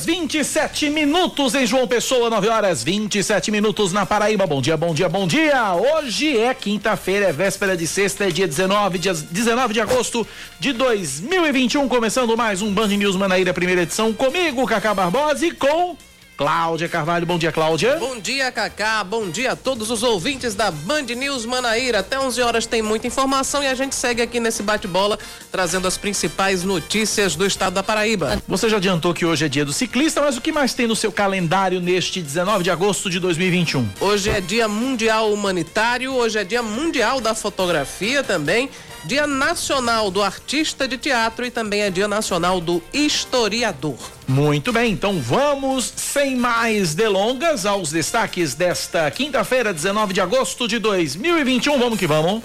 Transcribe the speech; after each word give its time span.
Horas 0.00 0.04
27 0.04 0.90
minutos 0.90 1.54
em 1.54 1.66
João 1.66 1.86
Pessoa, 1.86 2.30
9 2.30 2.48
horas 2.48 2.82
27 2.82 3.50
minutos 3.50 3.92
na 3.92 4.06
Paraíba. 4.06 4.46
Bom 4.46 4.60
dia, 4.60 4.76
bom 4.76 4.94
dia, 4.94 5.08
bom 5.08 5.26
dia. 5.26 5.74
Hoje 5.74 6.38
é 6.38 6.54
quinta-feira, 6.54 7.26
é 7.26 7.32
véspera 7.32 7.76
de 7.76 7.86
sexta, 7.86 8.26
é 8.26 8.30
dia 8.30 8.46
19, 8.46 8.98
dia 8.98 9.12
19 9.12 9.74
de 9.74 9.80
agosto 9.80 10.26
de 10.58 10.72
2021. 10.72 11.88
Começando 11.88 12.36
mais 12.36 12.62
um 12.62 12.72
Band 12.72 12.88
News 12.88 13.16
Manaíra, 13.16 13.52
primeira 13.52 13.82
edição, 13.82 14.12
comigo, 14.12 14.66
Cacá 14.66 14.94
Barbosa 14.94 15.46
e 15.46 15.50
com 15.50 15.96
Cláudia 16.40 16.88
Carvalho. 16.88 17.26
Bom 17.26 17.36
dia, 17.36 17.52
Cláudia. 17.52 17.96
Bom 17.96 18.18
dia, 18.18 18.50
Cacá. 18.50 19.04
Bom 19.04 19.28
dia 19.28 19.52
a 19.52 19.56
todos 19.56 19.90
os 19.90 20.02
ouvintes 20.02 20.54
da 20.54 20.70
Band 20.70 21.02
News 21.02 21.44
Manaíra. 21.44 21.98
Até 21.98 22.18
11 22.18 22.40
horas 22.40 22.64
tem 22.64 22.80
muita 22.80 23.06
informação 23.06 23.62
e 23.62 23.66
a 23.66 23.74
gente 23.74 23.94
segue 23.94 24.22
aqui 24.22 24.40
nesse 24.40 24.62
bate-bola 24.62 25.18
trazendo 25.52 25.86
as 25.86 25.98
principais 25.98 26.64
notícias 26.64 27.36
do 27.36 27.44
estado 27.44 27.74
da 27.74 27.82
Paraíba. 27.82 28.42
Você 28.48 28.70
já 28.70 28.78
adiantou 28.78 29.12
que 29.12 29.26
hoje 29.26 29.44
é 29.44 29.48
dia 29.50 29.66
do 29.66 29.72
ciclista, 29.74 30.22
mas 30.22 30.38
o 30.38 30.40
que 30.40 30.50
mais 30.50 30.72
tem 30.72 30.86
no 30.86 30.96
seu 30.96 31.12
calendário 31.12 31.78
neste 31.78 32.22
19 32.22 32.64
de 32.64 32.70
agosto 32.70 33.10
de 33.10 33.20
2021? 33.20 33.86
Hoje 34.00 34.30
é 34.30 34.40
dia 34.40 34.66
mundial 34.66 35.30
humanitário, 35.30 36.14
hoje 36.14 36.38
é 36.38 36.44
dia 36.44 36.62
mundial 36.62 37.20
da 37.20 37.34
fotografia 37.34 38.22
também. 38.22 38.70
Dia 39.04 39.26
Nacional 39.26 40.10
do 40.10 40.22
Artista 40.22 40.86
de 40.86 40.98
Teatro 40.98 41.44
e 41.44 41.50
também 41.50 41.80
é 41.80 41.90
Dia 41.90 42.06
Nacional 42.06 42.60
do 42.60 42.82
Historiador. 42.92 43.96
Muito 44.28 44.72
bem, 44.72 44.92
então 44.92 45.18
vamos, 45.18 45.92
sem 45.96 46.36
mais 46.36 46.94
delongas, 46.94 47.66
aos 47.66 47.90
destaques 47.90 48.54
desta 48.54 49.10
quinta-feira, 49.10 49.72
19 49.72 50.12
de 50.12 50.20
agosto 50.20 50.68
de 50.68 50.78
2021. 50.78 51.78
Vamos 51.78 51.98
que 51.98 52.06
vamos. 52.06 52.42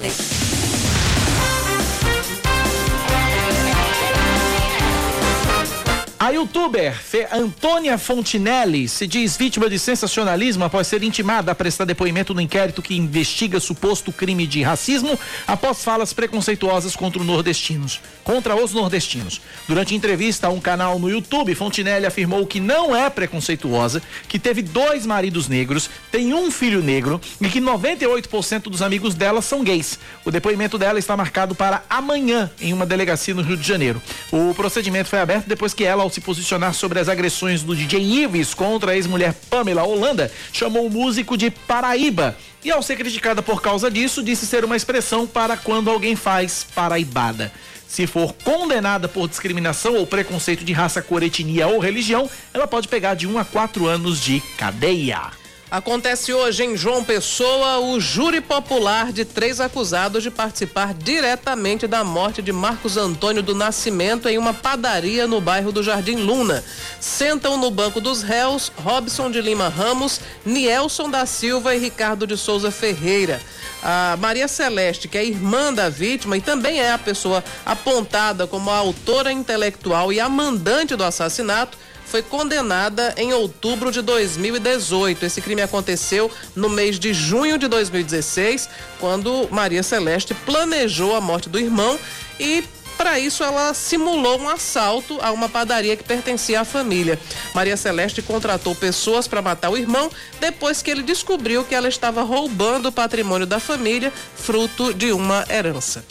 A 6.25 6.31
youtuber 6.31 6.99
Antônia 7.31 7.99
Fontinelli 7.99 8.89
se 8.89 9.05
diz 9.05 9.37
vítima 9.37 9.69
de 9.69 9.77
sensacionalismo 9.77 10.63
após 10.63 10.87
ser 10.87 11.03
intimada 11.03 11.51
a 11.51 11.55
prestar 11.55 11.85
depoimento 11.85 12.33
no 12.33 12.41
inquérito 12.41 12.81
que 12.81 12.97
investiga 12.97 13.59
suposto 13.59 14.11
crime 14.11 14.47
de 14.47 14.63
racismo 14.63 15.19
após 15.45 15.83
falas 15.83 16.13
preconceituosas 16.13 16.95
contra 16.95 17.21
os 17.21 17.27
nordestinos. 17.27 18.01
Contra 18.23 18.55
os 18.55 18.73
nordestinos. 18.73 19.39
Durante 19.67 19.93
entrevista 19.93 20.47
a 20.47 20.49
um 20.49 20.59
canal 20.59 20.97
no 20.97 21.11
YouTube, 21.11 21.53
Fontinelli 21.53 22.07
afirmou 22.07 22.47
que 22.47 22.59
não 22.59 22.95
é 22.95 23.07
preconceituosa, 23.07 24.01
que 24.27 24.39
teve 24.39 24.63
dois 24.63 25.05
maridos 25.05 25.47
negros, 25.47 25.91
tem 26.11 26.33
um 26.33 26.49
filho 26.49 26.81
negro 26.81 27.21
e 27.39 27.47
que 27.49 27.61
98% 27.61 28.63
dos 28.63 28.81
amigos 28.81 29.13
dela 29.13 29.43
são 29.43 29.63
gays. 29.63 29.99
O 30.25 30.31
depoimento 30.31 30.79
dela 30.79 30.97
está 30.97 31.15
marcado 31.15 31.53
para 31.53 31.83
amanhã 31.87 32.49
em 32.59 32.73
uma 32.73 32.87
delegacia 32.87 33.35
no 33.35 33.43
Rio 33.43 33.57
de 33.57 33.67
Janeiro. 33.67 34.01
O 34.31 34.55
procedimento 34.55 35.09
foi 35.09 35.19
aberto 35.19 35.45
depois 35.45 35.71
que 35.71 35.83
ela, 35.83 36.14
se 36.15 36.21
posicionar 36.21 36.73
sobre 36.73 36.97
as 36.97 37.09
agressões 37.09 37.61
do 37.61 37.75
DJ 37.75 38.23
Ives 38.23 38.53
contra 38.53 38.91
a 38.91 38.95
ex-mulher 38.95 39.33
Pamela 39.49 39.83
Holanda, 39.83 40.31
chamou 40.53 40.87
o 40.87 40.89
músico 40.89 41.37
de 41.37 41.51
Paraíba. 41.51 42.37
E 42.63 42.71
ao 42.71 42.81
ser 42.81 42.95
criticada 42.95 43.43
por 43.43 43.61
causa 43.61 43.91
disso, 43.91 44.23
disse 44.23 44.47
ser 44.47 44.63
uma 44.63 44.77
expressão 44.77 45.27
para 45.27 45.57
quando 45.57 45.89
alguém 45.89 46.15
faz 46.15 46.65
paraibada. 46.73 47.51
Se 47.85 48.07
for 48.07 48.33
condenada 48.45 49.09
por 49.09 49.27
discriminação 49.27 49.95
ou 49.95 50.07
preconceito 50.07 50.63
de 50.63 50.71
raça, 50.71 51.01
cor, 51.01 51.21
etnia 51.21 51.67
ou 51.67 51.79
religião, 51.79 52.29
ela 52.53 52.65
pode 52.65 52.87
pegar 52.87 53.13
de 53.13 53.27
1 53.27 53.33
um 53.33 53.37
a 53.37 53.43
4 53.43 53.85
anos 53.85 54.21
de 54.21 54.39
cadeia. 54.57 55.44
Acontece 55.75 56.33
hoje 56.33 56.63
em 56.63 56.77
João 56.77 57.03
Pessoa 57.03 57.79
o 57.79 57.99
júri 57.99 58.39
popular 58.39 59.11
de 59.11 59.25
três 59.25 59.59
acusados 59.59 60.23
de 60.23 60.31
participar 60.31 60.93
diretamente 60.93 61.85
da 61.85 62.01
morte 62.01 62.41
de 62.41 62.53
Marcos 62.53 62.95
Antônio 62.95 63.43
do 63.43 63.53
Nascimento 63.53 64.29
em 64.29 64.37
uma 64.37 64.53
padaria 64.53 65.27
no 65.27 65.41
bairro 65.41 65.73
do 65.73 65.83
Jardim 65.83 66.15
Luna. 66.15 66.63
Sentam 67.01 67.57
no 67.57 67.69
banco 67.69 67.99
dos 67.99 68.21
réus 68.21 68.71
Robson 68.85 69.29
de 69.29 69.41
Lima 69.41 69.67
Ramos, 69.67 70.21
Nielson 70.45 71.09
da 71.09 71.25
Silva 71.25 71.75
e 71.75 71.79
Ricardo 71.79 72.25
de 72.25 72.37
Souza 72.37 72.71
Ferreira. 72.71 73.41
A 73.83 74.15
Maria 74.17 74.47
Celeste, 74.47 75.09
que 75.09 75.17
é 75.17 75.25
irmã 75.25 75.73
da 75.73 75.89
vítima 75.89 76.37
e 76.37 76.41
também 76.41 76.79
é 76.79 76.93
a 76.93 76.97
pessoa 76.97 77.43
apontada 77.65 78.47
como 78.47 78.69
a 78.69 78.77
autora 78.77 79.29
intelectual 79.29 80.13
e 80.13 80.21
a 80.21 80.29
mandante 80.29 80.95
do 80.95 81.03
assassinato, 81.03 81.77
foi 82.05 82.21
condenada 82.21 83.13
em 83.17 83.33
outubro 83.33 83.91
de 83.91 84.01
2018. 84.01 85.25
Esse 85.25 85.41
crime 85.41 85.61
aconteceu 85.61 86.31
no 86.55 86.69
mês 86.69 86.99
de 86.99 87.13
junho 87.13 87.57
de 87.57 87.67
2016, 87.67 88.69
quando 88.99 89.47
Maria 89.51 89.83
Celeste 89.83 90.33
planejou 90.33 91.15
a 91.15 91.21
morte 91.21 91.49
do 91.49 91.59
irmão 91.59 91.99
e 92.39 92.63
para 92.97 93.19
isso, 93.19 93.43
ela 93.43 93.73
simulou 93.73 94.39
um 94.39 94.47
assalto 94.47 95.19
a 95.21 95.31
uma 95.31 95.49
padaria 95.49 95.97
que 95.97 96.03
pertencia 96.03 96.61
à 96.61 96.65
família. 96.65 97.19
Maria 97.53 97.75
Celeste 97.75 98.21
contratou 98.21 98.73
pessoas 98.73 99.27
para 99.27 99.41
matar 99.41 99.69
o 99.69 99.77
irmão 99.77 100.09
depois 100.39 100.81
que 100.81 100.89
ele 100.89 101.03
descobriu 101.03 101.63
que 101.65 101.75
ela 101.75 101.89
estava 101.89 102.23
roubando 102.23 102.87
o 102.87 102.91
patrimônio 102.91 103.45
da 103.45 103.59
família, 103.59 104.13
fruto 104.35 104.93
de 104.93 105.11
uma 105.11 105.45
herança. 105.49 106.05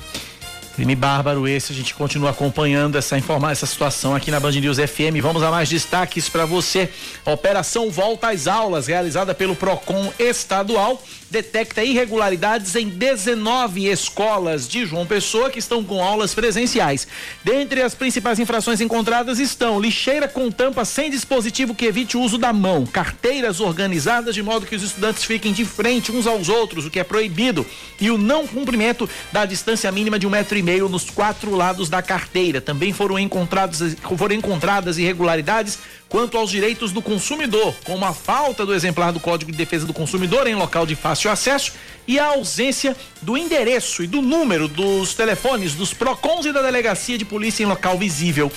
Crime 0.75 0.97
bárbaro 0.97 1.47
esse, 1.47 1.71
a 1.71 1.75
gente 1.75 1.95
continua 1.95 2.31
acompanhando 2.31 2.99
essa 2.99 3.17
informação, 3.17 3.53
essa 3.53 3.67
situação 3.67 4.17
aqui 4.17 4.29
na 4.29 4.41
Band 4.41 4.51
News 4.51 4.77
FM. 4.77 5.23
Vamos 5.23 5.41
a 5.45 5.49
mais 5.49 5.69
destaques 5.69 6.29
para 6.29 6.45
você. 6.45 6.89
Operação 7.25 7.93
Volta 7.93 8.31
às 8.31 8.49
Aulas, 8.49 8.89
realizada 8.89 9.33
pelo 9.33 9.55
Procon 9.55 10.13
estadual, 10.19 11.01
detecta 11.31 11.85
irregularidades 11.85 12.75
em 12.75 12.89
19 12.89 13.87
escolas 13.87 14.69
de 14.69 14.85
João 14.85 15.07
Pessoa 15.07 15.49
que 15.49 15.61
estão 15.61 15.85
com 15.85 16.03
aulas 16.03 16.35
presenciais. 16.35 17.07
Dentre 17.45 17.81
as 17.81 17.95
principais 17.95 18.41
infrações 18.41 18.81
encontradas 18.81 19.39
estão 19.39 19.81
lixeira 19.81 20.27
com 20.27 20.51
tampa 20.51 20.85
sem 20.85 21.09
dispositivo 21.09 21.75
que 21.75 21.87
evite 21.87 22.17
o 22.17 22.21
uso 22.21 22.37
da 22.37 22.53
mão, 22.53 22.85
carteiras 22.85 23.61
organizadas 23.61 24.35
de 24.35 24.43
modo 24.43 24.67
que 24.67 24.75
os 24.75 24.83
estudantes 24.83 25.23
fiquem 25.23 25.53
de 25.53 25.65
frente 25.65 26.11
uns 26.11 26.27
aos 26.27 26.49
outros, 26.49 26.85
o 26.85 26.91
que 26.91 26.99
é 26.99 27.05
proibido, 27.05 27.65
e 28.01 28.11
o 28.11 28.19
não 28.19 28.45
cumprimento 28.45 29.09
da 29.31 29.45
distância 29.45 29.91
mínima 29.93 30.19
de 30.19 30.27
um 30.27 30.31
metro 30.31 30.59
e 30.59 30.64
meio 30.65 30.89
nos 30.89 31.11
quatro 31.11 31.55
lados 31.55 31.89
da 31.89 32.03
carteira. 32.03 32.61
Também 32.61 32.93
foram 32.93 33.19
encontrados, 33.19 33.95
foram 34.17 34.35
encontradas 34.35 34.99
irregularidades 34.99 35.79
quanto 36.09 36.37
aos 36.37 36.51
direitos 36.51 36.93
do 36.93 37.03
consumidor, 37.03 37.75
como 37.85 38.05
a 38.05 38.13
falta 38.13 38.65
do 38.65 38.75
exemplar 38.75 39.13
do 39.13 39.21
Código 39.21 39.51
de 39.51 39.59
Defesa 39.59 39.87
do 39.87 39.93
Consumidor 39.93 40.47
em 40.47 40.55
local 40.55 40.87
de 40.87 40.95
fácil 40.95 41.31
acesso 41.31 41.73
e 42.07 42.19
a 42.19 42.27
ausência 42.27 42.95
do 43.23 43.37
endereço 43.37 44.03
e 44.03 44.07
do 44.07 44.21
número 44.21 44.69
dos 44.69 45.15
telefones 45.15 45.75
dos 45.75 45.95
PROCONs 45.95 46.45
e 46.45 46.53
da 46.53 46.61
Delegacia 46.61 47.17
de 47.17 47.25
Polícia 47.25 47.63
em 47.63 47.67
local 47.67 47.99
visível. 47.99 48.53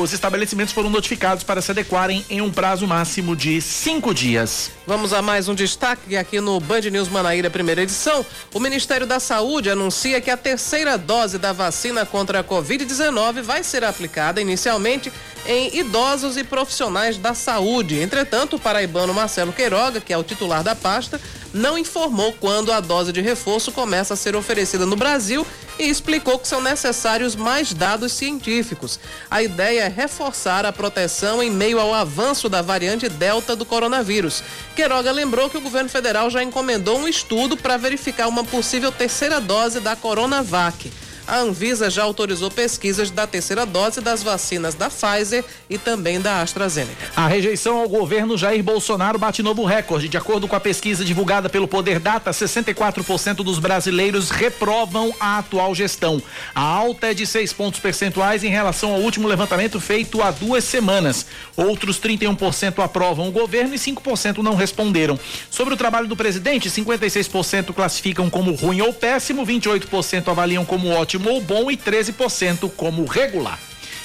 Os 0.00 0.12
estabelecimentos 0.12 0.72
foram 0.72 0.88
notificados 0.88 1.42
para 1.42 1.60
se 1.60 1.72
adequarem 1.72 2.24
em 2.30 2.40
um 2.40 2.50
prazo 2.50 2.86
máximo 2.86 3.34
de 3.34 3.60
cinco 3.60 4.14
dias. 4.14 4.70
Vamos 4.86 5.12
a 5.12 5.20
mais 5.20 5.48
um 5.48 5.54
destaque 5.54 6.16
aqui 6.16 6.40
no 6.40 6.60
Band 6.60 6.82
News 6.82 7.08
Manaíra, 7.08 7.50
primeira 7.50 7.82
edição. 7.82 8.24
O 8.54 8.60
Ministério 8.60 9.06
da 9.06 9.18
Saúde 9.18 9.68
anuncia 9.68 10.20
que 10.20 10.30
a 10.30 10.36
terceira 10.36 10.96
dose 10.96 11.38
da 11.38 11.52
vacina 11.52 12.06
contra 12.06 12.40
a 12.40 12.44
Covid-19 12.44 13.42
vai 13.42 13.64
ser 13.64 13.82
aplicada 13.82 14.40
inicialmente 14.40 15.12
em 15.48 15.76
idosos 15.76 16.36
e 16.36 16.44
profissionais 16.44 16.75
da 17.20 17.32
saúde. 17.32 18.00
Entretanto, 18.00 18.56
o 18.56 18.58
paraibano 18.58 19.14
Marcelo 19.14 19.52
Queiroga, 19.52 19.98
que 19.98 20.12
é 20.12 20.18
o 20.18 20.22
titular 20.22 20.62
da 20.62 20.74
pasta, 20.74 21.18
não 21.54 21.78
informou 21.78 22.34
quando 22.34 22.70
a 22.70 22.80
dose 22.80 23.12
de 23.12 23.22
reforço 23.22 23.72
começa 23.72 24.12
a 24.12 24.16
ser 24.16 24.36
oferecida 24.36 24.84
no 24.84 24.94
Brasil 24.94 25.46
e 25.78 25.84
explicou 25.84 26.38
que 26.38 26.46
são 26.46 26.60
necessários 26.60 27.34
mais 27.34 27.72
dados 27.72 28.12
científicos. 28.12 29.00
A 29.30 29.42
ideia 29.42 29.84
é 29.84 29.88
reforçar 29.88 30.66
a 30.66 30.72
proteção 30.72 31.42
em 31.42 31.50
meio 31.50 31.80
ao 31.80 31.94
avanço 31.94 32.46
da 32.46 32.60
variante 32.60 33.08
Delta 33.08 33.56
do 33.56 33.64
coronavírus. 33.64 34.42
Queiroga 34.74 35.10
lembrou 35.10 35.48
que 35.48 35.56
o 35.56 35.62
governo 35.62 35.88
federal 35.88 36.28
já 36.28 36.42
encomendou 36.42 36.98
um 36.98 37.08
estudo 37.08 37.56
para 37.56 37.78
verificar 37.78 38.28
uma 38.28 38.44
possível 38.44 38.92
terceira 38.92 39.40
dose 39.40 39.80
da 39.80 39.96
Coronavac. 39.96 40.92
A 41.26 41.38
Anvisa 41.38 41.90
já 41.90 42.02
autorizou 42.02 42.50
pesquisas 42.50 43.10
da 43.10 43.26
terceira 43.26 43.66
dose 43.66 44.00
das 44.00 44.22
vacinas 44.22 44.74
da 44.74 44.88
Pfizer 44.88 45.44
e 45.68 45.76
também 45.76 46.20
da 46.20 46.40
AstraZeneca. 46.40 47.10
A 47.16 47.26
rejeição 47.26 47.78
ao 47.78 47.88
governo 47.88 48.38
Jair 48.38 48.62
Bolsonaro 48.62 49.18
bate 49.18 49.42
novo 49.42 49.64
recorde. 49.64 50.08
De 50.08 50.16
acordo 50.16 50.46
com 50.46 50.54
a 50.54 50.60
pesquisa 50.60 51.04
divulgada 51.04 51.48
pelo 51.48 51.66
Poder 51.66 51.98
Data, 51.98 52.30
64% 52.30 53.36
dos 53.36 53.58
brasileiros 53.58 54.30
reprovam 54.30 55.12
a 55.18 55.38
atual 55.38 55.74
gestão. 55.74 56.22
A 56.54 56.60
alta 56.60 57.08
é 57.08 57.14
de 57.14 57.26
6 57.26 57.52
pontos 57.52 57.80
percentuais 57.80 58.44
em 58.44 58.48
relação 58.48 58.92
ao 58.92 59.00
último 59.00 59.26
levantamento 59.26 59.80
feito 59.80 60.22
há 60.22 60.30
duas 60.30 60.64
semanas. 60.64 61.26
Outros 61.56 61.98
31% 61.98 62.84
aprovam 62.84 63.28
o 63.28 63.32
governo 63.32 63.74
e 63.74 63.78
5% 63.78 64.38
não 64.38 64.54
responderam. 64.54 65.18
Sobre 65.50 65.74
o 65.74 65.76
trabalho 65.76 66.06
do 66.06 66.16
presidente, 66.16 66.70
56% 66.70 67.72
classificam 67.74 68.30
como 68.30 68.54
ruim 68.54 68.80
ou 68.80 68.92
péssimo, 68.92 69.44
28% 69.44 70.28
avaliam 70.28 70.64
como 70.64 70.90
ótimo 70.90 71.15
ou 71.24 71.40
bom 71.40 71.70
e 71.70 71.76
13% 71.76 72.70
como 72.76 73.04
regular. 73.04 73.58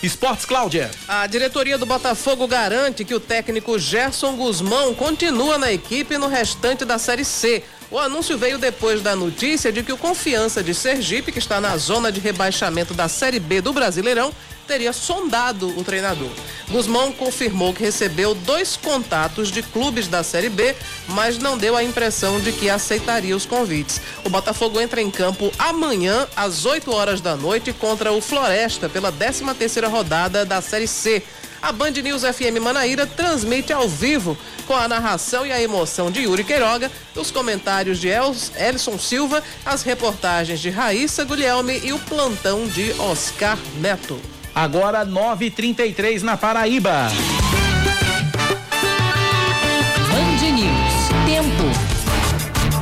Esportes, 0.04 0.46
Cláudia. 0.46 0.90
A 1.08 1.28
diretoria 1.28 1.78
do 1.78 1.86
Botafogo 1.86 2.48
garante 2.48 3.06
que 3.06 3.14
o 3.14 3.20
técnico 3.20 3.78
Gerson 3.78 4.36
Guzmão 4.36 4.96
continua 4.96 5.60
na 5.60 5.72
equipe 5.72 6.18
no 6.18 6.28
restante 6.28 6.84
da 6.84 6.98
Série 6.98 7.24
C. 7.24 7.64
O 7.92 8.00
anúncio 8.00 8.38
veio 8.38 8.58
depois 8.58 9.02
da 9.02 9.18
notícia 9.18 9.70
de 9.70 9.84
que 9.84 9.92
o 9.92 9.98
Confiança 9.98 10.64
de 10.64 10.74
Sergipe, 10.74 11.30
que 11.30 11.40
está 11.40 11.60
na 11.60 11.76
zona 11.76 12.10
de 12.10 12.22
rebaixamento 12.22 12.94
da 12.94 13.10
Série 13.10 13.38
B 13.38 13.60
do 13.60 13.74
Brasileirão, 13.74 14.34
teria 14.66 14.94
sondado 14.94 15.68
o 15.78 15.84
treinador. 15.84 16.32
Guzmão 16.70 17.12
confirmou 17.12 17.74
que 17.74 17.84
recebeu 17.84 18.34
dois 18.34 18.78
contatos 18.78 19.52
de 19.52 19.62
clubes 19.62 20.08
da 20.08 20.24
Série 20.24 20.48
B, 20.48 20.74
mas 21.10 21.38
não 21.38 21.58
deu 21.58 21.76
a 21.76 21.84
impressão 21.84 22.40
de 22.40 22.54
que 22.54 22.70
aceitaria 22.70 23.36
os 23.36 23.46
convites. 23.46 24.00
O 24.24 24.30
Botafogo 24.30 24.80
entra 24.80 25.02
em 25.02 25.12
campo 25.12 25.52
amanhã, 25.60 26.26
às 26.34 26.66
8 26.66 26.90
horas 26.94 27.20
da 27.20 27.36
noite, 27.36 27.74
contra 27.74 28.14
o 28.14 28.22
Floresta, 28.22 28.88
pela 28.88 29.12
13 29.12 29.44
terceira 29.54 29.90
rodada 29.90 30.46
da 30.46 30.62
Série 30.62 30.88
C. 30.88 31.22
A 31.62 31.72
Band 31.72 31.92
News 31.92 32.24
FM 32.24 32.60
Manaíra 32.60 33.06
transmite 33.06 33.72
ao 33.72 33.88
vivo 33.88 34.36
com 34.66 34.74
a 34.74 34.88
narração 34.88 35.46
e 35.46 35.52
a 35.52 35.62
emoção 35.62 36.10
de 36.10 36.22
Yuri 36.22 36.44
Queiroga, 36.44 36.92
os 37.16 37.30
comentários 37.30 38.00
de 38.00 38.10
Els, 38.10 38.52
Elson 38.58 38.98
Silva, 38.98 39.44
as 39.64 39.84
reportagens 39.84 40.60
de 40.60 40.72
Raíssa 40.72 41.24
Guglielmi 41.24 41.80
e 41.84 41.94
o 41.94 42.00
plantão 42.00 42.68
de 42.68 42.92
Oscar 43.00 43.60
Neto. 43.80 44.20
Agora 44.56 45.06
9:33 45.06 46.24
na 46.24 46.36
Paraíba. 46.36 47.08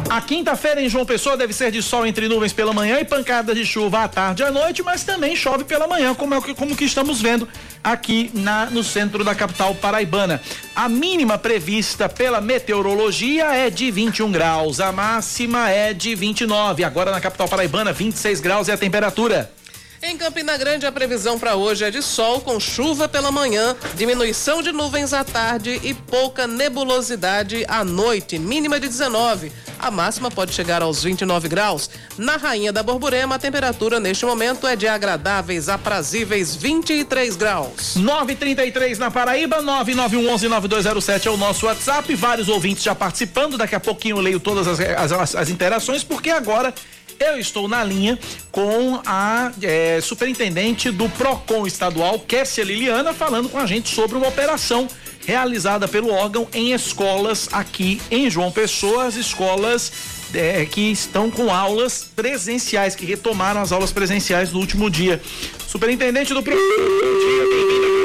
A 0.10 0.20
quinta-feira 0.22 0.82
em 0.82 0.90
João 0.90 1.06
Pessoa 1.06 1.38
deve 1.38 1.54
ser 1.54 1.72
de 1.72 1.84
sol 1.84 2.04
entre 2.04 2.28
nuvens 2.28 2.52
pela 2.52 2.74
manhã 2.74 3.00
e 3.00 3.06
pancadas 3.06 3.56
de 3.56 3.64
chuva 3.64 4.06
à 4.06 4.08
tarde 4.08 4.42
e 4.42 4.46
à 4.46 4.50
noite, 4.50 4.82
mas 4.82 5.04
também 5.04 5.36
chove 5.36 5.64
pela 5.64 5.88
manhã, 5.88 6.16
como 6.16 6.34
é 6.34 6.42
que, 6.42 6.56
como 6.56 6.76
que 6.76 6.84
estamos 6.84 7.22
vendo 7.22 7.48
aqui 7.84 8.32
na, 8.34 8.66
no 8.72 8.84
centro 8.84 9.24
da 9.24 9.36
capital 9.36 9.76
paraibana. 9.76 10.42
A 10.76 10.90
mínima 10.90 11.38
prevista 11.38 12.10
pela 12.10 12.42
meteorologia 12.42 13.56
é 13.56 13.70
de 13.70 13.92
21 13.92 14.32
graus, 14.32 14.80
a 14.80 14.92
máxima 14.92 15.70
é 15.70 15.94
de 15.94 16.16
29. 16.16 16.84
Agora 16.84 17.12
na 17.12 17.22
capital 17.22 17.48
paraibana, 17.48 17.94
26 17.94 18.42
graus 18.42 18.68
é 18.68 18.74
a 18.74 18.78
temperatura. 18.78 19.52
Em 20.02 20.18
Campina 20.18 20.56
Grande, 20.56 20.86
a 20.86 20.92
previsão 20.94 21.38
para 21.38 21.58
hoje 21.58 21.84
é 21.84 21.92
de 21.92 22.02
sol 22.02 22.40
com 22.40 22.58
chuva 22.58 23.10
pela 23.10 23.32
manhã, 23.32 23.76
diminuição 23.96 24.62
de 24.62 24.72
nuvens 24.72 25.12
à 25.12 25.26
tarde 25.26 25.78
e 25.84 25.94
pouca 25.94 26.48
nebulosidade 26.48 27.66
à 27.68 27.84
noite, 27.84 28.40
mínima 28.40 28.80
de 28.80 28.88
19. 28.88 29.52
A 29.78 29.92
máxima 29.92 30.32
pode 30.32 30.54
chegar 30.54 30.82
aos 30.82 31.04
29 31.04 31.50
graus. 31.50 31.90
Na 32.18 32.38
Rainha 32.38 32.72
da 32.72 32.82
Borborema, 32.82 33.36
a 33.36 33.40
temperatura 33.40 34.00
neste 34.00 34.26
momento 34.26 34.66
é 34.66 34.76
de 34.76 34.88
agradáveis, 34.88 35.68
aprazíveis 35.68 36.56
23 36.56 37.36
graus. 37.36 37.96
933 37.98 39.00
na 39.00 39.12
Paraíba, 39.12 39.62
9911-9207 39.62 41.26
é 41.26 41.30
o 41.30 41.38
nosso 41.38 41.66
WhatsApp. 41.66 42.14
Vários 42.16 42.48
ouvintes 42.48 42.84
já 42.84 42.96
participando. 42.96 43.58
Daqui 43.58 43.76
a 43.76 43.80
pouquinho 43.80 44.18
eu 44.18 44.22
leio 44.22 44.40
todas 44.40 44.68
as, 44.68 44.80
as, 44.80 45.36
as 45.36 45.50
interações, 45.50 46.04
porque 46.04 46.30
agora 46.30 46.74
eu 47.20 47.38
estou 47.38 47.68
na 47.68 47.84
linha 47.84 48.18
com 48.52 49.00
a 49.06 49.52
é, 49.62 50.00
superintendente 50.02 50.90
do 50.90 51.10
PROCON 51.10 51.68
estadual, 51.68 52.20
Kessia 52.20 52.64
Liliana, 52.64 53.14
falando 53.14 53.50
com 53.50 53.58
a 53.58 53.66
gente 53.66 53.94
sobre 53.94 54.18
uma 54.18 54.28
operação 54.28 54.88
realizada 55.26 55.88
pelo 55.88 56.10
órgão 56.12 56.48
em 56.54 56.74
escolas 56.74 57.50
aqui 57.52 58.02
em 58.10 58.30
João 58.30 58.52
Pessoa, 58.52 59.06
as 59.06 59.16
escolas 59.16 59.92
é, 60.34 60.66
que 60.66 60.92
estão 60.92 61.30
com 61.30 61.54
aulas 61.54 62.08
presenciais, 62.16 62.96
que 62.96 63.06
retomaram 63.06 63.62
as 63.62 63.72
aulas 63.72 63.92
presenciais 63.92 64.52
no 64.52 64.60
último 64.60 64.90
dia. 64.90 65.22
Superintendente 65.68 66.34
do 66.34 66.42
PROCON, 66.42 66.60
bom 66.60 67.20
dia, 67.20 67.50
bem-vindo 67.50 67.99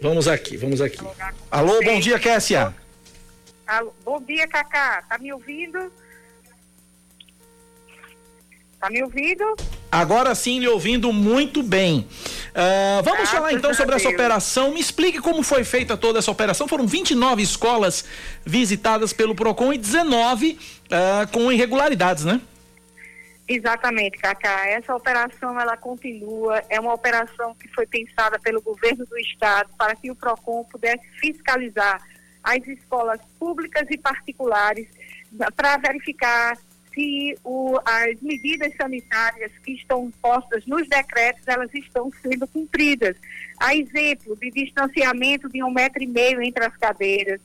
Vamos 0.00 0.28
aqui, 0.28 0.56
vamos 0.56 0.80
aqui. 0.80 1.04
Alô, 1.50 1.80
bom 1.82 1.98
dia, 2.00 2.18
Kessia. 2.18 2.74
Alô, 3.66 3.92
bom 4.04 4.20
dia, 4.20 4.46
Cacá. 4.46 5.02
Tá 5.08 5.18
me 5.18 5.32
ouvindo? 5.32 5.90
Tá 8.78 8.90
me 8.90 9.02
ouvindo? 9.02 9.44
Agora 9.90 10.34
sim, 10.34 10.60
lhe 10.60 10.68
ouvindo 10.68 11.12
muito 11.12 11.62
bem. 11.62 12.06
Uh, 12.50 13.02
vamos 13.02 13.20
Graças 13.20 13.30
falar 13.30 13.52
então 13.52 13.72
sobre 13.74 13.94
essa 13.96 14.04
Deus. 14.04 14.14
operação. 14.14 14.72
Me 14.72 14.80
explique 14.80 15.18
como 15.18 15.42
foi 15.42 15.64
feita 15.64 15.96
toda 15.96 16.18
essa 16.18 16.30
operação. 16.30 16.68
Foram 16.68 16.86
29 16.86 17.42
escolas 17.42 18.04
visitadas 18.44 19.12
pelo 19.12 19.34
PROCON 19.34 19.72
e 19.72 19.78
19 19.78 20.58
ah, 20.90 21.26
com 21.32 21.50
irregularidades, 21.50 22.24
né? 22.24 22.40
Exatamente, 23.48 24.18
Cacá. 24.18 24.66
Essa 24.66 24.94
operação 24.94 25.58
ela 25.60 25.76
continua. 25.76 26.62
É 26.68 26.80
uma 26.80 26.94
operação 26.94 27.54
que 27.54 27.68
foi 27.68 27.86
pensada 27.86 28.38
pelo 28.40 28.60
governo 28.60 29.06
do 29.06 29.16
estado 29.18 29.70
para 29.78 29.94
que 29.94 30.10
o 30.10 30.16
Procon 30.16 30.64
pudesse 30.64 31.06
fiscalizar 31.20 32.02
as 32.42 32.66
escolas 32.66 33.20
públicas 33.38 33.86
e 33.90 33.98
particulares 33.98 34.88
para 35.54 35.76
verificar 35.76 36.56
se 36.92 37.36
o- 37.44 37.78
as 37.84 38.20
medidas 38.20 38.74
sanitárias 38.76 39.52
que 39.62 39.72
estão 39.72 40.10
postas 40.22 40.64
nos 40.66 40.88
decretos 40.88 41.42
elas 41.46 41.72
estão 41.74 42.10
sendo 42.22 42.48
cumpridas. 42.48 43.16
A 43.60 43.76
exemplo 43.76 44.36
de 44.36 44.50
distanciamento 44.50 45.48
de 45.48 45.62
um 45.62 45.70
metro 45.70 46.02
e 46.02 46.06
meio 46.06 46.42
entre 46.42 46.64
as 46.64 46.76
cadeiras. 46.76 47.40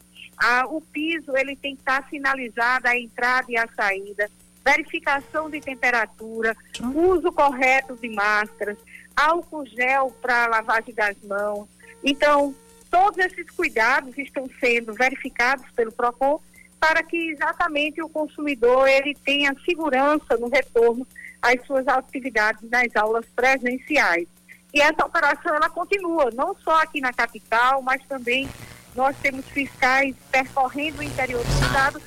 O 0.69 0.81
piso 0.81 1.35
ele 1.37 1.55
tem 1.55 1.75
que 1.75 1.81
estar 1.81 2.07
sinalizado 2.09 2.87
a 2.87 2.97
entrada 2.97 3.45
e 3.51 3.57
a 3.57 3.67
saída 3.75 4.29
verificação 4.63 5.49
de 5.49 5.59
temperatura, 5.59 6.55
uso 6.93 7.31
correto 7.31 7.95
de 7.95 8.09
máscaras, 8.09 8.77
álcool 9.15 9.65
gel 9.65 10.15
para 10.21 10.47
lavagem 10.47 10.93
das 10.93 11.17
mãos. 11.23 11.67
Então, 12.03 12.55
todos 12.89 13.17
esses 13.17 13.49
cuidados 13.51 14.17
estão 14.17 14.49
sendo 14.59 14.93
verificados 14.93 15.65
pelo 15.71 15.91
PROCON 15.91 16.39
para 16.79 17.03
que 17.03 17.31
exatamente 17.31 18.01
o 18.01 18.09
consumidor 18.09 18.87
ele 18.87 19.15
tenha 19.23 19.55
segurança 19.63 20.35
no 20.37 20.49
retorno 20.49 21.05
às 21.39 21.63
suas 21.65 21.87
atividades 21.87 22.67
nas 22.69 22.95
aulas 22.95 23.25
presenciais. 23.35 24.27
E 24.73 24.81
essa 24.81 25.05
operação 25.05 25.53
ela 25.53 25.69
continua, 25.69 26.31
não 26.33 26.55
só 26.63 26.81
aqui 26.81 26.99
na 26.99 27.13
capital, 27.13 27.81
mas 27.81 28.01
também 28.07 28.49
nós 28.95 29.15
temos 29.21 29.45
fiscais 29.49 30.15
percorrendo 30.31 30.99
o 30.99 31.03
interior 31.03 31.43
do 31.43 31.65
estado 31.65 32.01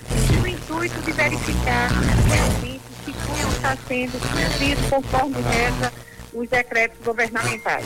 intuito 0.64 1.00
de 1.02 1.12
verificar 1.12 1.88
realmente 2.26 2.82
se 3.04 3.12
tudo 3.12 3.52
está 3.54 3.76
sendo 3.86 4.12
cumprido 4.20 4.88
conforme 4.88 5.36
reza 5.42 5.92
os 6.32 6.48
decretos 6.48 6.98
governamentais. 7.04 7.84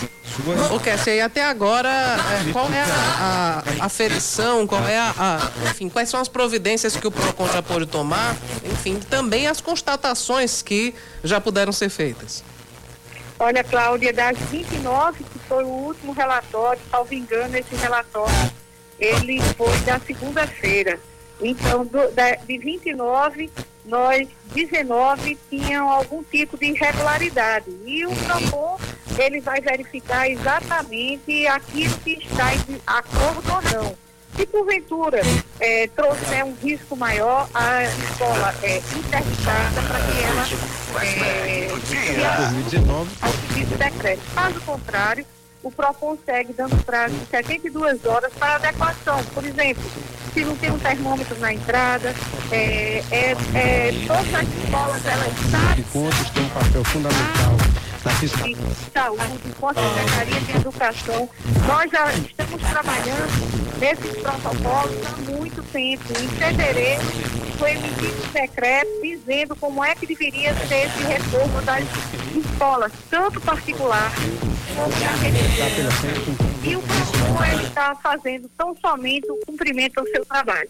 Ô, 0.75 0.81
Kessia, 0.81 1.15
e 1.17 1.21
até 1.21 1.45
agora, 1.45 1.91
é, 1.91 2.51
qual 2.53 2.67
é 2.73 2.81
a, 2.81 3.63
a 3.81 3.85
aferição, 3.85 4.67
qual 4.67 4.87
é 4.89 4.97
a, 4.97 5.13
a- 5.19 5.69
Enfim, 5.71 5.89
quais 5.91 6.09
são 6.09 6.19
as 6.19 6.29
providências 6.29 6.97
que 6.97 7.07
o 7.07 7.11
PROCON 7.11 7.47
já 7.49 7.61
pôde 7.63 7.85
tomar? 7.85 8.35
Enfim, 8.65 8.99
também 9.11 9.47
as 9.47 9.61
constatações 9.61 10.63
que 10.63 10.95
já 11.23 11.39
puderam 11.41 11.73
ser 11.73 11.91
feitas. 11.91 12.43
Olha, 13.39 13.63
Cláudia, 13.63 14.13
das 14.15 14.39
29, 14.39 15.25
que 15.25 15.39
foi 15.47 15.65
o 15.65 15.69
último 15.69 16.13
relatório, 16.13 16.81
salvo 16.91 17.13
engano, 17.13 17.55
esse 17.57 17.75
relatório, 17.77 18.35
ele 18.99 19.43
foi 19.59 19.77
da 19.81 20.01
segunda-feira. 20.01 20.99
Então, 21.41 21.85
do- 21.85 22.11
da- 22.13 22.35
de 22.37 22.59
29, 22.59 23.51
nós, 23.85 24.29
19 24.55 25.39
tinham 25.49 25.89
algum 25.89 26.23
tipo 26.25 26.57
de 26.59 26.67
irregularidade. 26.67 27.71
E 27.87 28.05
o 28.07 28.11
PROCON, 28.15 28.79
ele 29.19 29.41
vai 29.41 29.61
verificar 29.61 30.29
exatamente 30.29 31.47
aquilo 31.47 31.95
que 31.99 32.13
está 32.15 32.55
em 32.55 32.81
acordo 32.87 33.53
ou 33.53 33.63
não. 33.83 33.97
Se 34.37 34.47
porventura 34.47 35.21
eh, 35.59 35.89
trouxe 35.97 36.25
né, 36.27 36.45
um 36.45 36.55
risco 36.63 36.95
maior, 36.97 37.49
a 37.55 37.83
escola 37.85 38.55
é 38.63 38.77
interditada 38.77 39.83
para 39.89 39.99
que 40.01 40.23
ela 40.23 40.47
eh, 41.03 41.69
se 41.87 42.21
ao 43.21 43.33
seguinte 43.33 43.75
decreto. 43.75 44.23
Caso 44.35 44.61
contrário, 44.61 45.27
o 45.63 45.71
PROCON 45.71 46.17
segue 46.25 46.53
dando 46.53 46.77
prazo 46.85 47.15
de 47.15 47.27
72 47.27 48.05
horas 48.05 48.33
para 48.35 48.57
adequação. 48.57 49.23
Por 49.35 49.45
exemplo, 49.45 49.83
se 50.33 50.45
não 50.45 50.57
tem 50.57 50.71
um 50.71 50.79
termômetro 50.79 51.39
na 51.39 51.53
entrada, 51.53 52.15
é, 52.51 53.03
é, 53.11 53.37
é 53.55 53.91
todas 54.07 54.35
as 54.35 54.49
escolas 54.65 55.07
elas 55.07 55.33
sabem. 55.51 55.85
Um 55.95 56.49
papel 56.51 56.85
fundamental 56.85 57.78
fiscalização. 58.11 58.75
Saúde, 58.93 59.55
com 59.59 59.69
a 59.69 59.75
Secretaria 59.75 60.41
de 60.41 60.57
Educação. 60.57 61.29
Nós 61.67 61.91
já 61.91 62.13
estamos 62.13 62.63
trabalhando 62.63 63.79
nesses 63.79 64.23
protocolos 64.23 64.97
há 65.07 65.31
muito 65.31 65.63
tempo. 65.73 66.05
Em 66.21 66.29
fevereiro 66.29 67.03
foi 67.59 67.73
emitido 67.73 68.23
um 68.25 68.33
decreto 68.33 68.91
dizendo 69.03 69.57
como 69.57 69.85
é 69.85 69.95
que 69.95 70.07
deveria 70.07 70.55
ser 70.67 70.87
esse 70.87 71.03
retorno 71.05 71.61
das 71.63 71.85
escolas, 72.35 72.93
tanto 73.11 73.41
particular 73.41 74.13
como 74.75 74.83
a 74.83 76.67
E 76.69 76.77
o 76.77 76.83
PROCON 76.83 77.63
está 77.63 77.95
fazendo 77.97 78.49
tão 78.57 78.77
somente 78.77 79.31
o 79.31 79.41
cumprimento 79.47 80.01
do 80.03 80.09
seu 80.11 80.25
trabalho. 80.25 80.69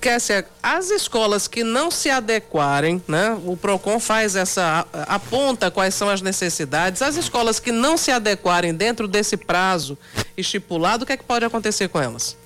Kessia, 0.00 0.46
as 0.62 0.90
escolas 0.90 1.48
que 1.48 1.64
não 1.64 1.90
se 1.90 2.08
adequarem, 2.08 3.02
né? 3.08 3.38
O 3.44 3.56
PROCON 3.56 3.98
faz 3.98 4.36
essa, 4.36 4.86
aponta 4.92 5.70
quais 5.70 5.94
são 5.94 6.08
as 6.08 6.22
necessidades. 6.22 7.02
As 7.02 7.16
escolas 7.16 7.58
que 7.60 7.72
não 7.72 7.96
se 7.96 8.10
adequarem 8.10 8.74
dentro 8.74 9.08
desse 9.08 9.36
prazo 9.36 9.98
estipulado, 10.36 11.04
o 11.04 11.06
que 11.06 11.12
é 11.12 11.16
que 11.16 11.24
pode 11.24 11.44
acontecer 11.44 11.88
com 11.88 12.00
elas? 12.00 12.36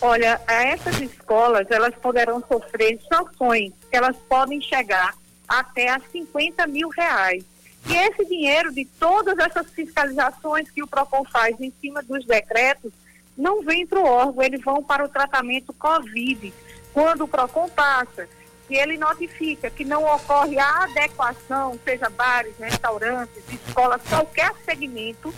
Olha, 0.00 0.40
essas 0.48 1.00
escolas, 1.00 1.66
elas 1.70 1.94
poderão 1.94 2.42
sofrer 2.46 2.98
sanções, 3.08 3.72
que 3.88 3.96
elas 3.96 4.16
podem 4.28 4.60
chegar 4.60 5.14
até 5.48 5.90
a 5.90 6.00
50 6.10 6.66
mil 6.66 6.88
reais. 6.88 7.44
E 7.86 7.94
esse 7.94 8.24
dinheiro 8.24 8.72
de 8.72 8.84
todas 8.84 9.38
essas 9.38 9.70
fiscalizações 9.70 10.70
que 10.70 10.82
o 10.82 10.86
PROCON 10.86 11.24
faz 11.24 11.60
em 11.60 11.72
cima 11.80 12.02
dos 12.02 12.24
decretos, 12.24 12.92
não 13.36 13.62
vem 13.62 13.86
para 13.86 14.00
o 14.00 14.04
órgão, 14.04 14.42
eles 14.42 14.60
vão 14.62 14.82
para 14.82 15.04
o 15.04 15.08
tratamento 15.08 15.72
COVID. 15.72 16.52
Quando 16.92 17.24
o 17.24 17.28
PROCON 17.28 17.68
passa, 17.70 18.28
e 18.68 18.76
ele 18.76 18.96
notifica 18.96 19.70
que 19.70 19.84
não 19.84 20.04
ocorre 20.04 20.58
a 20.58 20.84
adequação, 20.84 21.78
seja 21.84 22.08
bares, 22.08 22.54
restaurantes, 22.58 23.42
escolas, 23.50 24.00
qualquer 24.08 24.52
segmento, 24.64 25.34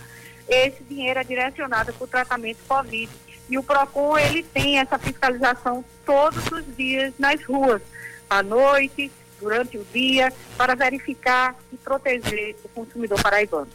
esse 0.47 0.83
dinheiro 0.83 1.19
é 1.19 1.23
direcionado 1.23 1.91
para 1.93 2.03
o 2.03 2.07
tratamento 2.07 2.59
COVID. 2.67 3.11
E 3.49 3.57
o 3.57 3.63
PROCON, 3.63 4.17
ele 4.17 4.41
tem 4.41 4.79
essa 4.79 4.97
fiscalização 4.97 5.83
todos 6.05 6.45
os 6.51 6.63
dias 6.75 7.13
nas 7.19 7.43
ruas, 7.43 7.81
à 8.29 8.41
noite, 8.41 9.11
durante 9.39 9.77
o 9.77 9.85
dia, 9.93 10.31
para 10.57 10.75
verificar 10.75 11.55
e 11.71 11.77
proteger 11.77 12.55
o 12.63 12.69
consumidor 12.69 13.21
paraibano. 13.21 13.67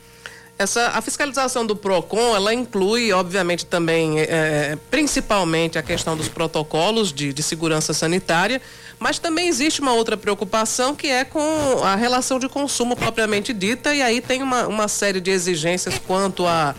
Essa, 0.61 0.89
a 0.89 1.01
fiscalização 1.01 1.65
do 1.65 1.75
PROCON, 1.75 2.37
ela 2.37 2.53
inclui, 2.53 3.11
obviamente, 3.15 3.65
também, 3.65 4.21
é, 4.21 4.77
principalmente, 4.91 5.79
a 5.79 5.83
questão 5.83 6.15
dos 6.15 6.29
protocolos 6.29 7.15
de, 7.15 7.33
de 7.33 7.43
segurança 7.43 7.95
sanitária, 7.95 8.61
mas 9.01 9.19
também 9.19 9.49
existe 9.49 9.81
uma 9.81 9.95
outra 9.95 10.15
preocupação 10.15 10.95
que 10.95 11.09
é 11.09 11.25
com 11.25 11.83
a 11.83 11.97
relação 11.97 12.39
de 12.39 12.49
consumo 12.51 12.95
propriamente 12.95 13.55
dita, 13.55 13.95
e 13.95 14.03
aí 14.03 14.21
tem 14.21 14.43
uma, 14.43 14.69
uma 14.69 14.89
série 14.89 15.21
de 15.21 15.31
exigências 15.31 15.99
quanto 16.07 16.47
à, 16.47 16.75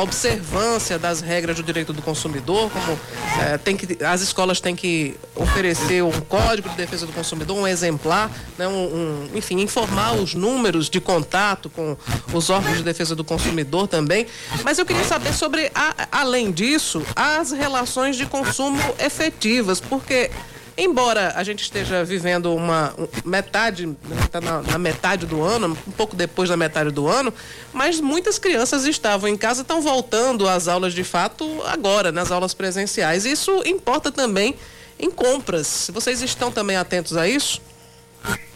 observância 0.00 0.98
das 0.98 1.20
regras 1.20 1.56
do 1.56 1.62
direito 1.64 1.92
do 1.92 2.00
consumidor, 2.00 2.70
como 2.70 2.98
é, 3.42 3.58
tem 3.58 3.76
que, 3.76 4.02
as 4.04 4.20
escolas 4.20 4.60
têm 4.60 4.76
que 4.76 5.16
oferecer 5.34 6.02
um 6.02 6.12
código 6.12 6.68
de 6.68 6.76
defesa 6.76 7.06
do 7.06 7.12
consumidor, 7.12 7.58
um 7.58 7.66
exemplar, 7.66 8.30
né, 8.56 8.68
um, 8.68 8.72
um, 8.72 9.30
enfim, 9.34 9.60
informar 9.60 10.14
os 10.14 10.32
números 10.32 10.88
de 10.88 11.00
contato 11.00 11.68
com 11.68 11.96
os 12.32 12.50
órgãos 12.50 12.78
de 12.78 12.84
defesa 12.84 13.16
do 13.16 13.24
consumidor 13.24 13.88
também. 13.88 14.26
Mas 14.62 14.78
eu 14.78 14.86
queria 14.86 15.04
saber 15.04 15.34
sobre, 15.34 15.70
a, 15.74 16.06
além 16.12 16.52
disso, 16.52 17.02
as 17.16 17.50
relações 17.50 18.16
de 18.16 18.26
consumo 18.26 18.78
efetivas, 18.98 19.80
porque 19.80 20.30
Embora 20.76 21.32
a 21.36 21.44
gente 21.44 21.62
esteja 21.62 22.04
vivendo 22.04 22.52
uma 22.52 22.92
metade, 23.24 23.96
está 24.24 24.40
na, 24.40 24.60
na, 24.60 24.78
metade 24.78 25.24
do 25.24 25.40
ano, 25.40 25.78
um 25.86 25.92
pouco 25.92 26.16
depois 26.16 26.48
da 26.48 26.56
metade 26.56 26.90
do 26.90 27.06
ano, 27.06 27.32
mas 27.72 28.00
muitas 28.00 28.40
crianças 28.40 28.84
estavam 28.84 29.28
em 29.28 29.36
casa, 29.36 29.62
estão 29.62 29.80
voltando 29.80 30.48
às 30.48 30.66
aulas 30.66 30.92
de 30.92 31.04
fato 31.04 31.62
agora, 31.66 32.10
nas 32.10 32.32
aulas 32.32 32.54
presenciais. 32.54 33.24
Isso 33.24 33.62
importa 33.64 34.10
também 34.10 34.56
em 34.98 35.10
compras. 35.10 35.90
Vocês 35.92 36.20
estão 36.22 36.50
também 36.50 36.76
atentos 36.76 37.16
a 37.16 37.28
isso? 37.28 37.62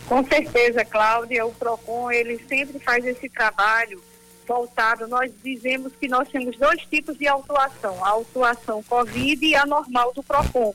Com 0.09 0.27
certeza, 0.27 0.85
Cláudia. 0.85 1.47
O 1.47 1.53
PROCON, 1.53 2.11
ele 2.11 2.41
sempre 2.49 2.81
faz 2.81 3.05
esse 3.05 3.29
trabalho 3.29 4.03
voltado, 4.49 5.07
nós 5.07 5.31
dizemos 5.45 5.93
que 6.01 6.09
nós 6.09 6.27
temos 6.29 6.57
dois 6.57 6.81
tipos 6.87 7.19
de 7.19 7.29
autuação, 7.29 8.03
a 8.03 8.09
autuação 8.09 8.83
COVID 8.83 9.45
e 9.45 9.55
a 9.55 9.67
normal 9.67 10.13
do 10.15 10.23
PROCON. 10.23 10.75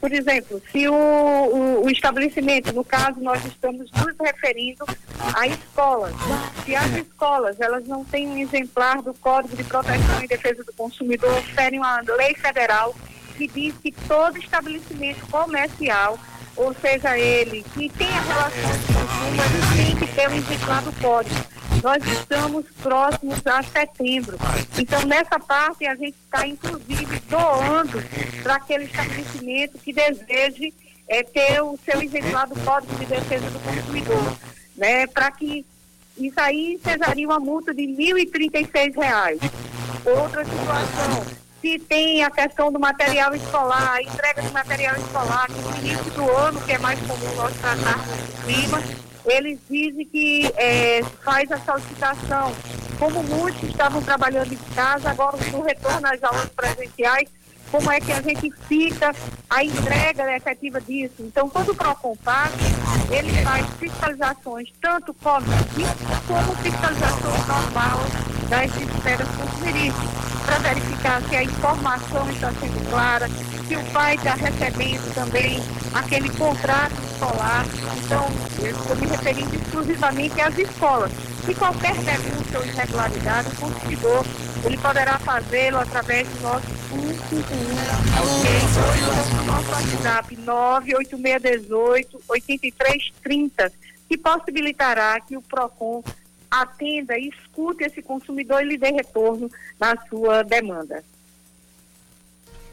Por 0.00 0.12
exemplo, 0.12 0.60
se 0.72 0.88
o, 0.88 0.94
o, 0.94 1.84
o 1.86 1.90
estabelecimento, 1.90 2.72
no 2.72 2.84
caso, 2.84 3.20
nós 3.20 3.42
estamos 3.44 3.88
nos 3.92 4.16
referindo 4.20 4.84
a 5.34 5.46
escolas. 5.46 6.12
Se 6.64 6.74
as 6.74 6.90
escolas 6.96 7.60
elas 7.60 7.86
não 7.86 8.04
têm 8.04 8.26
um 8.26 8.38
exemplar 8.38 9.00
do 9.00 9.14
Código 9.14 9.56
de 9.56 9.62
Proteção 9.62 10.22
e 10.22 10.26
Defesa 10.26 10.64
do 10.64 10.72
Consumidor, 10.72 11.40
ferem 11.54 11.78
uma 11.78 12.00
lei 12.00 12.34
federal 12.34 12.94
que 13.36 13.46
diz 13.46 13.74
que 13.76 13.92
todo 13.92 14.36
estabelecimento 14.38 15.24
comercial 15.30 16.18
ou 16.56 16.74
seja 16.74 17.18
ele 17.18 17.64
que 17.74 17.88
tenha 17.90 18.20
relação 18.20 18.70
com 18.86 18.92
o 18.92 19.06
consumo, 19.06 19.76
tem 19.76 19.96
que 19.96 20.14
ter 20.14 20.28
um 20.28 20.34
exemplar 20.34 20.82
do 20.82 20.92
código. 21.00 21.61
Nós 21.82 22.02
estamos 22.04 22.64
próximos 22.80 23.44
a 23.44 23.62
setembro. 23.62 24.38
Então, 24.78 25.02
nessa 25.02 25.38
parte, 25.40 25.84
a 25.84 25.96
gente 25.96 26.16
está, 26.24 26.46
inclusive, 26.46 27.20
doando 27.28 28.02
para 28.42 28.54
aquele 28.54 28.84
estabelecimento 28.84 29.78
que 29.78 29.92
deseje 29.92 30.72
é, 31.08 31.22
ter 31.24 31.60
o 31.60 31.76
seu 31.84 32.00
exemplar 32.00 32.46
do 32.46 32.58
Código 32.60 32.94
de 32.94 33.06
Defesa 33.06 33.50
do 33.50 33.58
Consumidor. 33.58 34.36
Né, 34.76 35.06
para 35.06 35.30
que 35.30 35.66
isso 36.16 36.40
aí 36.40 36.80
seja 36.82 37.26
uma 37.26 37.40
multa 37.40 37.74
de 37.74 37.84
R$ 37.84 38.14
1.036. 38.14 39.50
Outra 40.04 40.44
situação, 40.44 41.26
se 41.60 41.78
tem 41.78 42.24
a 42.24 42.30
questão 42.30 42.72
do 42.72 42.78
material 42.78 43.34
escolar, 43.34 43.94
a 43.94 44.02
entrega 44.02 44.42
de 44.42 44.50
material 44.50 44.96
escolar, 44.96 45.46
que 45.46 45.60
no 45.60 45.76
início 45.78 46.10
do 46.12 46.30
ano, 46.30 46.60
que 46.62 46.72
é 46.72 46.78
mais 46.78 46.98
comum 47.00 47.34
nós 47.36 47.54
tratarmos 47.60 48.06
do 48.06 48.44
clima, 48.44 48.82
eles 49.26 49.58
dizem 49.70 50.04
que 50.06 50.46
é, 50.56 51.02
faz 51.22 51.50
a 51.52 51.58
solicitação. 51.58 52.52
Como 52.98 53.22
muitos 53.22 53.62
estavam 53.64 54.02
trabalhando 54.02 54.52
em 54.52 54.74
casa, 54.74 55.10
agora 55.10 55.36
no 55.50 55.62
retorno 55.62 56.06
às 56.06 56.22
aulas 56.22 56.48
presenciais, 56.50 57.28
como 57.72 57.90
é 57.90 57.98
que 57.98 58.12
a 58.12 58.20
gente 58.20 58.52
fica 58.68 59.14
a 59.48 59.64
entrega 59.64 60.36
efetiva 60.36 60.78
disso. 60.82 61.14
Então, 61.20 61.48
quando 61.48 61.70
o 61.70 61.74
PROCON 61.74 62.14
ele 63.10 63.32
faz 63.42 63.66
fiscalizações, 63.80 64.68
tanto 64.80 65.14
Covid 65.14 65.50
como 66.28 66.54
fiscalização 66.56 67.32
normal 67.48 67.98
das 68.50 68.70
esferas 68.76 69.28
consumeristas 69.28 70.04
para 70.44 70.58
verificar 70.58 71.22
se 71.22 71.36
a 71.36 71.44
informação 71.44 72.30
está 72.30 72.52
sendo 72.52 72.90
clara, 72.90 73.28
se 73.66 73.76
o 73.76 73.84
pai 73.92 74.16
está 74.16 74.34
recebendo 74.34 75.14
também 75.14 75.62
aquele 75.94 76.28
contrato 76.28 76.92
escolar. 77.10 77.64
Então, 78.04 78.26
eu 78.58 78.70
estou 78.70 78.96
me 78.96 79.06
referindo 79.06 79.56
exclusivamente 79.56 80.40
às 80.42 80.58
escolas. 80.58 81.10
Se 81.46 81.54
qualquer 81.54 81.94
denúncia 81.94 82.58
ou 82.58 82.66
irregularidade, 82.66 83.48
o 83.48 83.56
consumidor 83.56 84.26
ele 84.64 84.76
poderá 84.76 85.18
fazê-lo 85.18 85.78
através 85.78 86.28
do 86.28 86.42
nosso 86.42 86.66
151, 87.02 87.56
ok? 88.22 88.50
O 89.40 89.46
nosso 89.46 89.70
WhatsApp 89.72 90.36
98618 90.36 92.22
8330, 92.28 93.72
que 94.08 94.16
possibilitará 94.16 95.20
que 95.20 95.36
o 95.36 95.42
PROCON 95.42 96.04
atenda, 96.48 97.18
escute 97.18 97.84
esse 97.84 98.00
consumidor 98.02 98.62
e 98.62 98.68
lhe 98.68 98.78
dê 98.78 98.90
retorno 98.90 99.50
na 99.80 99.96
sua 100.08 100.42
demanda. 100.42 101.02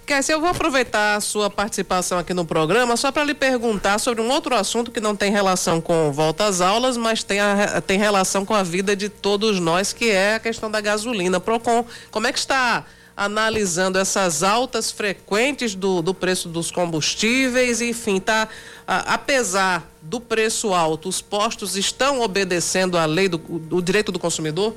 Kessia, 0.06 0.34
eu 0.34 0.42
vou 0.42 0.50
aproveitar 0.50 1.16
a 1.16 1.22
sua 1.22 1.50
participação 1.52 2.18
aqui 2.18 2.34
no 2.34 2.44
programa 2.44 2.98
só 2.98 3.12
para 3.12 3.24
lhe 3.24 3.36
perguntar 3.36 4.00
sobre 4.00 4.22
um 4.22 4.30
outro 4.30 4.56
assunto 4.56 4.92
que 4.92 5.00
não 5.00 5.16
tem 5.16 5.32
relação 5.32 5.80
com 5.80 6.12
volta 6.12 6.46
às 6.46 6.62
aulas, 6.62 6.98
mas 6.98 7.24
tem, 7.24 7.40
a, 7.40 7.80
tem 7.80 7.98
relação 7.98 8.44
com 8.44 8.56
a 8.56 8.64
vida 8.64 8.96
de 8.96 9.08
todos 9.08 9.60
nós, 9.60 9.94
que 9.94 10.10
é 10.10 10.36
a 10.36 10.40
questão 10.40 10.70
da 10.70 10.82
gasolina. 10.82 11.40
Procon, 11.40 11.86
como 12.10 12.26
é 12.26 12.34
que 12.34 12.40
está 12.40 12.86
analisando 13.20 14.00
essas 14.00 14.44
altas 14.44 14.92
frequentes 14.92 15.76
do, 15.76 16.02
do 16.02 16.14
preço 16.14 16.48
dos 16.48 16.72
combustíveis, 16.72 17.82
enfim, 17.82 18.18
tá, 18.18 18.48
a, 18.88 19.16
apesar 19.16 19.86
do 20.02 20.22
preço 20.22 20.74
alto, 20.74 21.10
os 21.10 21.22
postos 21.22 21.76
estão 21.76 22.22
obedecendo 22.22 22.98
à 22.98 23.06
lei 23.06 23.28
do, 23.28 23.38
do 23.38 23.82
direito 23.82 24.10
do 24.10 24.18
consumidor? 24.18 24.74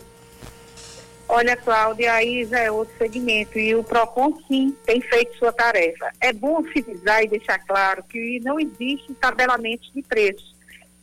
Olha, 1.28 1.56
Cláudia, 1.56 2.14
aí 2.14 2.44
já 2.44 2.58
é 2.58 2.70
outro 2.70 2.92
segmento 2.98 3.56
e 3.60 3.76
o 3.76 3.84
PROCON 3.84 4.36
sim 4.48 4.76
tem 4.84 5.00
feito 5.00 5.38
sua 5.38 5.52
tarefa. 5.52 6.10
É 6.20 6.32
bom 6.32 6.64
frisar 6.64 7.22
e 7.22 7.28
deixar 7.28 7.60
claro 7.60 8.02
que 8.02 8.40
não 8.42 8.58
existe 8.58 9.14
tabelamento 9.14 9.84
de 9.94 10.02
preços. 10.02 10.52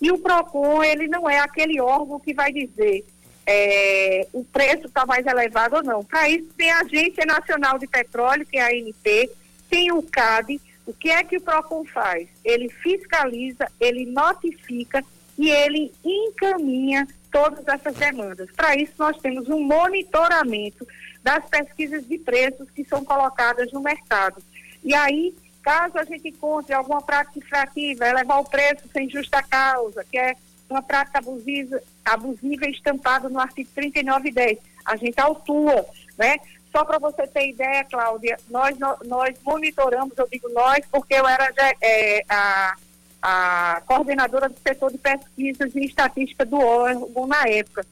E 0.01 0.11
o 0.11 0.17
PROCON, 0.17 0.83
ele 0.83 1.07
não 1.07 1.29
é 1.29 1.39
aquele 1.39 1.79
órgão 1.79 2.19
que 2.19 2.33
vai 2.33 2.51
dizer 2.51 3.05
é, 3.51 4.27
o 4.31 4.43
preço 4.43 4.85
está 4.85 5.07
mais 5.07 5.25
elevado 5.25 5.77
ou 5.77 5.83
não. 5.83 6.03
Para 6.03 6.29
isso 6.29 6.53
tem 6.55 6.69
a 6.69 6.81
Agência 6.81 7.25
Nacional 7.25 7.79
de 7.79 7.87
Petróleo, 7.87 8.45
que 8.45 8.57
é 8.57 8.61
a 8.61 8.67
ANP, 8.67 9.31
tem 9.67 9.91
o 9.91 10.03
CAD. 10.03 10.61
O 10.85 10.93
que 10.93 11.09
é 11.09 11.23
que 11.23 11.37
o 11.37 11.41
PROCON 11.41 11.83
faz? 11.83 12.27
Ele 12.45 12.69
fiscaliza, 12.69 13.67
ele 13.79 14.05
notifica 14.05 15.03
e 15.35 15.49
ele 15.49 15.91
encaminha 16.05 17.07
todas 17.31 17.67
essas 17.67 17.95
demandas. 17.95 18.51
Para 18.51 18.75
isso, 18.75 18.93
nós 18.99 19.17
temos 19.17 19.49
um 19.49 19.63
monitoramento 19.63 20.87
das 21.23 21.43
pesquisas 21.49 22.07
de 22.07 22.19
preços 22.19 22.69
que 22.69 22.85
são 22.85 23.03
colocadas 23.03 23.71
no 23.71 23.81
mercado. 23.81 24.43
E 24.83 24.93
aí, 24.93 25.35
caso 25.63 25.97
a 25.97 26.03
gente 26.03 26.27
encontre 26.27 26.75
alguma 26.75 27.01
prática 27.01 27.39
infrativa, 27.39 28.07
elevar 28.07 28.41
o 28.41 28.45
preço 28.45 28.87
sem 28.93 29.09
justa 29.09 29.41
causa, 29.41 30.03
que 30.03 30.19
é 30.19 30.35
uma 30.69 30.83
prática 30.83 31.17
abusiva, 31.17 31.81
abusiva 32.13 32.65
estampada 32.67 33.29
no 33.29 33.39
artigo 33.39 33.69
39 33.73 34.29
e 34.29 34.31
10. 34.31 34.57
A 34.85 34.95
gente 34.95 35.19
autua, 35.19 35.85
né? 36.17 36.37
Só 36.71 36.85
para 36.85 36.99
você 36.99 37.25
ter 37.25 37.49
ideia, 37.49 37.83
Cláudia, 37.83 38.37
nós, 38.49 38.77
nós 39.05 39.35
monitoramos, 39.43 40.15
eu 40.17 40.27
digo 40.31 40.49
nós, 40.49 40.85
porque 40.91 41.15
eu 41.15 41.27
era 41.27 41.51
é, 41.81 42.23
a, 42.29 42.75
a 43.21 43.81
coordenadora 43.87 44.49
do 44.49 44.55
setor 44.59 44.91
de 44.91 44.97
pesquisas 44.99 45.75
e 45.75 45.85
estatística 45.85 46.45
do 46.45 46.59
órgão 46.59 47.25
na 47.25 47.47
época. 47.47 47.85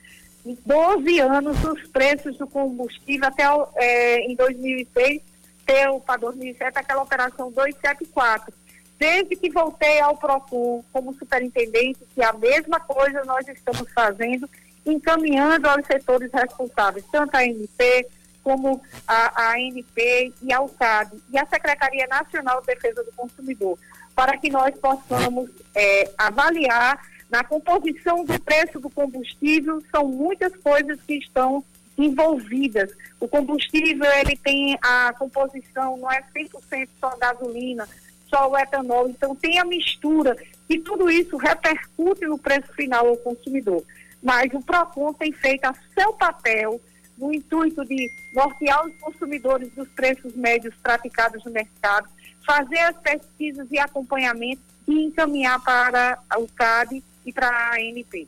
Em 0.46 0.58
12 0.66 1.20
anos, 1.20 1.64
os 1.64 1.88
preços 1.88 2.38
do 2.38 2.48
combustível 2.48 3.28
até 3.28 3.44
é, 3.76 4.20
em 4.22 4.36
2006, 4.36 5.22
ter 5.66 6.00
para 6.06 6.18
2007 6.22 6.78
aquela 6.78 7.02
operação 7.02 7.52
274 7.52 8.54
Desde 9.00 9.36
que 9.36 9.50
voltei 9.50 10.00
ao 10.00 10.18
PROCON 10.18 10.84
como 10.92 11.14
superintendente, 11.14 12.00
que 12.16 12.24
a 12.24 12.34
mesma 12.34 12.80
coisa 12.80 13.24
nós 13.26 13.48
estamos 13.48 13.92
fazendo, 13.94 14.50
encaminhando 14.86 15.68
aos 15.68 15.86
setores 15.86 16.32
responsáveis, 16.32 17.06
tanto 17.12 17.36
a 17.36 17.40
ANP 17.40 18.08
como 18.44 18.82
a, 19.08 19.50
a 19.50 19.52
ANP 19.56 20.34
e 20.42 20.54
a 20.54 20.62
UCAD 20.62 21.18
e 21.32 21.38
a 21.38 21.46
Secretaria 21.46 22.08
Nacional 22.08 22.62
de 22.62 22.68
Defesa 22.68 23.04
do 23.04 23.12
Consumidor, 23.12 23.78
para 24.16 24.38
que 24.38 24.50
nós 24.50 24.74
possamos 24.80 25.50
é, 25.76 26.10
avaliar 26.18 27.00
na 27.30 27.44
composição 27.44 28.24
do 28.24 28.40
preço 28.42 28.80
do 28.80 28.90
combustível, 28.90 29.84
são 29.92 30.08
muitas 30.08 30.56
coisas 30.58 30.98
que 31.06 31.16
estão 31.16 31.64
envolvidas. 31.98 32.92
O 33.20 33.28
combustível, 33.28 34.10
ele 34.14 34.38
tem 34.38 34.78
a 34.82 35.14
composição, 35.14 35.98
não 35.98 36.12
é 36.12 36.24
100% 36.34 36.88
só 37.00 37.18
gasolina, 37.18 37.88
só 38.30 38.50
o 38.50 38.58
etanol. 38.58 39.10
Então, 39.10 39.36
tem 39.36 39.60
a 39.60 39.66
mistura 39.66 40.36
e 40.70 40.78
tudo 40.80 41.10
isso 41.10 41.38
repercute 41.38 42.26
no 42.26 42.38
preço 42.38 42.72
final 42.74 43.08
ao 43.08 43.18
consumidor. 43.18 43.84
Mas 44.22 44.52
o 44.54 44.62
PROCON 44.62 45.14
tem 45.14 45.32
feito 45.32 45.66
a 45.66 45.76
seu 45.94 46.14
papel 46.14 46.82
no 47.18 47.34
intuito 47.34 47.84
de 47.86 48.12
nortear 48.34 48.86
os 48.86 48.94
consumidores 49.00 49.70
dos 49.72 49.88
preços 49.90 50.36
médios 50.36 50.74
praticados 50.84 51.44
no 51.44 51.52
mercado, 51.52 52.08
fazer 52.46 52.80
as 52.80 52.98
pesquisas 52.98 53.68
e 53.72 53.80
acompanhamento 53.80 54.62
e 54.88 55.06
encaminhar 55.06 55.62
para 55.64 56.20
o 56.38 56.48
CAD 56.48 57.04
e 57.26 57.34
para 57.34 57.48
a 57.48 57.74
ANP. 57.76 58.28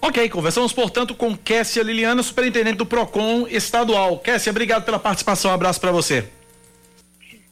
Ok, 0.00 0.28
conversamos, 0.30 0.72
portanto, 0.72 1.14
com 1.14 1.36
Kessia 1.36 1.82
Liliana, 1.82 2.22
superintendente 2.22 2.76
do 2.76 2.86
PROCON 2.86 3.46
estadual. 3.48 4.18
Kessia, 4.18 4.50
obrigado 4.50 4.84
pela 4.84 4.98
participação, 4.98 5.50
um 5.50 5.54
abraço 5.54 5.80
para 5.80 5.92
você. 5.92 6.28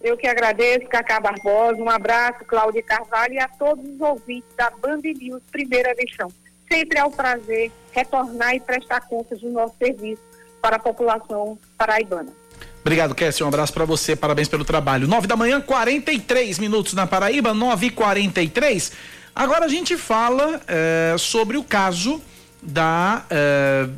Eu 0.00 0.16
que 0.16 0.26
agradeço, 0.26 0.86
Cacá 0.88 1.20
Barbosa, 1.20 1.76
um 1.76 1.90
abraço, 1.90 2.44
Cláudia 2.46 2.82
Carvalho 2.82 3.34
e 3.34 3.38
a 3.38 3.46
todos 3.48 3.86
os 3.86 4.00
ouvintes 4.00 4.48
da 4.56 4.70
Band 4.70 5.02
News 5.02 5.42
Primeira 5.52 5.92
Edição. 5.92 6.28
Sempre 6.70 6.98
é 6.98 7.04
um 7.04 7.10
prazer 7.10 7.70
retornar 7.92 8.54
e 8.54 8.60
prestar 8.60 9.00
contas 9.02 9.40
do 9.40 9.50
nosso 9.50 9.74
serviço 9.76 10.22
para 10.62 10.76
a 10.76 10.78
população 10.78 11.58
paraibana. 11.76 12.32
Obrigado, 12.80 13.14
Kessia. 13.14 13.44
Um 13.44 13.48
abraço 13.48 13.74
para 13.74 13.84
você. 13.84 14.16
Parabéns 14.16 14.48
pelo 14.48 14.64
trabalho. 14.64 15.06
Nove 15.06 15.26
da 15.26 15.36
manhã, 15.36 15.60
43 15.60 16.58
minutos 16.58 16.94
na 16.94 17.06
Paraíba, 17.06 17.52
nove 17.52 17.88
e 17.88 17.90
quarenta 17.90 18.40
e 18.40 18.48
três. 18.48 18.92
Agora 19.34 19.66
a 19.66 19.68
gente 19.68 19.98
fala 19.98 20.62
eh, 20.66 21.14
sobre 21.18 21.58
o 21.58 21.62
caso 21.62 22.22
da 22.62 23.24
eh, 23.30 23.88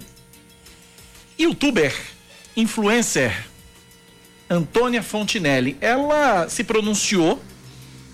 youtuber, 1.38 1.94
influencer 2.56 3.51
Antônia 4.52 5.02
Fontinelli. 5.02 5.76
Ela 5.80 6.48
se 6.48 6.62
pronunciou 6.62 7.42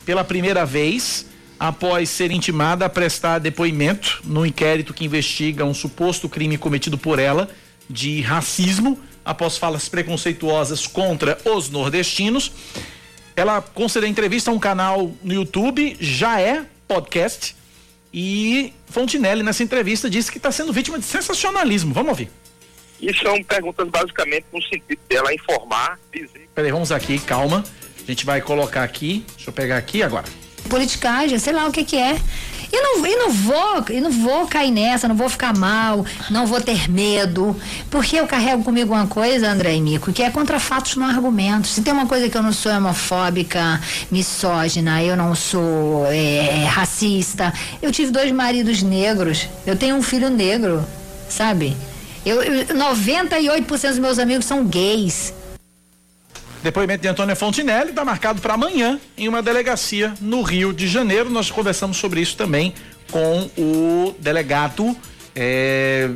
pela 0.07 0.23
primeira 0.23 0.65
vez 0.65 1.27
após 1.59 2.09
ser 2.09 2.31
intimada 2.31 2.85
a 2.87 2.89
prestar 2.89 3.41
depoimento 3.41 4.21
no 4.25 4.47
inquérito 4.47 4.95
que 4.95 5.05
investiga 5.05 5.65
um 5.65 5.75
suposto 5.75 6.29
crime 6.29 6.57
cometido 6.57 6.97
por 6.97 7.19
ela 7.19 7.51
de 7.91 8.21
racismo 8.21 8.99
após 9.25 9.59
falas 9.59 9.89
preconceituosas 9.89 10.87
contra 10.87 11.37
os 11.45 11.69
nordestinos. 11.69 12.53
Ela 13.35 13.61
concedeu 13.61 14.09
entrevista 14.09 14.51
a 14.51 14.55
um 14.55 14.59
canal 14.59 15.13
no 15.23 15.35
YouTube, 15.35 15.97
já 16.01 16.41
é 16.41 16.65
podcast, 16.87 17.55
e 18.13 18.73
Fontinelli 18.87 19.43
nessa 19.43 19.63
entrevista 19.63 20.09
disse 20.09 20.31
que 20.31 20.39
está 20.39 20.51
sendo 20.51 20.73
vítima 20.73 20.99
de 20.99 21.05
sensacionalismo. 21.05 21.93
Vamos 21.93 22.11
ouvir. 22.11 22.31
E 23.01 23.15
são 23.17 23.43
perguntas 23.43 23.89
basicamente 23.89 24.47
no 24.53 24.63
sentido 24.63 24.99
dela 25.09 25.33
informar, 25.33 25.99
dizer. 26.13 26.49
Peraí, 26.55 26.73
vamos 26.73 26.91
aqui, 26.91 27.19
calma. 27.19 27.65
A 28.03 28.07
gente 28.07 28.25
vai 28.27 28.41
colocar 28.41 28.83
aqui. 28.83 29.25
Deixa 29.37 29.51
eu 29.51 29.55
pegar 29.55 29.77
aqui 29.77 30.03
agora. 30.03 30.25
Politicagem, 30.69 31.39
sei 31.39 31.53
lá 31.53 31.67
o 31.67 31.73
que 31.73 31.85
que 31.85 31.97
é. 31.97 32.21
E 32.71 32.81
não, 32.83 33.07
e 33.07 33.17
não 33.17 33.31
vou, 33.31 33.85
e 33.89 34.01
não 34.01 34.11
vou 34.11 34.47
cair 34.47 34.71
nessa, 34.71 35.09
não 35.09 35.17
vou 35.17 35.29
ficar 35.29 35.57
mal, 35.57 36.05
não 36.31 36.47
vou 36.47 36.61
ter 36.61 36.91
medo, 36.91 37.57
porque 37.91 38.17
eu 38.17 38.27
carrego 38.27 38.63
comigo 38.63 38.93
uma 38.93 39.07
coisa, 39.07 39.51
André 39.51 39.77
e 39.77 39.81
Mico, 39.81 40.13
que 40.13 40.23
é 40.23 40.31
contra 40.31 40.61
fatos 40.61 40.95
não 40.97 41.07
argumentos. 41.07 41.71
Se 41.71 41.83
tem 41.83 41.93
uma 41.93 42.07
coisa 42.07 42.29
que 42.29 42.37
eu 42.37 42.43
não 42.43 42.53
sou 42.53 42.71
homofóbica, 42.71 43.81
misógina, 44.11 45.03
eu 45.03 45.17
não 45.17 45.35
sou 45.35 46.07
é, 46.13 46.67
racista. 46.67 47.55
Eu 47.81 47.91
tive 47.91 48.11
dois 48.11 48.31
maridos 48.31 48.83
negros, 48.83 49.49
eu 49.67 49.75
tenho 49.75 49.97
um 49.97 50.03
filho 50.03 50.29
negro, 50.29 50.85
sabe? 51.27 51.75
Eu, 52.25 52.43
eu, 52.43 52.67
98% 52.67 53.89
dos 53.89 53.99
meus 53.99 54.19
amigos 54.19 54.45
são 54.45 54.65
gays. 54.65 55.33
Depoimento 56.63 57.03
de 57.03 57.09
Antônia 57.09 57.37
Fontinelli 57.37 57.91
está 57.91 58.05
marcado 58.05 58.41
para 58.41 58.55
amanhã 58.55 59.01
em 59.17 59.29
uma 59.29 59.41
delegacia 59.41 60.13
no 60.21 60.43
Rio 60.43 60.73
de 60.73 60.89
Janeiro. 60.89 61.31
Nós 61.31 61.51
conversamos 61.51 61.97
sobre 61.97 62.21
isso 62.21 62.37
também 62.37 62.75
com 63.11 63.49
o 63.57 64.15
delegado 64.19 64.97
é... 65.35 66.11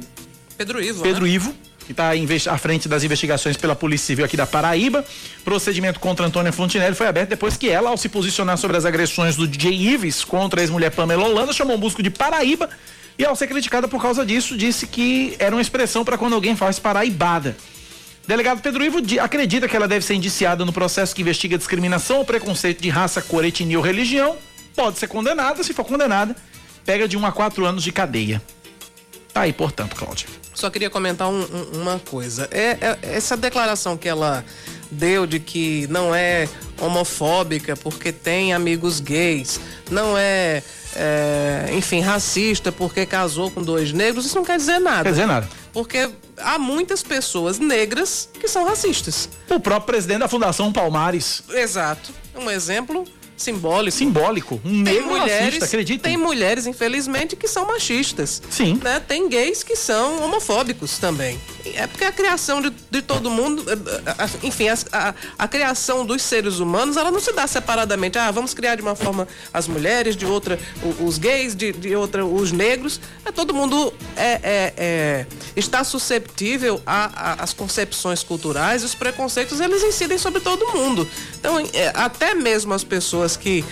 Pedro 0.59 0.83
Ivo. 0.83 1.03
Pedro 1.03 1.25
né? 1.25 1.31
Ivo, 1.31 1.55
que 1.87 1.93
está 1.93 2.13
à 2.51 2.59
frente 2.59 2.89
das 2.89 3.05
investigações 3.05 3.57
pela 3.57 3.75
Polícia 3.75 4.07
Civil 4.09 4.25
aqui 4.25 4.37
da 4.37 4.47
Paraíba. 4.47 5.05
Procedimento 5.45 6.01
contra 6.01 6.27
Antônia 6.27 6.53
Fontinelli 6.53 6.95
foi 6.95 7.07
aberto 7.07 7.31
depois 7.31 7.57
que 7.57 7.69
ela, 7.69 7.91
ao 7.91 7.97
se 7.97 8.09
posicionar 8.09 8.59
sobre 8.59 8.77
as 8.77 8.85
agressões 8.85 9.37
do 9.37 9.47
DJ 9.47 9.73
Ives 9.73 10.25
contra 10.25 10.61
a 10.61 10.63
ex-mulher 10.63 10.91
Pamela 10.91 11.25
Holanda, 11.25 11.53
chamou 11.53 11.77
o 11.77 11.79
músico 11.79 12.03
de 12.03 12.11
Paraíba 12.11 12.69
e 13.19 13.25
ao 13.25 13.37
ser 13.37 13.47
criticada 13.47 13.87
por 13.87 14.01
causa 14.01 14.25
disso, 14.25 14.57
disse 14.57 14.87
que 14.87 15.37
era 15.39 15.55
uma 15.55 15.61
expressão 15.61 16.05
para 16.05 16.19
quando 16.19 16.35
alguém 16.35 16.57
faz 16.57 16.79
paraibada. 16.79 17.57
Delegado 18.27 18.63
Pedro 18.63 18.85
Ivo 18.85 18.99
acredita 19.21 19.69
que 19.69 19.77
ela 19.77 19.89
deve 19.89 20.05
ser 20.05 20.15
indiciada 20.15 20.65
no 20.65 20.73
processo 20.73 21.15
que 21.15 21.23
investiga 21.23 21.59
discriminação 21.59 22.19
ou 22.19 22.25
preconceito 22.25 22.81
de 22.81 22.89
raça, 22.89 23.21
cor, 23.21 23.45
etnia 23.45 23.79
ou 23.79 23.85
religião. 23.85 24.37
Pode 24.75 24.99
ser 24.99 25.09
condenada, 25.09 25.63
se 25.63 25.75
for 25.75 25.85
condenada, 25.85 26.35
pega 26.85 27.09
de 27.09 27.17
um 27.17 27.27
a 27.27 27.33
quatro 27.33 27.67
anos 27.67 27.83
de 27.83 27.93
cadeia. 27.93 28.41
Tá 29.33 29.43
aí, 29.43 29.53
portanto, 29.53 29.97
Cláudia. 29.97 30.29
Só 30.55 30.71
queria 30.71 30.91
comentar 30.91 31.29
um, 31.29 31.41
um, 31.41 31.83
uma 31.83 31.99
coisa. 31.99 32.49
É, 32.51 32.79
é, 32.81 32.99
essa 33.03 33.37
declaração 33.37 33.97
que 33.97 34.09
ela 34.09 34.45
deu 34.91 35.27
de 35.27 35.41
que 35.41 35.87
não 35.89 36.15
é 36.15 36.47
homofóbica 36.79 37.75
porque 37.77 38.13
tem 38.13 38.53
amigos 38.53 39.01
gays, 39.01 39.59
não 39.91 40.17
é 40.17 40.63
é, 40.95 41.71
enfim, 41.73 42.01
racista 42.01 42.71
porque 42.71 43.07
casou 43.07 43.51
com 43.51 43.63
dois 43.63 43.93
negros, 43.93 44.27
isso 44.27 44.37
não 44.37 44.45
quer 44.45 44.57
dizer 44.57 44.79
nada. 44.79 45.05
Quer 45.05 45.11
dizer 45.11 45.27
nada. 45.27 45.49
Porque 45.73 46.11
há 46.37 46.59
muitas 46.59 47.03
pessoas 47.03 47.59
negras 47.59 48.29
que 48.39 48.47
são 48.47 48.65
racistas. 48.65 49.29
O 49.49 49.59
próprio 49.59 49.87
presidente 49.87 50.21
da 50.21 50.29
Fundação 50.29 50.73
Palmares. 50.73 51.43
Exato. 51.51 52.13
Um 52.35 52.51
exemplo 52.51 53.05
simbólico. 53.37 53.97
Simbólico. 53.97 54.61
Um 54.65 54.85
tem 54.85 54.95
negro 54.95 55.09
mulheres, 55.09 55.45
racista, 55.45 55.65
acredita? 55.65 56.05
Tem 56.05 56.17
mulheres, 56.17 56.67
infelizmente, 56.67 57.37
que 57.37 57.49
são 57.49 57.67
machistas. 57.67 58.43
Sim. 58.51 58.79
Né? 58.83 59.01
Tem 59.01 59.29
gays 59.29 59.63
que 59.63 59.77
são 59.77 60.23
homofóbicos 60.23 60.99
também. 60.99 61.41
É 61.65 61.87
porque 61.87 62.05
a 62.05 62.13
criação 62.13 62.61
de, 62.61 62.73
de 62.91 63.03
todo 63.03 63.31
mundo, 63.31 63.65
eh, 63.71 63.75
eh, 63.75 64.47
enfim, 64.47 64.69
a, 64.69 64.77
a, 64.93 65.15
a, 65.39 65.49
criação 65.49 66.05
dos 66.05 66.23
seres 66.23 66.59
humanos, 66.59 66.97
ela 66.97 67.11
não 67.11 67.21
se 67.21 67.33
dá 67.33 67.47
separadamente. 67.47 68.19
Ah, 68.19 68.31
vamos 68.31 68.53
criar 68.53 68.75
de 68.75 68.83
uma 68.83 68.97
forma 68.97 69.29
as 69.53 69.69
mulheres, 69.69 70.17
de 70.17 70.27
outra 70.27 70.59
os 71.01 71.19
gays, 71.19 71.55
de, 71.55 71.73
de 71.73 71.95
outra 71.95 72.25
os 72.25 72.51
negros. 72.51 73.01
É, 73.25 73.31
todo 73.31 73.55
mundo 73.55 73.93
é, 74.17 74.41
é, 74.43 74.75
é 74.77 75.27
está 75.55 75.85
susceptível 75.85 76.83
às 76.85 77.53
concepções 77.53 78.23
culturais, 78.23 78.83
os 78.83 78.95
preconceitos, 78.95 79.61
eles 79.61 79.83
incidem 79.83 80.19
sobre 80.19 80.41
todo 80.41 80.67
mundo. 80.73 81.09
Então, 81.39 81.59
é, 81.73 81.93
até 81.95 82.35
mesmo 82.35 82.75
as 82.75 82.83
pessoas 82.83 83.37
que 83.37 83.65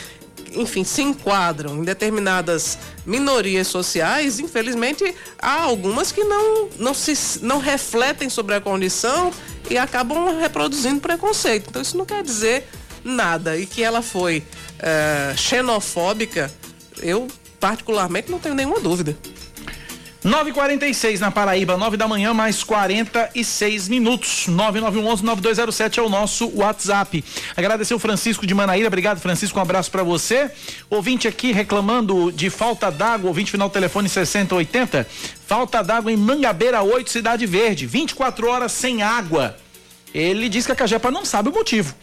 enfim, 0.55 0.85
se 0.85 1.03
enquadram 1.03 1.77
em 1.77 1.85
determinadas 1.85 2.79
minorias 3.07 3.67
sociais, 3.67 4.39
infelizmente 4.39 5.15
há 5.39 5.63
algumas 5.63 6.13
que 6.13 6.25
não, 6.25 6.69
não, 6.79 6.95
se, 6.95 7.43
não 7.43 7.59
refletem 7.59 8.29
sobre 8.29 8.55
a 8.55 8.61
condição 8.61 9.33
e 9.69 9.79
acabam 9.79 10.39
reproduzindo 10.39 11.01
preconceito. 11.01 11.67
Então 11.69 11.83
isso 11.83 11.97
não 11.97 12.05
quer 12.05 12.23
dizer 12.23 12.69
nada. 13.05 13.57
E 13.57 13.67
que 13.67 13.83
ela 13.83 14.03
foi 14.03 14.43
é, 14.79 15.35
xenofóbica, 15.37 16.53
eu 17.03 17.29
particularmente 17.59 18.31
não 18.31 18.39
tenho 18.39 18.55
nenhuma 18.55 18.81
dúvida. 18.81 19.17
946 20.23 21.19
na 21.19 21.31
Paraíba, 21.31 21.79
9 21.79 21.97
da 21.97 22.07
manhã, 22.07 22.35
mais 22.35 22.63
46 22.63 23.89
minutos. 23.89 24.47
9911-9207 24.49 25.97
é 25.97 26.03
o 26.03 26.11
nosso 26.11 26.53
WhatsApp. 26.55 27.25
Agradecer 27.57 27.95
o 27.95 27.99
Francisco 27.99 28.47
de 28.47 28.53
Manaíra. 28.53 28.89
Obrigado, 28.89 29.19
Francisco. 29.19 29.59
Um 29.59 29.63
abraço 29.63 29.91
para 29.91 30.03
você. 30.03 30.51
Ouvinte 30.91 31.27
aqui 31.27 31.53
reclamando 31.53 32.31
de 32.31 32.51
falta 32.51 32.91
d'água. 32.91 33.29
Ouvinte 33.29 33.51
final 33.51 33.71
telefone 33.71 34.11
6080. 34.11 35.07
Falta 35.47 35.83
d'água 35.83 36.13
em 36.13 36.17
Mangabeira 36.17 36.83
8, 36.83 37.09
Cidade 37.09 37.47
Verde. 37.47 37.87
24 37.87 38.47
horas 38.47 38.73
sem 38.73 39.03
água. 39.03 39.57
Ele 40.13 40.51
diz 40.51 40.67
que 40.67 40.73
a 40.73 40.77
Cajepa 40.77 41.11
não 41.11 41.25
sabe 41.25 41.49
o 41.49 41.53
motivo, 41.53 41.95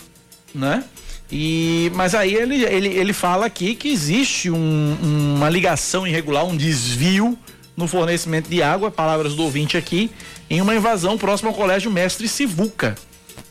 né? 0.56 0.84
E, 1.32 1.92
mas 1.94 2.16
aí 2.16 2.34
ele, 2.34 2.64
ele, 2.64 2.88
ele 2.88 3.14
fala 3.14 3.46
aqui 3.46 3.76
que 3.76 3.90
existe 3.90 4.50
um, 4.50 5.36
uma 5.36 5.50
ligação 5.50 6.08
irregular, 6.08 6.46
um 6.46 6.56
desvio 6.56 7.38
no 7.78 7.88
fornecimento 7.88 8.50
de 8.50 8.62
água, 8.64 8.90
palavras 8.90 9.36
do 9.36 9.44
ouvinte 9.44 9.78
aqui, 9.78 10.10
em 10.50 10.60
uma 10.60 10.76
invasão 10.76 11.16
próxima 11.18 11.52
ao 11.52 11.56
Colégio 11.56 11.92
Mestre 11.92 12.28
Sivuca. 12.28 12.96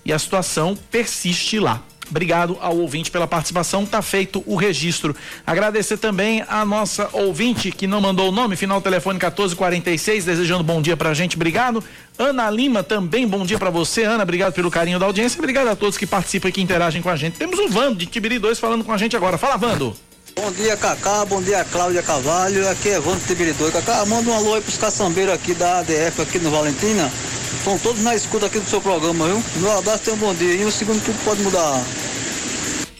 E 0.04 0.12
a 0.12 0.18
situação 0.18 0.76
persiste 0.90 1.60
lá. 1.60 1.80
Obrigado 2.08 2.56
ao 2.60 2.76
ouvinte 2.76 3.10
pela 3.10 3.26
participação, 3.26 3.84
tá 3.84 4.00
feito 4.00 4.42
o 4.46 4.54
registro. 4.54 5.14
Agradecer 5.44 5.96
também 5.96 6.44
a 6.48 6.64
nossa 6.64 7.08
ouvinte 7.12 7.72
que 7.72 7.86
não 7.86 8.00
mandou 8.00 8.28
o 8.28 8.32
nome, 8.32 8.54
final 8.54 8.80
telefone 8.80 9.18
1446, 9.18 10.24
desejando 10.24 10.62
bom 10.62 10.80
dia 10.80 10.96
pra 10.96 11.14
gente, 11.14 11.34
obrigado. 11.34 11.82
Ana 12.16 12.48
Lima 12.48 12.82
também, 12.82 13.26
bom 13.26 13.44
dia 13.44 13.58
para 13.58 13.70
você, 13.70 14.04
Ana, 14.04 14.22
obrigado 14.22 14.52
pelo 14.52 14.70
carinho 14.70 14.98
da 14.98 15.06
audiência, 15.06 15.38
obrigado 15.38 15.68
a 15.68 15.76
todos 15.76 15.98
que 15.98 16.06
participam 16.06 16.48
e 16.48 16.52
que 16.52 16.62
interagem 16.62 17.02
com 17.02 17.10
a 17.10 17.16
gente. 17.16 17.38
Temos 17.38 17.58
o 17.58 17.68
Vando 17.68 17.96
de 17.96 18.06
Tibiri 18.06 18.38
2 18.38 18.58
falando 18.58 18.84
com 18.84 18.92
a 18.92 18.98
gente 18.98 19.16
agora. 19.16 19.36
Fala, 19.36 19.56
Vando. 19.56 20.05
Bom 20.38 20.52
dia, 20.52 20.76
Cacá. 20.76 21.24
Bom 21.24 21.40
dia, 21.40 21.64
Cláudia 21.64 22.02
Cavalho. 22.02 22.68
Aqui 22.68 22.90
é 22.90 23.00
Vando 23.00 23.24
Tibiridor. 23.26 23.72
Cacá, 23.72 24.04
manda 24.04 24.30
um 24.30 24.34
alô 24.34 24.54
aí 24.54 24.60
pros 24.60 24.76
caçambeiros 24.76 25.32
aqui 25.32 25.54
da 25.54 25.78
ADF 25.78 26.20
aqui 26.20 26.38
no 26.38 26.50
Valentina. 26.50 27.10
Estão 27.56 27.78
todos 27.78 28.02
na 28.02 28.14
escuta 28.14 28.44
aqui 28.44 28.58
do 28.58 28.68
seu 28.68 28.80
programa, 28.80 29.26
viu? 29.26 29.42
Meu 29.56 29.78
abraço, 29.78 30.04
tenha 30.04 30.14
um 30.14 30.20
bom 30.20 30.34
dia. 30.34 30.52
E 30.52 30.64
o 30.66 30.70
segundo 30.70 31.02
tudo 31.02 31.18
pode 31.24 31.42
mudar. 31.42 31.82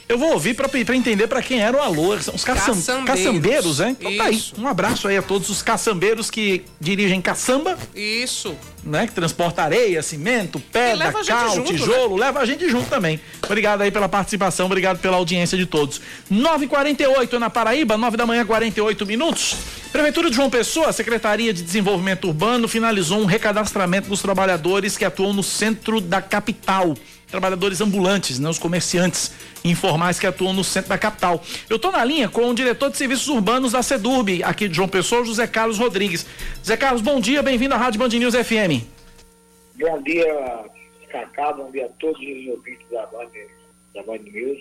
Eu 0.09 0.19
vou 0.19 0.33
ouvir 0.33 0.55
para 0.55 0.69
entender 0.95 1.27
para 1.27 1.43
quem 1.43 1.61
era 1.61 1.77
o 1.77 1.81
alô. 1.81 2.17
São 2.21 2.35
os 2.35 2.45
caçam, 2.45 2.75
caçambeiros. 2.75 3.07
caçambeiros, 3.07 3.81
hein? 3.81 3.97
Então 3.99 4.11
Isso. 4.11 4.19
tá 4.19 4.25
aí. 4.61 4.65
Um 4.65 4.69
abraço 4.69 5.09
aí 5.09 5.17
a 5.17 5.23
todos 5.23 5.51
os 5.51 5.63
caçambeiros 5.63 6.31
que 6.31 6.63
dirigem 6.81 7.21
caçamba. 7.21 7.77
Isso. 7.95 8.55
Né? 8.85 9.09
Que 9.09 9.13
transporta 9.13 9.63
areia, 9.63 10.01
cimento, 10.03 10.61
pedra, 10.61 11.13
cal, 11.25 11.57
junto, 11.57 11.73
tijolo, 11.73 12.17
né? 12.17 12.27
leva 12.27 12.39
a 12.39 12.45
gente 12.45 12.69
junto 12.69 12.89
também. 12.89 13.21
Obrigado 13.43 13.81
aí 13.81 13.91
pela 13.91 14.09
participação, 14.09 14.67
obrigado 14.67 14.99
pela 14.99 15.17
audiência 15.17 15.59
de 15.59 15.67
todos. 15.67 16.01
9h48 16.31 17.33
na 17.33 17.51
Paraíba, 17.51 17.97
9 17.97 18.17
da 18.17 18.25
manhã, 18.25 18.47
48 18.47 19.05
minutos. 19.05 19.57
Prefeitura 19.91 20.31
de 20.31 20.37
João 20.37 20.49
Pessoa, 20.49 20.93
Secretaria 20.93 21.53
de 21.53 21.63
Desenvolvimento 21.63 22.29
Urbano, 22.29 22.69
finalizou 22.69 23.19
um 23.19 23.25
recadastramento 23.25 24.09
dos 24.09 24.23
trabalhadores 24.23 24.97
que 24.97 25.05
atuam 25.05 25.33
no 25.33 25.43
centro 25.43 26.01
da 26.01 26.23
capital 26.23 26.95
trabalhadores 27.27 27.81
ambulantes, 27.81 28.39
né, 28.39 28.49
os 28.49 28.59
comerciantes 28.59 29.33
informais 29.65 30.19
que 30.19 30.27
atuam 30.27 30.53
no 30.53 30.63
centro 30.63 30.91
da 30.91 30.99
capital. 30.99 31.43
Eu 31.69 31.77
estou 31.77 31.91
na 31.91 32.05
linha 32.05 32.29
com 32.29 32.49
o 32.49 32.55
diretor 32.55 32.91
de 32.91 32.97
serviços 32.97 33.29
urbanos 33.29 33.73
da 33.73 33.83
SEDURB, 33.83 34.43
aqui 34.43 34.69
de 34.69 34.77
João 34.77 34.89
Pessoa, 34.89 35.25
José 35.25 35.47
Carlos 35.47 35.79
Rodrigues. 35.79 36.27
José 36.59 36.77
Carlos, 36.77 37.03
bom 37.03 37.21
dia, 37.21 37.43
bem-vindo 37.43 37.75
à 37.75 37.79
Rádio 37.79 37.99
Band 37.99 38.09
News 38.09 38.35
FM. 38.35 38.85
Bom 39.79 40.03
dia, 40.03 40.65
Cacá, 41.11 41.53
bom 41.53 41.71
dia 41.71 41.87
a 41.87 41.89
todos 42.01 42.21
os 42.21 42.47
ouvintes 42.49 42.87
da 42.91 43.07
Band, 43.07 43.29
da 43.95 44.03
Band 44.03 44.19
News. 44.19 44.59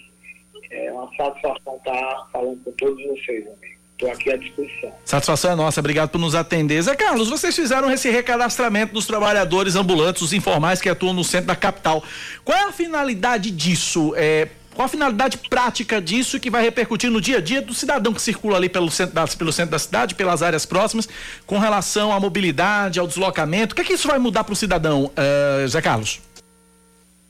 É 0.72 0.92
uma 0.92 1.10
satisfação 1.16 1.78
estar 1.78 2.30
falando 2.32 2.64
com 2.64 2.72
todos 2.72 3.04
vocês, 3.06 3.46
amigo. 3.46 3.75
Estou 3.96 4.12
aqui 4.12 4.30
à 4.30 4.36
disposição. 4.36 4.94
Satisfação 5.06 5.52
é 5.52 5.56
nossa, 5.56 5.80
obrigado 5.80 6.10
por 6.10 6.20
nos 6.20 6.36
atender. 6.36 6.82
Zé 6.82 6.96
Carlos, 6.96 7.30
vocês 7.30 7.56
fizeram 7.56 7.90
esse 7.90 8.10
recadastramento 8.10 8.94
dos 8.94 9.08
trabalhadores 9.08 9.78
ambulantes, 9.78 10.22
os 10.22 10.34
informais 10.34 10.82
que 10.82 10.90
atuam 10.90 11.14
no 11.14 11.24
centro 11.24 11.48
da 11.48 11.56
capital. 11.56 12.04
Qual 12.44 12.58
é 12.58 12.64
a 12.64 12.74
finalidade 12.74 13.50
disso? 13.52 14.14
É, 14.18 14.50
qual 14.76 14.86
a 14.86 14.90
finalidade 14.90 15.38
prática 15.38 16.02
disso 16.02 16.42
que 16.42 16.50
vai 16.50 16.62
repercutir 16.62 17.10
no 17.10 17.22
dia 17.22 17.38
a 17.38 17.42
dia 17.42 17.62
do 17.62 17.74
cidadão 17.74 18.14
que 18.14 18.22
circula 18.22 18.58
ali 18.58 18.68
pelo 18.68 18.92
centro 18.92 19.16
da, 19.16 19.26
pelo 19.26 19.54
centro 19.54 19.72
da 19.72 19.80
cidade, 19.80 20.14
pelas 20.14 20.44
áreas 20.44 20.66
próximas, 20.66 21.08
com 21.46 21.58
relação 21.58 22.12
à 22.12 22.20
mobilidade, 22.20 23.00
ao 23.00 23.08
deslocamento? 23.08 23.72
O 23.72 23.76
que 23.78 23.82
é 23.82 23.86
que 23.86 23.94
isso 23.94 24.10
vai 24.10 24.20
mudar 24.20 24.44
para 24.44 24.52
o 24.52 24.56
cidadão, 24.58 25.06
uh, 25.06 25.68
Zé 25.70 25.82
Carlos? 25.82 26.20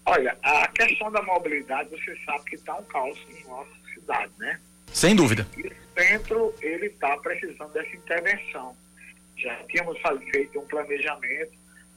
Olha, 0.08 0.36
a 0.42 0.68
questão 0.70 1.12
da 1.12 1.22
mobilidade, 1.22 1.90
você 1.92 2.18
sabe 2.26 2.44
que 2.46 2.56
está 2.56 2.76
um 2.76 2.84
caos 2.86 3.18
em 3.30 3.48
nossa 3.48 3.70
cidade, 3.94 4.32
né? 4.40 4.60
Sem 4.92 5.16
dúvida. 5.16 5.46
E 5.56 5.68
o 5.68 5.85
centro, 5.96 6.54
ele 6.62 6.88
está 6.88 7.18
precisando 7.18 7.72
dessa 7.74 7.96
intervenção. 7.96 8.76
Já 9.38 9.56
tínhamos 9.70 9.98
feito 10.32 10.60
um 10.60 10.66
planejamento. 10.66 11.52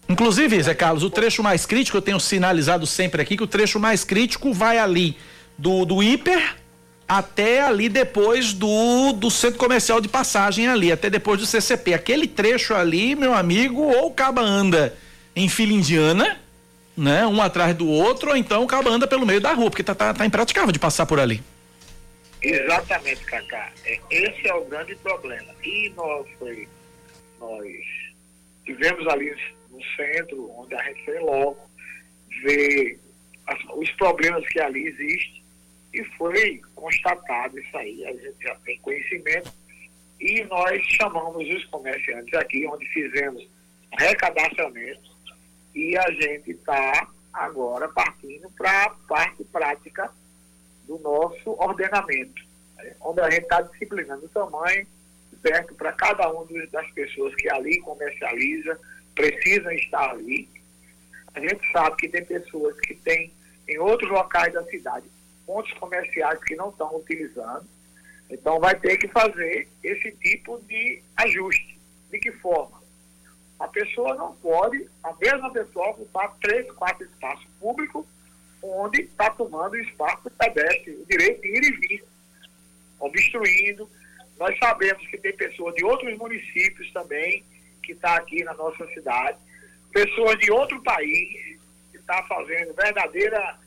Inclusive, 0.08 0.62
Zé 0.62 0.74
Carlos, 0.74 1.02
o 1.02 1.10
trecho 1.10 1.42
mais 1.42 1.66
crítico, 1.66 1.96
eu 1.96 2.02
tenho 2.02 2.18
sinalizado 2.18 2.86
sempre 2.86 3.20
aqui 3.20 3.36
que 3.36 3.42
o 3.42 3.46
trecho 3.46 3.78
mais 3.78 4.04
crítico 4.04 4.52
vai 4.52 4.78
ali 4.78 5.16
do, 5.58 5.84
do 5.84 6.02
hiper 6.02 6.56
até 7.08 7.62
ali 7.62 7.88
depois 7.88 8.52
do, 8.52 9.12
do 9.12 9.30
centro 9.30 9.58
comercial 9.58 10.00
de 10.00 10.08
passagem 10.08 10.68
ali, 10.68 10.92
até 10.92 11.08
depois 11.08 11.40
do 11.40 11.46
CCP. 11.46 11.94
Aquele 11.94 12.26
trecho 12.26 12.74
ali, 12.74 13.14
meu 13.16 13.32
amigo, 13.32 13.80
ou 13.80 14.08
o 14.08 14.10
caba 14.10 14.42
anda 14.42 14.94
em 15.34 15.48
fila 15.48 15.72
indiana, 15.72 16.38
né? 16.94 17.26
Um 17.26 17.40
atrás 17.40 17.74
do 17.74 17.88
outro, 17.88 18.30
ou 18.30 18.36
então 18.36 18.62
o 18.62 18.66
caba 18.66 18.90
anda 18.90 19.06
pelo 19.06 19.24
meio 19.24 19.40
da 19.40 19.52
rua, 19.54 19.70
porque 19.70 19.82
tá, 19.82 19.94
tá, 19.94 20.12
tá 20.12 20.26
impraticável 20.26 20.70
de 20.70 20.78
passar 20.78 21.06
por 21.06 21.18
ali. 21.18 21.42
Exatamente, 22.42 23.24
Cacá. 23.24 23.72
É, 23.84 23.98
esse 24.10 24.48
é 24.48 24.54
o 24.54 24.64
grande 24.64 24.94
problema. 24.96 25.54
E 25.62 25.90
nós, 25.90 26.26
foi, 26.38 26.68
nós 27.40 27.66
tivemos 28.64 29.06
ali 29.08 29.34
no 29.70 29.80
centro, 29.96 30.50
onde 30.58 30.74
a 30.74 30.82
gente 30.84 31.04
foi 31.04 31.18
logo 31.20 31.58
ver 32.42 33.00
as, 33.46 33.58
os 33.74 33.90
problemas 33.92 34.46
que 34.48 34.60
ali 34.60 34.86
existem 34.86 35.42
e 35.92 36.04
foi 36.16 36.60
constatado 36.74 37.58
isso 37.58 37.76
aí. 37.76 38.06
A 38.06 38.12
gente 38.12 38.36
já 38.40 38.54
tem 38.56 38.78
conhecimento 38.78 39.52
e 40.20 40.44
nós 40.44 40.82
chamamos 40.84 41.48
os 41.48 41.64
comerciantes 41.66 42.34
aqui, 42.34 42.66
onde 42.66 42.86
fizemos 42.88 43.48
recadastramento 43.98 45.16
e 45.74 45.96
a 45.96 46.10
gente 46.10 46.50
está 46.50 47.08
agora 47.32 47.88
partindo 47.88 48.50
para 48.50 48.84
a 48.84 48.90
parte 48.90 49.44
prática 49.44 50.10
do 50.88 50.98
nosso 50.98 51.50
ordenamento, 51.50 52.42
né? 52.76 52.96
onde 53.00 53.20
a 53.20 53.30
gente 53.30 53.42
está 53.42 53.60
disciplinando 53.60 54.24
o 54.24 54.28
tamanho 54.30 54.86
certo 55.40 55.72
para 55.74 55.92
cada 55.92 56.28
uma 56.32 56.46
das 56.72 56.90
pessoas 56.90 57.32
que 57.36 57.48
ali 57.48 57.78
comercializa, 57.82 58.80
precisam 59.14 59.70
estar 59.72 60.10
ali. 60.10 60.48
A 61.34 61.40
gente 61.40 61.70
sabe 61.70 61.96
que 61.96 62.08
tem 62.08 62.24
pessoas 62.24 62.76
que 62.80 62.96
têm 62.96 63.32
em 63.68 63.78
outros 63.78 64.10
locais 64.10 64.52
da 64.52 64.64
cidade 64.64 65.08
pontos 65.48 65.72
comerciais 65.74 66.38
que 66.44 66.54
não 66.54 66.68
estão 66.68 66.94
utilizando. 66.94 67.66
Então 68.28 68.60
vai 68.60 68.78
ter 68.78 68.98
que 68.98 69.08
fazer 69.08 69.66
esse 69.82 70.12
tipo 70.12 70.60
de 70.68 71.02
ajuste. 71.16 71.78
De 72.10 72.18
que 72.18 72.30
forma? 72.32 72.82
A 73.58 73.66
pessoa 73.66 74.14
não 74.14 74.34
pode, 74.36 74.86
a 75.02 75.12
mesma 75.14 75.50
pessoa 75.50 75.88
ocupar 75.88 76.36
três, 76.40 76.70
quatro 76.72 77.04
espaços 77.06 77.46
públicos 77.58 78.04
onde 78.62 79.02
está 79.02 79.30
tomando 79.30 79.72
o 79.72 79.80
espaço 79.80 80.24
do 80.24 80.30
pedestre, 80.30 80.92
o 80.92 81.06
direito 81.06 81.40
de 81.40 81.48
ir 81.48 81.64
e 81.64 81.72
vir, 81.72 82.04
obstruindo. 82.98 83.88
Nós 84.38 84.56
sabemos 84.58 85.06
que 85.06 85.18
tem 85.18 85.36
pessoas 85.36 85.74
de 85.74 85.84
outros 85.84 86.16
municípios 86.16 86.92
também 86.92 87.44
que 87.82 87.92
estão 87.92 88.10
tá 88.10 88.16
aqui 88.18 88.44
na 88.44 88.54
nossa 88.54 88.86
cidade, 88.88 89.38
pessoas 89.92 90.38
de 90.38 90.50
outro 90.50 90.80
país 90.82 91.58
que 91.90 91.98
estão 91.98 92.16
tá 92.16 92.22
fazendo 92.24 92.74
verdadeira. 92.74 93.58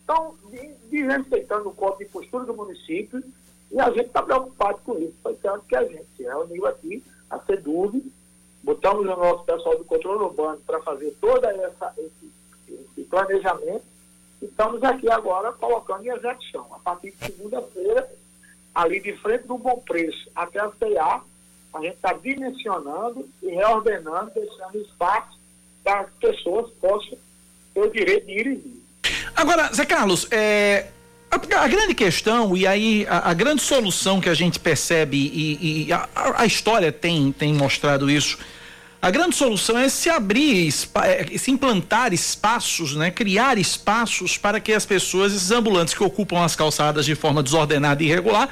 estão 0.00 0.36
é, 0.52 0.56
é, 0.56 0.74
desrespeitando 0.90 1.68
o 1.68 1.74
código 1.74 2.04
de 2.04 2.10
postura 2.10 2.44
do 2.44 2.54
município 2.54 3.22
e 3.70 3.78
a 3.78 3.90
gente 3.90 4.06
está 4.06 4.22
preocupado 4.22 4.78
com 4.78 4.98
isso. 4.98 5.14
Foi 5.22 5.34
tanto 5.36 5.66
que 5.66 5.76
a 5.76 5.84
gente 5.84 6.06
se 6.16 6.22
reuniu 6.22 6.66
aqui, 6.66 7.04
a 7.28 7.38
SEDUV, 7.40 8.02
botamos 8.62 9.02
o 9.02 9.16
nosso 9.16 9.44
pessoal 9.44 9.78
do 9.78 9.84
controle 9.84 10.24
urbano 10.24 10.60
para 10.66 10.80
fazer 10.82 11.14
toda 11.20 11.48
essa, 11.50 11.94
esse 11.98 12.32
de 12.96 13.02
planejamento. 13.04 13.84
Estamos 14.40 14.82
aqui 14.82 15.10
agora 15.10 15.52
colocando 15.52 16.04
em 16.04 16.10
execução. 16.10 16.66
A 16.72 16.78
partir 16.78 17.10
de 17.10 17.26
segunda-feira, 17.26 18.08
ali 18.74 19.00
de 19.00 19.12
frente 19.18 19.46
do 19.46 19.58
Bom 19.58 19.82
Preço 19.86 20.30
até 20.34 20.60
a 20.60 20.70
CEA, 20.78 21.20
a 21.72 21.80
gente 21.80 21.94
está 21.94 22.12
dimensionando 22.12 23.28
e 23.42 23.50
reordenando, 23.50 24.32
deixando 24.34 24.78
espaço 24.78 25.38
para 25.84 26.00
as 26.00 26.10
pessoas 26.20 26.70
possam 26.80 27.18
ter 27.74 27.80
o 27.80 27.90
direito 27.90 28.26
de 28.26 28.32
ir 28.32 28.46
e 28.46 28.54
vir. 28.56 28.84
Agora, 29.36 29.72
Zé 29.72 29.86
Carlos, 29.86 30.26
é, 30.30 30.88
A, 31.30 31.36
a, 31.36 31.68
grande 31.68 31.94
questão, 31.94 32.56
e 32.56 32.66
aí 32.66 33.06
a, 33.08 33.30
a, 33.30 33.34
grande 33.34 33.62
solução 33.62 34.20
que 34.20 34.28
a 34.28 34.34
gente 34.34 34.58
percebe, 34.58 35.16
e, 35.16 35.86
e 35.86 35.92
a, 35.92 36.08
a, 36.14 36.44
história 36.44 36.90
tem, 36.90 37.30
tem 37.30 37.54
mostrado 37.54 38.10
isso, 38.10 38.36
a 39.02 39.10
grande 39.10 39.34
solução 39.34 39.78
é 39.78 39.88
se 39.88 40.10
abrir, 40.10 40.72
é, 41.02 41.38
se 41.38 41.50
implantar 41.50 42.12
espaços, 42.12 42.94
né, 42.94 43.10
criar 43.10 43.56
espaços 43.56 44.36
para 44.36 44.60
que 44.60 44.72
as 44.72 44.84
pessoas, 44.84 45.32
esses 45.32 45.50
ambulantes 45.50 45.94
que 45.94 46.02
ocupam 46.02 46.44
as 46.44 46.54
calçadas 46.54 47.06
de 47.06 47.14
forma 47.14 47.42
desordenada 47.42 48.02
e 48.02 48.06
irregular, 48.06 48.50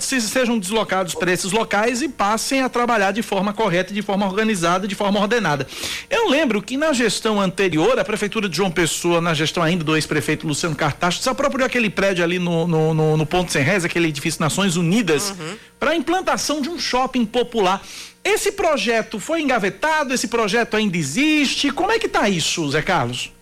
se 0.00 0.20
sejam 0.20 0.58
deslocados 0.58 1.14
para 1.14 1.32
esses 1.32 1.50
locais 1.50 2.00
e 2.00 2.08
passem 2.08 2.62
a 2.62 2.68
trabalhar 2.68 3.10
de 3.10 3.22
forma 3.22 3.52
correta, 3.52 3.92
de 3.92 4.00
forma 4.00 4.24
organizada, 4.24 4.86
de 4.86 4.94
forma 4.94 5.18
ordenada. 5.18 5.66
Eu 6.08 6.28
lembro 6.28 6.62
que 6.62 6.76
na 6.76 6.92
gestão 6.92 7.40
anterior, 7.40 7.98
a 7.98 8.04
prefeitura 8.04 8.48
de 8.48 8.56
João 8.56 8.70
Pessoa, 8.70 9.20
na 9.20 9.34
gestão 9.34 9.62
ainda 9.62 9.82
do 9.82 9.96
ex-prefeito 9.96 10.46
Luciano 10.46 10.76
Cartacho, 10.76 11.20
se 11.20 11.28
apropriou 11.28 11.66
aquele 11.66 11.90
prédio 11.90 12.22
ali 12.22 12.38
no, 12.38 12.66
no, 12.66 12.94
no, 12.94 13.16
no 13.16 13.26
Ponto 13.26 13.50
Sem 13.50 13.62
Rez, 13.62 13.84
aquele 13.84 14.08
edifício 14.08 14.40
Nações 14.40 14.76
Unidas, 14.76 15.30
uhum. 15.30 15.56
para 15.80 15.90
a 15.90 15.96
implantação 15.96 16.60
de 16.60 16.68
um 16.68 16.78
shopping 16.78 17.26
popular. 17.26 17.82
Esse 18.26 18.50
projeto 18.50 19.20
foi 19.20 19.40
engavetado? 19.40 20.12
Esse 20.12 20.26
projeto 20.26 20.76
ainda 20.76 20.96
existe? 20.96 21.70
Como 21.70 21.92
é 21.92 21.98
que 21.98 22.06
está 22.06 22.28
isso, 22.28 22.68
Zé 22.68 22.82
Carlos? 22.82 23.32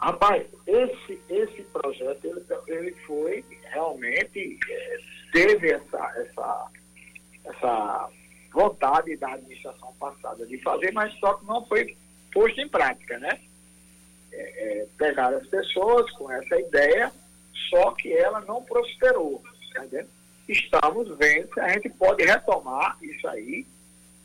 Rapaz, 0.00 0.46
esse, 0.66 1.20
esse 1.28 1.62
projeto 1.64 2.24
ele, 2.24 2.42
ele 2.66 2.96
foi 3.06 3.44
realmente 3.70 4.58
é, 4.70 4.98
teve 5.32 5.72
essa, 5.72 6.12
essa, 6.16 6.70
essa 7.44 8.08
vontade 8.50 9.14
da 9.18 9.34
administração 9.34 9.94
passada 10.00 10.46
de 10.46 10.56
fazer, 10.62 10.90
mas 10.94 11.12
só 11.18 11.34
que 11.34 11.44
não 11.44 11.66
foi 11.66 11.94
posto 12.32 12.58
em 12.62 12.68
prática, 12.68 13.18
né? 13.18 13.38
É, 14.32 14.80
é, 14.80 14.86
pegar 14.96 15.34
as 15.34 15.46
pessoas 15.46 16.10
com 16.12 16.30
essa 16.32 16.58
ideia, 16.58 17.12
só 17.68 17.90
que 17.90 18.10
ela 18.14 18.40
não 18.40 18.62
prosperou. 18.62 19.42
Tá 19.74 19.84
Estamos 20.48 21.08
vendo 21.18 21.52
se 21.52 21.60
a 21.60 21.68
gente 21.68 21.90
pode 21.90 22.24
retomar 22.24 22.96
isso 23.02 23.28
aí. 23.28 23.66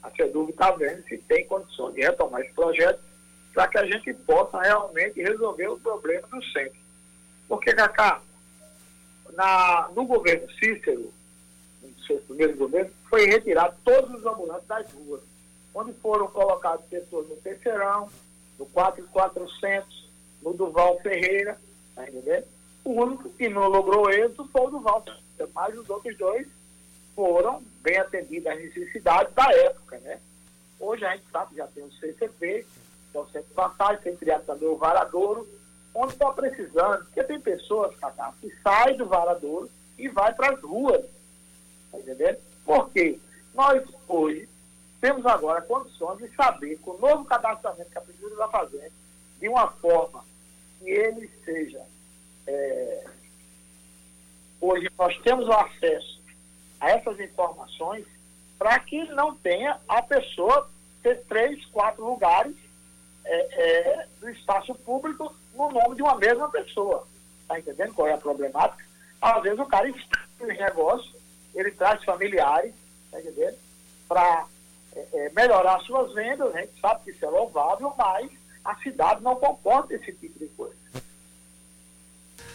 A 0.01 0.09
CEDUV 0.11 0.51
está 0.51 0.71
vendo 0.71 1.03
se 1.07 1.17
tem 1.17 1.45
condições 1.45 1.93
de 1.95 2.01
retomar 2.01 2.41
esse 2.41 2.53
projeto 2.53 3.01
para 3.53 3.67
que 3.67 3.77
a 3.77 3.85
gente 3.85 4.13
possa 4.13 4.59
realmente 4.61 5.21
resolver 5.21 5.67
o 5.67 5.79
problema 5.79 6.27
no 6.31 6.43
centro. 6.45 6.79
Porque, 7.47 7.73
Cacá, 7.73 8.21
na, 9.33 9.89
no 9.95 10.05
governo 10.05 10.49
Cícero, 10.53 11.13
no 11.81 12.05
seu 12.05 12.17
primeiro 12.19 12.55
governo, 12.55 12.91
foi 13.09 13.25
retirado 13.25 13.75
todos 13.83 14.19
os 14.19 14.25
ambulantes 14.25 14.67
das 14.67 14.91
ruas, 14.91 15.21
onde 15.73 15.93
foram 15.93 16.27
colocados 16.27 16.85
pessoas 16.85 17.27
no 17.27 17.35
Terceirão, 17.37 18.09
no 18.57 18.65
4400, 18.67 20.09
no 20.41 20.53
Duval 20.53 20.99
Ferreira, 21.01 21.57
tá 21.95 22.07
entendendo? 22.07 22.45
O 22.83 22.91
único 22.91 23.29
que 23.29 23.47
não 23.47 23.67
logrou 23.67 24.09
êxito 24.09 24.47
foi 24.51 24.61
o 24.61 24.69
Duval, 24.71 25.05
mas 25.53 25.77
os 25.77 25.89
outros 25.89 26.17
dois 26.17 26.47
foram 27.15 27.63
bem 27.81 27.97
atendidos 27.97 28.47
às 28.47 28.59
necessidades 28.59 29.33
da 29.33 29.51
época, 29.51 29.97
né? 29.99 30.19
Hoje 30.79 31.05
a 31.05 31.15
gente 31.15 31.29
sabe 31.31 31.55
já 31.55 31.67
tem 31.67 31.83
o 31.83 31.91
CCP, 31.93 32.65
que 33.11 33.17
é 33.17 33.19
o 33.19 33.25
Centro 33.27 33.47
de 33.47 33.53
Passagem, 33.53 34.01
tem 34.01 34.15
criado 34.17 34.45
também 34.45 34.67
o 34.67 34.75
Varadouro, 34.75 35.47
onde 35.95 36.13
está 36.13 36.31
precisando, 36.31 37.05
porque 37.05 37.23
tem 37.23 37.39
pessoas, 37.39 37.95
que 38.41 38.53
saem 38.61 38.97
do 38.97 39.05
Varadouro 39.05 39.69
e 39.97 40.09
vai 40.09 40.33
para 40.33 40.53
as 40.53 40.61
ruas. 40.61 41.05
Tá 41.91 41.99
entendendo? 41.99 42.39
Porque 42.65 43.19
nós 43.53 43.83
hoje 44.07 44.49
temos 44.99 45.25
agora 45.25 45.61
condições 45.61 46.17
de 46.17 46.35
saber, 46.35 46.79
com 46.79 46.91
o 46.91 46.99
novo 46.99 47.25
cadastramento 47.25 47.91
que 47.91 47.97
a 47.97 48.01
Prefeitura 48.01 48.33
está 48.33 48.47
fazendo, 48.47 48.91
de 49.39 49.47
uma 49.47 49.67
forma 49.67 50.23
que 50.79 50.89
ele 50.89 51.29
seja. 51.45 51.81
É, 52.47 53.05
hoje 54.59 54.89
nós 54.97 55.17
temos 55.19 55.47
o 55.47 55.53
acesso 55.53 56.21
a 56.79 56.89
essas 56.91 57.19
informações 57.19 58.05
para 58.57 58.77
que 58.79 59.03
não 59.05 59.35
tenha 59.35 59.79
a 59.87 60.01
pessoa 60.01 60.69
ter 61.01 61.23
três, 61.25 61.65
quatro 61.67 62.05
lugares 62.05 62.55
é, 63.25 63.35
é, 63.35 64.07
do 64.19 64.29
espaço 64.29 64.73
público 64.75 65.33
no 65.53 65.71
nome 65.71 65.95
de 65.95 66.01
uma 66.01 66.15
mesma 66.15 66.49
pessoa. 66.49 67.07
Está 67.41 67.59
entendendo 67.59 67.93
qual 67.93 68.07
é 68.07 68.13
a 68.13 68.17
problemática? 68.17 68.83
Às 69.21 69.43
vezes 69.43 69.59
o 69.59 69.65
cara 69.65 69.87
está 69.87 70.19
em 70.41 70.47
negócio, 70.47 71.11
ele 71.53 71.71
traz 71.71 72.03
familiares, 72.03 72.73
está 73.05 73.19
entendendo? 73.21 73.57
Para 74.07 74.45
é, 74.95 75.07
é, 75.13 75.29
melhorar 75.29 75.79
suas 75.81 76.13
vendas, 76.13 76.53
a 76.53 76.61
gente 76.61 76.79
sabe 76.79 77.03
que 77.03 77.11
isso 77.11 77.25
é 77.25 77.29
louvável, 77.29 77.93
mas 77.97 78.31
a 78.63 78.75
cidade 78.75 79.21
não 79.21 79.35
comporta 79.35 79.93
esse 79.93 80.11
tipo 80.13 80.39
de 80.39 80.47
coisa. 80.47 80.75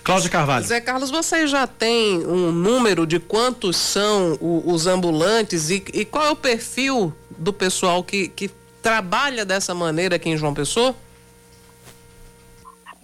Cláudio 0.09 0.31
Carvalho. 0.31 0.65
Zé 0.65 0.81
Carlos, 0.81 1.11
você 1.11 1.47
já 1.47 1.67
tem 1.67 2.27
um 2.27 2.51
número 2.51 3.07
de 3.07 3.21
quantos 3.21 3.77
são 3.77 4.39
o, 4.41 4.73
os 4.73 4.87
ambulantes 4.87 5.69
e, 5.69 5.85
e, 5.93 6.03
qual 6.03 6.25
é 6.25 6.31
o 6.31 6.37
perfil 6.37 7.15
do 7.29 7.53
pessoal 7.53 8.03
que, 8.03 8.27
que 8.27 8.49
trabalha 8.83 9.45
dessa 9.45 9.75
maneira 9.75 10.17
aqui 10.17 10.31
em 10.31 10.37
João 10.39 10.55
Pessoa? 10.55 10.97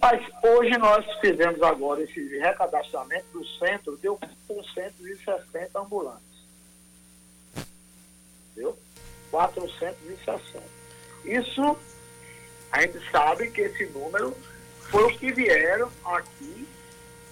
Mas 0.01 0.19
hoje 0.41 0.75
nós 0.79 1.05
fizemos 1.21 1.61
agora 1.61 2.01
esse 2.01 2.39
recadastramento 2.39 3.25
do 3.31 3.45
centro, 3.59 3.95
deu 4.01 4.19
460 4.47 5.79
ambulantes. 5.79 6.23
Entendeu? 8.51 8.75
460. 9.29 10.63
Isso, 11.23 11.77
a 12.71 12.81
gente 12.81 12.99
sabe 13.11 13.51
que 13.51 13.61
esse 13.61 13.85
número 13.89 14.35
foi 14.89 15.03
o 15.03 15.15
que 15.19 15.31
vieram 15.31 15.91
aqui 16.03 16.67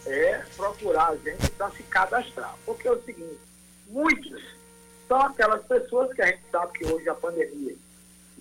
é, 0.06 0.44
procurar 0.56 1.10
a 1.10 1.16
gente 1.18 1.50
para 1.52 1.70
se 1.72 1.84
cadastrar. 1.84 2.56
Porque 2.66 2.88
é 2.88 2.92
o 2.92 3.04
seguinte, 3.04 3.40
muitos 3.88 4.44
são 5.08 5.22
aquelas 5.22 5.64
pessoas 5.66 6.14
que 6.14 6.22
a 6.22 6.28
gente 6.28 6.44
sabe 6.52 6.78
que 6.78 6.86
hoje 6.86 7.08
a 7.10 7.16
pandemia 7.16 7.76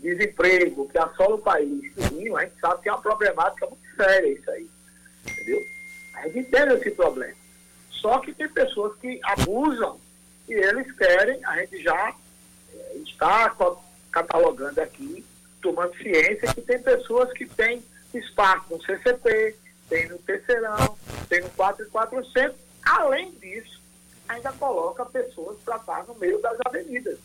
desemprego 0.02 0.88
que 0.88 0.98
assola 0.98 1.36
o 1.36 1.38
país, 1.38 1.92
a 1.96 2.44
gente 2.44 2.60
sabe 2.60 2.82
que 2.82 2.88
é 2.88 2.92
uma 2.92 3.00
problemática 3.00 3.66
muito 3.66 3.96
séria 3.96 4.32
isso 4.32 4.50
aí. 4.50 4.68
Entendeu? 5.24 5.62
A 6.16 6.22
gente 6.24 6.38
entende 6.40 6.74
esse 6.74 6.90
problema. 6.90 7.34
Só 7.90 8.18
que 8.18 8.34
tem 8.34 8.48
pessoas 8.48 8.98
que 8.98 9.20
abusam 9.22 10.00
e 10.48 10.54
eles 10.54 10.90
querem, 10.96 11.44
a 11.44 11.56
gente 11.58 11.82
já 11.82 12.14
é, 12.74 12.96
está 12.96 13.54
catalogando 14.10 14.80
aqui, 14.80 15.24
tomando 15.62 15.96
ciência 15.96 16.52
que 16.52 16.60
tem 16.62 16.80
pessoas 16.80 17.32
que 17.32 17.46
têm 17.46 17.82
espaço 18.12 18.64
no 18.70 18.82
CCP, 18.82 19.56
tem 19.92 20.08
no 20.08 20.16
terceirão, 20.16 20.96
tem 21.28 21.42
no 21.42 21.50
4400, 21.50 22.56
além 22.82 23.30
disso, 23.32 23.78
ainda 24.26 24.50
coloca 24.52 25.04
pessoas 25.04 25.58
para 25.62 25.76
estar 25.76 26.04
no 26.04 26.14
meio 26.14 26.40
das 26.40 26.56
avenidas. 26.64 27.18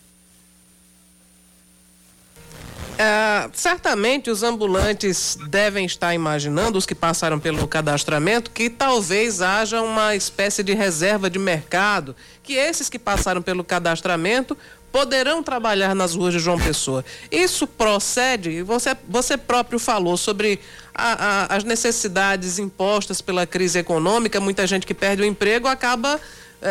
É, 2.98 3.48
certamente 3.54 4.28
os 4.28 4.42
ambulantes 4.42 5.38
devem 5.48 5.86
estar 5.86 6.12
imaginando, 6.14 6.76
os 6.76 6.84
que 6.84 6.94
passaram 6.94 7.40
pelo 7.40 7.66
cadastramento, 7.66 8.50
que 8.50 8.68
talvez 8.68 9.40
haja 9.40 9.80
uma 9.80 10.14
espécie 10.14 10.62
de 10.62 10.74
reserva 10.74 11.30
de 11.30 11.38
mercado, 11.38 12.14
que 12.42 12.54
esses 12.54 12.90
que 12.90 12.98
passaram 12.98 13.40
pelo 13.40 13.64
cadastramento 13.64 14.58
poderão 14.90 15.42
trabalhar 15.42 15.94
nas 15.94 16.14
ruas 16.14 16.32
de 16.34 16.40
João 16.40 16.58
Pessoa. 16.58 17.04
Isso 17.30 17.66
procede, 17.66 18.62
você, 18.62 18.96
você 19.08 19.36
próprio 19.36 19.78
falou 19.78 20.16
sobre 20.16 20.60
a, 20.94 21.12
a, 21.52 21.56
as 21.56 21.64
necessidades 21.64 22.58
impostas 22.58 23.20
pela 23.20 23.46
crise 23.46 23.78
econômica, 23.78 24.40
muita 24.40 24.66
gente 24.66 24.86
que 24.86 24.94
perde 24.94 25.22
o 25.22 25.24
emprego 25.24 25.68
acaba 25.68 26.20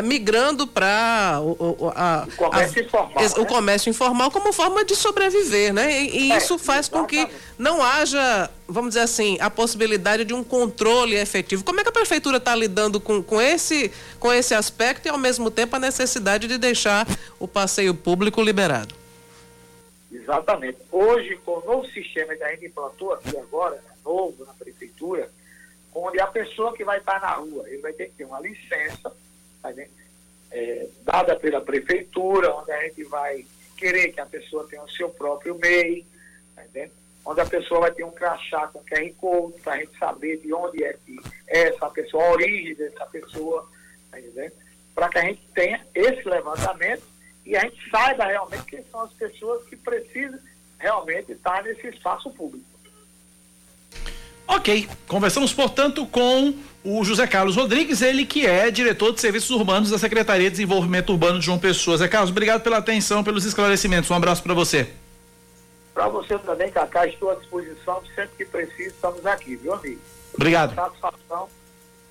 migrando 0.04 0.68
para 0.68 1.40
o, 1.42 1.52
o, 1.52 1.88
o, 1.88 2.36
comércio 2.36 2.82
a, 2.82 2.86
informal, 2.86 3.12
o 3.16 3.42
né? 3.42 3.46
comércio 3.46 3.90
informal 3.90 4.32
como 4.32 4.52
forma 4.52 4.84
de 4.84 4.96
sobreviver, 4.96 5.74
né? 5.74 6.02
E, 6.02 6.28
e 6.28 6.32
é, 6.32 6.38
isso 6.38 6.58
faz 6.58 6.88
exatamente. 6.88 7.16
com 7.16 7.28
que 7.28 7.36
não 7.58 7.82
haja, 7.82 8.50
vamos 8.68 8.90
dizer 8.90 9.02
assim, 9.02 9.38
a 9.40 9.50
possibilidade 9.50 10.26
de 10.26 10.34
um 10.34 10.44
controle 10.44 11.16
efetivo. 11.16 11.64
Como 11.64 11.80
é 11.80 11.84
que 11.84 11.90
a 11.90 11.94
prefeitura 11.94 12.38
está 12.38 12.54
lidando 12.54 13.00
com, 13.00 13.24
com, 13.24 13.42
esse, 13.42 13.92
com 14.20 14.32
esse 14.32 14.54
aspecto 14.54 15.06
e 15.06 15.10
ao 15.10 15.18
mesmo 15.18 15.50
tempo 15.50 15.76
a 15.78 15.80
necessidade 15.80 16.48
de 16.48 16.58
deixar 16.58 17.08
o 17.40 17.48
passeio 17.48 17.94
público 17.94 18.42
liberado? 18.42 18.94
Exatamente. 20.12 20.80
Hoje, 20.92 21.40
com 21.46 21.60
o 21.60 21.66
novo 21.66 21.88
sistema 21.88 22.36
que 22.36 22.44
a 22.44 22.52
gente 22.52 22.66
implantou 22.66 23.14
aqui 23.14 23.38
agora, 23.38 23.82
novo 24.04 24.46
na 24.46 24.54
prefeitura, 24.54 25.30
onde 25.96 26.20
a 26.20 26.28
pessoa 26.28 26.74
que 26.76 26.84
vai 26.84 27.00
estar 27.00 27.22
na 27.22 27.32
rua, 27.32 27.64
ele 27.68 27.82
vai 27.82 27.94
ter 27.94 28.08
que 28.08 28.16
ter 28.16 28.26
uma 28.26 28.40
licença 28.42 29.14
é, 30.52 30.88
dada 31.04 31.36
pela 31.36 31.62
prefeitura, 31.62 32.54
onde 32.56 32.72
a 32.72 32.84
gente 32.84 33.04
vai 33.06 33.46
querer 33.76 34.12
que 34.12 34.20
a 34.20 34.26
pessoa 34.26 34.68
tenha 34.68 34.84
o 34.84 34.90
seu 34.90 35.10
próprio 35.10 35.56
MEI, 35.56 36.06
tá 36.56 36.64
onde 37.26 37.42
a 37.42 37.46
pessoa 37.46 37.82
vai 37.82 37.92
ter 37.92 38.04
um 38.04 38.12
crachá 38.12 38.68
com 38.68 38.84
QR 38.84 39.14
Code, 39.18 39.60
para 39.62 39.74
a 39.74 39.78
gente 39.78 39.98
saber 39.98 40.38
de 40.38 40.54
onde 40.54 40.84
é 40.84 40.94
que 40.94 41.20
é 41.48 41.68
essa 41.68 41.90
pessoa, 41.90 42.24
a 42.24 42.32
origem 42.32 42.76
dessa 42.76 43.06
pessoa, 43.06 43.70
tá 44.10 44.18
para 44.96 45.10
que 45.10 45.18
a 45.20 45.22
gente 45.22 45.42
tenha 45.54 45.86
esse 45.94 46.28
levantamento 46.28 47.04
e 47.46 47.56
a 47.56 47.62
gente 47.62 47.78
saiba 47.90 48.26
realmente 48.26 48.66
quem 48.66 48.84
são 48.86 49.02
as 49.02 49.14
pessoas 49.14 49.64
que 49.68 49.76
precisam 49.76 50.40
realmente 50.80 51.34
estar 51.34 51.64
nesse 51.64 51.88
espaço 51.88 52.32
público. 52.32 52.66
Ok, 54.48 54.88
conversamos, 55.08 55.54
portanto, 55.54 56.06
com 56.06 56.54
o 56.84 57.04
José 57.04 57.28
Carlos 57.28 57.58
Rodrigues, 57.58 58.02
ele 58.02 58.26
que 58.26 58.46
é 58.46 58.72
diretor 58.72 59.14
de 59.14 59.20
serviços 59.20 59.50
urbanos 59.50 59.90
da 59.90 59.98
Secretaria 59.98 60.46
de 60.46 60.52
Desenvolvimento 60.52 61.10
Urbano 61.10 61.40
de 61.40 61.46
João 61.46 61.60
Pessoa. 61.60 61.98
Zé 61.98 62.08
Carlos, 62.08 62.32
obrigado 62.32 62.62
pela 62.62 62.78
atenção, 62.78 63.24
pelos 63.24 63.44
esclarecimentos. 63.44 64.10
Um 64.10 64.16
abraço 64.16 64.42
para 64.42 64.54
você. 64.54 64.90
Para 65.94 66.08
você 66.08 66.38
também, 66.40 66.72
Cacá, 66.72 67.06
estou 67.06 67.30
à 67.30 67.36
disposição, 67.36 68.02
sempre 68.16 68.30
que 68.38 68.46
preciso, 68.46 68.90
estamos 68.90 69.26
aqui, 69.26 69.58
viu, 69.58 69.74
amigo? 69.74 70.00
Obrigado. 70.34 70.76
Satisfação 70.76 71.50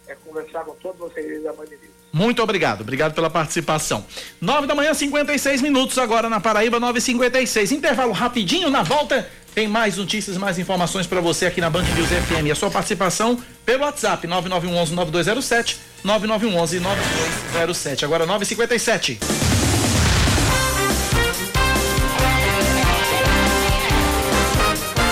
é 0.09 0.15
conversar 0.17 0.65
com 0.65 0.75
todos 0.75 0.99
vocês 0.99 1.43
da 1.43 1.53
Mãe 1.55 1.67
de 1.69 1.77
Deus. 1.77 1.97
Muito 2.13 2.43
obrigado, 2.43 2.81
obrigado 2.81 3.15
pela 3.15 3.31
participação. 3.31 4.05
Nove 4.41 4.67
da 4.67 4.75
manhã, 4.75 4.93
56 4.93 5.63
minutos 5.63 5.99
agora 5.99 6.29
na 6.29 6.41
Paraíba, 6.41 6.81
9h56. 6.81 7.73
Intervalo 7.73 8.13
rapidinho, 8.13 8.71
na 8.71 8.83
volta 8.83 9.29
tem 9.57 9.67
mais 9.67 9.97
notícias, 9.97 10.37
mais 10.37 10.59
informações 10.59 11.07
para 11.07 11.19
você 11.19 11.47
aqui 11.47 11.63
na 11.63 11.71
Band 11.71 11.85
News 11.85 12.09
FM. 12.11 12.53
A 12.53 12.55
sua 12.55 12.71
participação 12.71 13.43
pelo 13.65 13.85
WhatsApp 13.85 14.29
9911-9207, 14.29 15.77
9911-9207. 16.05 18.03
Agora 18.05 18.27
9h57. 18.27 19.17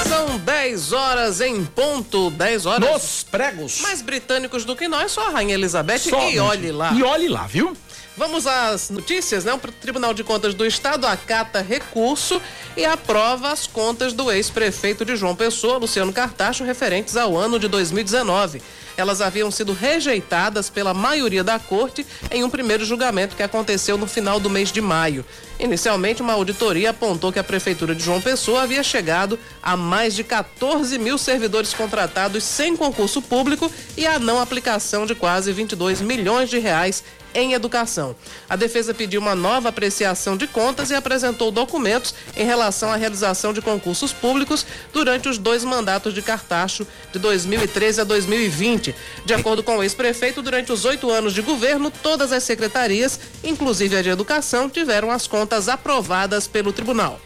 São 0.07 0.39
10 0.39 0.93
horas 0.93 1.41
em 1.41 1.65
ponto, 1.65 2.29
10 2.33 2.67
horas. 2.67 2.91
Nos 2.91 3.23
pregos. 3.25 3.81
Mais 3.81 4.03
britânicos 4.03 4.67
do 4.67 4.77
que 4.77 4.87
nós, 4.87 5.11
só 5.11 5.29
a 5.29 5.31
Rainha 5.31 5.55
Elizabeth 5.55 6.01
Somente. 6.01 6.37
e 6.37 6.39
olhe 6.39 6.71
lá. 6.71 6.93
E 6.93 7.03
olhe 7.03 7.29
lá, 7.29 7.47
viu? 7.47 7.75
Vamos 8.17 8.47
às 8.47 8.91
notícias, 8.91 9.45
né? 9.45 9.53
O 9.53 9.59
Tribunal 9.59 10.15
de 10.15 10.23
Contas 10.23 10.55
do 10.55 10.65
Estado 10.65 11.05
acata 11.05 11.61
recurso 11.61 12.41
e 12.77 12.85
aprova 12.85 13.51
as 13.51 13.67
contas 13.67 14.13
do 14.13 14.31
ex-prefeito 14.31 15.05
de 15.05 15.17
João 15.17 15.35
Pessoa, 15.35 15.79
Luciano 15.79 16.13
Cartacho, 16.13 16.63
referentes 16.63 17.17
ao 17.17 17.37
ano 17.37 17.59
de 17.59 17.67
2019. 17.67 18.63
Elas 18.97 19.21
haviam 19.21 19.51
sido 19.51 19.73
rejeitadas 19.73 20.71
pela 20.71 20.95
maioria 20.95 21.43
da 21.43 21.59
corte 21.59 22.07
em 22.31 22.45
um 22.45 22.51
primeiro 22.51 22.85
julgamento 22.85 23.35
que 23.35 23.43
aconteceu 23.43 23.99
no 23.99 24.07
final 24.07 24.39
do 24.39 24.49
mês 24.49 24.71
de 24.71 24.81
maio. 24.81 25.27
Inicialmente, 25.59 26.23
uma 26.23 26.35
auditoria 26.35 26.91
apontou 26.91 27.33
que 27.33 27.41
a 27.41 27.45
Prefeitura 27.45 27.97
de 27.97 28.05
João 28.05 28.21
Pessoa 28.21 28.63
havia 28.63 28.85
chegado 28.85 29.37
a 29.61 29.77
mais 29.77 30.15
de 30.15 30.23
14 30.23 30.97
mil 31.01 31.19
servidores 31.19 31.75
contratados 31.75 32.45
sem 32.45 32.77
concurso 32.77 33.21
público 33.21 33.69
e 33.97 34.07
a 34.07 34.21
não 34.21 34.41
aplicação 34.41 35.05
de 35.05 35.17
quase 35.17 35.53
22 35.53 36.01
milhões 36.01 36.49
de 36.49 36.61
reais 36.61 37.03
em 37.35 37.53
educação. 37.53 38.15
A 38.49 38.57
defesa 38.57 38.95
pediu 38.95 39.21
uma 39.21 39.35
nova 39.35 39.69
apreciação 39.69 40.37
de 40.37 40.47
contas 40.47 40.91
e 40.91 40.95
apresentou 40.95 41.51
documentos 41.51 42.15
em 42.37 42.45
relação 42.45 42.91
à 42.91 42.97
realização 42.97 43.53
de 43.53 43.61
concursos 43.61 44.13
públicos 44.13 44.65
durante 44.93 45.29
os 45.29 45.37
dois 45.37 45.65
mandatos 45.65 46.15
de 46.15 46.23
Cartacho, 46.23 46.87
de 47.13 47.19
2013 47.19 48.01
a 48.01 48.05
2020. 48.05 48.95
De 49.25 49.35
acordo 49.35 49.63
com 49.63 49.79
o 49.79 49.83
ex-prefeito, 49.83 50.41
durante 50.41 50.73
os 50.73 50.85
oito 50.85 51.11
anos 51.11 51.35
de 51.35 51.43
governo, 51.43 51.91
todas 51.91 52.33
as 52.33 52.45
secretarias, 52.45 53.19
inclusive 53.43 53.97
a 53.97 54.03
de 54.03 54.11
educação, 54.11 54.71
tiveram 54.71 55.11
as 55.11 55.27
contas 55.27 55.69
aprovadas 55.69 56.47
pelo 56.47 56.73
tribunal. 56.73 57.21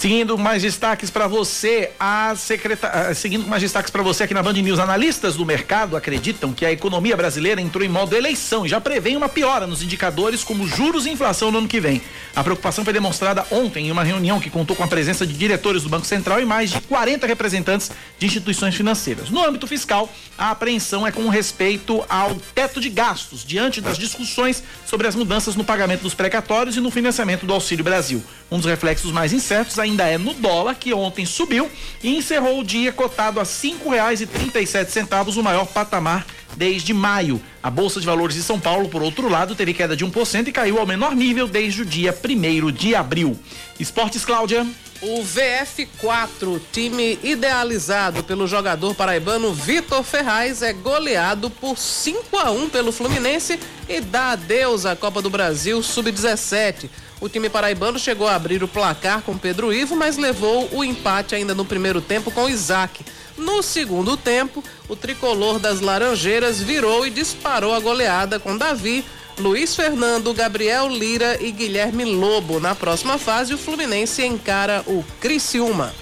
Seguindo 0.00 0.38
mais 0.38 0.62
destaques 0.62 1.10
para 1.10 1.26
você, 1.26 1.90
a 2.00 2.34
secreta... 2.34 3.12
seguindo 3.12 3.46
mais 3.46 3.60
destaques 3.60 3.90
para 3.90 4.02
você 4.02 4.22
aqui 4.22 4.32
na 4.32 4.42
Band 4.42 4.54
News, 4.54 4.78
analistas 4.78 5.36
do 5.36 5.44
mercado 5.44 5.94
acreditam 5.94 6.54
que 6.54 6.64
a 6.64 6.72
economia 6.72 7.14
brasileira 7.14 7.60
entrou 7.60 7.84
em 7.84 7.88
modo 7.90 8.16
eleição 8.16 8.64
e 8.64 8.68
já 8.70 8.80
prevêem 8.80 9.14
uma 9.14 9.28
piora 9.28 9.66
nos 9.66 9.82
indicadores 9.82 10.42
como 10.42 10.66
juros 10.66 11.04
e 11.04 11.10
inflação 11.10 11.50
no 11.50 11.58
ano 11.58 11.68
que 11.68 11.78
vem. 11.78 12.00
A 12.34 12.42
preocupação 12.42 12.82
foi 12.82 12.94
demonstrada 12.94 13.44
ontem 13.50 13.88
em 13.88 13.90
uma 13.90 14.02
reunião 14.02 14.40
que 14.40 14.48
contou 14.48 14.74
com 14.74 14.82
a 14.82 14.88
presença 14.88 15.26
de 15.26 15.34
diretores 15.34 15.82
do 15.82 15.90
Banco 15.90 16.06
Central 16.06 16.40
e 16.40 16.46
mais 16.46 16.70
de 16.70 16.80
40 16.80 17.26
representantes 17.26 17.90
de 18.18 18.24
instituições 18.24 18.74
financeiras. 18.74 19.28
No 19.28 19.44
âmbito 19.44 19.66
fiscal, 19.66 20.10
a 20.38 20.50
apreensão 20.50 21.06
é 21.06 21.12
com 21.12 21.28
respeito 21.28 22.02
ao 22.08 22.36
teto 22.54 22.80
de 22.80 22.88
gastos, 22.88 23.44
diante 23.44 23.82
das 23.82 23.98
discussões 23.98 24.62
sobre 24.86 25.06
as 25.06 25.14
mudanças 25.14 25.56
no 25.56 25.64
pagamento 25.64 26.04
dos 26.04 26.14
precatórios 26.14 26.74
e 26.78 26.80
no 26.80 26.90
financiamento 26.90 27.44
do 27.44 27.52
Auxílio 27.52 27.84
Brasil. 27.84 28.24
Um 28.50 28.56
dos 28.56 28.66
reflexos 28.66 29.12
mais 29.12 29.34
incertos 29.34 29.78
ainda 29.78 29.89
é 29.98 30.18
no 30.18 30.34
dólar, 30.34 30.74
que 30.74 30.92
ontem 30.92 31.24
subiu 31.24 31.70
e 32.02 32.16
encerrou 32.16 32.60
o 32.60 32.64
dia 32.64 32.92
cotado 32.92 33.40
a 33.40 33.44
cinco 33.44 33.90
reais 33.90 34.20
e 34.20 34.26
trinta 34.26 34.60
e 34.60 34.66
sete 34.66 34.92
centavos, 34.92 35.36
o 35.36 35.42
maior 35.42 35.66
patamar 35.66 36.26
desde 36.56 36.92
maio. 36.92 37.40
A 37.62 37.70
Bolsa 37.70 38.00
de 38.00 38.06
Valores 38.06 38.34
de 38.34 38.42
São 38.42 38.58
Paulo, 38.58 38.88
por 38.88 39.02
outro 39.02 39.28
lado, 39.28 39.54
teve 39.54 39.74
queda 39.74 39.96
de 39.96 40.04
1% 40.04 40.48
e 40.48 40.52
caiu 40.52 40.78
ao 40.78 40.86
menor 40.86 41.14
nível 41.14 41.46
desde 41.46 41.82
o 41.82 41.86
dia 41.86 42.16
1 42.16 42.72
de 42.72 42.94
abril. 42.94 43.38
Esportes, 43.78 44.24
Cláudia. 44.24 44.66
O 45.02 45.22
VF4, 45.22 46.60
time 46.70 47.18
idealizado 47.22 48.22
pelo 48.22 48.46
jogador 48.46 48.94
paraibano 48.94 49.54
Vitor 49.54 50.02
Ferraz, 50.02 50.60
é 50.60 50.74
goleado 50.74 51.48
por 51.48 51.78
5 51.78 52.36
a 52.36 52.50
1 52.50 52.68
pelo 52.68 52.92
Fluminense 52.92 53.58
e 53.88 54.02
dá 54.02 54.32
adeus 54.32 54.84
à 54.84 54.94
Copa 54.94 55.22
do 55.22 55.30
Brasil 55.30 55.82
Sub-17. 55.82 56.90
O 57.20 57.28
time 57.28 57.50
paraibano 57.50 57.98
chegou 57.98 58.26
a 58.26 58.34
abrir 58.34 58.64
o 58.64 58.68
placar 58.68 59.20
com 59.20 59.36
Pedro 59.36 59.72
Ivo, 59.72 59.94
mas 59.94 60.16
levou 60.16 60.68
o 60.72 60.82
empate 60.82 61.34
ainda 61.34 61.54
no 61.54 61.66
primeiro 61.66 62.00
tempo 62.00 62.30
com 62.30 62.48
Isaac. 62.48 63.04
No 63.36 63.62
segundo 63.62 64.16
tempo, 64.16 64.64
o 64.88 64.96
tricolor 64.96 65.58
das 65.58 65.80
Laranjeiras 65.80 66.60
virou 66.60 67.06
e 67.06 67.10
disparou 67.10 67.74
a 67.74 67.80
goleada 67.80 68.38
com 68.38 68.56
Davi, 68.56 69.04
Luiz 69.38 69.76
Fernando, 69.76 70.32
Gabriel 70.32 70.88
Lira 70.88 71.36
e 71.42 71.52
Guilherme 71.52 72.04
Lobo. 72.04 72.58
Na 72.58 72.74
próxima 72.74 73.18
fase, 73.18 73.52
o 73.52 73.58
Fluminense 73.58 74.24
encara 74.24 74.82
o 74.86 75.04
Criciúma. 75.20 75.94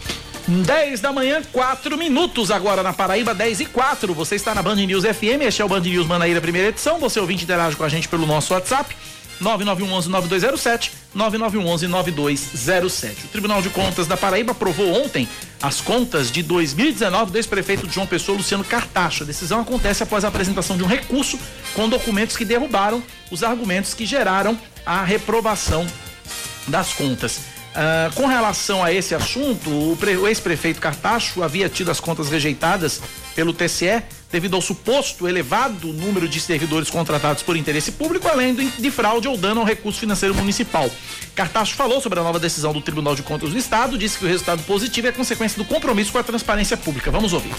10 0.46 1.00
da 1.00 1.12
manhã, 1.12 1.42
4 1.52 1.98
minutos 1.98 2.50
agora 2.50 2.82
na 2.82 2.92
Paraíba, 2.92 3.34
10 3.34 3.60
e 3.60 3.66
4. 3.66 4.14
Você 4.14 4.36
está 4.36 4.54
na 4.54 4.62
Band 4.62 4.76
News 4.76 5.04
FM, 5.04 5.42
este 5.42 5.60
é 5.60 5.64
o 5.64 5.68
Band 5.68 5.80
News 5.80 6.06
Manaíra, 6.06 6.40
primeira 6.40 6.68
edição. 6.68 6.98
Você 6.98 7.20
ouvinte 7.20 7.44
interage 7.44 7.76
com 7.76 7.84
a 7.84 7.88
gente 7.88 8.08
pelo 8.08 8.24
nosso 8.24 8.54
WhatsApp. 8.54 8.96
9911-9207, 9.40 10.90
9911-9207. 11.16 13.24
O 13.24 13.28
Tribunal 13.28 13.62
de 13.62 13.70
Contas 13.70 14.06
da 14.06 14.16
Paraíba 14.16 14.52
aprovou 14.52 15.02
ontem 15.02 15.28
as 15.62 15.80
contas 15.80 16.30
de 16.30 16.42
2019 16.42 17.32
do 17.32 17.38
ex-prefeito 17.38 17.90
João 17.90 18.06
Pessoa, 18.06 18.38
Luciano 18.38 18.64
Cartacho. 18.64 19.24
A 19.24 19.26
decisão 19.26 19.60
acontece 19.60 20.02
após 20.02 20.24
a 20.24 20.28
apresentação 20.28 20.76
de 20.76 20.82
um 20.82 20.86
recurso 20.86 21.38
com 21.74 21.88
documentos 21.88 22.36
que 22.36 22.44
derrubaram 22.44 23.02
os 23.30 23.42
argumentos 23.42 23.94
que 23.94 24.06
geraram 24.06 24.58
a 24.84 25.04
reprovação 25.04 25.86
das 26.66 26.92
contas. 26.92 27.40
Uh, 27.68 28.12
com 28.14 28.26
relação 28.26 28.82
a 28.82 28.92
esse 28.92 29.14
assunto, 29.14 29.70
o, 29.70 29.96
o 29.96 30.28
ex-prefeito 30.28 30.80
Cartacho 30.80 31.42
havia 31.42 31.68
tido 31.68 31.90
as 31.90 32.00
contas 32.00 32.28
rejeitadas 32.28 33.00
pelo 33.34 33.52
TCE 33.52 34.02
devido 34.30 34.54
ao 34.54 34.62
suposto 34.62 35.26
elevado 35.26 35.92
número 35.92 36.28
de 36.28 36.40
servidores 36.40 36.90
contratados 36.90 37.42
por 37.42 37.56
interesse 37.56 37.92
público, 37.92 38.28
além 38.28 38.54
de 38.54 38.90
fraude 38.90 39.26
ou 39.26 39.36
dano 39.36 39.60
ao 39.60 39.66
recurso 39.66 40.00
financeiro 40.00 40.34
municipal. 40.34 40.90
Cartacho 41.34 41.74
falou 41.74 42.00
sobre 42.00 42.20
a 42.20 42.22
nova 42.22 42.38
decisão 42.38 42.72
do 42.72 42.80
Tribunal 42.80 43.14
de 43.14 43.22
Contas 43.22 43.50
do 43.50 43.58
Estado, 43.58 43.96
disse 43.96 44.18
que 44.18 44.24
o 44.24 44.28
resultado 44.28 44.62
positivo 44.64 45.08
é 45.08 45.12
consequência 45.12 45.56
do 45.56 45.64
compromisso 45.64 46.12
com 46.12 46.18
a 46.18 46.22
transparência 46.22 46.76
pública. 46.76 47.10
Vamos 47.10 47.32
ouvir 47.32 47.54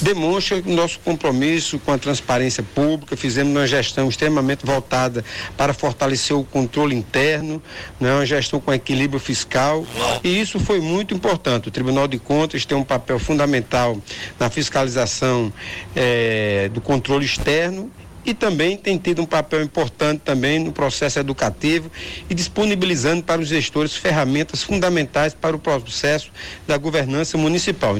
demonstra 0.00 0.62
o 0.64 0.72
nosso 0.72 0.98
compromisso 1.00 1.78
com 1.78 1.92
a 1.92 1.98
transparência 1.98 2.62
pública, 2.62 3.16
fizemos 3.16 3.52
uma 3.52 3.66
gestão 3.66 4.08
extremamente 4.08 4.64
voltada 4.64 5.24
para 5.56 5.72
fortalecer 5.72 6.36
o 6.36 6.44
controle 6.44 6.94
interno, 6.94 7.62
né, 8.00 8.12
uma 8.12 8.26
gestão 8.26 8.60
com 8.60 8.72
equilíbrio 8.72 9.20
fiscal, 9.20 9.86
e 10.22 10.40
isso 10.40 10.58
foi 10.60 10.80
muito 10.80 11.14
importante. 11.14 11.68
O 11.68 11.70
Tribunal 11.70 12.08
de 12.08 12.18
Contas 12.18 12.64
tem 12.64 12.76
um 12.76 12.84
papel 12.84 13.18
fundamental 13.18 13.96
na 14.38 14.50
fiscalização 14.50 15.52
eh, 15.94 16.70
do 16.72 16.80
controle 16.80 17.24
externo 17.24 17.90
e 18.24 18.34
também 18.34 18.76
tem 18.76 18.98
tido 18.98 19.22
um 19.22 19.26
papel 19.26 19.62
importante 19.62 20.20
também 20.24 20.58
no 20.58 20.72
processo 20.72 21.18
educativo 21.18 21.90
e 22.28 22.34
disponibilizando 22.34 23.22
para 23.22 23.40
os 23.40 23.48
gestores 23.48 23.94
ferramentas 23.94 24.62
fundamentais 24.64 25.32
para 25.32 25.54
o 25.54 25.58
processo 25.58 26.32
da 26.66 26.76
governança 26.76 27.38
municipal. 27.38 27.96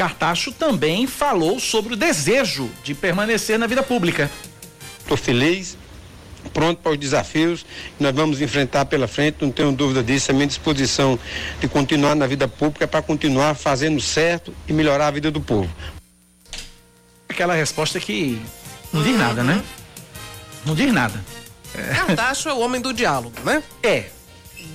Cartacho 0.00 0.50
também 0.50 1.06
falou 1.06 1.60
sobre 1.60 1.92
o 1.92 1.96
desejo 1.96 2.70
de 2.82 2.94
permanecer 2.94 3.58
na 3.58 3.66
vida 3.66 3.82
pública. 3.82 4.30
Estou 4.98 5.14
feliz, 5.14 5.76
pronto 6.54 6.80
para 6.80 6.92
os 6.92 6.96
desafios 6.96 7.66
que 7.98 8.02
nós 8.02 8.14
vamos 8.14 8.40
enfrentar 8.40 8.86
pela 8.86 9.06
frente, 9.06 9.36
não 9.42 9.52
tenho 9.52 9.70
dúvida 9.72 10.02
disso. 10.02 10.30
A 10.30 10.34
minha 10.34 10.46
disposição 10.46 11.18
de 11.60 11.68
continuar 11.68 12.14
na 12.14 12.26
vida 12.26 12.48
pública 12.48 12.84
é 12.84 12.86
para 12.86 13.02
continuar 13.02 13.54
fazendo 13.54 14.00
certo 14.00 14.54
e 14.66 14.72
melhorar 14.72 15.08
a 15.08 15.10
vida 15.10 15.30
do 15.30 15.38
povo. 15.38 15.70
Aquela 17.28 17.52
resposta 17.52 18.00
que 18.00 18.40
não 18.94 19.02
diz 19.02 19.18
nada, 19.18 19.44
né? 19.44 19.62
Não 20.64 20.74
diz 20.74 20.90
nada. 20.94 21.22
É. 21.74 21.94
Cartacho 21.94 22.48
é 22.48 22.54
o 22.54 22.60
homem 22.60 22.80
do 22.80 22.94
diálogo, 22.94 23.38
né? 23.44 23.62
É. 23.82 24.06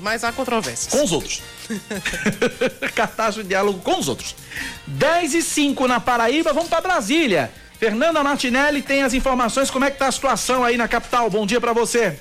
Mas 0.03 0.23
há 0.23 0.31
controvérsias. 0.31 0.93
Com 0.93 1.03
os 1.03 1.11
outros. 1.11 1.41
Cartaz 2.95 3.35
de 3.35 3.43
diálogo 3.43 3.79
com 3.79 3.99
os 3.99 4.07
outros. 4.07 4.35
10 4.87 5.33
e 5.33 5.41
5 5.41 5.87
na 5.87 5.99
Paraíba, 5.99 6.53
vamos 6.53 6.69
para 6.69 6.81
Brasília. 6.81 7.51
Fernanda 7.79 8.23
Martinelli 8.23 8.81
tem 8.81 9.03
as 9.03 9.13
informações. 9.13 9.69
Como 9.69 9.85
é 9.85 9.91
que 9.91 9.97
tá 9.97 10.07
a 10.07 10.11
situação 10.11 10.63
aí 10.63 10.77
na 10.77 10.87
capital? 10.87 11.29
Bom 11.29 11.45
dia 11.45 11.59
para 11.59 11.73
você. 11.73 12.19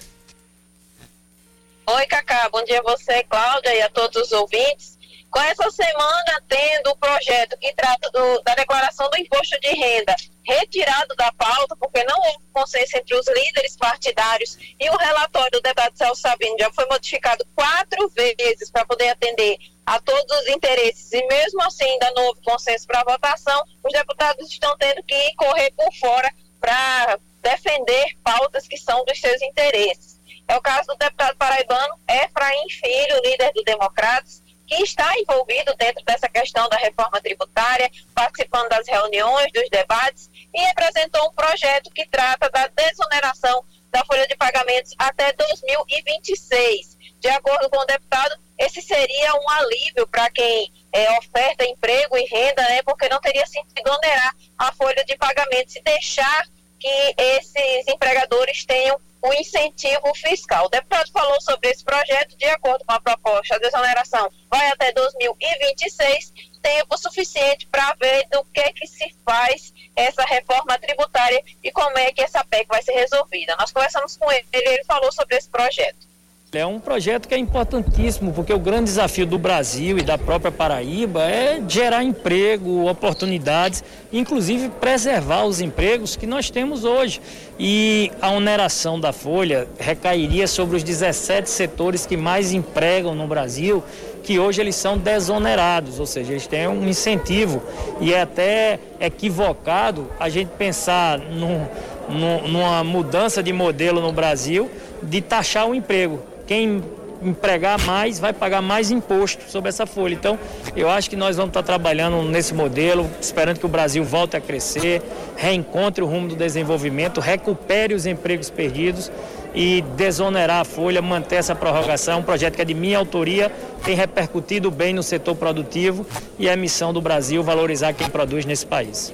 Oi, 1.87 2.07
Cacá. 2.07 2.49
Bom 2.51 2.65
dia 2.65 2.81
a 2.81 2.83
você, 2.83 3.23
Cláudia, 3.25 3.75
e 3.75 3.83
a 3.83 3.89
todos 3.91 4.17
os 4.23 4.33
ouvintes. 4.33 4.94
Com 5.35 5.41
essa 5.41 5.69
semana 5.73 6.41
tendo 6.49 6.91
o 6.91 6.97
projeto 6.97 7.59
que 7.59 7.75
trata 7.75 8.09
do, 8.13 8.41
da 8.43 8.55
declaração 8.55 9.11
do 9.11 9.19
imposto 9.19 9.59
de 9.59 9.71
renda 9.71 10.15
retirado 10.47 11.13
da 11.17 11.33
pauta, 11.33 11.75
porque 11.75 12.05
não 12.05 12.17
houve 12.17 12.45
consenso 12.53 12.97
entre 12.97 13.17
os 13.17 13.27
líderes 13.27 13.77
partidários 13.77 14.57
e 14.79 14.89
o 14.89 14.97
relatório 14.97 15.51
do 15.51 15.61
deputado 15.61 15.99
Celso 15.99 16.21
Sabino 16.21 16.55
já 16.57 16.73
foi 16.73 16.87
modificado 16.87 17.45
quatro 17.53 18.09
vezes 18.11 18.71
para 18.71 18.87
poder 18.87 19.09
atender 19.09 19.57
a 19.85 20.01
todos 20.01 20.39
os 20.39 20.49
interesses 20.51 21.13
e 21.13 21.27
mesmo 21.27 21.61
assim 21.63 21.85
ainda 21.85 22.13
não 22.13 22.27
houve 22.27 22.41
consenso 22.43 22.87
para 22.87 23.03
votação, 23.03 23.61
os 23.83 23.93
deputados 23.93 24.49
estão 24.49 24.77
tendo 24.79 25.03
que 25.03 25.35
correr 25.35 25.73
por 25.73 25.93
fora 25.95 26.33
para 26.61 27.19
defender 27.43 28.17
pautas 28.23 28.69
que 28.69 28.77
são 28.77 29.05
dos 29.05 29.21
seus 29.21 29.43
interesses. 29.43 30.15
É 30.47 30.57
o 30.57 30.63
caso 30.63 30.87
do 30.87 30.97
deputado 30.97 31.37
paraibano 31.37 31.99
Efraim 32.09 32.69
Filho, 32.71 33.21
líder 33.25 33.53
do 33.53 33.65
Democratas, 33.65 34.44
que 34.75 34.83
está 34.83 35.13
envolvido 35.19 35.75
dentro 35.77 36.05
dessa 36.05 36.29
questão 36.29 36.69
da 36.69 36.77
reforma 36.77 37.21
tributária, 37.21 37.91
participando 38.15 38.69
das 38.69 38.87
reuniões, 38.89 39.53
dos 39.53 39.69
debates, 39.71 40.29
e 40.53 40.67
apresentou 40.67 41.29
um 41.29 41.33
projeto 41.33 41.91
que 41.91 42.07
trata 42.09 42.51
da 42.51 42.67
desoneração 42.69 43.65
da 43.91 44.05
folha 44.05 44.27
de 44.27 44.37
pagamentos 44.37 44.93
até 44.99 45.33
2026. 45.33 46.99
De 47.21 47.29
acordo 47.29 47.71
com 47.71 47.79
o 47.79 47.85
deputado, 47.87 48.37
esse 48.59 48.83
seria 48.83 49.35
um 49.35 49.51
alívio 49.51 50.07
para 50.09 50.29
quem 50.31 50.73
é, 50.93 51.11
oferta 51.19 51.65
emprego 51.65 52.17
e 52.19 52.25
renda, 52.25 52.63
né, 52.63 52.83
porque 52.83 53.09
não 53.09 53.21
teria 53.21 53.47
sentido 53.47 53.91
onerar 53.91 54.35
a 54.59 54.73
folha 54.73 55.05
de 55.05 55.17
pagamentos 55.17 55.77
e 55.77 55.83
deixar 55.83 56.45
que 56.79 57.15
esses 57.17 57.89
empregadores 57.89 58.65
tenham 58.65 59.01
o 59.25 59.33
incentivo 59.33 60.15
fiscal. 60.15 60.67
O 60.67 60.69
deputado 60.69 61.11
falou 61.11 61.41
sobre 61.41 61.71
esse 61.71 61.83
projeto, 61.83 62.37
de 62.37 62.45
acordo 62.45 62.85
com 62.85 62.93
a 62.93 63.01
proposta, 63.01 63.57
a 63.57 63.59
desoneração 63.59 64.31
vai 64.51 64.69
até 64.69 64.93
2026, 64.93 66.33
tempo 66.61 66.99
suficiente 66.99 67.67
para 67.69 67.97
ver 67.99 68.29
do 68.31 68.45
que 68.53 68.73
que 68.75 68.87
se 68.87 69.17
faz 69.25 69.73
essa 69.97 70.23
reforma 70.25 70.79
tributária 70.79 71.43
e 71.63 71.73
como 71.73 71.97
é 71.99 72.13
que 72.13 72.23
essa 72.23 72.45
PEC 72.45 72.69
vai 72.69 72.83
ser 72.83 72.93
resolvida. 72.93 73.57
Nós 73.59 73.73
conversamos 73.73 74.17
com 74.19 74.31
ele, 74.31 74.47
ele 74.53 74.85
falou 74.85 75.11
sobre 75.11 75.37
esse 75.37 75.49
projeto. 75.49 76.14
É 76.57 76.65
um 76.65 76.79
projeto 76.79 77.27
que 77.27 77.35
é 77.35 77.39
importantíssimo, 77.39 78.33
porque 78.33 78.53
o 78.53 78.59
grande 78.61 78.85
desafio 78.85 79.27
do 79.27 79.37
Brasil 79.37 79.99
e 79.99 80.03
da 80.03 80.17
própria 80.17 80.53
Paraíba 80.53 81.23
é 81.23 81.61
gerar 81.67 82.05
emprego, 82.05 82.89
oportunidades, 82.89 83.83
inclusive 84.13 84.69
preservar 84.69 85.47
os 85.47 85.61
empregos 85.61 86.15
que 86.15 86.29
nós 86.29 86.51
temos 86.51 86.85
hoje. 86.85 87.21
E 87.59 88.13
a 88.23 88.31
oneração 88.31 89.01
da 89.01 89.13
folha 89.13 89.67
recairia 89.79 90.47
sobre 90.47 90.77
os 90.77 90.85
17 90.85 91.51
setores 91.51 92.07
que 92.07 92.17
mais 92.17 92.53
empregam 92.53 93.17
no 93.17 93.27
Brasil, 93.27 93.83
que 94.23 94.39
hoje 94.39 94.61
eles 94.61 94.77
são 94.77 94.97
desonerados, 94.97 95.99
ou 95.99 96.07
seja, 96.07 96.33
eles 96.33 96.47
têm 96.47 96.69
um 96.69 96.87
incentivo. 96.87 97.63
E 98.01 98.15
é 98.15 98.21
até 98.21 98.79
equivocado 99.01 100.09
a 100.21 100.29
gente 100.29 100.51
pensar 100.57 101.19
num, 101.19 101.67
num, 102.09 102.49
numa 102.49 102.85
mudança 102.85 103.43
de 103.43 103.53
modelo 103.53 104.01
no 104.01 104.13
Brasil 104.13 104.71
de 105.03 105.21
taxar 105.21 105.69
o 105.69 105.75
emprego 105.75 106.34
quem 106.47 106.83
empregar 107.23 107.81
mais 107.85 108.19
vai 108.19 108.33
pagar 108.33 108.61
mais 108.61 108.91
imposto 108.91 109.51
sobre 109.51 109.69
essa 109.69 109.87
folha. 109.87 110.15
Então, 110.15 110.39
eu 110.77 110.91
acho 110.91 111.09
que 111.09 111.17
nós 111.17 111.37
vamos 111.37 111.51
estar 111.51 111.63
trabalhando 111.63 112.23
nesse 112.23 112.55
modelo, 112.55 113.09
esperando 113.21 113.59
que 113.59 113.67
o 113.67 113.69
Brasil 113.69 114.05
volte 114.05 114.37
a 114.37 114.41
crescer, 114.41 115.03
reencontre 115.37 116.03
o 116.03 116.07
rumo 116.07 116.29
do 116.29 116.37
desenvolvimento, 116.37 117.21
recupere 117.21 117.95
os 117.95 118.07
empregos 118.07 118.51
perdidos 118.51 119.11
e 119.55 119.83
desonerar 119.97 120.61
a 120.61 120.65
folha, 120.65 121.01
manter 121.01 121.37
essa 121.37 121.55
prorrogação. 121.55 122.21
Um 122.21 122.23
projeto 122.23 122.57
que 122.57 122.63
é 122.63 122.65
de 122.65 122.75
minha 122.75 122.99
autoria, 122.99 123.51
tem 123.85 123.95
repercutido 123.95 124.71
bem 124.71 124.93
no 124.93 125.03
setor 125.03 125.37
produtivo 125.37 126.07
e 126.39 126.49
é 126.49 126.53
a 126.53 126.57
missão 126.57 126.93
do 126.93 127.01
Brasil 127.01 127.43
valorizar 127.43 127.93
quem 127.93 128.09
produz 128.09 128.45
nesse 128.45 128.67
país. 128.67 129.13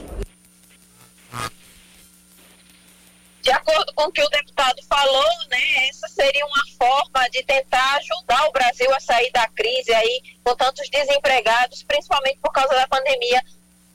De 3.43 3.51
acordo 3.51 3.93
com 3.95 4.05
o 4.05 4.12
que 4.12 4.22
o 4.22 4.28
deputado 4.28 4.82
falou, 4.88 5.28
né, 5.49 5.88
essa 5.88 6.09
seria 6.09 6.45
uma 6.45 6.62
forma 6.78 7.28
de 7.30 7.43
tentar 7.43 7.97
ajudar 7.97 8.47
o 8.49 8.53
Brasil 8.53 8.95
a 8.95 9.01
sair 9.01 9.30
da 9.32 9.49
crise 9.49 9.93
aí 9.95 10.22
com 10.45 10.55
tantos 10.55 10.88
desempregados, 10.91 11.82
principalmente 11.82 12.38
por 12.38 12.53
causa 12.53 12.74
da 12.74 12.86
pandemia 12.86 13.43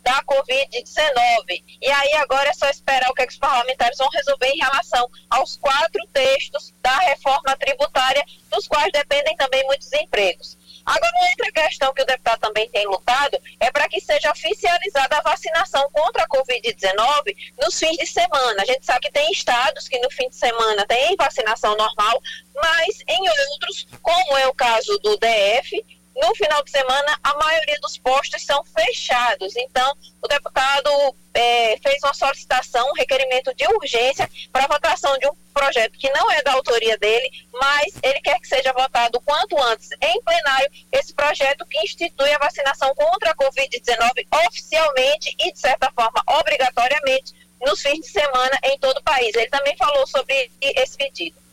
da 0.01 0.23
Covid-19. 0.23 1.63
E 1.81 1.91
aí 1.91 2.13
agora 2.13 2.49
é 2.49 2.53
só 2.53 2.67
esperar 2.69 3.09
o 3.09 3.13
que, 3.13 3.23
é 3.23 3.27
que 3.27 3.33
os 3.33 3.39
parlamentares 3.39 3.97
vão 3.97 4.09
resolver 4.09 4.49
em 4.49 4.59
relação 4.59 5.09
aos 5.29 5.57
quatro 5.57 6.05
textos 6.13 6.73
da 6.81 6.97
reforma 6.99 7.55
tributária, 7.57 8.23
dos 8.51 8.67
quais 8.67 8.91
dependem 8.91 9.35
também 9.35 9.63
muitos 9.65 9.91
empregos. 9.93 10.57
Agora, 10.85 11.11
outra 11.29 11.51
questão 11.51 11.93
que 11.93 12.03
o 12.03 12.05
deputado 12.05 12.39
também 12.39 12.69
tem 12.69 12.85
lutado 12.85 13.39
é 13.59 13.71
para 13.71 13.89
que 13.89 13.99
seja 13.99 14.31
oficializada 14.31 15.17
a 15.17 15.21
vacinação 15.21 15.89
contra 15.91 16.23
a 16.23 16.27
Covid-19 16.27 17.35
nos 17.61 17.79
fins 17.79 17.97
de 17.97 18.05
semana. 18.05 18.61
A 18.61 18.65
gente 18.65 18.85
sabe 18.85 19.01
que 19.01 19.11
tem 19.11 19.31
estados 19.31 19.87
que 19.87 19.99
no 19.99 20.11
fim 20.11 20.29
de 20.29 20.35
semana 20.35 20.85
tem 20.85 21.15
vacinação 21.15 21.75
normal, 21.75 22.21
mas 22.53 23.03
em 23.07 23.29
outros, 23.51 23.87
como 24.01 24.37
é 24.37 24.47
o 24.47 24.53
caso 24.53 24.97
do 24.99 25.17
DF, 25.17 25.83
no 26.15 26.33
final 26.33 26.63
de 26.63 26.71
semana, 26.71 27.19
a 27.21 27.33
maioria 27.35 27.77
dos 27.81 27.97
postos 27.97 28.43
são 28.43 28.63
fechados. 28.63 29.55
Então, 29.57 29.95
o 30.21 30.27
deputado 30.27 30.89
é, 31.33 31.77
fez 31.77 32.01
uma 32.03 32.13
solicitação, 32.13 32.87
um 32.89 32.93
requerimento 32.93 33.53
de 33.53 33.67
urgência 33.67 34.29
para 34.51 34.67
votação 34.67 35.17
de 35.17 35.27
um 35.27 35.35
projeto 35.53 35.97
que 35.97 36.09
não 36.11 36.31
é 36.31 36.41
da 36.41 36.53
autoria 36.53 36.97
dele, 36.97 37.29
mas 37.51 37.93
ele 38.01 38.21
quer 38.21 38.39
que 38.39 38.47
seja 38.47 38.71
votado 38.71 39.19
quanto 39.21 39.61
antes 39.61 39.89
em 40.01 40.21
plenário 40.21 40.71
esse 40.91 41.13
projeto 41.13 41.65
que 41.65 41.79
institui 41.79 42.31
a 42.31 42.39
vacinação 42.39 42.93
contra 42.95 43.31
a 43.31 43.35
Covid-19 43.35 44.27
oficialmente 44.47 45.35
e, 45.39 45.51
de 45.51 45.59
certa 45.59 45.91
forma, 45.91 46.23
obrigatoriamente 46.27 47.33
nos 47.61 47.81
fins 47.81 47.99
de 47.99 48.07
semana 48.07 48.57
em 48.63 48.77
todo 48.79 48.97
o 48.97 49.03
país. 49.03 49.35
Ele 49.35 49.49
também 49.49 49.75
falou 49.75 50.07
sobre 50.07 50.49
esse 50.61 50.97
pedido. 50.97 51.44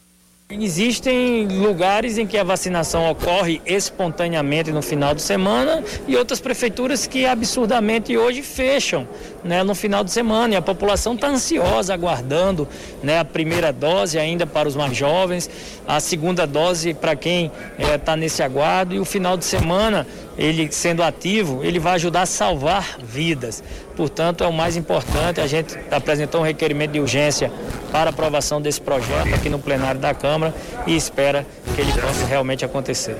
Existem 0.61 1.47
lugares 1.47 2.19
em 2.19 2.27
que 2.27 2.37
a 2.37 2.45
vacinação 2.45 3.11
ocorre 3.11 3.61
espontaneamente 3.65 4.71
no 4.71 4.83
final 4.83 5.15
de 5.15 5.23
semana 5.23 5.83
e 6.07 6.17
outras 6.17 6.41
prefeituras 6.41 7.07
que 7.07 7.25
absurdamente 7.25 8.17
hoje 8.17 8.43
fecham 8.43 9.09
né, 9.45 9.63
no 9.63 9.75
final 9.75 10.05
de 10.05 10.11
semana. 10.11 10.55
E 10.55 10.57
a 10.57 10.63
população 10.63 11.15
está 11.15 11.29
ansiosa, 11.29 11.95
aguardando 11.95 12.69
né, 13.03 13.19
a 13.19 13.25
primeira 13.25 13.73
dose 13.73 14.19
ainda 14.19 14.47
para 14.47 14.69
os 14.69 14.77
mais 14.77 14.97
jovens, 14.97 15.51
a 15.87 16.01
segunda 16.01 16.47
dose 16.47 16.95
para 16.95 17.17
quem 17.17 17.51
está 17.79 18.13
eh, 18.13 18.15
é, 18.15 18.17
nesse 18.17 18.43
aguardo 18.43 18.95
e 18.95 19.01
o 19.01 19.05
final 19.05 19.37
de 19.37 19.45
semana 19.45 20.07
ele 20.37 20.71
sendo 20.73 21.03
ativo, 21.03 21.63
ele 21.63 21.79
vai 21.79 21.95
ajudar 21.95 22.23
a 22.23 22.27
salvar 22.27 22.99
vidas. 23.03 23.63
Portanto, 23.97 24.43
é 24.45 24.47
o 24.47 24.53
mais 24.53 24.77
importante. 24.77 25.41
A 25.41 25.47
gente 25.47 25.79
apresentou 25.91 26.41
um 26.41 26.45
requerimento 26.45 26.93
de 26.93 27.01
urgência 27.01 27.53
para 27.91 28.11
aprovação 28.11 28.61
desse 28.61 28.81
projeto 28.81 29.35
aqui 29.35 29.49
no 29.49 29.59
plenário 29.59 30.01
da 30.01 30.15
Câmara 30.15 30.55
e 30.87 30.97
espera 30.97 31.47
que 31.75 31.81
ele 31.81 31.93
possa 31.93 32.25
realmente 32.25 32.65
acontecer. 32.65 33.17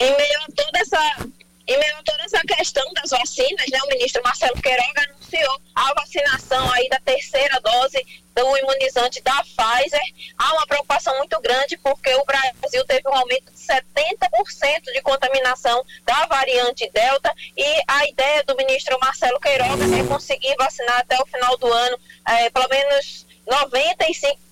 Em 0.00 0.16
meio 0.16 0.38
a 0.46 0.52
toda 0.54 0.78
essa, 0.78 1.26
em 1.68 1.78
meio 1.78 1.96
a 1.98 2.02
toda 2.02 2.22
essa 2.22 2.40
questão 2.40 2.90
das 2.94 3.10
vacinas, 3.10 3.66
né, 3.70 3.78
o 3.84 3.88
ministro 3.88 4.22
Marcelo 4.24 4.60
Queiroga 4.60 5.02
anunciou 5.02 5.60
a 5.74 5.92
vacinação 5.92 6.72
aí 6.72 6.88
da 6.88 6.98
terceira 7.00 7.60
dose 7.60 8.02
do 8.34 8.56
imunizante 8.56 9.20
da 9.22 9.42
Pfizer. 9.42 10.00
Há 10.38 10.54
uma 10.54 10.66
preocupação 10.66 11.14
muito 11.18 11.38
grande 11.42 11.76
porque 11.76 12.14
o 12.14 12.24
Brasil 12.24 12.84
teve 12.86 13.06
um 13.06 13.14
aumento 13.14 13.52
de 13.52 13.58
70% 13.58 14.92
de 14.94 15.02
contaminação 15.02 15.84
da 16.06 16.24
variante 16.24 16.90
Delta 16.90 17.34
e 17.54 17.82
a 17.86 18.08
ideia 18.08 18.42
do 18.44 18.56
ministro 18.56 18.98
Marcelo 18.98 19.38
Queiroga 19.38 19.84
é 19.84 20.06
conseguir 20.06 20.56
vacinar 20.56 21.00
até 21.00 21.20
o 21.20 21.26
final 21.26 21.54
do 21.58 21.70
ano 21.70 21.98
eh, 22.28 22.48
pelo 22.48 22.68
menos 22.68 23.26
95 23.46 24.47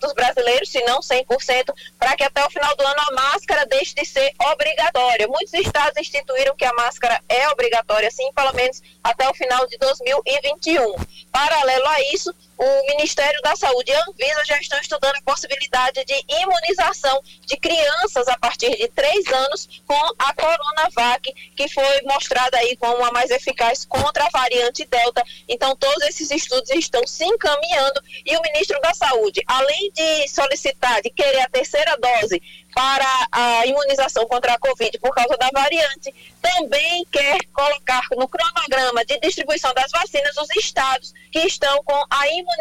dos 0.00 0.12
brasileiros, 0.12 0.70
se 0.70 0.82
não 0.84 1.00
100%, 1.00 1.74
para 1.98 2.16
que 2.16 2.24
até 2.24 2.44
o 2.44 2.50
final 2.50 2.74
do 2.76 2.86
ano 2.86 3.00
a 3.10 3.14
máscara 3.14 3.66
deixe 3.66 3.94
de 3.94 4.04
ser 4.04 4.32
obrigatória. 4.52 5.28
Muitos 5.28 5.54
estados 5.54 5.96
instituíram 5.96 6.56
que 6.56 6.64
a 6.64 6.72
máscara 6.74 7.20
é 7.28 7.48
obrigatória, 7.48 8.10
sim, 8.10 8.30
pelo 8.34 8.52
menos 8.54 8.82
até 9.02 9.28
o 9.28 9.34
final 9.34 9.66
de 9.66 9.76
2021. 9.78 10.94
Paralelo 11.30 11.86
a 11.86 12.00
isso, 12.14 12.34
o 12.62 12.86
Ministério 12.86 13.40
da 13.42 13.56
Saúde 13.56 13.90
e 13.90 13.94
a 13.94 14.04
Anvisa 14.08 14.44
já 14.44 14.56
estão 14.58 14.78
estudando 14.78 15.16
a 15.16 15.22
possibilidade 15.22 16.04
de 16.04 16.24
imunização 16.28 17.20
de 17.44 17.56
crianças 17.56 18.28
a 18.28 18.38
partir 18.38 18.70
de 18.76 18.86
três 18.86 19.26
anos 19.26 19.82
com 19.84 20.00
a 20.16 20.32
Coronavac, 20.32 21.32
que 21.56 21.68
foi 21.68 22.02
mostrada 22.02 22.56
aí 22.58 22.76
como 22.76 23.04
a 23.04 23.10
mais 23.10 23.32
eficaz 23.32 23.84
contra 23.84 24.26
a 24.26 24.30
variante 24.30 24.84
Delta. 24.84 25.24
Então, 25.48 25.74
todos 25.74 26.04
esses 26.04 26.30
estudos 26.30 26.70
estão 26.70 27.04
se 27.04 27.24
encaminhando 27.24 28.00
e 28.24 28.36
o 28.36 28.42
ministro 28.42 28.80
da 28.80 28.94
Saúde, 28.94 29.42
além 29.44 29.90
de 29.92 30.28
solicitar, 30.28 31.02
de 31.02 31.10
querer 31.10 31.40
a 31.40 31.48
terceira 31.48 31.96
dose 31.96 32.40
para 32.72 33.28
a 33.32 33.66
imunização 33.66 34.26
contra 34.26 34.54
a 34.54 34.58
Covid 34.58 34.98
por 34.98 35.12
causa 35.14 35.36
da 35.36 35.50
variante, 35.52 36.14
também 36.40 37.04
quer 37.10 37.38
colocar 37.52 38.02
no 38.12 38.28
cronograma 38.28 39.04
de 39.04 39.18
distribuição 39.18 39.74
das 39.74 39.90
vacinas 39.90 40.36
os 40.38 40.48
estados 40.56 41.12
que 41.30 41.40
estão 41.40 41.82
com 41.84 42.04
a 42.08 42.28
imunização 42.28 42.51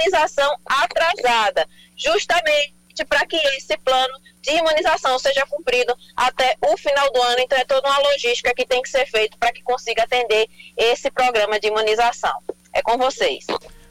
atrasada, 0.66 1.68
justamente 1.96 2.74
para 3.08 3.26
que 3.26 3.38
esse 3.58 3.78
plano 3.78 4.14
de 4.42 4.52
imunização 4.52 5.18
seja 5.20 5.46
cumprido 5.46 5.94
até 6.16 6.56
o 6.62 6.78
final 6.78 7.12
do 7.12 7.22
ano. 7.22 7.40
Então, 7.40 7.58
é 7.58 7.66
toda 7.66 7.88
uma 7.88 8.00
logística 8.00 8.54
que 8.54 8.66
tem 8.66 8.82
que 8.82 8.90
ser 8.90 9.06
feita 9.06 9.38
para 9.40 9.52
que 9.52 9.62
consiga 9.64 10.04
atender 10.04 10.48
esse 10.78 11.10
programa 11.12 11.60
de 11.60 11.68
imunização. 11.68 12.34
É 12.74 12.82
com 12.82 12.98
vocês. 12.98 13.46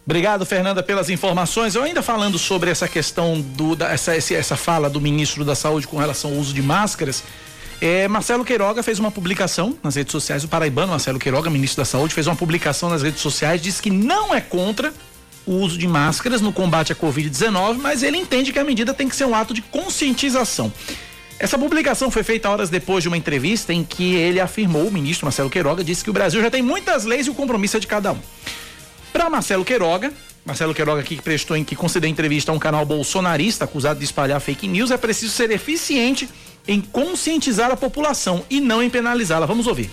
Obrigado, 0.05 0.45
Fernanda, 0.45 0.83
pelas 0.83 1.09
informações. 1.09 1.75
Eu 1.75 1.83
ainda 1.83 2.03
falando 2.03 2.39
sobre 2.39 2.71
essa 2.71 2.89
questão 2.89 3.41
do 3.41 3.77
da, 3.77 3.93
essa, 3.93 4.15
essa 4.17 4.57
fala 4.57 4.91
do 4.91 5.01
ministro 5.01 5.45
da 5.45 5.55
Saúde 5.55 5.87
com 5.87 5.99
relação 5.99 6.33
ao 6.33 6.37
uso 6.37 6.53
de 6.53 6.63
máscaras. 6.63 7.23
É, 7.81 8.09
Marcelo 8.09 8.45
Queiroga 8.45 8.83
fez 8.83 8.99
uma 8.99 9.11
publicação 9.11 9.79
nas 9.83 9.95
redes 9.95 10.13
sociais, 10.13 10.45
o 10.45 10.49
paraibano 10.49 10.89
Marcelo 10.89 11.19
Queiroga, 11.19 11.49
ministro 11.49 11.81
da 11.81 11.87
Saúde, 11.87 12.13
fez 12.13 12.27
uma 12.27 12.37
publicação 12.37 12.91
nas 12.91 13.03
redes 13.03 13.21
sociais, 13.21 13.63
disse 13.63 13.81
que 13.81 13.91
não 13.91 14.35
é 14.35 14.41
contra 14.41 14.93
o 15.51 15.55
uso 15.55 15.77
de 15.77 15.89
máscaras 15.89 16.41
no 16.41 16.53
combate 16.53 16.93
à 16.93 16.97
Covid-19, 16.97 17.79
mas 17.79 18.05
ele 18.05 18.17
entende 18.17 18.53
que 18.53 18.59
a 18.61 18.63
medida 18.63 18.95
tem 18.95 19.09
que 19.09 19.17
ser 19.17 19.25
um 19.25 19.35
ato 19.35 19.53
de 19.53 19.61
conscientização. 19.61 20.73
Essa 21.41 21.59
publicação 21.59 22.09
foi 22.09 22.23
feita 22.23 22.49
horas 22.49 22.71
depois 22.71 23.03
de 23.03 23.09
uma 23.09 23.17
entrevista 23.17 23.73
em 23.73 23.83
que 23.83 24.15
ele 24.15 24.39
afirmou, 24.39 24.87
o 24.87 24.93
ministro 24.93 25.27
Marcelo 25.27 25.51
Queiroga, 25.51 25.83
disse 25.83 26.05
que 26.05 26.11
o 26.11 26.13
Brasil 26.13 26.41
já 26.41 26.51
tem 26.51 26.63
muitas 26.63 27.05
leis 27.05 27.27
e 27.27 27.31
o 27.31 27.35
compromisso 27.35 27.77
é 27.79 27.81
de 27.81 27.89
cada 27.89 28.13
um. 28.13 28.19
Para 29.13 29.29
Marcelo 29.29 29.65
Queiroga, 29.65 30.13
Marcelo 30.45 30.73
Queiroga 30.73 31.01
aqui 31.01 31.17
que 31.17 31.23
prestou 31.23 31.57
em 31.57 31.65
que 31.65 31.75
concedeu 31.75 32.09
entrevista 32.09 32.53
a 32.53 32.55
um 32.55 32.59
canal 32.59 32.87
bolsonarista 32.87 33.65
acusado 33.65 33.99
de 33.99 34.05
espalhar 34.05 34.41
fake 34.41 34.69
news, 34.69 34.93
é 34.93 34.97
preciso 34.97 35.33
ser 35.33 35.51
eficiente 35.51 36.29
em 36.69 36.81
conscientizar 36.81 37.73
a 37.73 37.77
população 37.77 38.45
e 38.49 38.61
não 38.61 38.81
em 38.81 38.89
penalizá-la. 38.89 39.47
Vamos 39.47 39.67
ouvir. 39.67 39.91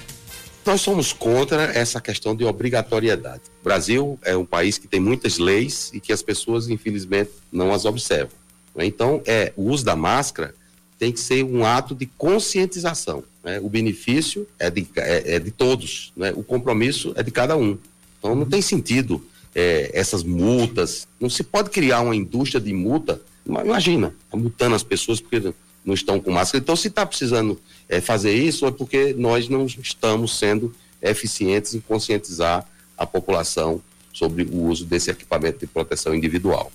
Nós 0.68 0.82
somos 0.82 1.13
contra 1.13 1.63
essa 1.63 2.01
questão 2.01 2.36
de 2.36 2.43
obrigatoriedade. 2.43 3.43
O 3.61 3.63
Brasil 3.63 4.20
é 4.22 4.36
um 4.36 4.43
país 4.43 4.78
que 4.78 4.86
tem 4.86 4.99
muitas 4.99 5.38
leis 5.38 5.89
e 5.93 5.99
que 6.01 6.11
as 6.11 6.22
pessoas, 6.22 6.70
infelizmente, 6.70 7.32
não 7.49 7.74
as 7.74 7.86
observam. 7.86 8.36
Né? 8.76 8.86
Então, 8.86 9.22
é, 9.26 9.53
o 9.55 9.70
uso 9.70 9.86
da 9.86 9.95
máscara 9.95 10.53
tem 10.99 11.09
que 11.13 11.22
ser 11.22 11.41
um 11.45 11.65
ato 11.65 11.95
de 11.95 12.05
conscientização. 12.05 13.24
Né? 13.41 13.61
O 13.61 13.70
benefício 13.70 14.45
é 14.59 14.70
de, 14.70 14.86
é, 14.97 15.36
é 15.36 15.39
de 15.39 15.51
todos, 15.51 16.11
né? 16.18 16.34
o 16.36 16.43
compromisso 16.43 17.13
é 17.15 17.24
de 17.24 17.32
cada 17.32 17.55
um. 17.55 17.78
Então 18.20 18.36
não 18.36 18.45
tem 18.45 18.61
sentido 18.61 19.26
é, 19.55 19.89
essas 19.93 20.22
multas. 20.22 21.07
Não 21.18 21.30
se 21.30 21.43
pode 21.43 21.70
criar 21.70 22.01
uma 22.01 22.15
indústria 22.15 22.59
de 22.59 22.74
multa. 22.74 23.22
Imagina, 23.45 24.13
tá 24.30 24.36
multando 24.36 24.76
as 24.76 24.84
pessoas 24.84 25.22
porque 25.22 25.53
não 25.88 25.93
estão 25.93 26.20
com 26.20 26.30
máscara. 26.30 26.61
Então, 26.61 26.76
se 26.76 26.89
está 26.89 27.05
precisando 27.05 27.57
é, 27.90 28.02
fazer 28.02 28.34
isso, 28.34 28.66
é 28.66 28.72
porque 28.72 29.14
nós 29.18 29.48
não 29.48 29.66
estamos 29.66 30.38
sendo 30.38 30.74
eficientes 31.02 31.74
em 31.74 31.80
conscientizar 31.80 32.66
a 32.98 33.06
população 33.06 33.82
sobre 34.12 34.44
o 34.44 34.64
uso 34.64 34.86
desse 34.86 35.12
equipamento 35.12 35.60
de 35.60 35.68
proteção 35.68 36.16
individual. 36.16 36.72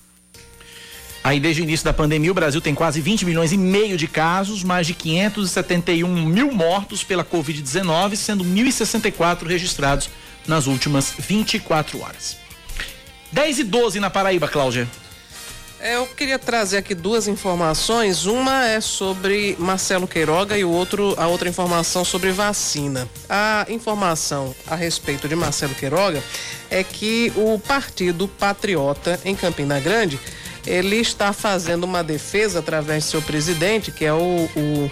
Aí, 1.24 1.38
desde 1.38 1.62
o 1.62 1.64
início 1.64 1.84
da 1.84 1.92
pandemia, 1.92 2.32
o 2.32 2.34
Brasil 2.34 2.60
tem 2.60 2.74
quase 2.74 3.00
20 3.00 3.24
milhões 3.24 3.52
e 3.52 3.56
meio 3.56 3.96
de 3.96 4.08
casos, 4.08 4.64
mais 4.64 4.88
de 4.88 4.94
571 4.94 6.08
mil 6.08 6.52
mortos 6.52 7.04
pela 7.04 7.24
Covid-19, 7.24 8.16
sendo 8.16 8.44
1.064 8.44 9.46
registrados 9.46 10.10
nas 10.46 10.66
últimas 10.66 11.14
24 11.16 12.00
horas. 12.00 12.36
10 13.30 13.60
e 13.60 13.64
12 13.64 14.00
na 14.00 14.10
Paraíba, 14.10 14.48
Cláudia. 14.48 14.88
É, 15.84 15.96
eu 15.96 16.06
queria 16.06 16.38
trazer 16.38 16.76
aqui 16.76 16.94
duas 16.94 17.26
informações. 17.26 18.24
Uma 18.24 18.68
é 18.68 18.80
sobre 18.80 19.56
Marcelo 19.58 20.06
Queiroga 20.06 20.56
e 20.56 20.64
o 20.64 20.70
outro, 20.70 21.12
a 21.18 21.26
outra 21.26 21.48
informação 21.48 22.04
sobre 22.04 22.30
vacina. 22.30 23.08
A 23.28 23.66
informação 23.68 24.54
a 24.64 24.76
respeito 24.76 25.26
de 25.26 25.34
Marcelo 25.34 25.74
Queiroga 25.74 26.22
é 26.70 26.84
que 26.84 27.32
o 27.34 27.58
Partido 27.58 28.28
Patriota 28.28 29.18
em 29.24 29.34
Campina 29.34 29.80
Grande 29.80 30.20
ele 30.64 30.98
está 30.98 31.32
fazendo 31.32 31.82
uma 31.82 32.04
defesa 32.04 32.60
através 32.60 33.02
de 33.02 33.10
seu 33.10 33.20
presidente, 33.20 33.90
que 33.90 34.04
é 34.04 34.12
o, 34.12 34.48
o 34.56 34.90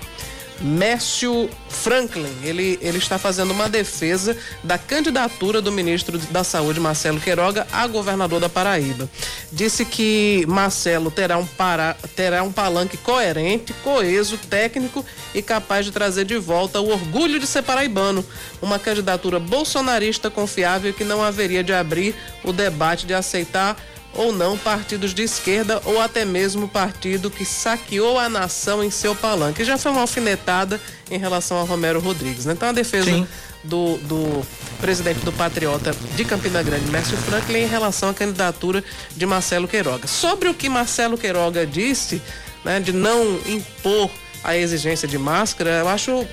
Mércio 0.61 1.49
Franklin. 1.69 2.33
Ele, 2.43 2.79
ele 2.83 2.99
está 2.99 3.19
fazendo 3.19 3.53
uma 3.53 3.69
defesa 3.69 4.37
da 4.63 4.77
candidatura 4.77 5.63
do 5.63 5.73
ministro 5.73 6.19
da 6.19 6.45
Saúde, 6.45 6.79
Marcelo 6.79 7.21
Queiroga, 7.21 7.67
a 7.73 7.87
governador 7.87 8.41
da 8.41 8.49
Paraíba. 8.49 9.09
Disse 9.51 9.85
que 9.85 10.45
Marcelo 10.47 11.11
terá 11.11 11.39
um, 11.39 11.47
para, 11.47 11.95
terá 12.15 12.43
um 12.43 12.53
palanque 12.53 12.97
coerente, 12.99 13.73
coeso, 13.83 14.37
técnico 14.37 15.05
e 15.35 15.41
capaz 15.41 15.87
de 15.87 15.93
trazer 15.93 16.25
de 16.25 16.37
volta 16.37 16.81
o 16.81 16.91
orgulho 16.91 17.41
de 17.41 17.47
ser 17.47 17.63
paraibano. 17.63 18.25
Uma 18.61 18.79
candidatura 18.79 19.39
bolsonarista 19.39 20.31
confiável 20.31 20.93
que 20.93 21.05
não 21.05 21.23
haveria 21.23 21.65
de 21.65 21.73
abrir 21.73 22.15
o 22.45 22.53
debate 22.53 23.07
de 23.07 23.15
aceitar 23.15 23.77
ou 24.15 24.33
não 24.33 24.59
partidos 24.59 25.15
de 25.15 25.23
esquerda 25.23 25.81
ou 25.85 26.01
até 26.01 26.25
mesmo 26.25 26.69
partido 26.69 27.31
que 27.31 27.45
saqueou 27.45 28.19
a 28.19 28.29
nação 28.29 28.83
em 28.83 28.91
seu 28.91 29.15
palanque. 29.15 29.65
Já 29.65 29.79
foi 29.79 29.93
uma 29.93 30.01
alfinetada 30.01 30.81
em 31.11 31.19
relação 31.19 31.61
a 31.61 31.63
Romero 31.63 32.01
Rodrigues. 32.01 32.47
Né? 32.47 32.53
Então 32.53 32.69
a 32.69 32.73
defesa 32.73 33.27
do, 33.63 33.99
do, 33.99 34.47
presidente 34.81 35.21
do 35.21 35.33
Patriota 35.33 35.95
de 36.17 36.25
Campina 36.25 36.63
Grande, 36.63 36.91
Mércio 36.91 37.17
Franklin, 37.19 37.61
em 37.61 37.67
relação 37.67 38.09
à 38.09 38.15
candidatura 38.15 38.83
de 39.15 39.27
Marcelo 39.27 39.69
Queiroga. 39.69 40.07
Sobre 40.07 40.49
o 40.49 40.55
que 40.55 40.69
Marcelo 40.69 41.19
Queiroga 41.19 41.67
disse, 41.67 42.21
né, 42.65 42.81
de 42.81 42.93
não 42.93 43.39
impor 43.47 44.11
a 44.43 44.57
exigência 44.57 45.07
de 45.07 45.19
máscara, 45.19 45.71
eu 45.81 45.89
acho 45.89 46.27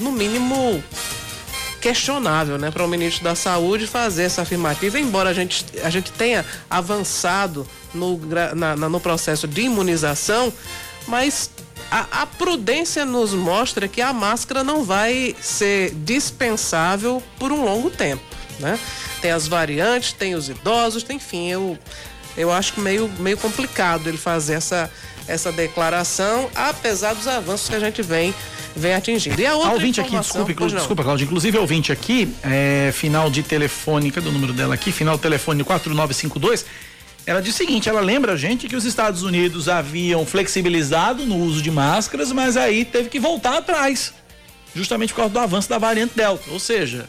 no 0.00 0.10
mínimo 0.10 0.82
questionável, 1.82 2.56
né, 2.56 2.70
para 2.70 2.84
o 2.84 2.88
ministro 2.88 3.24
da 3.24 3.34
Saúde 3.34 3.88
fazer 3.88 4.22
essa 4.22 4.42
afirmativa, 4.42 5.00
embora 5.00 5.30
a 5.30 5.34
gente, 5.34 5.66
a 5.82 5.90
gente 5.90 6.12
tenha 6.12 6.46
avançado 6.70 7.66
no, 7.92 8.18
na, 8.54 8.76
no 8.76 9.00
processo 9.00 9.48
de 9.48 9.62
imunização, 9.62 10.52
mas 11.08 11.50
a, 11.90 12.22
a, 12.22 12.26
prudência 12.26 13.04
nos 13.04 13.34
mostra 13.34 13.88
que 13.88 14.00
a 14.00 14.12
máscara 14.12 14.62
não 14.62 14.84
vai 14.84 15.34
ser 15.40 15.92
dispensável 15.96 17.20
por 17.36 17.50
um 17.50 17.64
longo 17.64 17.90
tempo, 17.90 18.22
né? 18.60 18.78
Tem 19.20 19.32
as 19.32 19.48
variantes, 19.48 20.12
tem 20.12 20.36
os 20.36 20.48
idosos, 20.48 21.02
tem, 21.02 21.16
enfim, 21.16 21.50
eu, 21.50 21.76
eu 22.36 22.52
acho 22.52 22.80
meio, 22.80 23.10
meio 23.18 23.36
complicado 23.36 24.08
ele 24.08 24.18
fazer 24.18 24.54
essa, 24.54 24.88
essa 25.26 25.50
declaração, 25.50 26.48
apesar 26.54 27.14
dos 27.14 27.26
avanços 27.26 27.68
que 27.68 27.74
a 27.74 27.80
gente 27.80 28.02
vem 28.02 28.32
vem 28.74 28.94
atingindo. 28.94 29.40
E 29.40 29.46
a 29.46 29.54
outra 29.54 29.70
a 29.70 29.74
ouvinte 29.74 30.00
aqui, 30.00 30.18
desculpe, 30.18 30.54
desculpa, 30.54 31.02
Cláudia. 31.02 31.24
Inclusive, 31.24 31.56
a 31.56 31.60
ouvinte 31.60 31.92
aqui, 31.92 32.32
é, 32.42 32.90
final 32.92 33.30
de 33.30 33.42
telefone, 33.42 34.10
cadê 34.10 34.28
o 34.28 34.32
número 34.32 34.52
dela 34.52 34.74
aqui? 34.74 34.92
Final 34.92 35.16
de 35.16 35.22
telefone 35.22 35.62
4952. 35.64 36.64
ela 37.26 37.40
diz 37.40 37.54
o 37.54 37.58
seguinte: 37.58 37.88
ela 37.88 38.00
lembra 38.00 38.32
a 38.32 38.36
gente 38.36 38.68
que 38.68 38.76
os 38.76 38.84
Estados 38.84 39.22
Unidos 39.22 39.68
haviam 39.68 40.24
flexibilizado 40.26 41.24
no 41.26 41.36
uso 41.36 41.62
de 41.62 41.70
máscaras, 41.70 42.32
mas 42.32 42.56
aí 42.56 42.84
teve 42.84 43.08
que 43.08 43.20
voltar 43.20 43.58
atrás, 43.58 44.12
justamente 44.74 45.12
por 45.12 45.16
causa 45.16 45.32
do 45.32 45.38
avanço 45.38 45.68
da 45.68 45.78
variante 45.78 46.12
Delta. 46.16 46.50
Ou 46.50 46.58
seja, 46.58 47.08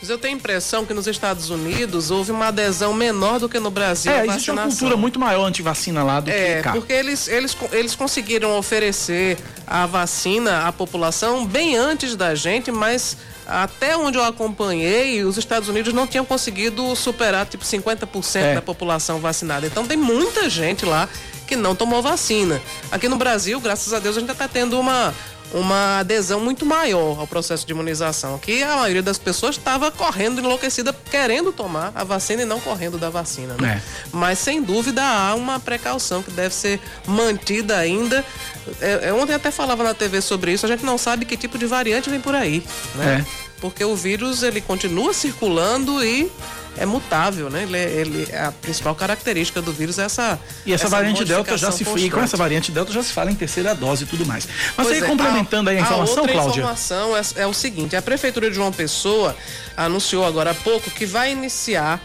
Mas 0.00 0.08
eu 0.08 0.16
tenho 0.16 0.34
a 0.34 0.38
impressão 0.38 0.86
que 0.86 0.94
nos 0.94 1.06
Estados 1.06 1.50
Unidos 1.50 2.10
houve 2.10 2.32
uma 2.32 2.46
adesão 2.48 2.94
menor 2.94 3.38
do 3.38 3.48
que 3.48 3.58
no 3.60 3.70
Brasil. 3.70 4.10
é, 4.10 4.26
existe 4.26 4.50
uma 4.50 4.62
cultura 4.62 4.96
muito 4.96 5.18
maior 5.20 5.44
anti-vacina 5.44 6.02
lá 6.02 6.20
do 6.20 6.30
É, 6.30 6.56
que 6.56 6.62
cá. 6.62 6.72
porque 6.72 6.92
eles, 6.92 7.28
eles, 7.28 7.54
eles 7.72 7.94
conseguiram 7.94 8.56
oferecer 8.56 9.36
a 9.66 9.84
vacina 9.86 10.66
à 10.66 10.72
população 10.72 11.44
bem 11.44 11.76
antes 11.76 12.16
da 12.16 12.34
gente, 12.34 12.72
mas 12.72 13.16
até 13.46 13.94
onde 13.96 14.16
eu 14.16 14.24
acompanhei, 14.24 15.22
os 15.22 15.36
Estados 15.36 15.68
Unidos 15.68 15.92
não 15.92 16.06
tinham 16.06 16.24
conseguido 16.24 16.96
superar 16.96 17.44
tipo 17.44 17.64
50% 17.64 18.36
É. 18.36 18.54
da 18.54 18.62
população 18.62 19.18
vacinada. 19.18 19.66
Então 19.66 19.86
tem 19.86 19.98
muita 19.98 20.48
gente 20.48 20.86
lá 20.86 21.08
que 21.46 21.56
não 21.56 21.74
tomou 21.74 22.00
vacina. 22.00 22.60
Aqui 22.90 23.06
no 23.08 23.16
Brasil, 23.16 23.60
graças 23.60 23.92
a 23.92 23.98
Deus, 23.98 24.16
a 24.16 24.20
gente 24.20 24.30
está 24.32 24.48
tendo 24.48 24.78
uma 24.80 25.12
uma 25.52 25.98
adesão 26.00 26.40
muito 26.40 26.64
maior 26.64 27.18
ao 27.18 27.26
processo 27.26 27.66
de 27.66 27.72
imunização. 27.72 28.34
Aqui 28.34 28.62
a 28.62 28.76
maioria 28.76 29.02
das 29.02 29.18
pessoas 29.18 29.56
estava 29.56 29.90
correndo 29.90 30.40
enlouquecida 30.40 30.92
querendo 31.10 31.52
tomar 31.52 31.92
a 31.94 32.04
vacina 32.04 32.42
e 32.42 32.44
não 32.44 32.60
correndo 32.60 32.98
da 32.98 33.10
vacina, 33.10 33.54
né? 33.60 33.82
Mas 34.12 34.38
sem 34.38 34.62
dúvida 34.62 35.02
há 35.02 35.34
uma 35.34 35.58
precaução 35.58 36.22
que 36.22 36.30
deve 36.30 36.54
ser 36.54 36.80
mantida 37.06 37.76
ainda. 37.76 38.24
É, 38.80 39.08
é, 39.08 39.12
ontem 39.12 39.34
até 39.34 39.50
falava 39.50 39.82
na 39.82 39.94
TV 39.94 40.20
sobre 40.20 40.52
isso, 40.52 40.66
a 40.66 40.68
gente 40.68 40.84
não 40.84 40.96
sabe 40.96 41.24
que 41.24 41.36
tipo 41.36 41.58
de 41.58 41.66
variante 41.66 42.08
vem 42.08 42.20
por 42.20 42.34
aí, 42.34 42.64
né? 42.94 43.24
É. 43.26 43.50
Porque 43.60 43.84
o 43.84 43.94
vírus 43.94 44.42
ele 44.42 44.60
continua 44.60 45.12
circulando 45.12 46.02
e 46.02 46.30
é 46.80 46.86
mutável, 46.86 47.48
né? 47.50 47.62
Ele, 47.62 47.76
é- 47.76 47.90
ele- 47.92 48.34
a 48.34 48.50
principal 48.50 48.94
característica 48.94 49.60
do 49.62 49.70
vírus 49.72 49.98
é 49.98 50.04
essa 50.04 50.40
E 50.66 50.72
essa, 50.72 50.88
variante 50.88 51.24
Delta 51.24 51.56
já 51.56 51.70
se 51.70 51.84
e 51.84 52.10
com 52.10 52.20
essa 52.20 52.36
variante 52.36 52.72
Delta 52.72 52.90
já 52.92 53.02
se 53.02 53.12
fala 53.12 53.30
em 53.30 53.34
terceira 53.34 53.74
dose 53.74 54.04
e 54.04 54.06
tudo 54.06 54.24
mais. 54.26 54.48
Mas 54.76 54.86
Pois 54.88 54.98
aí 54.98 55.04
é, 55.04 55.06
complementando 55.06 55.70
aí 55.70 55.76
a 55.78 55.80
informação, 55.82 56.16
outra 56.22 56.32
Cláudia. 56.32 56.60
informação 56.60 57.16
é, 57.16 57.20
é 57.36 57.46
o 57.46 57.52
seguinte: 57.52 57.94
a 57.94 58.02
Prefeitura 58.02 58.48
de 58.50 58.56
João 58.56 58.72
Pessoa 58.72 59.36
anunciou 59.76 60.24
agora 60.26 60.50
há 60.50 60.54
pouco 60.54 60.90
que 60.90 61.06
vai 61.06 61.30
iniciar. 61.30 62.00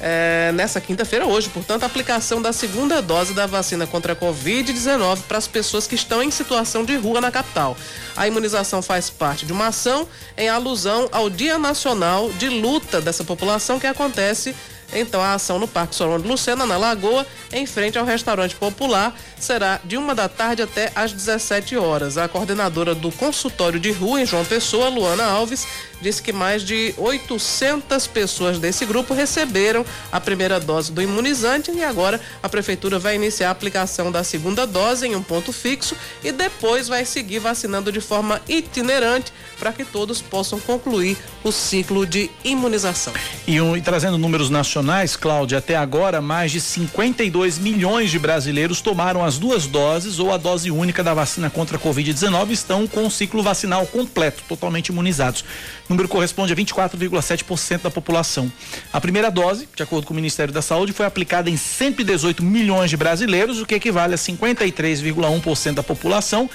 É, 0.00 0.52
nessa 0.54 0.80
quinta-feira, 0.80 1.26
hoje, 1.26 1.48
portanto, 1.48 1.82
a 1.82 1.86
aplicação 1.86 2.42
da 2.42 2.52
segunda 2.52 3.00
dose 3.00 3.32
da 3.32 3.46
vacina 3.46 3.86
contra 3.86 4.12
a 4.12 4.16
Covid-19 4.16 5.20
para 5.28 5.38
as 5.38 5.46
pessoas 5.46 5.86
que 5.86 5.94
estão 5.94 6.22
em 6.22 6.30
situação 6.30 6.84
de 6.84 6.96
rua 6.96 7.20
na 7.20 7.30
capital. 7.30 7.76
A 8.16 8.26
imunização 8.26 8.82
faz 8.82 9.08
parte 9.08 9.46
de 9.46 9.52
uma 9.52 9.68
ação 9.68 10.06
em 10.36 10.48
alusão 10.48 11.08
ao 11.12 11.30
Dia 11.30 11.58
Nacional 11.58 12.30
de 12.32 12.48
Luta 12.48 13.00
dessa 13.00 13.24
população 13.24 13.78
que 13.78 13.86
acontece 13.86 14.54
então, 14.92 15.20
a 15.20 15.34
ação 15.34 15.58
no 15.58 15.66
Parque 15.66 15.94
Solon 15.94 16.20
de 16.20 16.28
Lucena, 16.28 16.64
na 16.64 16.76
Lagoa, 16.76 17.26
em 17.52 17.66
frente 17.66 17.98
ao 17.98 18.04
restaurante 18.04 18.54
popular, 18.54 19.16
será 19.38 19.80
de 19.84 19.96
uma 19.96 20.14
da 20.14 20.28
tarde 20.28 20.62
até 20.62 20.92
às 20.94 21.12
17 21.12 21.76
horas. 21.76 22.16
A 22.16 22.28
coordenadora 22.28 22.94
do 22.94 23.10
consultório 23.12 23.80
de 23.80 23.90
rua 23.90 24.20
em 24.20 24.26
João 24.26 24.44
Pessoa, 24.44 24.88
Luana 24.88 25.24
Alves, 25.24 25.66
disse 26.00 26.22
que 26.22 26.32
mais 26.32 26.62
de 26.62 26.94
800 26.96 28.06
pessoas 28.06 28.58
desse 28.58 28.84
grupo 28.84 29.14
receberam 29.14 29.84
a 30.12 30.20
primeira 30.20 30.58
dose 30.60 30.92
do 30.92 31.00
imunizante 31.02 31.70
e 31.70 31.82
agora 31.82 32.20
a 32.42 32.48
prefeitura 32.48 32.98
vai 32.98 33.14
iniciar 33.16 33.48
a 33.48 33.50
aplicação 33.52 34.10
da 34.12 34.22
segunda 34.24 34.66
dose 34.66 35.06
em 35.06 35.14
um 35.16 35.22
ponto 35.22 35.52
fixo 35.52 35.96
e 36.22 36.32
depois 36.32 36.88
vai 36.88 37.04
seguir 37.04 37.38
vacinando 37.38 37.90
de 37.90 38.00
forma 38.00 38.40
itinerante 38.48 39.32
para 39.58 39.72
que 39.72 39.84
todos 39.84 40.20
possam 40.20 40.58
concluir 40.60 41.16
o 41.42 41.50
ciclo 41.52 42.06
de 42.06 42.30
imunização. 42.44 43.12
E, 43.46 43.60
um- 43.60 43.76
e 43.76 43.80
trazendo 43.80 44.18
números 44.18 44.50
nacionais, 44.50 45.16
Cláudia, 45.16 45.58
até 45.58 45.76
agora 45.76 46.20
mais 46.20 46.50
de 46.52 46.60
52 46.60 47.58
milhões 47.58 48.10
de 48.10 48.18
brasileiros 48.18 48.80
tomaram 48.80 49.24
as 49.24 49.38
duas 49.38 49.66
doses 49.66 50.18
ou 50.18 50.32
a 50.32 50.36
dose 50.36 50.70
única 50.70 51.02
da 51.02 51.14
vacina 51.14 51.48
contra 51.48 51.76
a 51.76 51.80
Covid-19 51.80 52.50
e 52.50 52.52
estão 52.52 52.86
com 52.86 53.06
o 53.06 53.10
ciclo 53.10 53.42
vacinal 53.42 53.86
completo, 53.86 54.42
totalmente 54.48 54.88
imunizados. 54.88 55.44
O 55.88 55.92
número 55.92 56.08
corresponde 56.08 56.52
a 56.52 56.56
24,7% 56.56 57.82
da 57.82 57.90
população. 57.90 58.50
A 58.92 59.00
primeira 59.00 59.30
dose, 59.30 59.68
de 59.74 59.82
acordo 59.82 60.06
com 60.06 60.12
o 60.12 60.16
Ministério 60.16 60.52
da 60.52 60.60
Saúde, 60.60 60.92
foi 60.92 61.06
aplicada 61.06 61.48
em 61.48 61.56
118 61.56 62.42
milhões 62.42 62.90
de 62.90 62.96
brasileiros, 62.96 63.60
o 63.60 63.66
que 63.66 63.76
equivale 63.76 64.14
a 64.14 64.18
53,1% 64.18 65.74
da 65.74 65.82
população. 65.82 66.50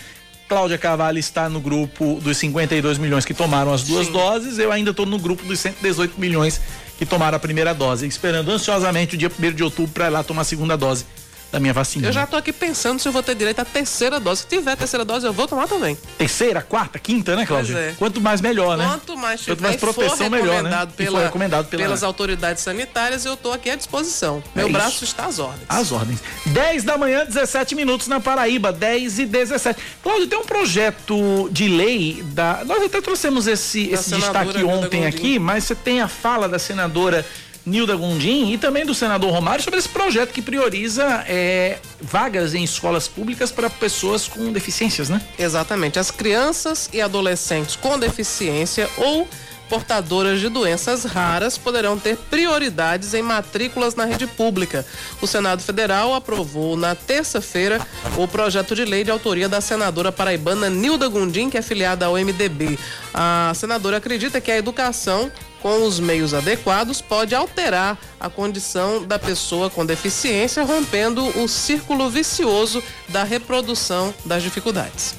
Cláudia 0.49 0.77
Carvalho 0.77 1.17
está 1.17 1.47
no 1.47 1.61
grupo 1.61 2.19
dos 2.21 2.37
52 2.37 2.97
milhões 2.97 3.23
que 3.23 3.33
tomaram 3.33 3.73
as 3.73 3.83
duas 3.83 4.09
doses. 4.09 4.59
Eu 4.59 4.69
ainda 4.69 4.91
estou 4.91 5.05
no 5.05 5.17
grupo 5.17 5.45
dos 5.45 5.61
118 5.61 6.19
milhões 6.19 6.59
que 6.97 7.05
tomaram 7.05 7.37
a 7.37 7.39
primeira 7.39 7.73
dose, 7.73 8.05
esperando 8.05 8.51
ansiosamente 8.51 9.15
o 9.15 9.17
dia 9.17 9.31
1 9.31 9.53
de 9.53 9.63
outubro 9.63 9.93
para 9.93 10.07
ir 10.07 10.09
lá 10.09 10.23
tomar 10.23 10.41
a 10.41 10.45
segunda 10.45 10.75
dose 10.75 11.05
da 11.51 11.59
minha 11.59 11.73
vacina. 11.73 12.07
Eu 12.07 12.13
já 12.13 12.25
tô 12.25 12.37
aqui 12.37 12.53
pensando 12.53 12.99
se 12.99 13.07
eu 13.07 13.11
vou 13.11 13.21
ter 13.21 13.35
direito 13.35 13.59
à 13.59 13.65
terceira 13.65 14.19
dose. 14.19 14.41
Se 14.41 14.47
tiver 14.47 14.75
terceira 14.77 15.03
dose, 15.03 15.25
eu 15.25 15.33
vou 15.33 15.47
tomar 15.47 15.67
também. 15.67 15.97
Terceira, 16.17 16.61
quarta, 16.61 16.97
quinta, 16.97 17.35
né, 17.35 17.45
Cláudia? 17.45 17.75
Pois 17.75 17.87
é. 17.87 17.95
Quanto 17.97 18.21
mais 18.21 18.39
melhor, 18.39 18.77
né? 18.77 18.85
Quanto 18.87 19.17
mais 19.17 19.41
tiver 19.41 19.51
Quanto 19.55 19.63
mais 19.63 19.75
proteção, 19.75 20.29
melhor, 20.29 20.63
né? 20.63 20.69
E 20.71 20.73
for 20.87 20.87
pela, 20.95 21.23
recomendado 21.25 21.67
pela- 21.67 21.83
pelas 21.83 22.03
autoridades 22.03 22.63
sanitárias, 22.63 23.25
eu 23.25 23.35
tô 23.35 23.51
aqui 23.51 23.69
à 23.69 23.75
disposição. 23.75 24.41
Meu 24.55 24.67
isso. 24.67 24.73
braço 24.77 25.03
está 25.03 25.25
às 25.25 25.39
ordens. 25.39 25.65
As 25.67 25.91
ordens. 25.91 26.19
10 26.45 26.83
da 26.83 26.97
manhã, 26.97 27.25
17 27.25 27.75
minutos 27.75 28.07
na 28.07 28.19
Paraíba, 28.19 28.71
10 28.71 29.19
e 29.19 29.25
17. 29.25 29.79
Cláudio, 30.01 30.27
tem 30.27 30.39
um 30.39 30.45
projeto 30.45 31.49
de 31.51 31.67
lei 31.67 32.23
da. 32.27 32.63
Nós 32.65 32.81
até 32.83 33.01
trouxemos 33.01 33.45
esse, 33.47 33.87
Da 33.87 33.93
esse 33.95 34.15
destaque 34.15 34.63
ontem 34.63 35.05
aqui, 35.05 35.37
mas 35.37 35.65
você 35.65 35.75
tem 35.75 36.01
a 36.01 36.07
fala 36.07 36.47
da 36.47 36.57
senadora 36.59 37.25
Nilda 37.65 37.95
Gondim 37.95 38.51
e 38.51 38.57
também 38.57 38.85
do 38.85 38.93
senador 38.93 39.31
Romário 39.31 39.63
sobre 39.63 39.79
esse 39.79 39.89
projeto 39.89 40.31
que 40.31 40.41
prioriza 40.41 41.23
é, 41.27 41.77
vagas 42.01 42.53
em 42.53 42.63
escolas 42.63 43.07
públicas 43.07 43.51
para 43.51 43.69
pessoas 43.69 44.27
com 44.27 44.51
deficiências, 44.51 45.09
né? 45.09 45.21
Exatamente. 45.37 45.99
As 45.99 46.09
crianças 46.09 46.89
e 46.91 47.01
adolescentes 47.01 47.75
com 47.75 47.97
deficiência 47.99 48.89
ou 48.97 49.27
portadoras 49.71 50.41
de 50.41 50.49
doenças 50.49 51.05
raras 51.05 51.57
poderão 51.57 51.97
ter 51.97 52.17
prioridades 52.17 53.13
em 53.13 53.21
matrículas 53.21 53.95
na 53.95 54.03
rede 54.03 54.27
pública. 54.27 54.85
O 55.21 55.27
Senado 55.27 55.61
Federal 55.61 56.13
aprovou 56.13 56.75
na 56.75 56.93
terça-feira 56.93 57.79
o 58.17 58.27
projeto 58.27 58.75
de 58.75 58.83
lei 58.83 59.05
de 59.05 59.11
autoria 59.11 59.47
da 59.47 59.61
senadora 59.61 60.11
paraibana 60.11 60.69
Nilda 60.69 61.07
Gondim, 61.07 61.49
que 61.49 61.55
é 61.55 61.61
afiliada 61.61 62.05
ao 62.05 62.15
MDB. 62.15 62.77
A 63.13 63.53
senadora 63.55 63.95
acredita 63.95 64.41
que 64.41 64.51
a 64.51 64.57
educação 64.57 65.31
com 65.61 65.85
os 65.85 65.99
meios 65.99 66.33
adequados 66.33 67.01
pode 67.01 67.35
alterar 67.35 67.97
a 68.19 68.29
condição 68.29 69.03
da 69.03 69.19
pessoa 69.19 69.69
com 69.69 69.85
deficiência, 69.85 70.63
rompendo 70.63 71.23
o 71.39 71.47
círculo 71.47 72.09
vicioso 72.09 72.83
da 73.09 73.23
reprodução 73.23 74.13
das 74.25 74.43
dificuldades. 74.43 75.15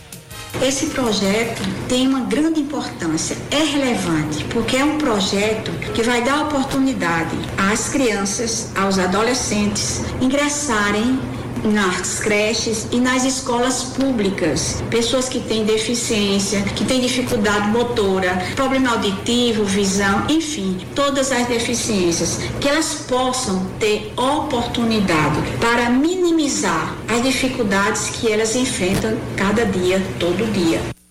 Esse 0.60 0.86
projeto 0.86 1.62
tem 1.88 2.06
uma 2.06 2.20
grande 2.20 2.60
importância, 2.60 3.36
é 3.50 3.64
relevante, 3.64 4.44
porque 4.44 4.76
é 4.76 4.84
um 4.84 4.98
projeto 4.98 5.70
que 5.94 6.02
vai 6.02 6.22
dar 6.22 6.42
oportunidade 6.42 7.36
às 7.56 7.88
crianças, 7.88 8.70
aos 8.76 8.98
adolescentes 8.98 10.02
ingressarem 10.20 11.18
nas 11.64 12.20
creches 12.20 12.86
e 12.90 12.98
nas 12.98 13.24
escolas 13.24 13.82
públicas. 13.84 14.82
Pessoas 14.90 15.28
que 15.28 15.40
têm 15.40 15.64
deficiência, 15.64 16.62
que 16.62 16.84
têm 16.84 17.00
dificuldade 17.00 17.68
motora, 17.68 18.36
problema 18.56 18.90
auditivo, 18.90 19.64
visão, 19.64 20.26
enfim, 20.28 20.78
todas 20.94 21.32
as 21.32 21.46
deficiências, 21.46 22.38
que 22.60 22.68
elas 22.68 22.94
possam 23.08 23.66
ter 23.78 24.12
oportunidade 24.16 25.40
para 25.60 25.90
minimizar 25.90 26.96
as 27.08 27.22
dificuldades 27.22 28.10
que 28.10 28.30
elas 28.30 28.56
enfrentam 28.56 29.16
cada 29.36 29.64
dia, 29.64 30.02
todo 30.18 30.50
dia. 30.52 31.01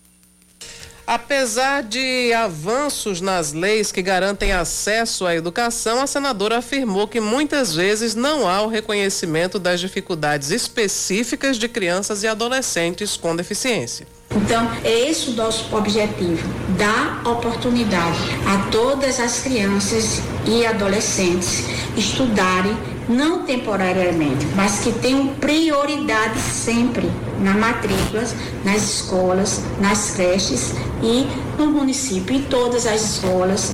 Apesar 1.05 1.83
de 1.83 2.31
avanços 2.33 3.21
nas 3.21 3.53
leis 3.53 3.91
que 3.91 4.01
garantem 4.01 4.51
acesso 4.51 5.25
à 5.25 5.35
educação, 5.35 6.01
a 6.01 6.07
senadora 6.07 6.59
afirmou 6.59 7.07
que 7.07 7.19
muitas 7.19 7.75
vezes 7.75 8.15
não 8.15 8.47
há 8.47 8.61
o 8.61 8.67
reconhecimento 8.67 9.59
das 9.59 9.79
dificuldades 9.79 10.51
específicas 10.51 11.57
de 11.57 11.67
crianças 11.67 12.23
e 12.23 12.27
adolescentes 12.27 13.17
com 13.17 13.35
deficiência. 13.35 14.07
Então, 14.33 14.71
é 14.83 15.09
esse 15.09 15.31
o 15.31 15.33
nosso 15.33 15.75
objetivo: 15.75 16.47
dar 16.77 17.21
oportunidade 17.27 18.17
a 18.47 18.69
todas 18.71 19.19
as 19.19 19.39
crianças 19.39 20.21
e 20.45 20.65
adolescentes 20.65 21.65
estudarem, 21.97 22.75
não 23.09 23.43
temporariamente, 23.45 24.45
mas 24.55 24.79
que 24.79 24.91
tenham 24.93 25.27
prioridade 25.35 26.39
sempre 26.39 27.11
nas 27.39 27.55
matrículas, 27.57 28.33
nas 28.63 28.81
escolas, 28.83 29.61
nas 29.81 30.11
creches 30.11 30.71
e 31.03 31.27
no 31.57 31.67
município, 31.67 32.33
em 32.35 32.43
todas 32.43 32.85
as 32.85 33.01
escolas. 33.15 33.71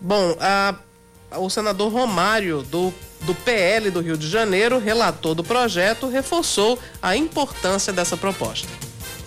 Bom, 0.00 0.36
a- 0.38 0.74
o 1.38 1.50
senador 1.50 1.90
Romário, 1.92 2.62
do, 2.62 2.92
do 3.24 3.34
PL 3.34 3.90
do 3.90 4.00
Rio 4.00 4.16
de 4.16 4.28
Janeiro, 4.28 4.78
relator 4.78 5.34
do 5.34 5.42
projeto, 5.42 6.08
reforçou 6.08 6.78
a 7.02 7.16
importância 7.16 7.92
dessa 7.92 8.16
proposta. 8.16 8.68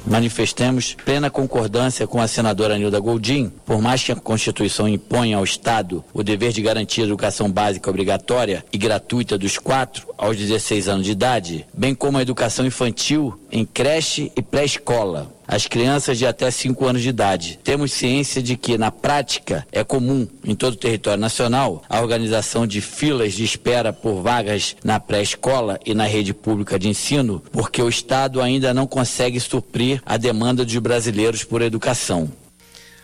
manifestemos 0.05 0.95
plena 1.03 1.29
concordância 1.29 2.07
com 2.07 2.21
a 2.21 2.27
senadora 2.29 2.77
Nilda 2.77 2.97
Goldin, 2.99 3.51
por 3.65 3.81
mais 3.81 4.01
que 4.01 4.11
a 4.11 4.15
Constituição 4.15 4.87
imponha 4.87 5.35
ao 5.35 5.43
Estado 5.43 6.03
o 6.13 6.23
dever 6.23 6.53
de 6.53 6.61
garantir 6.61 7.01
a 7.01 7.05
educação 7.05 7.51
básica 7.51 7.89
obrigatória 7.89 8.63
e 8.71 8.77
gratuita 8.77 9.37
dos 9.37 9.57
4 9.57 10.07
aos 10.17 10.37
16 10.37 10.87
anos 10.87 11.05
de 11.05 11.11
idade, 11.11 11.67
bem 11.73 11.93
como 11.93 12.17
a 12.17 12.21
educação 12.21 12.65
infantil 12.65 13.37
em 13.51 13.65
creche 13.65 14.31
e 14.33 14.41
pré-escola, 14.41 15.29
as 15.47 15.65
crianças 15.65 16.17
de 16.17 16.25
até 16.25 16.51
5 16.51 16.85
anos 16.85 17.01
de 17.01 17.09
idade. 17.09 17.59
Temos 17.63 17.93
ciência 17.93 18.43
de 18.43 18.57
que, 18.57 18.77
na 18.77 18.91
prática, 18.91 19.65
é 19.71 19.83
comum 19.83 20.27
em 20.43 20.53
todo 20.53 20.73
o 20.73 20.77
território 20.77 21.19
nacional 21.19 21.83
a 21.87 22.01
organização 22.01 22.67
de 22.67 22.81
filas 22.81 23.33
de 23.33 23.43
espera 23.43 23.93
por 23.93 24.21
vagas 24.21 24.75
na 24.83 24.99
pré-escola 24.99 25.79
e 25.85 25.93
na 25.93 26.05
rede 26.05 26.33
pública 26.33 26.77
de 26.77 26.89
ensino, 26.89 27.41
porque 27.51 27.81
o 27.81 27.89
Estado 27.89 28.41
ainda 28.41 28.73
não 28.73 28.85
consegue 28.85 29.39
suprir 29.39 30.01
a 30.05 30.17
demanda 30.17 30.65
dos 30.65 30.77
brasileiros 30.77 31.43
por 31.43 31.61
educação. 31.61 32.29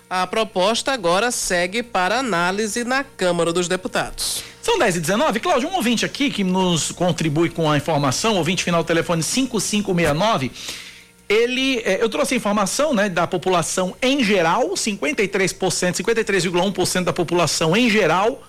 A 0.09 0.27
proposta 0.27 0.91
agora 0.91 1.31
segue 1.31 1.81
para 1.81 2.19
análise 2.19 2.83
na 2.83 3.03
Câmara 3.03 3.51
dos 3.51 3.67
Deputados. 3.67 4.43
São 4.61 4.77
10 4.77 4.97
e 4.97 4.99
19 4.99 5.39
Cláudio, 5.39 5.69
um 5.69 5.75
ouvinte 5.75 6.05
aqui 6.05 6.29
que 6.29 6.43
nos 6.43 6.91
contribui 6.91 7.49
com 7.49 7.69
a 7.69 7.75
informação, 7.75 8.35
ouvinte 8.35 8.63
final 8.63 8.83
do 8.83 8.87
telefone 8.87 9.23
5569 9.23 10.51
ele, 11.27 11.79
eh, 11.79 11.99
eu 12.01 12.09
trouxe 12.09 12.33
a 12.33 12.37
informação, 12.37 12.93
né, 12.93 13.09
da 13.09 13.25
população 13.25 13.95
em 14.01 14.23
geral, 14.23 14.75
53%, 14.75 15.95
53,1% 15.95 17.03
da 17.03 17.13
população 17.13 17.75
em 17.75 17.89
geral 17.89 18.41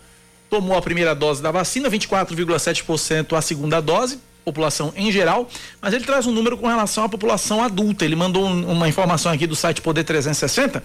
tomou 0.54 0.76
a 0.76 0.82
primeira 0.82 1.14
dose 1.14 1.42
da 1.42 1.50
vacina, 1.50 1.90
24,7% 1.90 3.36
a 3.36 3.42
segunda 3.42 3.80
dose, 3.80 4.20
população 4.44 4.92
em 4.94 5.10
geral, 5.10 5.48
mas 5.80 5.92
ele 5.92 6.04
traz 6.04 6.26
um 6.26 6.32
número 6.32 6.56
com 6.56 6.68
relação 6.68 7.02
à 7.02 7.08
população 7.08 7.62
adulta. 7.62 8.04
Ele 8.04 8.14
mandou 8.14 8.46
um, 8.46 8.70
uma 8.70 8.88
informação 8.88 9.32
aqui 9.32 9.48
do 9.48 9.56
site 9.56 9.80
Poder 9.80 10.04
360, 10.04 10.82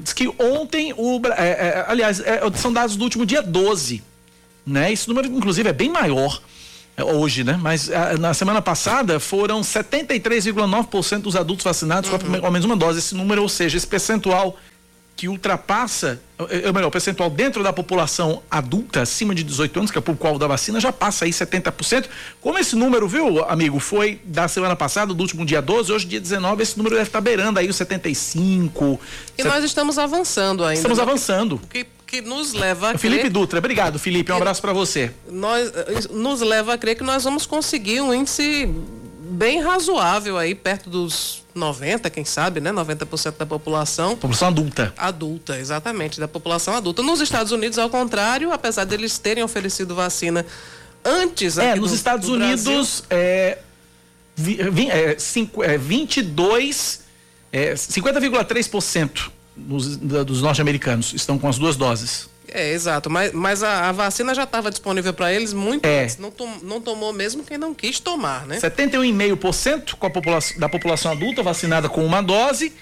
diz 0.00 0.12
que 0.12 0.28
ontem 0.38 0.92
o, 0.96 1.20
é, 1.36 1.48
é, 1.48 1.84
aliás, 1.86 2.18
é, 2.18 2.40
são 2.54 2.72
dados 2.72 2.96
do 2.96 3.04
último 3.04 3.24
dia 3.24 3.40
12, 3.40 4.02
né? 4.66 4.92
Esse 4.92 5.06
número 5.06 5.28
inclusive 5.28 5.68
é 5.68 5.72
bem 5.72 5.90
maior 5.90 6.40
hoje, 7.04 7.44
né? 7.44 7.58
Mas 7.60 7.90
a, 7.90 8.10
ah, 8.10 8.18
na 8.18 8.34
semana 8.34 8.62
passada 8.62 9.20
foram 9.20 9.60
73,9% 9.60 11.20
dos 11.20 11.36
adultos 11.36 11.64
vacinados 11.64 12.10
uhum. 12.10 12.18
com 12.18 12.46
ao 12.46 12.52
menos 12.52 12.64
uma 12.64 12.76
dose. 12.76 12.98
Esse 12.98 13.14
número, 13.14 13.42
ou 13.42 13.48
seja, 13.48 13.76
esse 13.76 13.86
percentual 13.86 14.56
que 15.18 15.26
ultrapassa, 15.26 16.20
ou 16.38 16.72
melhor, 16.72 16.86
o 16.86 16.90
percentual 16.92 17.28
dentro 17.28 17.60
da 17.60 17.72
população 17.72 18.40
adulta, 18.48 19.02
acima 19.02 19.34
de 19.34 19.42
18 19.42 19.76
anos, 19.80 19.90
que 19.90 19.98
é 19.98 20.00
o 20.00 20.02
público-alvo 20.02 20.38
da 20.38 20.46
vacina, 20.46 20.78
já 20.78 20.92
passa 20.92 21.24
aí 21.24 21.32
70%. 21.32 22.04
Como 22.40 22.56
esse 22.56 22.76
número, 22.76 23.08
viu, 23.08 23.44
amigo, 23.46 23.80
foi 23.80 24.20
da 24.24 24.46
semana 24.46 24.76
passada, 24.76 25.12
do 25.12 25.20
último 25.20 25.44
dia 25.44 25.60
12, 25.60 25.92
hoje 25.92 26.06
dia 26.06 26.20
19, 26.20 26.62
esse 26.62 26.78
número 26.78 26.94
deve 26.94 27.08
estar 27.08 27.20
beirando 27.20 27.58
aí 27.58 27.68
os 27.68 27.74
75. 27.74 29.00
E 29.36 29.42
set... 29.42 29.50
nós 29.50 29.64
estamos 29.64 29.98
avançando 29.98 30.62
ainda. 30.62 30.74
Estamos 30.74 30.98
né? 30.98 31.02
avançando. 31.02 31.60
Que 31.68 31.84
que 32.08 32.22
nos 32.22 32.54
leva 32.54 32.92
a 32.92 32.98
Felipe 32.98 33.20
crer... 33.20 33.30
Dutra, 33.30 33.58
obrigado, 33.58 33.98
Felipe. 33.98 34.32
Um 34.32 34.36
abraço 34.36 34.62
para 34.62 34.72
você. 34.72 35.12
Nós 35.30 35.70
nos 36.10 36.40
leva 36.40 36.72
a 36.72 36.78
crer 36.78 36.96
que 36.96 37.04
nós 37.04 37.22
vamos 37.22 37.44
conseguir 37.44 38.00
um 38.00 38.12
índice 38.12 38.66
bem 39.30 39.60
razoável 39.60 40.38
aí, 40.38 40.54
perto 40.54 40.88
dos 40.88 41.44
90, 41.54 42.08
quem 42.08 42.24
sabe, 42.24 42.60
né? 42.60 42.72
90% 42.72 43.36
da 43.36 43.44
população. 43.44 44.16
População 44.16 44.48
adulta. 44.48 44.94
Adulta, 44.96 45.58
exatamente, 45.58 46.18
da 46.18 46.26
população 46.26 46.74
adulta. 46.74 47.02
Nos 47.02 47.20
Estados 47.20 47.52
Unidos, 47.52 47.78
ao 47.78 47.90
contrário, 47.90 48.52
apesar 48.52 48.84
deles 48.84 49.18
terem 49.18 49.44
oferecido 49.44 49.94
vacina 49.94 50.46
antes 51.04 51.58
É, 51.58 51.76
nos 51.76 51.90
do, 51.90 51.96
Estados 51.96 52.26
do 52.26 52.34
Unidos, 52.34 53.04
é, 53.10 53.58
vi, 54.34 54.58
é, 54.90 55.18
cinco, 55.18 55.62
é 55.62 55.76
22, 55.76 57.00
é, 57.52 57.74
50,3% 57.74 59.30
dos 59.58 60.42
norte-americanos 60.42 61.12
estão 61.12 61.38
com 61.38 61.48
as 61.48 61.58
duas 61.58 61.76
doses. 61.76 62.28
É, 62.50 62.72
exato. 62.72 63.10
Mas, 63.10 63.32
mas 63.32 63.62
a, 63.62 63.88
a 63.88 63.92
vacina 63.92 64.34
já 64.34 64.44
estava 64.44 64.70
disponível 64.70 65.12
para 65.12 65.32
eles 65.32 65.52
muito 65.52 65.84
é. 65.84 66.04
antes. 66.04 66.16
Não, 66.18 66.30
tom, 66.30 66.50
não 66.62 66.80
tomou 66.80 67.12
mesmo 67.12 67.44
quem 67.44 67.58
não 67.58 67.74
quis 67.74 68.00
tomar, 68.00 68.46
né? 68.46 68.58
71,5% 68.58 69.94
com 69.94 70.06
a 70.06 70.10
população, 70.10 70.58
da 70.58 70.68
população 70.68 71.12
adulta 71.12 71.42
vacinada 71.42 71.88
com 71.88 72.04
uma 72.04 72.22
dose 72.22 72.72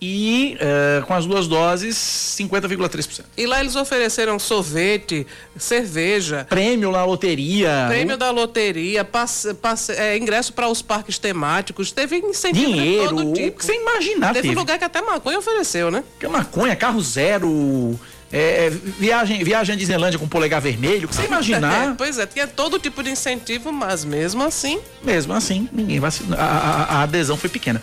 e 0.00 0.56
uh, 0.56 1.04
com 1.04 1.12
as 1.12 1.26
duas 1.26 1.46
doses 1.46 1.96
50,3%. 2.38 3.24
E 3.36 3.46
lá 3.46 3.60
eles 3.60 3.76
ofereceram 3.76 4.38
sorvete, 4.38 5.26
cerveja, 5.56 6.46
prêmio 6.48 6.90
na 6.90 7.04
loteria, 7.04 7.86
prêmio 7.88 8.16
da 8.16 8.30
loteria, 8.30 9.04
passe, 9.04 9.52
passe, 9.54 9.92
é, 9.92 10.16
ingresso 10.16 10.52
para 10.54 10.68
os 10.68 10.80
parques 10.80 11.18
temáticos, 11.18 11.92
teve 11.92 12.16
incentivo 12.16 12.66
dinheiro, 12.66 13.16
de 13.16 13.22
todo 13.22 13.32
tipo. 13.34 13.56
O 13.56 13.58
que 13.58 13.64
você 13.64 13.74
imaginar 13.74 14.28
teve, 14.28 14.48
teve. 14.48 14.56
um 14.56 14.60
lugar 14.60 14.78
que 14.78 14.84
até 14.84 15.02
maconha 15.02 15.38
ofereceu, 15.38 15.90
né? 15.90 16.02
Que 16.18 16.26
maconha, 16.26 16.74
carro 16.74 17.00
zero, 17.02 17.98
é, 18.32 18.66
é, 18.66 18.70
viagem, 18.70 19.42
viagem 19.42 19.74
à 19.74 19.78
Disneylândia 19.78 20.18
com 20.18 20.28
polegar 20.28 20.60
vermelho, 20.60 21.08
que 21.08 21.14
você 21.14 21.24
imaginar. 21.24 21.70
É, 21.90 21.94
pois 21.96 22.18
é, 22.18 22.26
tinha 22.26 22.46
todo 22.46 22.78
tipo 22.78 23.02
de 23.02 23.10
incentivo, 23.10 23.72
mas 23.72 24.04
mesmo 24.04 24.42
assim. 24.42 24.80
Mesmo 25.02 25.32
assim, 25.32 25.68
ninguém 25.72 25.98
vacina. 26.00 26.36
A, 26.36 26.44
a, 26.44 26.82
a 26.98 27.02
adesão 27.02 27.36
foi 27.36 27.48
pequena. 27.48 27.80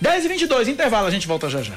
10 0.00 0.24
e 0.24 0.28
22 0.28 0.68
intervalo, 0.68 1.06
a 1.06 1.10
gente 1.10 1.26
volta 1.26 1.48
já 1.48 1.62
já. 1.62 1.74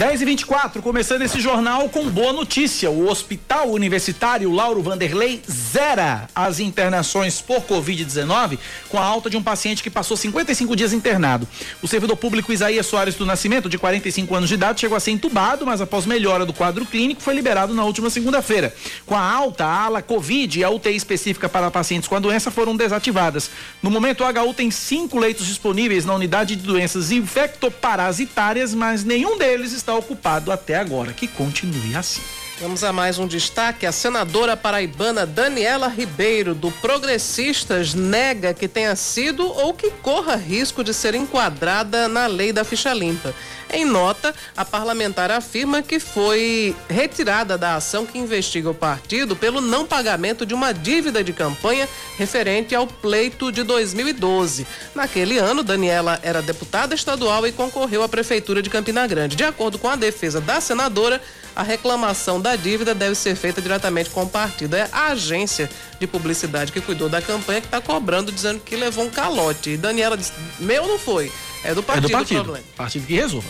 10 0.00 0.22
e 0.22 0.24
24 0.24 0.80
começando 0.80 1.20
esse 1.20 1.38
jornal 1.40 1.86
com 1.90 2.08
boa 2.08 2.32
notícia. 2.32 2.90
O 2.90 3.06
Hospital 3.10 3.68
Universitário 3.68 4.50
Lauro 4.50 4.80
Vanderlei 4.82 5.42
zera 5.46 6.26
as 6.34 6.58
internações 6.58 7.42
por 7.42 7.60
Covid-19 7.64 8.58
com 8.88 8.98
a 8.98 9.04
alta 9.04 9.28
de 9.28 9.36
um 9.36 9.42
paciente 9.42 9.82
que 9.82 9.90
passou 9.90 10.16
55 10.16 10.74
dias 10.74 10.94
internado. 10.94 11.46
O 11.82 11.86
servidor 11.86 12.16
público 12.16 12.50
Isaías 12.50 12.86
Soares 12.86 13.14
do 13.14 13.26
Nascimento, 13.26 13.68
de 13.68 13.76
45 13.76 14.34
anos 14.34 14.48
de 14.48 14.54
idade, 14.54 14.80
chegou 14.80 14.96
a 14.96 15.00
ser 15.00 15.10
entubado, 15.10 15.66
mas 15.66 15.82
após 15.82 16.06
melhora 16.06 16.46
do 16.46 16.54
quadro 16.54 16.86
clínico, 16.86 17.20
foi 17.20 17.34
liberado 17.34 17.74
na 17.74 17.84
última 17.84 18.08
segunda-feira. 18.08 18.74
Com 19.04 19.14
a 19.14 19.20
alta, 19.20 19.66
a 19.66 19.84
ala 19.84 20.00
Covid 20.00 20.60
e 20.60 20.64
a 20.64 20.70
UTI 20.70 20.96
específica 20.96 21.46
para 21.46 21.70
pacientes 21.70 22.08
com 22.08 22.16
a 22.16 22.20
doença 22.20 22.50
foram 22.50 22.74
desativadas. 22.74 23.50
No 23.82 23.90
momento, 23.90 24.24
o 24.24 24.26
HU 24.26 24.54
tem 24.54 24.70
cinco 24.70 25.18
leitos 25.18 25.46
disponíveis 25.46 26.06
na 26.06 26.14
unidade 26.14 26.56
de 26.56 26.62
doenças 26.62 27.12
infectoparasitárias, 27.12 28.74
mas 28.74 29.04
nenhum 29.04 29.36
deles 29.36 29.74
está 29.74 29.89
está 29.90 29.94
ocupado 29.94 30.52
até 30.52 30.76
agora. 30.76 31.12
Que 31.12 31.26
continue 31.26 31.96
assim. 31.96 32.22
Vamos 32.60 32.84
a 32.84 32.92
mais 32.92 33.18
um 33.18 33.26
destaque. 33.26 33.86
A 33.86 33.92
senadora 33.92 34.54
paraibana 34.54 35.24
Daniela 35.24 35.88
Ribeiro, 35.88 36.54
do 36.54 36.70
Progressistas, 36.70 37.94
nega 37.94 38.52
que 38.52 38.68
tenha 38.68 38.94
sido 38.94 39.46
ou 39.46 39.72
que 39.72 39.90
corra 39.90 40.36
risco 40.36 40.84
de 40.84 40.92
ser 40.92 41.14
enquadrada 41.14 42.06
na 42.06 42.26
lei 42.26 42.52
da 42.52 42.62
ficha 42.62 42.92
limpa. 42.92 43.34
Em 43.72 43.86
nota, 43.86 44.34
a 44.54 44.62
parlamentar 44.62 45.30
afirma 45.30 45.80
que 45.80 45.98
foi 45.98 46.76
retirada 46.86 47.56
da 47.56 47.76
ação 47.76 48.04
que 48.04 48.18
investiga 48.18 48.68
o 48.68 48.74
partido 48.74 49.34
pelo 49.34 49.62
não 49.62 49.86
pagamento 49.86 50.44
de 50.44 50.52
uma 50.52 50.72
dívida 50.72 51.24
de 51.24 51.32
campanha 51.32 51.88
referente 52.18 52.74
ao 52.74 52.86
pleito 52.86 53.50
de 53.50 53.62
2012. 53.62 54.66
Naquele 54.94 55.38
ano, 55.38 55.62
Daniela 55.62 56.20
era 56.22 56.42
deputada 56.42 56.94
estadual 56.94 57.46
e 57.46 57.52
concorreu 57.52 58.02
à 58.02 58.08
prefeitura 58.08 58.60
de 58.60 58.68
Campina 58.68 59.06
Grande. 59.06 59.34
De 59.34 59.44
acordo 59.44 59.78
com 59.78 59.88
a 59.88 59.96
defesa 59.96 60.42
da 60.42 60.60
senadora, 60.60 61.22
a 61.54 61.62
reclamação 61.62 62.40
da 62.40 62.56
dívida 62.56 62.94
deve 62.94 63.14
ser 63.14 63.34
feita 63.34 63.60
diretamente 63.60 64.10
com 64.10 64.22
o 64.22 64.28
partido. 64.28 64.74
É 64.74 64.88
a 64.92 65.08
agência 65.08 65.70
de 65.98 66.06
publicidade 66.06 66.72
que 66.72 66.80
cuidou 66.80 67.08
da 67.08 67.20
campanha 67.20 67.60
que 67.60 67.66
está 67.66 67.80
cobrando, 67.80 68.32
dizendo 68.32 68.60
que 68.60 68.76
levou 68.76 69.04
um 69.04 69.10
calote. 69.10 69.70
E 69.70 69.76
Daniela 69.76 70.16
disse: 70.16 70.32
meu 70.58 70.86
não 70.86 70.98
foi. 70.98 71.32
É 71.62 71.74
do 71.74 71.82
partido, 71.82 72.06
é 72.06 72.08
do 72.08 72.12
partido. 72.12 72.40
o 72.40 72.44
problema. 72.44 72.66
Partido 72.76 73.06
que 73.06 73.14
resolva. 73.14 73.48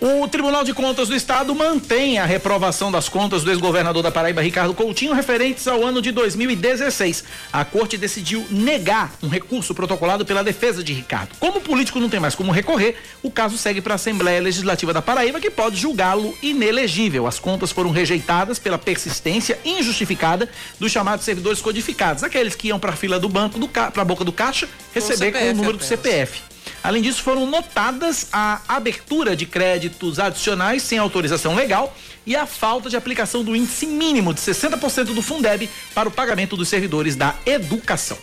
O 0.00 0.28
Tribunal 0.28 0.64
de 0.64 0.74
Contas 0.74 1.08
do 1.08 1.14
Estado 1.14 1.54
mantém 1.54 2.18
a 2.18 2.26
reprovação 2.26 2.90
das 2.90 3.08
contas 3.08 3.42
do 3.42 3.50
ex-governador 3.50 4.02
da 4.02 4.10
Paraíba, 4.10 4.42
Ricardo 4.42 4.74
Coutinho, 4.74 5.14
referentes 5.14 5.66
ao 5.66 5.82
ano 5.84 6.02
de 6.02 6.10
2016. 6.10 7.24
A 7.52 7.64
corte 7.64 7.96
decidiu 7.96 8.44
negar 8.50 9.14
um 9.22 9.28
recurso 9.28 9.74
protocolado 9.74 10.26
pela 10.26 10.42
defesa 10.42 10.82
de 10.82 10.92
Ricardo. 10.92 11.30
Como 11.38 11.58
o 11.58 11.60
político 11.60 12.00
não 12.00 12.10
tem 12.10 12.20
mais 12.20 12.34
como 12.34 12.52
recorrer, 12.52 12.96
o 13.22 13.30
caso 13.30 13.56
segue 13.56 13.80
para 13.80 13.94
a 13.94 13.96
Assembleia 13.96 14.42
Legislativa 14.42 14.92
da 14.92 15.00
Paraíba, 15.00 15.40
que 15.40 15.50
pode 15.50 15.76
julgá-lo 15.76 16.36
inelegível. 16.42 17.26
As 17.26 17.38
contas 17.38 17.70
foram 17.70 17.90
rejeitadas 17.90 18.58
pela 18.58 18.76
persistência 18.76 19.58
injustificada 19.64 20.50
dos 20.78 20.92
chamados 20.92 21.24
servidores 21.24 21.62
codificados, 21.62 22.22
aqueles 22.22 22.54
que 22.54 22.68
iam 22.68 22.80
para 22.80 22.92
a 22.92 22.96
fila 22.96 23.18
do 23.18 23.28
banco, 23.28 23.58
para 23.68 24.02
a 24.02 24.04
boca 24.04 24.24
do 24.24 24.32
caixa, 24.32 24.68
receber 24.92 25.32
com, 25.32 25.38
com 25.38 25.50
o 25.50 25.54
número 25.54 25.78
do 25.78 25.84
CPF. 25.84 26.53
Além 26.84 27.00
disso, 27.00 27.22
foram 27.22 27.46
notadas 27.46 28.28
a 28.30 28.60
abertura 28.68 29.34
de 29.34 29.46
créditos 29.46 30.18
adicionais 30.18 30.82
sem 30.82 30.98
autorização 30.98 31.54
legal 31.54 31.96
e 32.26 32.36
a 32.36 32.44
falta 32.44 32.90
de 32.90 32.96
aplicação 32.96 33.42
do 33.42 33.56
índice 33.56 33.86
mínimo 33.86 34.34
de 34.34 34.40
60% 34.42 35.14
do 35.14 35.22
Fundeb 35.22 35.70
para 35.94 36.10
o 36.10 36.12
pagamento 36.12 36.58
dos 36.58 36.68
servidores 36.68 37.16
da 37.16 37.34
educação. 37.46 38.18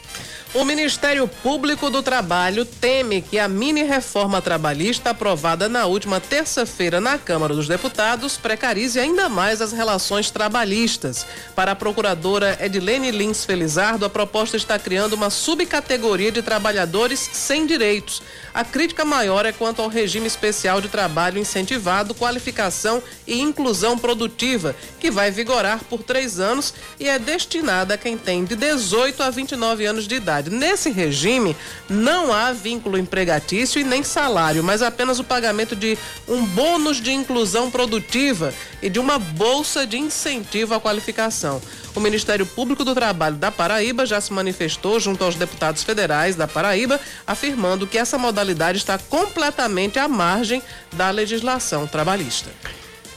O 0.53 0.65
Ministério 0.65 1.29
Público 1.29 1.89
do 1.89 2.03
Trabalho 2.03 2.65
teme 2.65 3.21
que 3.21 3.39
a 3.39 3.47
mini 3.47 3.83
reforma 3.83 4.41
trabalhista 4.41 5.11
aprovada 5.11 5.69
na 5.69 5.85
última 5.85 6.19
terça-feira 6.19 6.99
na 6.99 7.17
Câmara 7.17 7.55
dos 7.55 7.69
Deputados 7.69 8.35
precarize 8.35 8.99
ainda 8.99 9.29
mais 9.29 9.61
as 9.61 9.71
relações 9.71 10.29
trabalhistas. 10.29 11.25
Para 11.55 11.71
a 11.71 11.75
procuradora 11.75 12.57
Edilene 12.59 13.11
Lins 13.11 13.45
Felizardo, 13.45 14.03
a 14.03 14.09
proposta 14.09 14.57
está 14.57 14.77
criando 14.77 15.13
uma 15.13 15.29
subcategoria 15.29 16.33
de 16.33 16.41
trabalhadores 16.41 17.29
sem 17.31 17.65
direitos. 17.65 18.21
A 18.53 18.65
crítica 18.65 19.05
maior 19.05 19.45
é 19.45 19.53
quanto 19.53 19.81
ao 19.81 19.87
regime 19.87 20.27
especial 20.27 20.81
de 20.81 20.89
trabalho 20.89 21.39
incentivado, 21.39 22.13
qualificação 22.13 23.01
e 23.25 23.39
inclusão 23.39 23.97
produtiva, 23.97 24.75
que 24.99 25.09
vai 25.09 25.31
vigorar 25.31 25.81
por 25.85 26.03
três 26.03 26.41
anos 26.41 26.73
e 26.99 27.07
é 27.07 27.17
destinada 27.17 27.93
a 27.93 27.97
quem 27.97 28.17
tem 28.17 28.43
de 28.43 28.57
18 28.57 29.23
a 29.23 29.29
29 29.29 29.85
anos 29.85 30.05
de 30.05 30.15
idade. 30.15 30.40
Nesse 30.49 30.89
regime, 30.89 31.55
não 31.89 32.33
há 32.33 32.51
vínculo 32.51 32.97
empregatício 32.97 33.79
e 33.79 33.83
nem 33.83 34.03
salário, 34.03 34.63
mas 34.63 34.81
apenas 34.81 35.19
o 35.19 35.23
pagamento 35.23 35.75
de 35.75 35.97
um 36.27 36.43
bônus 36.45 37.01
de 37.01 37.11
inclusão 37.11 37.69
produtiva 37.69 38.53
e 38.81 38.89
de 38.89 38.99
uma 38.99 39.19
bolsa 39.19 39.85
de 39.85 39.97
incentivo 39.97 40.73
à 40.73 40.79
qualificação. 40.79 41.61
O 41.93 41.99
Ministério 41.99 42.45
Público 42.45 42.85
do 42.85 42.95
Trabalho 42.95 43.35
da 43.35 43.51
Paraíba 43.51 44.05
já 44.05 44.21
se 44.21 44.31
manifestou 44.31 44.99
junto 44.99 45.23
aos 45.23 45.35
deputados 45.35 45.83
federais 45.83 46.35
da 46.35 46.47
Paraíba, 46.47 46.99
afirmando 47.27 47.85
que 47.85 47.97
essa 47.97 48.17
modalidade 48.17 48.77
está 48.77 48.97
completamente 48.97 49.99
à 49.99 50.07
margem 50.07 50.63
da 50.93 51.09
legislação 51.09 51.85
trabalhista. 51.85 52.49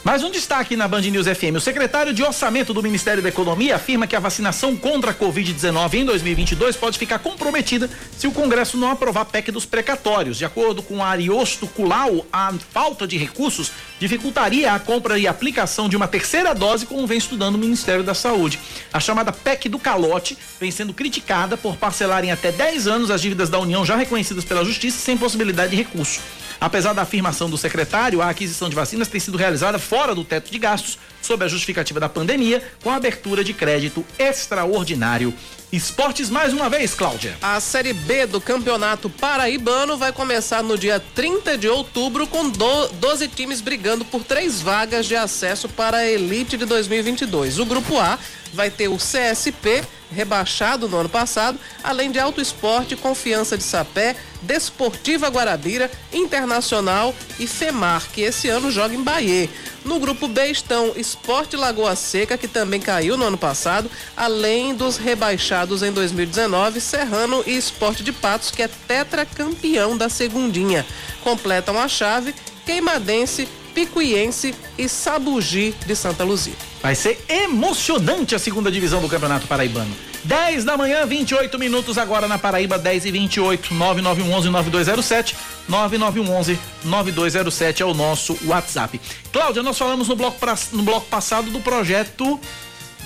Mais 0.05 0.23
um 0.23 0.29
destaque 0.29 0.75
na 0.75 0.87
Band 0.87 1.01
News 1.01 1.25
FM. 1.25 1.55
O 1.55 1.59
secretário 1.59 2.13
de 2.13 2.21
Orçamento 2.21 2.71
do 2.75 2.83
Ministério 2.83 3.23
da 3.23 3.29
Economia 3.29 3.75
afirma 3.75 4.05
que 4.05 4.15
a 4.15 4.19
vacinação 4.19 4.77
contra 4.77 5.09
a 5.09 5.13
Covid-19 5.15 5.95
em 5.95 6.05
2022 6.05 6.75
pode 6.75 6.99
ficar 6.99 7.17
comprometida 7.17 7.89
se 8.15 8.27
o 8.27 8.31
Congresso 8.31 8.77
não 8.77 8.91
aprovar 8.91 9.21
a 9.21 9.25
PEC 9.25 9.51
dos 9.51 9.65
precatórios. 9.65 10.37
De 10.37 10.45
acordo 10.45 10.83
com 10.83 11.03
Ariosto 11.03 11.65
Culau, 11.65 12.23
a 12.31 12.53
falta 12.71 13.07
de 13.07 13.17
recursos 13.17 13.71
dificultaria 13.99 14.73
a 14.73 14.79
compra 14.79 15.17
e 15.17 15.25
aplicação 15.25 15.89
de 15.89 15.97
uma 15.97 16.07
terceira 16.07 16.53
dose, 16.53 16.85
como 16.85 17.07
vem 17.07 17.17
estudando 17.17 17.55
o 17.55 17.57
Ministério 17.57 18.03
da 18.03 18.13
Saúde. 18.13 18.59
A 18.93 18.99
chamada 18.99 19.31
PEC 19.31 19.67
do 19.69 19.79
calote 19.79 20.37
vem 20.59 20.69
sendo 20.69 20.93
criticada 20.93 21.57
por 21.57 21.77
parcelar 21.77 22.23
em 22.23 22.29
até 22.29 22.51
10 22.51 22.85
anos 22.85 23.09
as 23.09 23.23
dívidas 23.23 23.49
da 23.49 23.57
União 23.57 23.83
já 23.83 23.95
reconhecidas 23.95 24.45
pela 24.45 24.63
Justiça 24.63 24.99
sem 24.99 25.17
possibilidade 25.17 25.71
de 25.71 25.77
recurso. 25.77 26.21
Apesar 26.59 26.93
da 26.93 27.01
afirmação 27.01 27.49
do 27.49 27.57
secretário, 27.57 28.21
a 28.21 28.29
aquisição 28.29 28.69
de 28.69 28.75
vacinas 28.75 29.07
tem 29.07 29.19
sido 29.19 29.37
realizada 29.37 29.77
fora 29.79 30.15
do 30.15 30.23
teto 30.23 30.51
de 30.51 30.57
gastos, 30.57 30.97
sob 31.21 31.43
a 31.43 31.47
justificativa 31.47 31.99
da 31.99 32.09
pandemia, 32.09 32.63
com 32.83 32.89
a 32.89 32.95
abertura 32.95 33.43
de 33.43 33.53
crédito 33.53 34.05
extraordinário. 34.17 35.33
Esportes 35.71 36.29
mais 36.29 36.53
uma 36.53 36.69
vez, 36.69 36.93
Cláudia. 36.93 37.35
A 37.41 37.59
Série 37.59 37.91
B 37.91 38.25
do 38.25 38.39
Campeonato 38.39 39.09
Paraibano 39.09 39.97
vai 39.97 40.11
começar 40.11 40.63
no 40.63 40.77
dia 40.77 41.01
30 41.13 41.57
de 41.57 41.67
outubro 41.67 42.27
com 42.27 42.49
do, 42.49 42.87
12 42.93 43.27
times 43.29 43.61
brigando 43.61 44.05
por 44.05 44.23
três 44.23 44.61
vagas 44.61 45.05
de 45.05 45.15
acesso 45.15 45.67
para 45.67 45.97
a 45.97 46.07
elite 46.07 46.55
de 46.55 46.65
2022. 46.65 47.59
O 47.59 47.65
grupo 47.65 47.99
A 47.99 48.17
vai 48.55 48.71
ter 48.71 48.87
o 48.87 48.97
CSP, 48.97 49.83
rebaixado 50.11 50.87
no 50.87 50.97
ano 50.97 51.09
passado, 51.09 51.59
além 51.83 52.11
de 52.11 52.19
Auto 52.19 52.41
Esporte, 52.41 52.95
Confiança 52.95 53.57
de 53.57 53.63
Sapé, 53.63 54.15
Desportiva 54.41 55.27
Guarabira, 55.27 55.91
Internacional 56.13 57.13
e 57.39 57.45
FEMAR, 57.45 58.07
que 58.13 58.21
esse 58.21 58.47
ano 58.47 58.71
joga 58.71 58.95
em 58.95 59.03
Bahia. 59.03 59.49
No 59.83 59.99
grupo 59.99 60.27
B 60.27 60.47
estão 60.47 60.93
Esporte 60.95 61.55
Lagoa 61.55 61.95
Seca, 61.95 62.37
que 62.37 62.47
também 62.47 62.79
caiu 62.79 63.17
no 63.17 63.25
ano 63.25 63.37
passado, 63.37 63.89
além 64.15 64.73
dos 64.73 64.97
rebaixados 64.97 65.83
em 65.83 65.91
2019, 65.91 66.79
Serrano 66.79 67.43
e 67.45 67.55
Esporte 67.55 68.03
de 68.03 68.11
Patos, 68.11 68.51
que 68.51 68.63
é 68.63 68.69
tetracampeão 68.87 69.97
da 69.97 70.09
segundinha. 70.09 70.85
Completam 71.23 71.79
a 71.79 71.87
chave 71.87 72.33
Queimadense, 72.65 73.47
Picuiense 73.73 74.55
e 74.77 74.87
Sabugi 74.87 75.75
de 75.85 75.95
Santa 75.95 76.23
Luzia. 76.23 76.74
Vai 76.85 76.93
ser 76.93 77.19
emocionante 77.27 78.35
a 78.35 78.37
segunda 78.37 78.71
divisão 78.71 79.01
do 79.01 79.09
Campeonato 79.09 79.47
Paraibano. 79.47 79.89
10 80.23 80.63
da 80.63 80.77
manhã, 80.77 81.03
28 81.03 81.57
minutos 81.57 81.97
agora 81.97 82.27
na 82.27 82.37
Paraíba, 82.37 82.77
10 82.77 83.05
e 83.05 83.11
28 83.11 83.73
9911 83.73 84.49
9207 84.51 85.35
9911 85.67 86.59
9207 86.83 87.81
é 87.81 87.85
o 87.87 87.95
nosso 87.95 88.37
WhatsApp. 88.45 89.01
Cláudia, 89.33 89.63
nós 89.63 89.75
falamos 89.79 90.07
no 90.07 90.15
bloco, 90.15 90.37
pra, 90.37 90.53
no 90.73 90.83
bloco 90.83 91.07
passado 91.07 91.49
do 91.49 91.59
projeto 91.59 92.39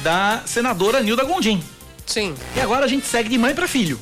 da 0.04 0.42
senadora 0.46 1.00
Nilda 1.00 1.24
Gondim. 1.24 1.64
Sim. 2.06 2.36
E 2.58 2.60
agora 2.60 2.84
a 2.84 2.88
gente 2.90 3.08
segue 3.08 3.30
de 3.30 3.38
mãe 3.38 3.56
para 3.56 3.66
filho. 3.66 3.98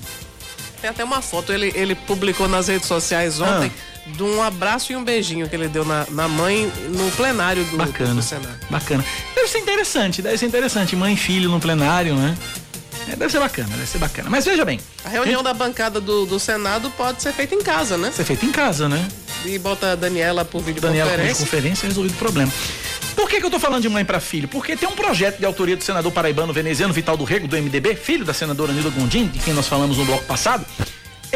Tem 0.82 0.90
até 0.90 1.04
uma 1.04 1.22
foto, 1.22 1.54
ele, 1.54 1.72
ele 1.76 1.94
publicou 1.94 2.48
nas 2.48 2.68
redes 2.68 2.88
sociais 2.88 3.40
ontem. 3.40 3.72
Ah 3.72 3.97
de 4.16 4.24
um 4.24 4.42
abraço 4.42 4.92
e 4.92 4.96
um 4.96 5.04
beijinho 5.04 5.48
que 5.48 5.56
ele 5.56 5.68
deu 5.68 5.86
na, 5.86 6.06
na 6.10 6.28
mãe 6.28 6.72
no 6.90 7.12
plenário 7.12 7.64
do, 7.66 7.78
bacana, 7.78 8.16
do 8.16 8.22
Senado. 8.22 8.60
Bacana. 8.70 9.06
Deve 9.36 9.48
ser 9.48 9.60
interessante, 9.60 10.22
deve 10.22 10.38
ser 10.38 10.46
interessante. 10.46 10.96
Mãe 10.96 11.14
e 11.14 11.18
filho 11.18 11.50
no 11.50 11.60
plenário, 11.60 12.16
né? 12.16 12.38
É, 13.10 13.16
deve 13.16 13.32
ser 13.32 13.40
bacana, 13.40 13.70
deve 13.70 13.88
ser 13.88 14.00
bacana. 14.00 14.30
Mas 14.30 14.46
veja 14.46 14.66
bem. 14.66 14.80
A 15.06 15.10
reunião 15.10 15.40
gente... 15.40 15.44
da 15.44 15.54
bancada 15.54 16.02
do, 16.02 16.26
do 16.26 16.40
Senado 16.40 16.90
pode 16.92 17.22
ser 17.22 17.32
feita 17.34 17.56
em 17.56 17.62
casa, 17.62 17.98
né? 17.98 18.12
Ser 18.12 18.26
feita 18.26 18.46
em 18.46 18.52
casa, 18.52 18.90
né? 18.90 19.08
E 19.46 19.58
bota 19.58 19.92
a 19.92 19.96
Daniela 19.96 20.44
por 20.44 20.62
videoconferência. 20.62 21.06
Daniela 21.06 21.18
por 21.18 21.34
videoconferência 21.34 21.88
resolvido 21.88 22.14
o 22.14 22.18
problema. 22.18 22.52
Por 23.16 23.28
que, 23.28 23.40
que 23.40 23.46
eu 23.46 23.50
tô 23.50 23.60
falando 23.60 23.82
de 23.82 23.90
mãe 23.90 24.06
para 24.06 24.20
filho? 24.20 24.48
Porque 24.48 24.76
tem 24.76 24.88
um 24.88 24.92
projeto 24.92 25.40
de 25.40 25.46
autoria 25.46 25.76
do 25.76 25.84
senador 25.84 26.12
paraibano 26.12 26.54
veneziano 26.54 26.94
Vital 26.94 27.18
do 27.18 27.24
Rego, 27.24 27.48
do 27.48 27.58
MDB, 27.58 27.96
filho 27.96 28.24
da 28.24 28.34
senadora 28.34 28.72
Nilda 28.72 28.92
Gondim, 28.92 29.26
de 29.26 29.40
quem 29.40 29.56
nós 29.56 29.68
falamos 29.68 29.98
no 29.98 30.06
bloco 30.06 30.24
passado, 30.26 30.64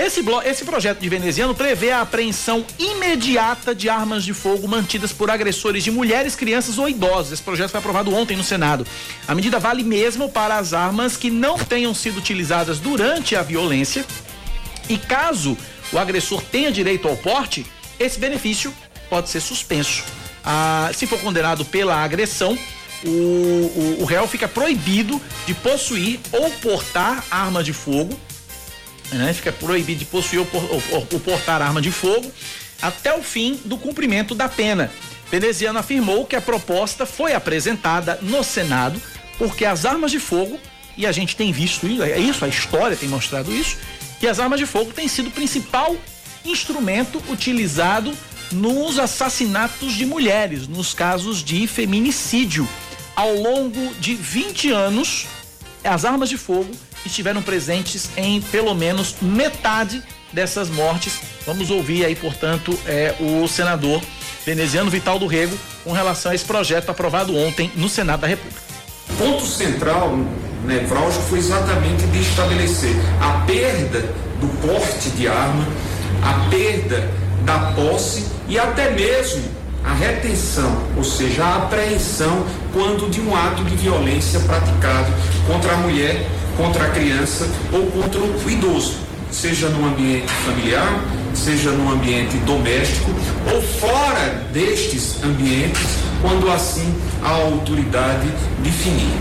esse, 0.01 0.23
esse 0.45 0.65
projeto 0.65 0.99
de 0.99 1.07
veneziano 1.07 1.53
prevê 1.53 1.91
a 1.91 2.01
apreensão 2.01 2.65
imediata 2.79 3.75
de 3.75 3.87
armas 3.87 4.23
de 4.23 4.33
fogo 4.33 4.67
mantidas 4.67 5.13
por 5.13 5.29
agressores 5.29 5.83
de 5.83 5.91
mulheres, 5.91 6.35
crianças 6.35 6.79
ou 6.79 6.89
idosos. 6.89 7.33
Esse 7.33 7.43
projeto 7.43 7.69
foi 7.69 7.79
aprovado 7.79 8.13
ontem 8.13 8.35
no 8.35 8.43
Senado. 8.43 8.85
A 9.27 9.35
medida 9.35 9.59
vale 9.59 9.83
mesmo 9.83 10.27
para 10.29 10.57
as 10.57 10.73
armas 10.73 11.17
que 11.17 11.29
não 11.29 11.57
tenham 11.57 11.93
sido 11.93 12.17
utilizadas 12.17 12.79
durante 12.79 13.35
a 13.35 13.43
violência. 13.43 14.03
E 14.89 14.97
caso 14.97 15.55
o 15.93 15.99
agressor 15.99 16.41
tenha 16.41 16.71
direito 16.71 17.07
ao 17.07 17.15
porte, 17.15 17.65
esse 17.99 18.19
benefício 18.19 18.73
pode 19.09 19.29
ser 19.29 19.39
suspenso. 19.39 20.03
Ah, 20.43 20.89
se 20.95 21.05
for 21.05 21.19
condenado 21.19 21.63
pela 21.63 21.95
agressão, 22.03 22.57
o, 23.05 23.09
o, 23.09 23.97
o 23.99 24.05
réu 24.05 24.27
fica 24.27 24.47
proibido 24.47 25.21
de 25.45 25.53
possuir 25.53 26.19
ou 26.31 26.49
portar 26.49 27.23
arma 27.29 27.63
de 27.63 27.73
fogo 27.73 28.17
né? 29.12 29.34
Fica 29.34 29.51
proibido 29.51 29.99
de 29.99 30.05
possuir 30.05 30.39
ou, 30.39 30.47
ou, 30.53 31.07
ou 31.12 31.20
portar 31.20 31.62
arma 31.62 31.82
de 31.82 31.91
fogo 31.91 32.32
até 32.82 33.16
o 33.16 33.22
fim 33.22 33.59
do 33.66 33.78
cumprimento 33.78 34.34
da 34.34 34.49
pena. 34.49 34.91
Veneziano 35.30 35.80
afirmou 35.80 36.26
que 36.26 36.36
a 36.36 36.41
proposta 36.41 37.05
foi 37.05 37.34
apresentada 37.34 38.20
no 38.22 38.43
Senado 38.43 39.01
porque 39.38 39.66
as 39.66 39.86
armas 39.86 40.12
de 40.12 40.20
fogo, 40.20 40.59
e 40.95 41.05
a 41.05 41.12
gente 41.12 41.36
tem 41.36 41.51
visto 41.51 41.88
isso, 41.88 42.03
é 42.03 42.20
isso, 42.20 42.45
a 42.45 42.47
história 42.47 42.95
tem 42.95 43.09
mostrado 43.09 43.51
isso, 43.51 43.78
que 44.20 44.28
as 44.28 44.39
armas 44.39 44.59
de 44.59 44.66
fogo 44.66 44.91
têm 44.91 45.07
sido 45.07 45.30
o 45.30 45.32
principal 45.32 45.95
instrumento 46.45 47.22
utilizado 47.30 48.14
nos 48.51 48.99
assassinatos 48.99 49.93
de 49.93 50.05
mulheres, 50.05 50.68
nos 50.68 50.93
casos 50.93 51.43
de 51.43 51.66
feminicídio. 51.66 52.68
Ao 53.16 53.34
longo 53.34 53.93
de 53.95 54.14
20 54.14 54.72
anos, 54.72 55.26
as 55.84 56.05
armas 56.05 56.30
de 56.30 56.38
fogo 56.38 56.72
estiveram 57.05 57.41
presentes 57.41 58.09
em 58.17 58.41
pelo 58.41 58.73
menos 58.73 59.15
metade 59.21 60.03
dessas 60.31 60.69
mortes. 60.69 61.19
Vamos 61.45 61.69
ouvir 61.69 62.05
aí, 62.05 62.15
portanto, 62.15 62.77
é, 62.85 63.15
o 63.19 63.47
senador 63.47 64.01
veneziano 64.45 64.89
Vital 64.89 65.19
do 65.19 65.27
Rego 65.27 65.57
com 65.83 65.91
relação 65.91 66.31
a 66.31 66.35
esse 66.35 66.45
projeto 66.45 66.89
aprovado 66.89 67.35
ontem 67.35 67.71
no 67.75 67.89
Senado 67.89 68.21
da 68.21 68.27
República. 68.27 68.61
Ponto 69.17 69.45
central, 69.45 70.17
nevrálgico, 70.65 71.23
foi 71.23 71.39
exatamente 71.39 72.05
de 72.07 72.19
estabelecer 72.21 72.95
a 73.19 73.45
perda 73.45 74.01
do 74.39 74.47
porte 74.65 75.09
de 75.11 75.27
arma, 75.27 75.67
a 76.23 76.49
perda 76.49 77.09
da 77.43 77.71
posse 77.73 78.25
e 78.47 78.57
até 78.57 78.91
mesmo 78.91 79.43
a 79.83 79.93
retenção, 79.93 80.87
ou 80.95 81.03
seja, 81.03 81.43
a 81.43 81.57
apreensão 81.63 82.45
quando 82.71 83.09
de 83.09 83.19
um 83.19 83.35
ato 83.35 83.63
de 83.63 83.75
violência 83.75 84.39
praticado 84.41 85.11
contra 85.47 85.73
a 85.73 85.77
mulher 85.77 86.23
contra 86.57 86.85
a 86.85 86.89
criança 86.89 87.49
ou 87.71 87.87
contra 87.87 88.19
o 88.19 88.49
idoso, 88.49 88.97
seja 89.31 89.69
no 89.69 89.87
ambiente 89.87 90.31
familiar, 90.45 91.03
seja 91.33 91.71
no 91.71 91.91
ambiente 91.91 92.37
doméstico 92.37 93.11
ou 93.53 93.61
fora 93.61 94.45
destes 94.51 95.23
ambientes, 95.23 95.97
quando 96.21 96.51
assim 96.51 96.93
a 97.23 97.29
autoridade 97.29 98.27
definir. 98.59 99.11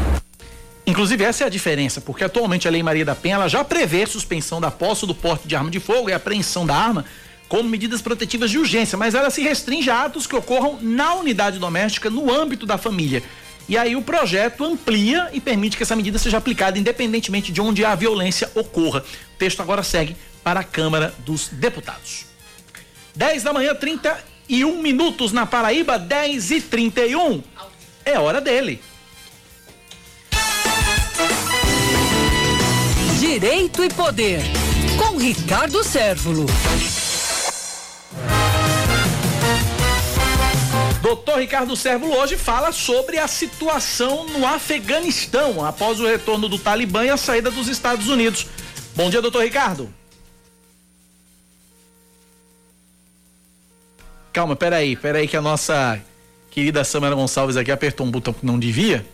Inclusive, 0.86 1.22
essa 1.22 1.44
é 1.44 1.46
a 1.46 1.50
diferença, 1.50 2.00
porque 2.00 2.24
atualmente 2.24 2.66
a 2.66 2.70
Lei 2.70 2.82
Maria 2.82 3.04
da 3.04 3.14
Penha 3.14 3.48
já 3.48 3.62
prevê 3.62 4.04
suspensão 4.06 4.60
da 4.60 4.70
posse 4.70 5.06
do 5.06 5.14
porte 5.14 5.46
de 5.46 5.54
arma 5.54 5.70
de 5.70 5.78
fogo 5.78 6.10
e 6.10 6.12
apreensão 6.12 6.66
da 6.66 6.74
arma 6.74 7.04
como 7.48 7.68
medidas 7.68 8.00
protetivas 8.00 8.50
de 8.50 8.58
urgência, 8.58 8.96
mas 8.96 9.14
ela 9.14 9.28
se 9.28 9.42
restringe 9.42 9.90
a 9.90 10.04
atos 10.04 10.26
que 10.26 10.36
ocorram 10.36 10.78
na 10.80 11.14
unidade 11.14 11.58
doméstica 11.58 12.08
no 12.08 12.32
âmbito 12.32 12.64
da 12.64 12.78
família. 12.78 13.22
E 13.70 13.78
aí 13.78 13.94
o 13.94 14.02
projeto 14.02 14.64
amplia 14.64 15.30
e 15.32 15.40
permite 15.40 15.76
que 15.76 15.84
essa 15.84 15.94
medida 15.94 16.18
seja 16.18 16.38
aplicada 16.38 16.76
independentemente 16.76 17.52
de 17.52 17.60
onde 17.60 17.84
a 17.84 17.94
violência 17.94 18.50
ocorra. 18.52 19.04
O 19.34 19.38
texto 19.38 19.62
agora 19.62 19.84
segue 19.84 20.16
para 20.42 20.58
a 20.58 20.64
Câmara 20.64 21.14
dos 21.18 21.46
Deputados. 21.50 22.26
10 23.14 23.44
da 23.44 23.52
manhã, 23.52 23.72
31 23.72 24.82
minutos 24.82 25.30
na 25.30 25.46
Paraíba, 25.46 26.00
10 26.00 26.50
e 26.50 26.60
31. 26.60 27.44
É 28.04 28.18
hora 28.18 28.40
dele. 28.40 28.82
Direito 33.20 33.84
e 33.84 33.88
Poder, 33.90 34.40
com 34.98 35.16
Ricardo 35.16 35.84
Sérvulo. 35.84 36.46
Doutor 41.10 41.40
Ricardo 41.40 41.74
Sérvulo 41.74 42.16
hoje 42.16 42.36
fala 42.36 42.70
sobre 42.70 43.18
a 43.18 43.26
situação 43.26 44.28
no 44.28 44.46
Afeganistão 44.46 45.64
após 45.64 45.98
o 45.98 46.06
retorno 46.06 46.48
do 46.48 46.56
Talibã 46.56 47.04
e 47.04 47.10
a 47.10 47.16
saída 47.16 47.50
dos 47.50 47.66
Estados 47.66 48.06
Unidos. 48.06 48.46
Bom 48.94 49.10
dia, 49.10 49.20
doutor 49.20 49.42
Ricardo. 49.42 49.92
Calma, 54.32 54.54
peraí, 54.54 54.94
peraí 54.94 55.26
que 55.26 55.36
a 55.36 55.42
nossa 55.42 56.00
querida 56.48 56.84
Samara 56.84 57.16
Gonçalves 57.16 57.56
aqui 57.56 57.72
apertou 57.72 58.06
um 58.06 58.10
botão 58.12 58.32
que 58.32 58.46
não 58.46 58.56
devia. 58.56 59.04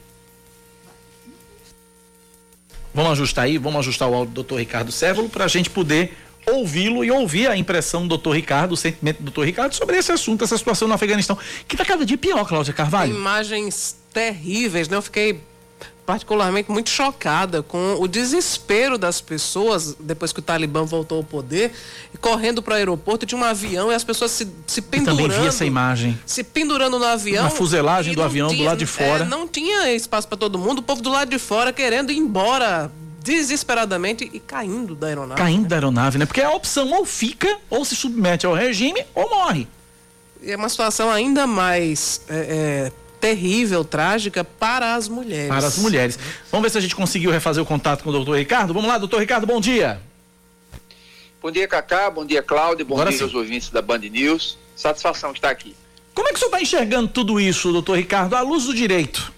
Vamos 2.93 3.13
ajustar 3.13 3.47
aí, 3.47 3.57
vamos 3.57 3.79
ajustar 3.79 4.07
o 4.07 4.15
áudio 4.15 4.33
do 4.33 4.35
doutor 4.35 4.59
Ricardo 4.59 4.93
Sérvulo 4.93 5.31
para 5.31 5.47
a 5.47 5.49
gente 5.49 5.71
poder 5.71 6.15
ouvi-lo 6.51 7.05
e 7.05 7.11
ouvir 7.11 7.49
a 7.49 7.57
impressão 7.57 8.03
do 8.03 8.09
doutor 8.11 8.37
Ricardo, 8.37 8.73
o 8.73 8.77
sentimento 8.77 9.19
do 9.19 9.25
doutor 9.25 9.45
Ricardo 9.45 9.75
sobre 9.75 9.97
esse 9.97 10.13
assunto, 10.13 10.45
essa 10.45 10.57
situação 10.57 10.87
no 10.87 10.95
Afeganistão, 10.95 11.37
que 11.67 11.75
está 11.75 11.85
cada 11.85 12.05
dia 12.05 12.17
pior, 12.17 12.47
Cláudia 12.47 12.73
Carvalho. 12.73 13.15
Imagens 13.15 13.97
terríveis, 14.13 14.89
né? 14.89 14.97
Eu 14.97 15.03
fiquei 15.03 15.41
particularmente 16.07 16.71
muito 16.71 16.89
chocada 16.89 17.65
com 17.65 17.97
o 17.99 18.07
desespero 18.07 18.97
das 18.97 19.21
pessoas 19.21 19.97
depois 19.99 20.33
que 20.33 20.39
o 20.39 20.43
Talibã 20.43 20.85
voltou 20.85 21.19
ao 21.19 21.25
poder, 21.25 21.73
correndo 22.21 22.63
para 22.63 22.75
o 22.75 22.77
aeroporto 22.77 23.27
de 23.27 23.35
um 23.35 23.43
avião 23.43 23.91
e 23.91 23.95
as 23.95 24.05
pessoas 24.05 24.31
se, 24.31 24.47
se 24.69 24.81
pendurando. 24.81 25.21
Eu 25.21 25.27
também 25.27 25.41
vi 25.43 25.49
essa 25.49 25.65
imagem. 25.65 26.19
Se 26.25 26.45
pendurando 26.45 26.97
no 26.97 27.05
avião. 27.05 27.43
Na 27.43 27.51
fuselagem 27.51 28.15
do 28.15 28.23
avião 28.23 28.49
tinha, 28.49 28.63
do 28.63 28.65
lado 28.67 28.79
de 28.79 28.87
fora. 28.87 29.25
É, 29.25 29.27
não 29.27 29.49
tinha 29.49 29.93
espaço 29.93 30.29
para 30.29 30.39
todo 30.39 30.57
mundo, 30.57 30.79
o 30.79 30.83
povo 30.83 31.03
do 31.03 31.11
lado 31.11 31.29
de 31.29 31.41
fora 31.41 31.73
querendo 31.73 32.13
ir 32.13 32.19
embora 32.19 32.91
desesperadamente 33.27 34.31
e 34.33 34.39
caindo 34.39 34.95
da 34.95 35.09
aeronave. 35.09 35.41
Caindo 35.41 35.63
né? 35.63 35.69
da 35.69 35.77
aeronave, 35.77 36.17
né? 36.17 36.27
Porque 36.27 36.41
a 36.41 36.53
opção 36.53 36.93
ou 36.93 37.05
fica, 37.05 37.59
ou 37.69 37.85
se 37.85 37.97
submete 37.97 38.47
ao 38.47 38.55
regime, 38.55 39.05
ou 39.13 39.29
morre. 39.29 39.67
E 40.41 40.53
é 40.53 40.57
uma 40.57 40.69
situação 40.69 41.11
ainda 41.11 41.45
mais 41.45 42.21
é, 42.29 42.37
é, 42.37 42.93
terrível, 43.21 43.85
trágica 43.85 44.45
para 44.45 44.95
as 44.95 45.09
mulheres. 45.09 45.49
Para 45.49 45.67
as 45.67 45.77
mulheres. 45.79 46.17
Vamos 46.53 46.63
ver 46.63 46.71
se 46.71 46.79
a 46.79 46.81
gente 46.81 46.95
conseguiu 46.95 47.33
refazer 47.33 47.61
o 47.61 47.67
contato 47.67 48.05
com 48.05 48.11
o 48.11 48.13
doutor 48.13 48.39
Ricardo. 48.39 48.73
Vamos 48.73 48.89
lá, 48.89 48.97
doutor 48.97 49.19
Ricardo, 49.19 49.45
bom 49.45 49.61
dia. 49.61 50.01
Bom 51.43 51.51
dia, 51.51 51.67
Cacá. 51.67 52.09
Bom 52.09 52.25
dia, 52.25 52.43
Cláudio. 52.45 52.87
Bom 52.87 52.95
Agora 52.95 53.11
dia 53.11 53.19
sim. 53.19 53.25
aos 53.25 53.35
ouvintes 53.35 53.71
da 53.71 53.83
Band 53.83 53.99
News. 53.99 54.57
Satisfação 54.77 55.33
estar 55.33 55.51
aqui. 55.51 55.75
Como 56.15 56.29
é 56.29 56.31
que 56.31 56.37
o 56.37 56.39
senhor 56.39 56.51
está 56.51 56.63
enxergando 56.63 57.09
tudo 57.09 57.41
isso, 57.41 57.73
doutor 57.73 57.97
Ricardo, 57.97 58.37
à 58.37 58.41
luz 58.41 58.65
do 58.65 58.75
direito? 58.75 59.33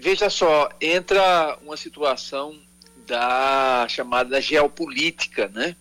Veja 0.00 0.30
só, 0.30 0.68
entra 0.80 1.58
uma 1.62 1.76
situação 1.76 2.58
da 3.06 3.86
chamada 3.88 4.40
geopolítica, 4.40 5.48
né? 5.48 5.76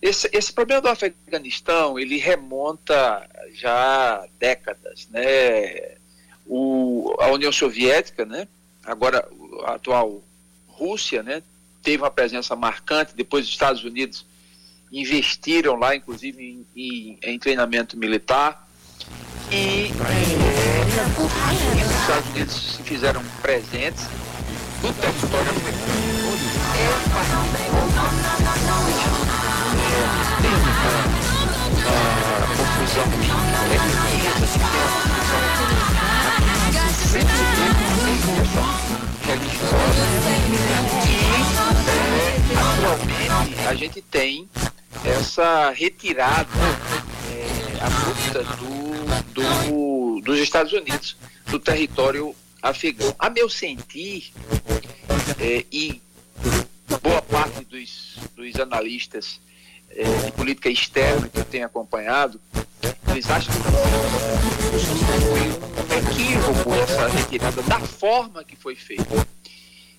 Esse, 0.00 0.28
esse 0.32 0.52
problema 0.52 0.80
do 0.82 0.88
Afeganistão, 0.88 1.98
ele 1.98 2.18
remonta 2.18 3.28
já 3.54 4.24
décadas, 4.38 5.08
né? 5.10 5.96
O, 6.46 7.14
a 7.18 7.28
União 7.32 7.50
Soviética, 7.50 8.24
né? 8.24 8.46
Agora 8.84 9.26
a 9.64 9.74
atual 9.74 10.22
Rússia, 10.68 11.22
né? 11.22 11.42
Teve 11.82 12.02
uma 12.02 12.10
presença 12.10 12.54
marcante, 12.54 13.14
depois 13.14 13.44
os 13.46 13.50
Estados 13.50 13.82
Unidos 13.82 14.24
investiram 14.92 15.74
lá, 15.74 15.94
inclusive 15.96 16.42
em, 16.42 16.66
em- 16.76 17.18
em 17.22 17.38
treinamento 17.38 17.96
militar. 17.96 18.67
E 19.50 19.92
os 21.84 22.00
Estados 22.00 22.28
Unidos 22.30 22.76
se 22.76 22.82
fizeram 22.82 23.22
presentes. 23.42 24.06
No 24.82 24.92
território 24.92 25.78
atualmente 42.56 43.66
a 43.66 43.74
gente 43.74 44.02
tem 44.02 44.48
essa 45.04 45.70
retirada 45.70 46.48
é, 47.30 47.78
do, 48.56 48.87
do- 49.32 50.20
dos 50.20 50.38
Estados 50.38 50.72
Unidos 50.72 51.16
do 51.46 51.58
território 51.58 52.34
afegão. 52.62 53.14
A 53.18 53.30
meu 53.30 53.48
sentir, 53.48 54.32
é, 55.38 55.64
e 55.72 56.00
boa 57.02 57.22
parte 57.22 57.64
dos, 57.64 58.16
dos 58.36 58.56
analistas 58.60 59.40
é, 59.90 60.04
de 60.26 60.32
política 60.32 60.68
externa 60.68 61.28
que 61.28 61.38
eu 61.38 61.44
tenho 61.44 61.66
acompanhado, 61.66 62.40
eles 63.10 63.28
acham 63.30 63.54
que 63.54 63.60
foi 63.62 63.72
um 65.94 65.98
equívoco 66.10 66.74
essa 66.74 67.08
retirada 67.08 67.62
da 67.62 67.80
forma 67.80 68.44
que 68.44 68.56
foi 68.56 68.74
feita. 68.74 69.26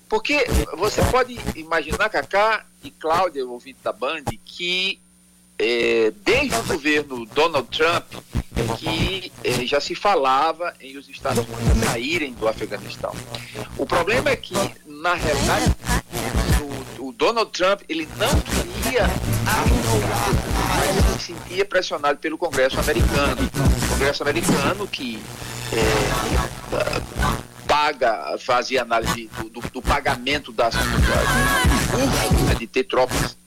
Porque 0.07 0.45
você 0.78 1.03
pode 1.05 1.38
imaginar, 1.55 2.10
Cacá 2.10 2.66
e 2.84 2.89
Cláudia, 2.89 3.45
ouvinte 3.45 3.80
da 3.84 3.93
Band, 3.93 4.24
que 4.43 4.99
eh, 5.60 6.12
desde 6.24 6.55
o 6.55 6.64
governo 6.64 7.26
Donald 7.28 7.68
Trump 7.76 8.05
que 8.78 9.32
eh, 9.43 9.66
já 9.66 9.80
se 9.82 9.95
falava 9.95 10.74
em 10.80 10.97
os 10.97 11.07
Estados 11.10 11.45
Unidos 11.47 11.84
saírem 11.89 12.34
do 12.34 12.47
Afeganistão. 12.47 13.14
O 13.78 13.86
problema 13.86 14.30
é 14.30 14.36
que, 14.36 14.53
na 14.86 15.14
realidade, 15.14 15.76
o, 16.99 17.07
o 17.07 17.12
Donald 17.14 17.51
Trump 17.51 17.82
ele 17.89 18.07
não 18.18 18.30
queria 18.41 19.07
mas 20.78 20.97
ele 20.97 21.20
se 21.20 21.26
sentia 21.34 21.66
pressionado 21.66 22.20
pelo 22.20 22.38
Congresso 22.38 22.80
americano. 22.80 23.38
O 23.86 23.88
Congresso 23.89 24.24
americano 24.24 24.88
que 24.88 25.20
eh, 25.74 26.99
paga, 27.68 28.38
fazia 28.39 28.82
análise 28.82 29.30
do, 29.38 29.49
do- 29.49 29.70
do 29.70 29.82
pagamento 29.82 30.51
das, 30.51 30.74
de 32.57 32.68
ter 32.68 32.84
tropas, 32.86 33.38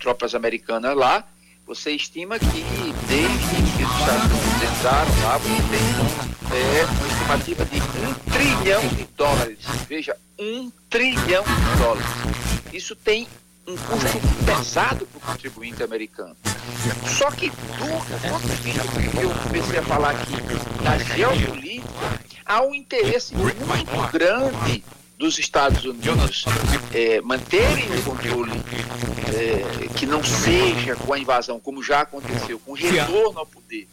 tropas 0.00 0.34
americanas 0.34 0.96
lá, 0.96 1.24
você 1.66 1.90
estima 1.92 2.38
que 2.38 2.64
desde 3.08 3.63
Estados 4.04 5.22
lá, 5.22 5.38
você 5.38 5.62
tem 5.70 6.58
é, 6.58 6.84
uma 6.84 7.06
estimativa 7.06 7.64
de 7.64 7.80
um 7.80 8.14
trilhão 8.30 8.86
de 8.88 9.04
dólares. 9.16 9.58
Veja, 9.88 10.14
um 10.38 10.70
trilhão 10.90 11.42
de 11.42 11.78
dólares. 11.78 12.06
Isso 12.70 12.94
tem 12.94 13.26
um 13.66 13.74
custo 13.76 14.20
pesado 14.44 15.06
para 15.06 15.18
o 15.18 15.20
contribuinte 15.32 15.82
americano. 15.82 16.36
Só 17.16 17.30
que 17.30 17.48
do 17.48 18.38
vista 18.62 18.82
que 19.10 19.22
eu 19.22 19.30
comecei 19.30 19.78
a 19.78 19.82
falar 19.82 20.10
aqui 20.10 20.34
da 20.82 20.98
geopolítica, 20.98 22.20
há 22.44 22.62
um 22.62 22.74
interesse 22.74 23.34
muito 23.34 24.12
grande 24.12 24.84
dos 25.16 25.38
Estados 25.38 25.84
Unidos 25.84 26.44
eh, 26.92 27.20
manterem 27.20 27.86
o 27.98 28.02
controle 28.02 28.52
eh, 29.32 29.88
que 29.96 30.06
não 30.06 30.22
seja 30.22 30.96
com 30.96 31.12
a 31.12 31.18
invasão, 31.18 31.60
como 31.60 31.82
já 31.82 32.00
aconteceu, 32.00 32.58
com 32.58 32.72
o 32.72 32.74
retorno 32.74 33.38
ao 33.38 33.46
poder 33.46 33.88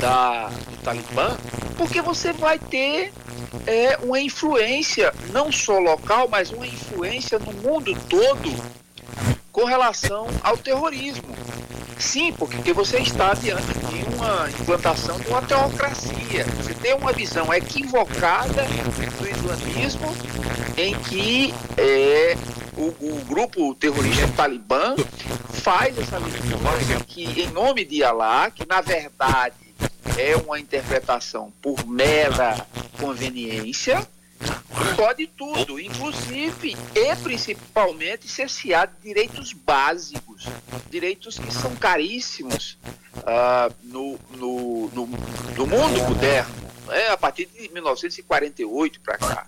da, 0.00 0.48
do 0.48 0.76
Talibã, 0.82 1.36
porque 1.76 2.00
você 2.00 2.32
vai 2.32 2.58
ter 2.58 3.12
eh, 3.66 3.98
uma 4.02 4.20
influência, 4.20 5.12
não 5.30 5.52
só 5.52 5.78
local, 5.78 6.28
mas 6.28 6.50
uma 6.50 6.66
influência 6.66 7.38
no 7.38 7.52
mundo 7.52 7.96
todo 8.08 8.76
com 9.52 9.64
relação 9.64 10.26
ao 10.42 10.56
terrorismo. 10.56 11.34
Sim, 11.98 12.32
porque 12.32 12.72
você 12.72 12.98
está 12.98 13.34
diante 13.34 13.66
de 13.66 14.14
uma 14.14 14.48
implantação 14.50 15.18
de 15.18 15.28
uma 15.28 15.42
teocracia. 15.42 16.44
Você 16.62 16.74
tem 16.74 16.94
uma 16.94 17.12
visão 17.12 17.52
equivocada 17.52 18.64
do 18.64 19.28
islamismo 19.28 20.14
em 20.76 20.94
que 21.00 21.54
é, 21.76 22.36
o, 22.76 22.88
o 23.00 23.24
grupo 23.26 23.74
terrorista 23.74 24.28
Talibã 24.36 24.94
faz 25.48 25.98
essa 25.98 26.18
leitura 26.18 27.00
que, 27.06 27.24
em 27.42 27.50
nome 27.50 27.84
de 27.84 28.04
Alá, 28.04 28.50
que 28.50 28.66
na 28.66 28.80
verdade 28.80 29.56
é 30.18 30.36
uma 30.36 30.60
interpretação 30.60 31.52
por 31.60 31.86
mera 31.86 32.66
conveniência, 33.00 34.06
pode 34.96 35.26
tudo, 35.26 35.78
inclusive 35.78 36.76
e 36.94 37.16
principalmente 37.22 38.28
cercear 38.28 38.90
direitos 39.02 39.52
básicos, 39.52 40.46
direitos 40.90 41.38
que 41.38 41.52
são 41.52 41.74
caríssimos 41.76 42.78
ah, 43.26 43.70
no, 43.82 44.18
no, 44.36 44.88
no, 44.88 45.06
no 45.06 45.66
mundo 45.66 46.02
moderno. 46.08 46.54
né, 46.86 47.08
a 47.08 47.16
partir 47.16 47.46
de 47.46 47.68
1948 47.72 49.00
para 49.00 49.18
cá. 49.18 49.46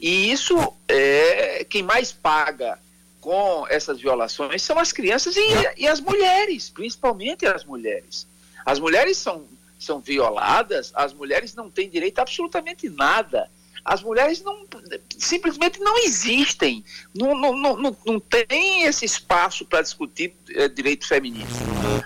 E 0.00 0.30
isso, 0.30 0.56
é, 0.88 1.64
quem 1.64 1.82
mais 1.82 2.12
paga 2.12 2.78
com 3.20 3.66
essas 3.70 4.00
violações 4.00 4.62
são 4.62 4.78
as 4.78 4.92
crianças 4.92 5.34
e, 5.36 5.40
e 5.78 5.88
as 5.88 5.98
mulheres, 6.00 6.68
principalmente 6.68 7.46
as 7.46 7.64
mulheres. 7.64 8.26
As 8.66 8.78
mulheres 8.78 9.16
são, 9.16 9.46
são 9.78 10.00
violadas, 10.00 10.92
as 10.94 11.14
mulheres 11.14 11.54
não 11.54 11.70
têm 11.70 11.88
direito 11.88 12.18
a 12.18 12.22
absolutamente 12.22 12.88
nada. 12.90 13.50
As 13.84 14.02
mulheres 14.02 14.40
não, 14.42 14.64
simplesmente 15.18 15.78
não 15.78 15.98
existem. 15.98 16.82
Não, 17.14 17.36
não, 17.36 17.76
não, 17.76 17.96
não 18.06 18.20
tem 18.20 18.84
esse 18.84 19.04
espaço 19.04 19.64
para 19.66 19.82
discutir 19.82 20.34
é, 20.50 20.68
direito 20.68 21.06
feminino. 21.06 21.46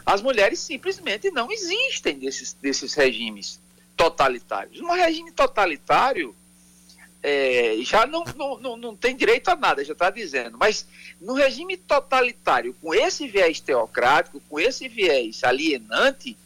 As 0.05 0.21
mulheres 0.21 0.59
simplesmente 0.59 1.31
não 1.31 1.53
existem 1.53 2.19
desses, 2.19 2.53
desses 2.55 2.95
regimes 2.95 3.61
totalitários. 3.97 4.81
Um 4.81 4.93
regime 4.93 5.31
totalitário 5.31 6.35
é, 7.23 7.77
já 7.81 8.07
não, 8.07 8.25
não, 8.37 8.59
não, 8.59 8.77
não, 8.77 8.97
tem 8.97 9.15
direito 9.15 9.49
a 9.49 9.57
nada, 9.57 9.85
já 9.85 9.93
está 9.93 10.11
dizendo. 10.11 10.57
Mas 10.59 10.87
no 11.21 11.35
regime 11.35 11.77
totalitário, 11.77 12.75
com 12.81 12.95
esse 12.95 13.29
viés 13.29 13.61
teocrático, 13.61 14.41
com 14.49 14.59
esse 14.59 14.89
viés 14.89 15.43
alienante, 15.45 16.37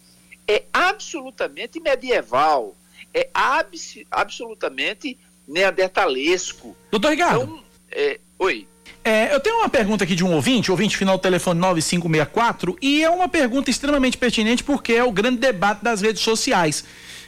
é 0.49 0.65
absolutamente 0.73 1.79
medieval, 1.79 2.75
é 3.15 3.29
abs, 3.33 3.99
absolutamente 4.11 5.19
neandertalesco. 5.47 6.77
Doutor 6.91 7.11
Ricardo. 7.11 7.43
Então, 7.43 7.65
é, 7.91 8.21
oi. 8.39 8.67
É, 9.05 9.35
eu 9.35 9.41
tenho 9.41 9.57
uma 9.57 9.69
pergunta 9.69 10.05
aqui 10.05 10.15
de 10.15 10.25
um 10.25 10.33
ouvinte, 10.33 10.71
ouvinte 10.71 10.97
final 10.97 11.19
do 11.19 11.21
telefone 11.21 11.59
9564, 11.59 12.79
e 12.81 13.03
é 13.03 13.11
uma 13.11 13.29
pergunta 13.29 13.69
extremamente 13.69 14.17
pertinente 14.17 14.63
porque 14.63 14.93
é 14.93 15.03
o 15.03 15.11
grande 15.11 15.39
debate 15.39 15.83
das 15.83 16.01
redes 16.01 16.23
sociais. 16.23 16.85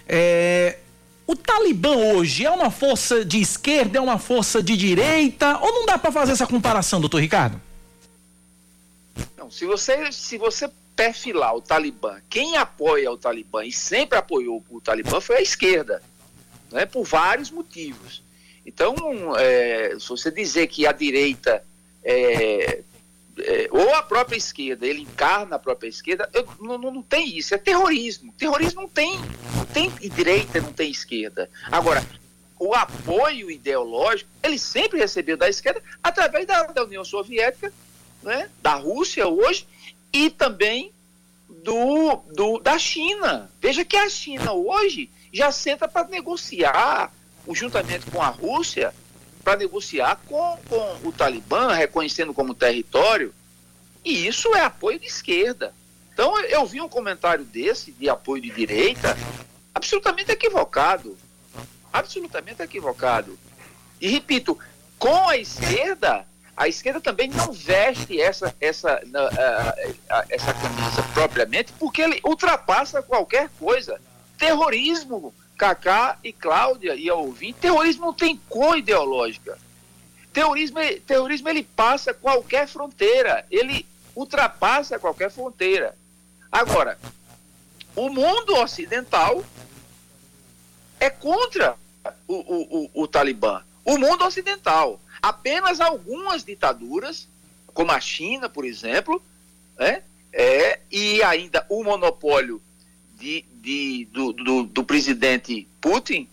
É, 0.09 0.79
o 1.27 1.35
Talibã 1.35 1.97
hoje 1.97 2.45
é 2.45 2.51
uma 2.51 2.71
força 2.71 3.25
de 3.25 3.41
esquerda, 3.41 3.99
é 3.99 4.01
uma 4.01 4.19
força 4.19 4.63
de 4.63 4.77
direita, 4.77 5.59
ou 5.59 5.73
não 5.73 5.87
dá 5.87 5.99
para 5.99 6.13
fazer 6.13 6.33
essa 6.33 6.47
comparação, 6.47 7.01
doutor 7.01 7.21
Ricardo? 7.21 7.61
Não, 9.37 9.51
se 9.51 9.67
você, 9.67 10.13
se 10.13 10.39
você 10.39 10.71
perfilar 10.95 11.55
o 11.55 11.61
Talibã, 11.61 12.21
quem 12.29 12.57
apoia 12.57 13.11
o 13.11 13.17
Talibã 13.17 13.65
e 13.65 13.73
sempre 13.73 14.19
apoiou 14.19 14.65
o 14.71 14.81
Talibã 14.81 15.21
foi 15.21 15.39
a 15.39 15.43
esquerda, 15.43 16.03
né, 16.71 16.87
por 16.87 17.05
vários 17.05 17.51
motivos. 17.51 18.23
Então, 18.65 18.95
é, 19.37 19.97
se 19.99 20.09
você 20.09 20.31
dizer 20.31 20.69
que 20.69 20.87
a 20.87 20.93
direita 20.93 21.65
é, 22.03 22.83
é, 23.39 23.69
ou 23.71 23.95
a 23.95 24.03
própria 24.03 24.37
esquerda, 24.37 24.87
ele 24.87 25.03
encarna 25.03 25.57
a 25.57 25.59
própria 25.59 25.89
esquerda, 25.89 26.29
eu, 26.33 26.47
não, 26.61 26.79
não, 26.79 27.03
tem 27.03 27.37
isso, 27.37 27.55
é 27.55 27.59
terrorismo. 27.59 28.33
Terrorismo 28.39 28.83
não 28.83 28.89
tem, 28.89 29.19
não 29.57 29.67
tem 29.67 29.91
direita, 30.11 30.61
não 30.61 30.73
tem 30.73 30.91
esquerda. 30.91 31.51
Agora, 31.71 32.05
o 32.59 32.75
apoio 32.75 33.51
ideológico, 33.51 34.31
ele 34.43 34.59
sempre 34.59 34.99
recebeu 34.99 35.37
da 35.37 35.49
esquerda 35.49 35.83
através 36.03 36.47
da, 36.47 36.63
da 36.65 36.85
União 36.85 37.05
Soviética, 37.05 37.73
né, 38.23 38.49
da 38.63 38.75
Rússia 38.75 39.27
hoje, 39.27 39.67
e 40.15 40.31
também 40.31 40.93
do, 41.49 42.23
do, 42.33 42.61
da 42.61 42.79
China. 42.79 43.51
Veja 43.61 43.85
que 43.85 43.97
a 43.97 44.09
China 44.09 44.53
hoje 44.53 45.11
já 45.33 45.51
senta 45.51 45.89
para 45.89 46.07
negociar, 46.07 47.13
juntamente 47.51 48.09
com 48.11 48.23
a 48.23 48.29
Rússia, 48.29 48.95
para 49.43 49.59
negociar 49.59 50.21
com, 50.27 50.59
com 50.69 51.09
o 51.09 51.13
Talibã, 51.13 51.75
reconhecendo 51.75 52.33
como 52.33 52.55
território, 52.55 53.35
e 54.05 54.27
isso 54.27 54.55
é 54.55 54.61
apoio 54.61 55.01
de 55.01 55.07
esquerda. 55.07 55.75
Então 56.13 56.39
eu 56.45 56.65
vi 56.65 56.81
um 56.81 56.89
comentário 56.89 57.45
desse, 57.45 57.91
de 57.91 58.09
apoio 58.09 58.41
de 58.41 58.51
direita, 58.51 59.17
absolutamente 59.75 60.31
equivocado. 60.31 61.19
Absolutamente 61.93 62.63
equivocado. 62.63 63.39
E 64.01 64.09
repito, 64.09 64.59
com 64.99 65.29
a 65.29 65.37
esquerda, 65.37 66.27
a 66.57 66.69
esquerda 66.69 67.01
também 67.01 67.29
não 67.29 67.53
veste 67.53 68.21
essa, 68.21 68.55
essa, 68.61 69.01
essa 70.29 70.55
camisa 70.55 71.03
propriamente, 71.13 71.73
porque 71.73 72.01
ele 72.01 72.21
ultrapassa 72.25 73.03
qualquer 73.03 73.49
coisa. 73.59 74.01
Terrorismo, 74.39 75.35
Cacá 75.57 76.19
e 76.23 76.33
Cláudia 76.33 76.95
e 76.95 77.09
a 77.09 77.15
ouvinte, 77.15 77.59
terrorismo 77.61 78.07
não 78.07 78.15
tem 78.15 78.37
cor 78.49 78.79
ideológica. 78.79 79.59
Terrorismo, 80.33 80.79
terrorismo 81.07 81.49
ele 81.49 81.63
passa 81.63 82.15
qualquer 82.15 82.69
fronteira, 82.69 83.45
ele 83.51 83.87
ultrapassa 84.15 84.99
qualquer 84.99 85.31
fronteira. 85.31 85.97
Agora, 86.51 86.99
o 87.97 88.09
mundo 88.09 88.55
ocidental 88.57 89.45
é 91.01 91.11
contra 91.11 91.77
o, 92.29 92.35
o, 92.35 92.91
o, 92.95 93.03
o 93.03 93.09
Talibã. 93.09 93.63
O 93.85 93.99
mundo 93.99 94.25
ocidental 94.25 95.01
apenas 95.25 95.81
algumas 95.81 96.45
ditaduras, 96.45 97.27
como 97.73 97.91
a 97.91 97.99
China, 97.99 98.47
por 98.47 98.67
exemplo, 98.67 99.23
né, 99.79 100.03
é, 100.31 100.81
e 100.93 101.23
ainda 101.23 101.65
o 101.71 101.83
monopólio 101.83 102.61
de, 103.19 103.43
de, 103.55 104.07
do, 104.13 104.35
do, 104.35 104.63
do 104.65 104.85
presidente 104.85 105.67
Putin, 105.81 106.29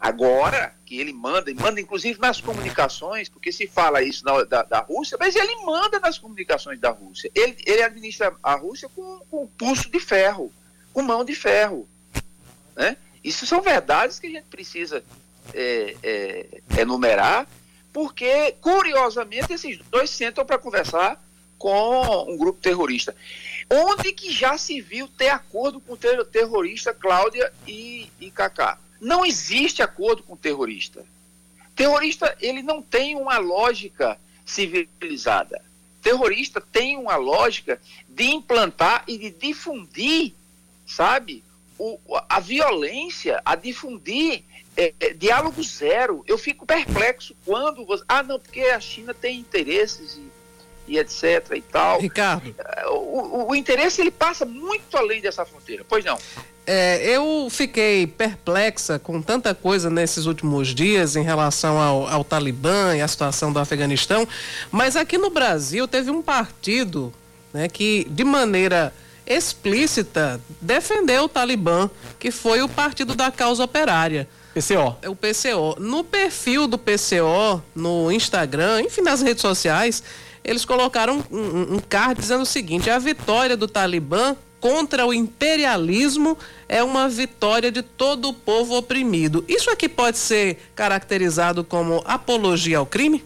agora 0.00 0.74
que 0.84 0.98
ele 0.98 1.12
manda, 1.12 1.48
e 1.48 1.54
manda 1.54 1.80
inclusive 1.80 2.18
nas 2.18 2.40
comunicações, 2.40 3.28
porque 3.28 3.52
se 3.52 3.68
fala 3.68 4.02
isso 4.02 4.24
na, 4.24 4.42
da, 4.42 4.62
da 4.64 4.80
Rússia, 4.80 5.16
mas 5.18 5.36
ele 5.36 5.54
manda 5.64 6.00
nas 6.00 6.18
comunicações 6.18 6.80
da 6.80 6.90
Rússia. 6.90 7.30
Ele, 7.36 7.56
ele 7.64 7.82
administra 7.84 8.34
a 8.42 8.56
Rússia 8.56 8.88
com, 8.96 9.20
com 9.30 9.46
pulso 9.46 9.88
de 9.88 10.00
ferro, 10.00 10.52
com 10.92 11.02
mão 11.02 11.24
de 11.24 11.36
ferro. 11.36 11.88
Né? 12.74 12.96
Isso 13.22 13.46
são 13.46 13.62
verdades 13.62 14.18
que 14.18 14.26
a 14.26 14.30
gente 14.30 14.46
precisa 14.46 15.04
é, 15.52 15.96
é, 16.02 16.62
enumerar 16.80 17.46
porque, 17.94 18.56
curiosamente, 18.60 19.52
esses 19.52 19.78
dois 19.88 20.10
sentam 20.10 20.44
para 20.44 20.58
conversar 20.58 21.24
com 21.56 22.28
um 22.28 22.36
grupo 22.36 22.60
terrorista. 22.60 23.14
Onde 23.70 24.12
que 24.12 24.32
já 24.32 24.58
se 24.58 24.80
viu 24.80 25.06
ter 25.06 25.28
acordo 25.28 25.80
com 25.80 25.92
o 25.92 26.24
terrorista 26.26 26.92
Cláudia 26.92 27.52
e, 27.68 28.10
e 28.20 28.32
Cacá? 28.32 28.80
Não 29.00 29.24
existe 29.24 29.80
acordo 29.80 30.24
com 30.24 30.32
o 30.32 30.36
terrorista. 30.36 31.06
Terrorista, 31.76 32.36
ele 32.40 32.62
não 32.62 32.82
tem 32.82 33.14
uma 33.14 33.38
lógica 33.38 34.18
civilizada. 34.44 35.62
Terrorista 36.02 36.60
tem 36.60 36.96
uma 36.96 37.14
lógica 37.14 37.80
de 38.08 38.24
implantar 38.24 39.04
e 39.06 39.16
de 39.16 39.30
difundir, 39.30 40.34
sabe, 40.84 41.43
o, 41.78 41.98
a 42.28 42.40
violência, 42.40 43.40
a 43.44 43.54
difundir 43.54 44.42
é, 44.76 44.92
é, 45.00 45.12
diálogo 45.12 45.62
zero. 45.62 46.24
Eu 46.26 46.38
fico 46.38 46.66
perplexo 46.66 47.34
quando 47.44 47.84
você. 47.84 48.04
Ah, 48.08 48.22
não, 48.22 48.38
porque 48.38 48.60
a 48.60 48.80
China 48.80 49.14
tem 49.14 49.38
interesses 49.38 50.16
e, 50.16 50.92
e 50.92 50.98
etc. 50.98 51.52
e 51.56 51.60
tal. 51.60 52.00
Ricardo. 52.00 52.54
É, 52.58 52.86
o, 52.86 52.92
o, 52.92 53.48
o, 53.50 53.54
interesse 53.54 54.00
ele 54.00 54.10
passa 54.10 54.44
muito 54.44 54.96
além 54.96 55.20
dessa 55.20 55.44
fronteira. 55.44 55.84
Pois 55.88 56.04
não. 56.04 56.18
É, 56.66 57.04
eu 57.04 57.48
fiquei 57.50 58.06
perplexa 58.06 58.98
com 58.98 59.20
tanta 59.20 59.54
coisa 59.54 59.90
nesses 59.90 60.24
últimos 60.24 60.74
dias 60.74 61.14
em 61.14 61.22
relação 61.22 61.78
ao, 61.78 62.08
ao 62.08 62.24
Talibã 62.24 62.96
e 62.96 63.02
a 63.02 63.08
situação 63.08 63.52
do 63.52 63.58
Afeganistão, 63.58 64.26
mas 64.70 64.96
aqui 64.96 65.18
no 65.18 65.28
Brasil 65.28 65.86
teve 65.86 66.10
um 66.10 66.22
partido 66.22 67.12
né, 67.52 67.68
que, 67.68 68.06
de 68.08 68.24
maneira 68.24 68.94
explícita, 69.26 70.40
defendeu 70.60 71.24
o 71.24 71.28
Talibã, 71.28 71.90
que 72.18 72.30
foi 72.30 72.62
o 72.62 72.68
Partido 72.68 73.14
da 73.14 73.30
Causa 73.30 73.64
Operária. 73.64 74.28
PCO. 74.54 74.96
É 75.02 75.08
o 75.08 75.16
PCO. 75.16 75.80
No 75.80 76.04
perfil 76.04 76.68
do 76.68 76.78
PCO, 76.78 77.62
no 77.74 78.12
Instagram, 78.12 78.82
enfim, 78.82 79.00
nas 79.00 79.20
redes 79.20 79.42
sociais, 79.42 80.02
eles 80.44 80.64
colocaram 80.64 81.24
um, 81.30 81.38
um, 81.38 81.74
um 81.74 81.78
card 81.80 82.20
dizendo 82.20 82.42
o 82.42 82.46
seguinte: 82.46 82.88
a 82.88 82.98
vitória 82.98 83.56
do 83.56 83.66
Talibã 83.66 84.36
contra 84.60 85.04
o 85.04 85.12
imperialismo 85.12 86.38
é 86.68 86.82
uma 86.82 87.08
vitória 87.08 87.70
de 87.70 87.82
todo 87.82 88.28
o 88.28 88.32
povo 88.32 88.76
oprimido. 88.76 89.44
Isso 89.48 89.70
aqui 89.70 89.88
pode 89.88 90.16
ser 90.16 90.56
caracterizado 90.74 91.62
como 91.62 92.02
apologia 92.06 92.78
ao 92.78 92.86
crime? 92.86 93.22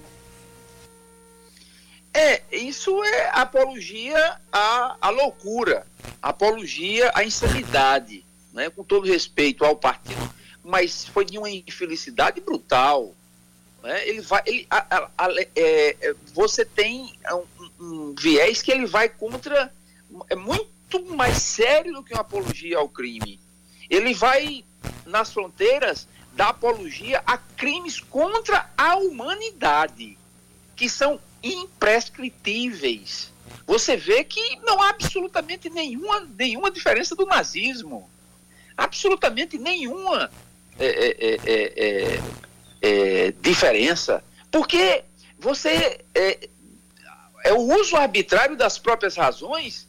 É, 2.13 2.43
isso 2.51 3.05
é 3.05 3.31
apologia 3.33 4.37
à, 4.51 4.97
à 5.01 5.11
loucura, 5.11 5.87
apologia 6.23 7.11
à 7.15 7.25
insanidade, 7.25 8.25
né? 8.53 8.71
com 8.71 8.83
todo 8.85 9.07
respeito 9.07 9.65
ao 9.65 9.77
partido 9.77 10.39
mas 10.69 11.07
foi 11.07 11.25
de 11.25 11.39
uma 11.39 11.49
infelicidade 11.49 12.43
brutal. 12.43 13.15
Né? 13.83 14.07
Ele 14.07 14.21
vai, 14.21 14.43
ele, 14.45 14.67
a, 14.69 14.97
a, 14.97 15.11
a, 15.17 15.33
é, 15.57 15.97
é, 15.99 16.15
você 16.35 16.63
tem 16.63 17.15
um, 17.33 17.71
um, 17.81 18.15
viés 18.15 18.61
que 18.61 18.71
ele 18.71 18.85
vai 18.85 19.09
contra, 19.09 19.73
é 20.29 20.37
muito 20.37 21.17
mais 21.17 21.39
sério 21.39 21.95
do 21.95 22.03
que 22.03 22.13
uma 22.13 22.21
apologia 22.21 22.77
ao 22.77 22.89
crime. 22.89 23.41
Ele 23.89 24.13
vai 24.13 24.63
nas 25.07 25.33
fronteiras 25.33 26.07
da 26.35 26.49
apologia 26.51 27.23
a 27.27 27.39
crimes 27.39 27.99
contra 27.99 28.71
a 28.77 28.97
humanidade, 28.97 30.19
que 30.77 30.87
são 30.89 31.19
imprescritíveis. 31.43 33.33
Você 33.69 33.99
vê 33.99 34.25
que 34.25 34.57
não 34.65 34.83
há 34.83 34.89
absolutamente 34.89 35.69
nenhuma, 35.69 36.27
nenhuma 36.37 36.71
diferença 36.71 37.15
do 37.15 37.27
nazismo. 37.27 38.11
Absolutamente 38.75 39.59
nenhuma. 39.59 40.31
é, 40.79 41.39
é, 41.45 42.21
é, 42.81 43.33
diferença, 43.43 44.25
porque 44.51 45.05
você 45.39 46.01
é, 46.15 46.49
é 47.45 47.53
o 47.53 47.59
uso 47.81 47.97
arbitrário 47.97 48.57
das 48.57 48.79
próprias 48.79 49.17
razões 49.17 49.87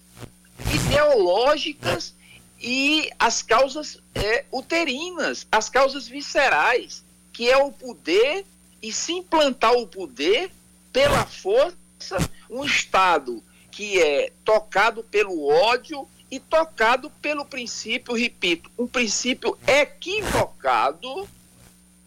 ideológicas 0.73 2.14
e 2.60 3.10
as 3.18 3.41
causas 3.41 3.99
é, 4.14 4.45
uterinas, 4.51 5.47
as 5.51 5.69
causas 5.69 6.07
viscerais, 6.07 7.03
que 7.31 7.49
é 7.49 7.57
o 7.57 7.72
poder 7.72 8.45
e 8.81 8.91
se 8.91 9.14
implantar 9.14 9.73
o 9.73 9.88
poder 9.88 10.51
pela 10.91 11.26
força, 11.26 12.18
um 12.49 12.65
Estado 12.65 13.41
que 13.80 13.97
é 13.97 14.34
tocado 14.43 15.06
pelo 15.06 15.47
ódio 15.47 16.06
e 16.30 16.38
tocado 16.38 17.10
pelo 17.22 17.45
princípio, 17.45 18.14
repito, 18.14 18.69
um 18.77 18.85
princípio 18.85 19.57
equivocado 19.65 21.26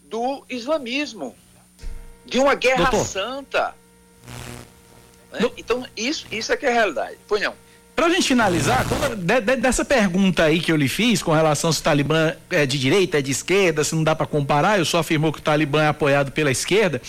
do 0.05 0.45
islamismo, 0.51 1.35
de 2.27 2.39
uma 2.39 2.55
guerra 2.55 2.91
Doutor. 2.91 3.07
santa. 3.07 3.75
Né? 5.33 5.51
Então, 5.57 5.89
isso, 5.97 6.27
isso 6.31 6.53
é 6.53 6.59
que 6.59 6.67
é 6.67 6.69
a 6.69 6.75
realidade. 6.75 7.19
Pois 7.27 7.41
não. 7.41 7.55
Pra 7.95 8.09
gente 8.09 8.27
finalizar, 8.27 8.87
de, 9.19 9.41
de, 9.41 9.57
dessa 9.57 9.85
pergunta 9.85 10.45
aí 10.45 10.61
que 10.61 10.73
eu 10.73 10.77
lhe 10.77 10.89
fiz 10.89 11.23
com 11.23 11.31
relação 11.31 11.71
se 11.71 11.81
o 11.81 11.83
Talibã 11.83 12.33
é 12.51 12.65
de 12.65 12.79
direita, 12.79 13.19
é 13.19 13.23
de 13.23 13.31
esquerda, 13.31 13.85
se 13.85 13.95
não 13.95 14.03
dá 14.03 14.17
para 14.17 14.27
comparar, 14.27 14.79
eu 14.79 14.85
só 14.85 14.99
afirmou 15.01 15.31
que 15.31 15.41
o 15.41 15.43
Talibã 15.43 15.83
é 15.83 15.89
apoiado 15.89 16.33
pela 16.33 16.51
esquerda. 16.51 17.03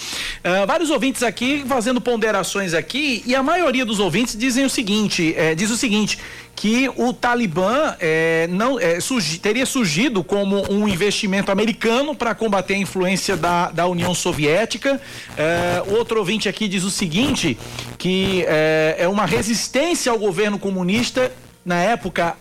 Uh, 0.44 0.68
vários 0.68 0.90
ouvintes 0.90 1.24
aqui 1.24 1.64
fazendo 1.68 2.02
ponderações 2.02 2.74
aqui 2.74 3.24
e 3.26 3.34
a 3.34 3.42
maioria 3.42 3.86
dos 3.86 4.00
ouvintes 4.00 4.38
dizem 4.38 4.66
o 4.66 4.70
seguinte, 4.70 5.34
é, 5.38 5.56
diz 5.56 5.72
o 5.72 5.78
seguinte, 5.78 6.20
que 6.56 6.90
o 6.96 7.12
Talibã 7.12 7.96
é, 8.00 8.48
não 8.50 8.80
é, 8.80 9.00
surgi, 9.00 9.40
teria 9.40 9.66
surgido 9.66 10.24
como 10.24 10.72
um 10.72 10.88
investimento 10.88 11.52
americano 11.52 12.16
para 12.16 12.36
combater 12.36 12.76
a 12.76 12.78
influência 12.78 13.36
da, 13.36 13.72
da 13.72 13.88
União 13.88 14.14
Soviética. 14.14 15.02
É, 15.38 15.84
outro 15.88 16.20
ouvinte 16.20 16.48
aqui 16.48 16.68
diz 16.68 16.84
o 16.84 16.92
seguinte, 16.92 17.58
que 17.98 18.46
é, 18.48 18.96
é 19.00 19.08
uma 19.08 19.26
resistência 19.26 20.12
ao 20.12 20.20
governo 20.20 20.60
comunista 20.60 21.32
na 21.66 21.78
época 21.78 22.36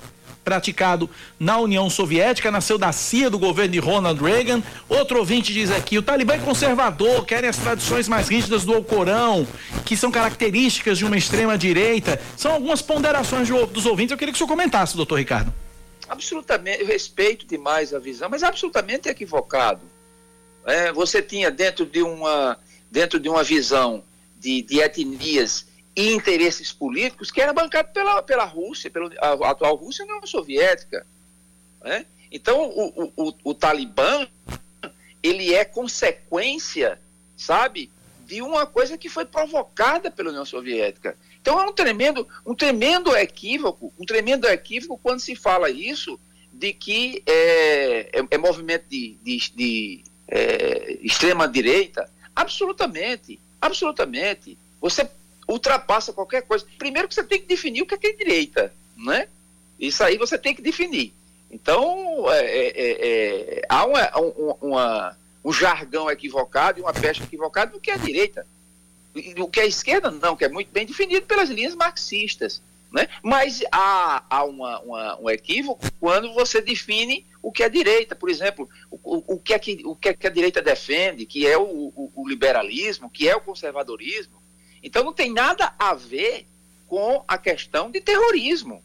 praticado 0.45 1.09
na 1.39 1.59
União 1.59 1.89
Soviética, 1.89 2.51
nasceu 2.51 2.77
da 2.79 2.93
CIA 2.93 3.31
do 3.31 3.39
governo 3.39 3.73
de 3.73 3.79
Ronald 3.79 4.23
Reagan. 4.23 4.63
Outro 4.89 5.19
ouvinte 5.19 5.53
diz 5.53 5.71
aqui: 5.71 5.99
o 5.99 6.03
Talibã 6.03 6.35
é 6.35 6.39
conservador, 6.39 7.25
querem 7.25 7.49
as 7.49 7.57
tradições 7.57 8.09
mais 8.09 8.29
rígidas 8.29 8.65
do 8.65 8.75
Alcorão, 8.75 9.47
que 9.85 9.97
são 9.97 10.11
características 10.11 10.99
de 10.99 11.05
uma 11.05 11.17
extrema-direita. 11.17 12.21
São 12.37 12.53
algumas 12.53 12.83
ponderações 12.83 13.47
de, 13.47 13.53
dos 13.67 13.87
ouvintes. 13.87 14.13
Eu 14.13 14.19
queria 14.19 14.33
que 14.33 14.37
o 14.37 14.39
senhor 14.39 14.49
comentasse, 14.49 14.97
doutor 14.97 15.19
Ricardo. 15.19 15.53
Absolutamente, 16.09 16.83
eu 16.83 16.87
respeito 16.87 17.47
demais 17.47 17.95
a 17.95 17.99
visão, 17.99 18.29
mas 18.29 18.43
absolutamente 18.43 19.09
equivocado. 19.09 19.81
É, 20.67 20.93
você 20.93 21.23
tinha 21.23 21.51
dentro 21.51 21.87
de 21.87 22.03
uma, 22.03 22.59
dentro 22.91 23.19
de 23.19 23.29
uma 23.29 23.43
visão 23.43 24.05
de, 24.39 24.63
de 24.63 24.81
etnias 24.81 25.67
e 25.95 26.13
interesses 26.13 26.73
políticos 26.73 27.31
que 27.31 27.41
era 27.41 27.53
bancado 27.53 27.91
pela, 27.93 28.23
pela 28.23 28.45
Rússia, 28.45 28.91
pela 28.91 29.11
a, 29.19 29.51
atual 29.51 29.77
Rússia 29.77 30.05
a 30.05 30.09
União 30.09 30.27
Soviética. 30.27 31.07
Né? 31.83 32.07
Então, 32.31 32.63
o, 32.63 33.13
o, 33.17 33.35
o, 33.45 33.55
Talibã, 33.55 34.27
ele 35.23 35.53
é 35.53 35.65
consequência, 35.65 36.99
sabe, 37.37 37.91
de 38.27 38.41
uma 38.41 38.65
coisa 38.65 38.97
que 38.97 39.11
foi 39.11 39.27
provocada 39.27 40.11
pela 40.11 40.31
União 40.31 40.45
Soviética. 40.45 41.17
Então, 41.41 41.61
é 41.61 41.65
um 41.65 41.73
tremendo, 41.73 42.27
um 42.47 42.55
tremendo 42.55 43.15
equívoco, 43.15 43.93
um 43.99 44.07
tremendo 44.07 44.49
equívoco 44.49 44.99
quando 45.03 45.21
se 45.21 45.37
fala 45.37 45.69
isso 45.69 46.19
de 46.53 46.73
que 46.73 47.23
é, 47.27 48.21
é, 48.21 48.27
é 48.31 48.39
movimento 48.39 48.85
de, 48.89 49.19
de, 49.23 49.53
de 49.55 50.05
é, 50.29 50.99
extrema-direita. 51.03 52.09
Absolutamente, 52.35 53.39
absolutamente. 53.61 54.57
Você 54.81 55.07
ultrapassa 55.49 56.13
qualquer 56.13 56.43
coisa. 56.43 56.67
Primeiro 56.79 57.09
que 57.09 57.15
você 57.15 57.25
tem 57.25 57.41
que 57.41 57.47
definir 57.47 57.83
o 57.83 57.87
que 57.87 57.95
é, 57.95 57.99
que 57.99 58.07
é 58.09 58.13
direita, 58.13 58.73
né? 58.97 59.29
Isso 59.79 60.03
aí 60.03 60.17
você 60.17 60.39
tem 60.39 60.55
que 60.55 60.63
definir. 60.63 61.13
Então, 61.51 62.31
é, 62.31 62.47
é, 62.47 62.67
é, 62.69 63.59
é 63.59 63.63
há 63.69 63.85
uma, 63.85 64.11
uma, 64.19 64.57
uma, 64.61 65.19
um 65.45 65.53
jargão 65.53 66.11
equivocado 66.11 66.79
e 66.79 66.83
uma 66.83 66.93
pecha 66.93 67.23
equivocada 67.23 67.73
do 67.73 67.81
que 67.81 67.91
é 67.91 67.99
direita. 67.99 68.47
E 69.15 69.35
o 69.39 69.49
que 69.49 69.61
é 69.61 69.67
esquerda, 69.67 70.11
não, 70.11 70.35
que 70.35 70.45
é 70.45 70.49
muito 70.49 70.71
bem 70.73 70.87
definido 70.87 71.27
pelas 71.27 71.51
linhas 71.51 71.75
marxistas. 71.75 72.63
Né? 72.93 73.09
Mas 73.23 73.63
há, 73.73 74.23
há 74.29 74.45
uma, 74.45 74.81
uma, 74.81 75.21
um 75.21 75.31
equívoco 75.31 75.85
quando 75.99 76.33
você 76.35 76.61
define 76.61 77.27
o 77.43 77.51
que 77.51 77.63
é 77.63 77.69
direita. 77.69 78.15
Por 78.15 78.29
exemplo, 78.29 78.69
o, 78.91 79.35
o, 79.35 79.39
que, 79.39 79.55
é 79.55 79.59
que, 79.59 79.83
o 79.85 79.97
que 79.97 80.11
é 80.11 80.15
que 80.15 80.27
a 80.27 80.31
direita 80.31 80.61
defende, 80.61 81.25
que 81.25 81.47
é 81.47 81.57
o, 81.57 81.63
o, 81.63 82.13
o 82.15 82.29
liberalismo, 82.29 83.11
que 83.11 83.29
é 83.29 83.35
o 83.35 83.41
conservadorismo. 83.41 84.42
Então 84.83 85.05
não 85.05 85.13
tem 85.13 85.33
nada 85.33 85.73
a 85.79 85.95
ver 85.95 86.47
com 86.87 87.25
a 87.27 87.39
questão 87.39 87.91
de 87.91 88.01
terrorismo. 88.01 88.83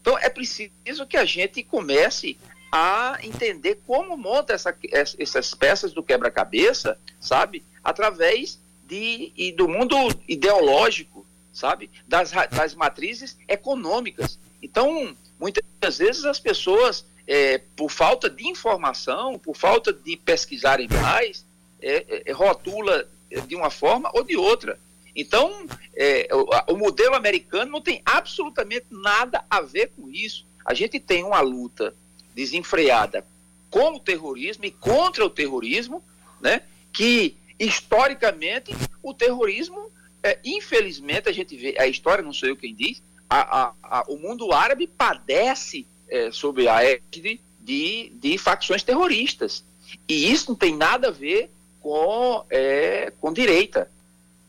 Então 0.00 0.18
é 0.18 0.28
preciso 0.28 1.06
que 1.08 1.16
a 1.16 1.24
gente 1.24 1.62
comece 1.62 2.38
a 2.72 3.18
entender 3.22 3.80
como 3.86 4.16
monta 4.16 4.52
essa, 4.52 4.76
essas 5.18 5.54
peças 5.54 5.92
do 5.92 6.02
quebra-cabeça, 6.02 6.98
sabe? 7.20 7.64
Através 7.82 8.58
de, 8.86 9.32
e 9.36 9.52
do 9.52 9.68
mundo 9.68 9.96
ideológico, 10.28 11.26
sabe? 11.52 11.90
Das, 12.06 12.30
das 12.50 12.74
matrizes 12.74 13.36
econômicas. 13.48 14.38
Então, 14.62 15.16
muitas 15.38 15.98
vezes 15.98 16.24
as 16.24 16.38
pessoas, 16.38 17.04
é, 17.26 17.58
por 17.76 17.90
falta 17.90 18.30
de 18.30 18.46
informação, 18.46 19.38
por 19.38 19.56
falta 19.56 19.92
de 19.92 20.16
pesquisarem 20.16 20.88
mais, 20.88 21.44
é, 21.82 22.22
é, 22.26 22.32
rotula 22.32 23.08
de 23.46 23.56
uma 23.56 23.70
forma 23.70 24.10
ou 24.14 24.22
de 24.22 24.36
outra. 24.36 24.78
Então, 25.14 25.66
é, 25.94 26.28
o, 26.32 26.72
o, 26.72 26.76
modelo 26.76 27.14
americano 27.14 27.70
não 27.70 27.80
tem 27.80 28.00
absolutamente 28.04 28.86
nada 28.90 29.44
a 29.50 29.60
ver 29.60 29.90
com 29.96 30.08
isso. 30.08 30.46
A 30.64 30.74
gente 30.74 31.00
tem 31.00 31.24
uma 31.24 31.40
luta 31.40 31.94
desenfreada 32.34 33.26
com 33.70 33.94
o 33.94 34.00
terrorismo 34.00 34.64
e 34.64 34.70
contra 34.70 35.24
o 35.24 35.30
terrorismo, 35.30 36.02
né? 36.40 36.62
que 36.92 37.36
historicamente 37.58 38.74
o 39.02 39.12
terrorismo, 39.12 39.90
é, 40.22 40.38
infelizmente, 40.44 41.28
a 41.28 41.32
gente 41.32 41.56
vê, 41.56 41.76
a 41.78 41.86
história 41.86 42.22
não 42.22 42.32
sou 42.32 42.48
eu 42.48 42.56
quem 42.56 42.74
diz, 42.74 43.02
a, 43.28 43.62
a, 43.62 43.72
a, 43.82 44.04
o 44.08 44.16
mundo 44.16 44.52
árabe 44.52 44.86
padece 44.86 45.86
é, 46.08 46.32
sob 46.32 46.66
a 46.66 46.82
égide 46.82 47.40
de, 47.60 48.10
de 48.14 48.38
facções 48.38 48.82
terroristas. 48.82 49.64
E 50.08 50.30
isso 50.30 50.50
não 50.50 50.56
tem 50.56 50.76
nada 50.76 51.08
a 51.08 51.12
ver 51.12 51.50
com, 51.80 52.44
é, 52.50 53.12
com 53.20 53.32
direita. 53.32 53.90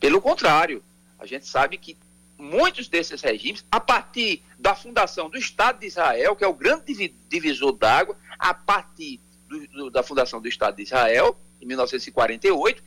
Pelo 0.02 0.19
contrário, 0.19 0.84
a 1.19 1.28
gente 1.28 1.48
sabe 1.48 1.78
que 1.78 1.95
muitos 2.36 2.88
desses 2.88 3.22
regimes, 3.22 3.64
a 3.72 3.80
partir 3.80 4.44
da 4.57 4.76
fundação 4.76 5.30
do 5.30 5.38
Estado 5.38 5.80
de 5.80 5.86
Israel, 5.86 6.36
que 6.36 6.44
é 6.44 6.48
o 6.48 6.56
grande 6.56 7.14
divisor 7.30 7.72
d'água, 7.72 8.18
a 8.40 8.52
partir 8.52 9.19
do, 9.48 9.68
do, 9.68 9.90
da 9.91 10.02
fundação 10.02 10.41
do 10.41 10.48
Estado 10.48 10.76
de 10.76 10.82
Israel, 10.82 11.38
em 11.61 11.68
1948, 11.68 12.84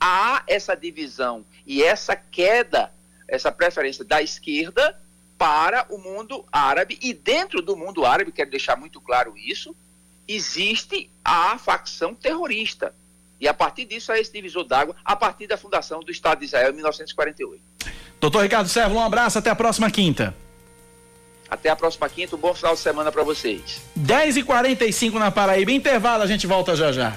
há 0.00 0.42
essa 0.46 0.74
divisão 0.74 1.44
e 1.66 1.84
essa 1.84 2.16
queda, 2.16 2.94
essa 3.28 3.52
preferência 3.52 4.02
da 4.02 4.22
esquerda 4.22 4.98
para 5.36 5.86
o 5.90 5.98
mundo 5.98 6.46
árabe. 6.50 6.98
E 7.02 7.12
dentro 7.12 7.60
do 7.60 7.76
mundo 7.76 8.06
árabe, 8.06 8.32
quero 8.32 8.50
deixar 8.50 8.74
muito 8.74 9.02
claro 9.02 9.36
isso, 9.36 9.76
existe 10.26 11.10
a 11.22 11.58
facção 11.58 12.14
terrorista. 12.14 12.94
E 13.40 13.46
a 13.46 13.54
partir 13.54 13.84
disso 13.84 14.10
é 14.12 14.20
esse 14.20 14.32
divisor 14.32 14.64
d'água, 14.64 14.96
a 15.04 15.14
partir 15.14 15.46
da 15.46 15.56
fundação 15.56 16.00
do 16.00 16.10
Estado 16.10 16.40
de 16.40 16.46
Israel 16.46 16.70
em 16.70 16.74
1948. 16.74 17.62
Doutor 18.20 18.42
Ricardo 18.42 18.68
Servo, 18.68 18.96
um 18.96 19.02
abraço, 19.02 19.38
até 19.38 19.50
a 19.50 19.54
próxima 19.54 19.90
quinta. 19.90 20.34
Até 21.48 21.70
a 21.70 21.76
próxima 21.76 22.08
quinta, 22.08 22.36
um 22.36 22.38
bom 22.38 22.52
final 22.52 22.74
de 22.74 22.80
semana 22.80 23.10
para 23.10 23.22
vocês. 23.22 23.80
10h45 23.98 25.14
na 25.14 25.30
Paraíba, 25.30 25.70
intervalo, 25.70 26.22
a 26.22 26.26
gente 26.26 26.46
volta 26.46 26.76
já 26.76 26.92
já. 26.92 27.16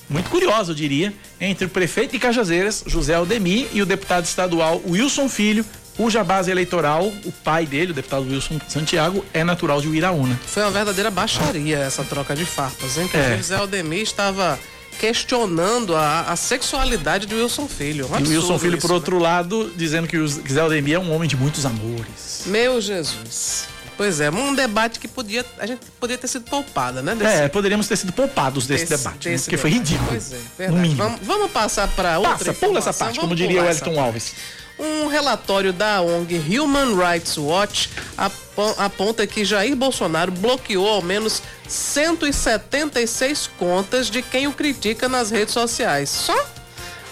muito 0.09 0.31
curiosa, 0.31 0.71
eu 0.71 0.75
diria, 0.75 1.13
entre 1.39 1.67
o 1.67 1.69
prefeito 1.69 2.13
de 2.13 2.19
Cajazeiras, 2.19 2.83
José 2.87 3.13
Aldemir, 3.13 3.67
e 3.75 3.83
o 3.83 3.85
deputado 3.85 4.25
estadual 4.25 4.81
Wilson 4.89 5.29
Filho, 5.29 5.67
cuja 5.99 6.25
base 6.25 6.51
eleitoral, 6.51 7.13
o 7.27 7.31
pai 7.31 7.67
dele, 7.67 7.91
o 7.91 7.95
deputado 7.95 8.27
Wilson 8.27 8.59
Santiago, 8.69 9.23
é 9.35 9.45
natural 9.45 9.83
de 9.83 9.89
Uiraúna. 9.89 10.41
Foi 10.47 10.63
uma 10.63 10.71
verdadeira 10.71 11.11
baixaria 11.11 11.77
essa 11.77 12.03
troca 12.03 12.35
de 12.35 12.47
farpas, 12.47 12.97
hein? 12.97 13.05
Inclusive, 13.05 13.35
É. 13.35 13.43
Zé 13.43 13.57
Aldemir 13.57 14.01
estava 14.01 14.59
questionando 14.99 15.95
a, 15.95 16.23
a 16.23 16.37
sexualidade 16.37 17.27
de 17.27 17.35
Wilson 17.35 17.69
Filho. 17.69 18.09
Um 18.11 18.19
e 18.19 18.29
Wilson 18.35 18.59
Filho, 18.59 18.79
isso, 18.79 18.87
por 18.89 18.95
outro 18.95 19.19
lado, 19.19 19.71
dizendo 19.77 20.09
que 20.09 20.17
o 20.17 20.27
José 20.27 20.59
Aldemir 20.59 20.95
é 20.95 20.99
um 20.99 21.15
homem 21.15 21.29
de 21.29 21.37
muitos 21.37 21.67
amores. 21.67 22.45
Meu 22.47 22.81
Jesus. 22.81 23.76
Pois 23.97 24.21
é, 24.21 24.31
um 24.31 24.55
debate 24.55 24.99
que 25.01 25.09
podia, 25.09 25.45
a 25.59 25.67
gente 25.67 25.81
poderia 25.99 26.19
ter 26.21 26.29
sido 26.29 26.45
poupada, 26.51 27.01
né? 27.03 27.15
desse- 27.15 27.33
É, 27.43 27.49
poderíamos 27.49 27.89
ter 27.89 27.97
sido 27.97 28.13
poupados 28.13 28.67
desse, 28.67 28.85
desse- 28.87 29.03
debate, 29.03 29.27
né? 29.29 29.33
desse 29.35 29.45
porque 29.45 29.57
foi 29.57 29.71
debate. 29.71 29.89
ridículo. 29.91 30.11
Pois 30.11 30.33
é, 30.33 30.39
verdade. 30.59 30.95
Vamos, 30.95 31.21
vamos 31.23 31.51
passar 31.51 31.89
para 31.89 32.19
outra 32.19 32.37
Passa, 32.37 32.53
pula 32.55 32.79
essa 32.79 32.93
parte, 32.93 33.17
Vamos 33.17 33.21
como 33.21 33.35
diria 33.35 33.63
o 33.63 33.67
essa 33.67 33.89
Alves. 33.99 34.35
Um 34.79 35.07
relatório 35.07 35.73
da 35.73 36.03
ONG 36.03 36.59
Human 36.61 36.95
Rights 36.95 37.39
Watch 37.39 37.89
apo- 38.19 38.75
aponta 38.77 39.27
que 39.27 39.43
Jair 39.43 39.75
Bolsonaro 39.75 40.31
bloqueou 40.31 40.87
ao 40.87 41.01
menos 41.01 41.41
176 41.67 43.49
contas 43.59 44.11
de 44.11 44.21
quem 44.21 44.47
o 44.47 44.53
critica 44.53 45.09
nas 45.09 45.31
redes 45.31 45.55
sociais. 45.55 46.11
Só? 46.11 46.47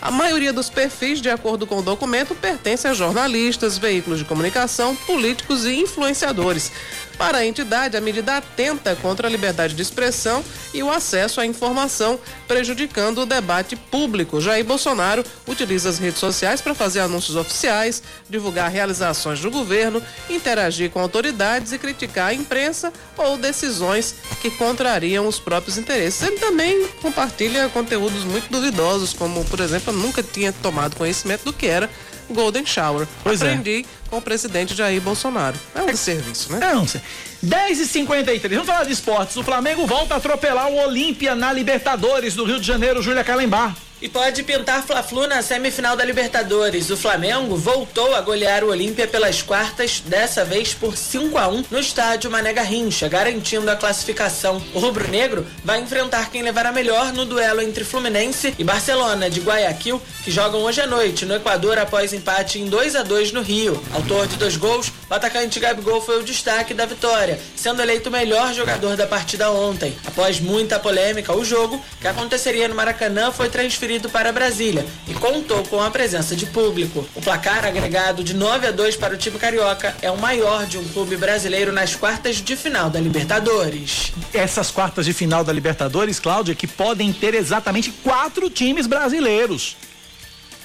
A 0.04 0.10
maioria 0.10 0.52
dos 0.52 0.68
perfis, 0.68 1.22
de 1.22 1.30
acordo 1.30 1.66
com 1.66 1.78
o 1.78 1.82
documento, 1.82 2.34
pertence 2.34 2.86
a 2.86 2.92
jornalistas, 2.92 3.78
veículos 3.78 4.18
de 4.18 4.26
comunicação, 4.26 4.94
políticos 4.94 5.64
e 5.64 5.80
influenciadores. 5.80 6.70
Para 7.18 7.38
a 7.38 7.46
entidade, 7.46 7.96
a 7.96 8.00
medida 8.00 8.36
atenta 8.36 8.96
contra 8.96 9.28
a 9.28 9.30
liberdade 9.30 9.74
de 9.74 9.82
expressão 9.82 10.44
e 10.72 10.82
o 10.82 10.90
acesso 10.90 11.40
à 11.40 11.46
informação, 11.46 12.18
prejudicando 12.48 13.18
o 13.18 13.26
debate 13.26 13.76
público. 13.76 14.40
Jair 14.40 14.64
Bolsonaro 14.64 15.24
utiliza 15.46 15.88
as 15.88 15.98
redes 15.98 16.18
sociais 16.18 16.60
para 16.60 16.74
fazer 16.74 17.00
anúncios 17.00 17.36
oficiais, 17.36 18.02
divulgar 18.28 18.70
realizações 18.70 19.40
do 19.40 19.50
governo, 19.50 20.02
interagir 20.28 20.90
com 20.90 21.00
autoridades 21.00 21.72
e 21.72 21.78
criticar 21.78 22.28
a 22.28 22.34
imprensa 22.34 22.92
ou 23.16 23.36
decisões 23.36 24.16
que 24.42 24.50
contrariam 24.50 25.28
os 25.28 25.38
próprios 25.38 25.78
interesses. 25.78 26.22
Ele 26.22 26.38
também 26.38 26.88
compartilha 27.00 27.68
conteúdos 27.68 28.24
muito 28.24 28.50
duvidosos, 28.50 29.12
como, 29.12 29.44
por 29.44 29.60
exemplo, 29.60 29.92
eu 29.92 29.96
nunca 29.96 30.22
tinha 30.22 30.52
tomado 30.52 30.96
conhecimento 30.96 31.44
do 31.44 31.52
que 31.52 31.66
era 31.66 31.88
Golden 32.30 32.64
Shower. 32.64 33.06
Pois 33.22 33.42
é. 33.42 33.50
Aprendi 33.50 33.86
com 34.08 34.18
o 34.18 34.22
presidente 34.22 34.74
Jair 34.74 35.00
Bolsonaro. 35.00 35.56
É 35.74 35.82
um 35.82 35.96
serviço, 35.96 36.52
né? 36.52 36.70
É, 36.70 36.74
não 36.74 36.86
sei. 36.86 37.00
10 37.42 37.80
e 37.80 37.86
53 37.86 38.54
Vamos 38.54 38.66
falar 38.66 38.84
de 38.84 38.92
esportes. 38.92 39.36
O 39.36 39.42
Flamengo 39.42 39.86
volta 39.86 40.14
a 40.14 40.16
atropelar 40.16 40.68
o 40.68 40.76
Olímpia 40.76 41.34
na 41.34 41.52
Libertadores 41.52 42.34
do 42.34 42.44
Rio 42.44 42.60
de 42.60 42.66
Janeiro, 42.66 43.02
Júlia 43.02 43.24
Calembar. 43.24 43.74
E 44.04 44.08
pode 44.10 44.42
pintar 44.42 44.82
Fla-Flu 44.82 45.26
na 45.26 45.40
semifinal 45.40 45.96
da 45.96 46.04
Libertadores. 46.04 46.90
O 46.90 46.96
Flamengo 46.96 47.56
voltou 47.56 48.14
a 48.14 48.20
golear 48.20 48.62
o 48.62 48.68
Olímpia 48.68 49.08
pelas 49.08 49.40
quartas, 49.40 50.00
dessa 50.00 50.44
vez 50.44 50.74
por 50.74 50.94
5 50.94 51.38
a 51.38 51.48
1 51.48 51.64
no 51.70 51.78
estádio 51.78 52.30
Mané 52.30 52.52
Garrincha, 52.52 53.08
garantindo 53.08 53.70
a 53.70 53.76
classificação. 53.76 54.62
O 54.74 54.78
rubro-negro 54.78 55.46
vai 55.64 55.80
enfrentar 55.80 56.30
quem 56.30 56.42
levará 56.42 56.70
melhor 56.70 57.14
no 57.14 57.24
duelo 57.24 57.62
entre 57.62 57.82
Fluminense 57.82 58.54
e 58.58 58.62
Barcelona 58.62 59.30
de 59.30 59.40
Guayaquil, 59.40 60.02
que 60.22 60.30
jogam 60.30 60.60
hoje 60.60 60.82
à 60.82 60.86
noite 60.86 61.24
no 61.24 61.36
Equador 61.36 61.78
após 61.78 62.12
empate 62.12 62.60
em 62.60 62.66
2 62.66 62.96
a 62.96 63.02
2 63.02 63.32
no 63.32 63.40
Rio. 63.40 63.82
Autor 63.94 64.26
de 64.26 64.36
dois 64.36 64.58
gols, 64.58 64.92
o 65.08 65.14
atacante 65.14 65.58
Gabigol 65.58 66.02
foi 66.02 66.20
o 66.20 66.22
destaque 66.22 66.74
da 66.74 66.84
vitória, 66.84 67.40
sendo 67.56 67.80
eleito 67.80 68.10
o 68.10 68.12
melhor 68.12 68.52
jogador 68.52 68.98
da 68.98 69.06
partida 69.06 69.50
ontem. 69.50 69.96
Após 70.06 70.40
muita 70.40 70.78
polêmica, 70.78 71.34
o 71.34 71.42
jogo, 71.42 71.82
que 72.02 72.06
aconteceria 72.06 72.68
no 72.68 72.74
Maracanã, 72.74 73.32
foi 73.32 73.48
transferido 73.48 73.93
transferido 73.94 74.08
para 74.10 74.32
Brasília 74.32 74.84
e 75.08 75.14
contou 75.14 75.62
com 75.64 75.80
a 75.80 75.90
presença 75.90 76.34
de 76.34 76.46
público. 76.46 77.06
O 77.14 77.20
placar 77.20 77.64
agregado 77.64 78.24
de 78.24 78.34
9 78.34 78.66
a 78.66 78.70
2 78.70 78.96
para 78.96 79.14
o 79.14 79.16
time 79.16 79.38
carioca 79.38 79.94
é 80.02 80.10
o 80.10 80.18
maior 80.18 80.66
de 80.66 80.78
um 80.78 80.84
clube 80.88 81.16
brasileiro 81.16 81.72
nas 81.72 81.94
quartas 81.94 82.36
de 82.36 82.56
final 82.56 82.90
da 82.90 83.00
Libertadores. 83.00 84.12
Essas 84.32 84.70
quartas 84.70 85.06
de 85.06 85.12
final 85.12 85.44
da 85.44 85.52
Libertadores, 85.52 86.18
Cláudia, 86.18 86.54
que 86.54 86.66
podem 86.66 87.12
ter 87.12 87.34
exatamente 87.34 87.90
quatro 88.02 88.50
times 88.50 88.86
brasileiros 88.86 89.76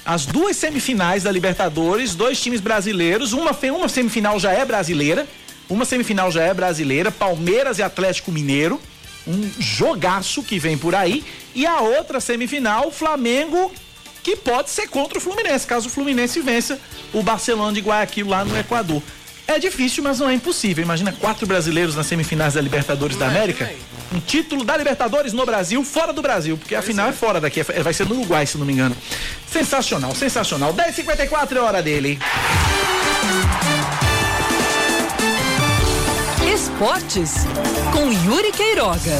as 0.02 0.24
duas 0.24 0.56
semifinais 0.56 1.24
da 1.24 1.30
Libertadores, 1.30 2.14
dois 2.14 2.40
times 2.40 2.60
brasileiros, 2.60 3.34
uma, 3.34 3.50
uma 3.70 3.88
semifinal 3.88 4.40
já 4.40 4.50
é 4.50 4.64
brasileira, 4.64 5.26
uma 5.68 5.84
semifinal 5.84 6.32
já 6.32 6.42
é 6.42 6.54
brasileira, 6.54 7.12
Palmeiras 7.12 7.78
e 7.78 7.82
Atlético 7.82 8.32
Mineiro, 8.32 8.80
um 9.26 9.50
jogaço 9.58 10.42
que 10.42 10.58
vem 10.58 10.76
por 10.76 10.94
aí. 10.94 11.24
E 11.54 11.66
a 11.66 11.80
outra 11.80 12.20
semifinal, 12.20 12.90
Flamengo, 12.90 13.72
que 14.22 14.36
pode 14.36 14.70
ser 14.70 14.88
contra 14.88 15.18
o 15.18 15.20
Fluminense, 15.20 15.66
caso 15.66 15.88
o 15.88 15.90
Fluminense 15.90 16.40
vença 16.40 16.78
o 17.12 17.22
Barcelona 17.22 17.72
de 17.72 17.80
Guayaquil 17.80 18.28
lá 18.28 18.44
no 18.44 18.58
Equador. 18.58 19.02
É 19.46 19.58
difícil, 19.58 20.04
mas 20.04 20.20
não 20.20 20.30
é 20.30 20.34
impossível. 20.34 20.84
Imagina 20.84 21.12
quatro 21.12 21.44
brasileiros 21.44 21.96
nas 21.96 22.06
semifinais 22.06 22.54
da 22.54 22.60
Libertadores 22.60 23.16
da 23.16 23.26
América. 23.26 23.68
Um 24.14 24.20
título 24.20 24.62
da 24.64 24.76
Libertadores 24.76 25.32
no 25.32 25.44
Brasil, 25.44 25.82
fora 25.82 26.12
do 26.12 26.22
Brasil, 26.22 26.56
porque 26.56 26.74
a 26.74 26.82
final 26.82 27.08
é 27.08 27.12
fora 27.12 27.40
daqui, 27.40 27.60
é, 27.60 27.82
vai 27.82 27.92
ser 27.92 28.06
no 28.06 28.14
Uruguai, 28.14 28.46
se 28.46 28.56
não 28.58 28.64
me 28.66 28.72
engano. 28.72 28.96
Sensacional, 29.50 30.14
sensacional. 30.14 30.72
10h54 30.72 31.56
é 31.56 31.60
hora 31.60 31.82
dele. 31.82 32.18
Esportes 36.60 37.36
com 37.90 38.12
Yuri 38.12 38.52
Queiroga. 38.52 39.18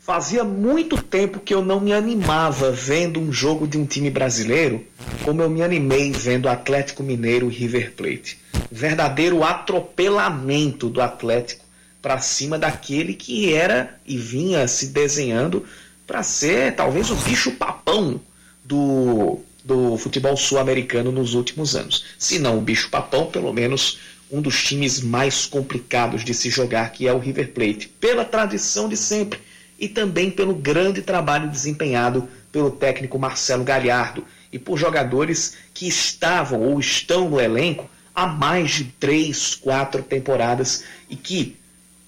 Fazia 0.00 0.42
muito 0.42 1.00
tempo 1.00 1.38
que 1.38 1.54
eu 1.54 1.64
não 1.64 1.78
me 1.78 1.92
animava 1.92 2.72
vendo 2.72 3.20
um 3.20 3.32
jogo 3.32 3.68
de 3.68 3.78
um 3.78 3.86
time 3.86 4.10
brasileiro 4.10 4.84
como 5.22 5.42
eu 5.42 5.48
me 5.48 5.62
animei 5.62 6.10
vendo 6.10 6.48
Atlético 6.48 7.04
Mineiro 7.04 7.48
e 7.48 7.54
River 7.54 7.92
Plate. 7.92 8.40
Verdadeiro 8.68 9.44
atropelamento 9.44 10.88
do 10.88 11.00
Atlético 11.00 11.64
para 12.02 12.18
cima 12.18 12.58
daquele 12.58 13.14
que 13.14 13.54
era 13.54 13.96
e 14.04 14.16
vinha 14.16 14.66
se 14.66 14.88
desenhando 14.88 15.64
para 16.04 16.24
ser 16.24 16.74
talvez 16.74 17.12
o 17.12 17.14
bicho 17.14 17.52
papão 17.52 18.20
do, 18.64 19.38
do 19.64 19.96
futebol 19.96 20.36
sul-americano 20.36 21.12
nos 21.12 21.34
últimos 21.34 21.76
anos. 21.76 22.06
Se 22.18 22.40
não 22.40 22.58
o 22.58 22.60
bicho 22.60 22.90
papão, 22.90 23.26
pelo 23.26 23.52
menos 23.52 24.00
um 24.30 24.40
dos 24.40 24.62
times 24.62 25.00
mais 25.00 25.46
complicados 25.46 26.24
de 26.24 26.32
se 26.32 26.50
jogar, 26.50 26.92
que 26.92 27.06
é 27.08 27.12
o 27.12 27.18
River 27.18 27.52
Plate, 27.52 27.88
pela 28.00 28.24
tradição 28.24 28.88
de 28.88 28.96
sempre 28.96 29.40
e 29.78 29.88
também 29.88 30.30
pelo 30.30 30.54
grande 30.54 31.02
trabalho 31.02 31.48
desempenhado 31.48 32.28
pelo 32.52 32.70
técnico 32.70 33.18
Marcelo 33.18 33.64
Galhardo 33.64 34.24
e 34.52 34.58
por 34.58 34.76
jogadores 34.76 35.54
que 35.72 35.88
estavam 35.88 36.60
ou 36.62 36.78
estão 36.78 37.28
no 37.28 37.40
elenco 37.40 37.88
há 38.14 38.26
mais 38.26 38.72
de 38.72 38.84
três, 38.84 39.54
quatro 39.54 40.02
temporadas 40.02 40.84
e 41.08 41.16
que 41.16 41.56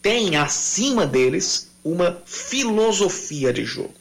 têm 0.01 0.37
acima 0.37 1.07
deles 1.07 1.71
uma 1.85 2.21
filosofia 2.27 3.53
de 3.53 3.65
jogo. 3.65 3.95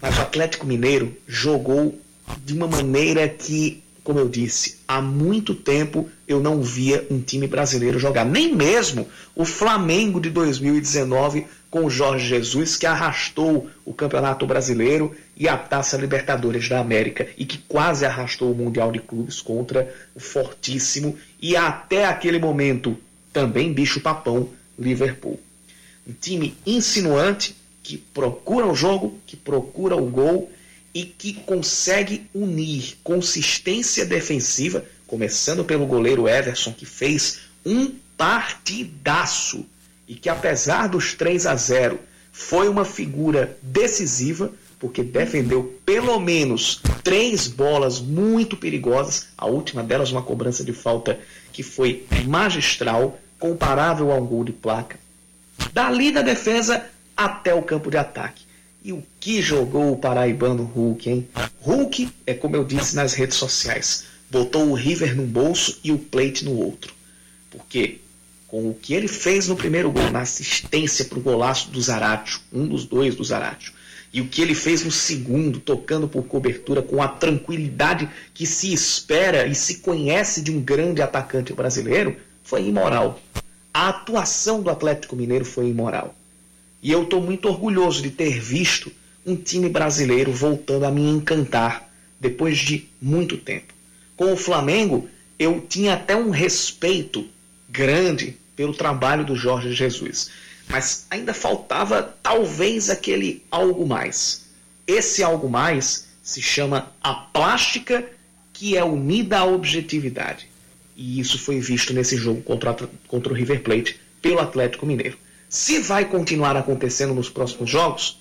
Mas 0.00 0.18
o 0.18 0.22
Atlético 0.22 0.66
Mineiro 0.66 1.16
jogou 1.26 1.98
de 2.44 2.52
uma 2.52 2.66
maneira 2.66 3.28
que 3.28 3.82
como 4.04 4.18
eu 4.18 4.28
disse, 4.28 4.78
há 4.86 5.00
muito 5.00 5.54
tempo 5.54 6.08
eu 6.26 6.40
não 6.40 6.60
via 6.62 7.06
um 7.10 7.20
time 7.20 7.46
brasileiro 7.46 7.98
jogar. 7.98 8.24
Nem 8.24 8.54
mesmo 8.54 9.06
o 9.34 9.44
Flamengo 9.44 10.20
de 10.20 10.30
2019 10.30 11.46
com 11.70 11.86
o 11.86 11.90
Jorge 11.90 12.26
Jesus, 12.26 12.76
que 12.76 12.84
arrastou 12.84 13.70
o 13.84 13.94
Campeonato 13.94 14.46
Brasileiro 14.46 15.14
e 15.36 15.48
a 15.48 15.56
Taça 15.56 15.96
Libertadores 15.96 16.68
da 16.68 16.80
América 16.80 17.26
e 17.38 17.46
que 17.46 17.58
quase 17.58 18.04
arrastou 18.04 18.52
o 18.52 18.54
Mundial 18.54 18.92
de 18.92 18.98
Clubes 18.98 19.40
contra 19.40 19.92
o 20.14 20.20
fortíssimo 20.20 21.16
e 21.40 21.56
até 21.56 22.04
aquele 22.04 22.38
momento 22.38 22.96
também 23.32 23.72
bicho-papão 23.72 24.50
Liverpool. 24.78 25.40
Um 26.06 26.12
time 26.12 26.54
insinuante 26.66 27.56
que 27.82 27.96
procura 27.96 28.66
o 28.66 28.74
jogo, 28.74 29.18
que 29.26 29.36
procura 29.36 29.96
o 29.96 30.06
gol 30.06 30.50
e 30.94 31.04
que 31.04 31.34
consegue 31.34 32.26
unir 32.34 32.98
consistência 33.02 34.04
defensiva, 34.04 34.84
começando 35.06 35.64
pelo 35.64 35.86
goleiro 35.86 36.28
Everson, 36.28 36.72
que 36.72 36.84
fez 36.84 37.40
um 37.64 37.92
partidaço 38.16 39.64
e 40.06 40.14
que, 40.14 40.28
apesar 40.28 40.88
dos 40.88 41.14
3 41.14 41.46
a 41.46 41.56
0, 41.56 41.98
foi 42.32 42.68
uma 42.68 42.84
figura 42.84 43.56
decisiva, 43.62 44.50
porque 44.78 45.02
defendeu 45.02 45.78
pelo 45.86 46.18
menos 46.18 46.80
três 47.04 47.46
bolas 47.46 48.00
muito 48.00 48.56
perigosas, 48.56 49.28
a 49.38 49.46
última 49.46 49.82
delas 49.82 50.10
uma 50.10 50.22
cobrança 50.22 50.64
de 50.64 50.72
falta 50.72 51.18
que 51.52 51.62
foi 51.62 52.06
magistral, 52.26 53.18
comparável 53.38 54.10
a 54.10 54.16
um 54.16 54.26
gol 54.26 54.44
de 54.44 54.52
placa. 54.52 54.98
Dali 55.72 56.10
da 56.10 56.22
defesa 56.22 56.84
até 57.16 57.54
o 57.54 57.62
campo 57.62 57.90
de 57.90 57.96
ataque. 57.96 58.44
E 58.84 58.92
o 58.92 59.02
que 59.20 59.40
jogou 59.40 59.92
o 59.92 59.96
paraibano 59.96 60.64
Hulk, 60.64 61.08
hein? 61.08 61.28
Hulk 61.60 62.08
é 62.26 62.34
como 62.34 62.56
eu 62.56 62.64
disse 62.64 62.96
nas 62.96 63.12
redes 63.14 63.36
sociais, 63.36 64.06
botou 64.28 64.68
o 64.68 64.74
River 64.74 65.14
num 65.14 65.26
bolso 65.26 65.78
e 65.84 65.92
o 65.92 65.98
Plate 65.98 66.44
no 66.44 66.56
outro. 66.56 66.92
Porque 67.48 68.00
com 68.48 68.68
o 68.68 68.74
que 68.74 68.92
ele 68.92 69.06
fez 69.06 69.46
no 69.46 69.54
primeiro 69.54 69.92
gol, 69.92 70.10
na 70.10 70.22
assistência 70.22 71.04
para 71.04 71.18
o 71.18 71.22
golaço 71.22 71.70
do 71.70 71.80
Zaratio, 71.80 72.40
um 72.52 72.66
dos 72.66 72.84
dois 72.84 73.14
do 73.14 73.22
Zaratio, 73.22 73.72
e 74.12 74.20
o 74.20 74.26
que 74.26 74.42
ele 74.42 74.54
fez 74.54 74.84
no 74.84 74.90
segundo, 74.90 75.60
tocando 75.60 76.08
por 76.08 76.24
cobertura 76.24 76.82
com 76.82 77.00
a 77.00 77.08
tranquilidade 77.08 78.10
que 78.34 78.44
se 78.44 78.72
espera 78.72 79.46
e 79.46 79.54
se 79.54 79.76
conhece 79.76 80.42
de 80.42 80.50
um 80.50 80.60
grande 80.60 81.00
atacante 81.00 81.52
brasileiro, 81.52 82.16
foi 82.42 82.66
imoral. 82.66 83.20
A 83.72 83.88
atuação 83.88 84.60
do 84.60 84.68
Atlético 84.68 85.16
Mineiro 85.16 85.44
foi 85.44 85.68
imoral. 85.68 86.14
E 86.82 86.90
eu 86.90 87.04
estou 87.04 87.22
muito 87.22 87.48
orgulhoso 87.48 88.02
de 88.02 88.10
ter 88.10 88.40
visto 88.40 88.90
um 89.24 89.36
time 89.36 89.68
brasileiro 89.68 90.32
voltando 90.32 90.84
a 90.84 90.90
me 90.90 91.02
encantar 91.02 91.88
depois 92.18 92.58
de 92.58 92.88
muito 93.00 93.36
tempo. 93.36 93.72
Com 94.16 94.32
o 94.32 94.36
Flamengo, 94.36 95.08
eu 95.38 95.60
tinha 95.60 95.94
até 95.94 96.16
um 96.16 96.30
respeito 96.30 97.26
grande 97.68 98.36
pelo 98.56 98.74
trabalho 98.74 99.24
do 99.24 99.36
Jorge 99.36 99.72
Jesus, 99.72 100.30
mas 100.68 101.06
ainda 101.08 101.32
faltava 101.32 102.16
talvez 102.22 102.90
aquele 102.90 103.42
algo 103.50 103.86
mais. 103.86 104.46
Esse 104.86 105.22
algo 105.22 105.48
mais 105.48 106.08
se 106.22 106.42
chama 106.42 106.92
a 107.02 107.14
plástica 107.14 108.04
que 108.52 108.76
é 108.76 108.84
unida 108.84 109.38
à 109.38 109.44
objetividade. 109.44 110.48
E 110.96 111.18
isso 111.18 111.38
foi 111.38 111.58
visto 111.58 111.92
nesse 111.92 112.16
jogo 112.16 112.42
contra, 112.42 112.76
contra 113.08 113.32
o 113.32 113.36
River 113.36 113.62
Plate 113.62 113.98
pelo 114.20 114.40
Atlético 114.40 114.86
Mineiro. 114.86 115.16
Se 115.52 115.80
vai 115.80 116.06
continuar 116.06 116.56
acontecendo 116.56 117.12
nos 117.12 117.28
próximos 117.28 117.68
jogos, 117.68 118.18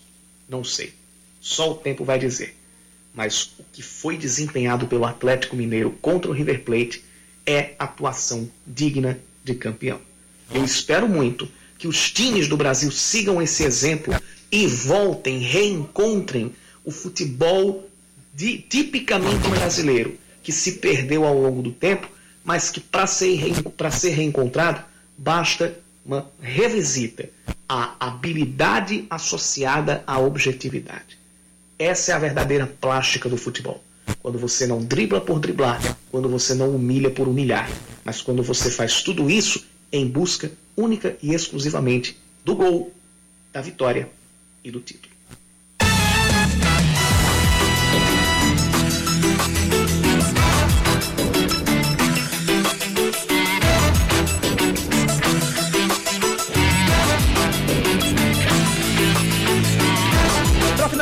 não 0.50 0.66
sei. 0.66 0.94
Só 1.40 1.72
o 1.72 1.76
tempo 1.76 2.04
vai 2.04 2.20
dizer. 2.20 2.58
Mas 3.14 3.54
o 3.58 3.64
que 3.72 3.82
foi 3.82 4.18
desempenhado 4.18 4.86
pelo 4.86 5.06
Atlético 5.06 5.56
Mineiro 5.56 5.92
contra 6.02 6.30
o 6.30 6.34
River 6.34 6.62
Plate 6.66 7.02
é 7.46 7.74
atuação 7.80 8.52
digna 8.68 9.18
de 9.46 9.56
campeão. 9.56 10.02
Eu 10.54 10.66
espero 10.66 11.08
muito 11.08 11.50
que 11.78 11.88
os 11.88 12.12
times 12.12 12.50
do 12.50 12.58
Brasil 12.58 12.92
sigam 12.92 13.42
esse 13.42 13.64
exemplo 13.64 14.14
e 14.52 14.68
voltem, 14.68 15.40
reencontrem 15.40 16.54
o 16.84 16.92
futebol 16.92 17.90
de, 18.34 18.58
tipicamente 18.58 19.48
brasileiro, 19.48 20.20
que 20.44 20.52
se 20.52 20.74
perdeu 20.74 21.24
ao 21.24 21.42
longo 21.42 21.62
do 21.62 21.72
tempo, 21.72 22.10
mas 22.44 22.70
que 22.70 22.82
para 22.82 23.08
ser, 23.08 23.40
ser 23.94 24.10
reencontrado 24.10 24.84
basta 25.18 25.80
uma 26.06 26.30
revisita 26.42 27.30
à 27.68 27.96
habilidade 28.00 29.06
associada 29.10 30.04
à 30.06 30.20
objetividade. 30.20 31.18
Essa 31.78 32.12
é 32.12 32.16
a 32.16 32.20
verdadeira 32.20 32.68
plástica 32.68 33.30
do 33.30 33.38
futebol. 33.38 33.84
Quando 34.22 34.38
você 34.38 34.68
não 34.68 34.84
dribla 34.84 35.22
por 35.22 35.40
driblar, 35.40 35.98
quando 36.12 36.28
você 36.28 36.54
não 36.54 36.76
humilha 36.76 37.10
por 37.10 37.28
humilhar, 37.28 37.70
mas 38.04 38.22
quando 38.22 38.44
você 38.44 38.70
faz 38.70 39.02
tudo 39.02 39.30
isso 39.30 39.66
em 39.92 40.08
busca 40.08 40.52
única 40.76 41.18
e 41.22 41.34
exclusivamente 41.34 42.18
do 42.44 42.56
gol, 42.56 42.94
da 43.52 43.62
vitória 43.62 44.10
e 44.64 44.72
do 44.72 44.80
título. 44.80 45.11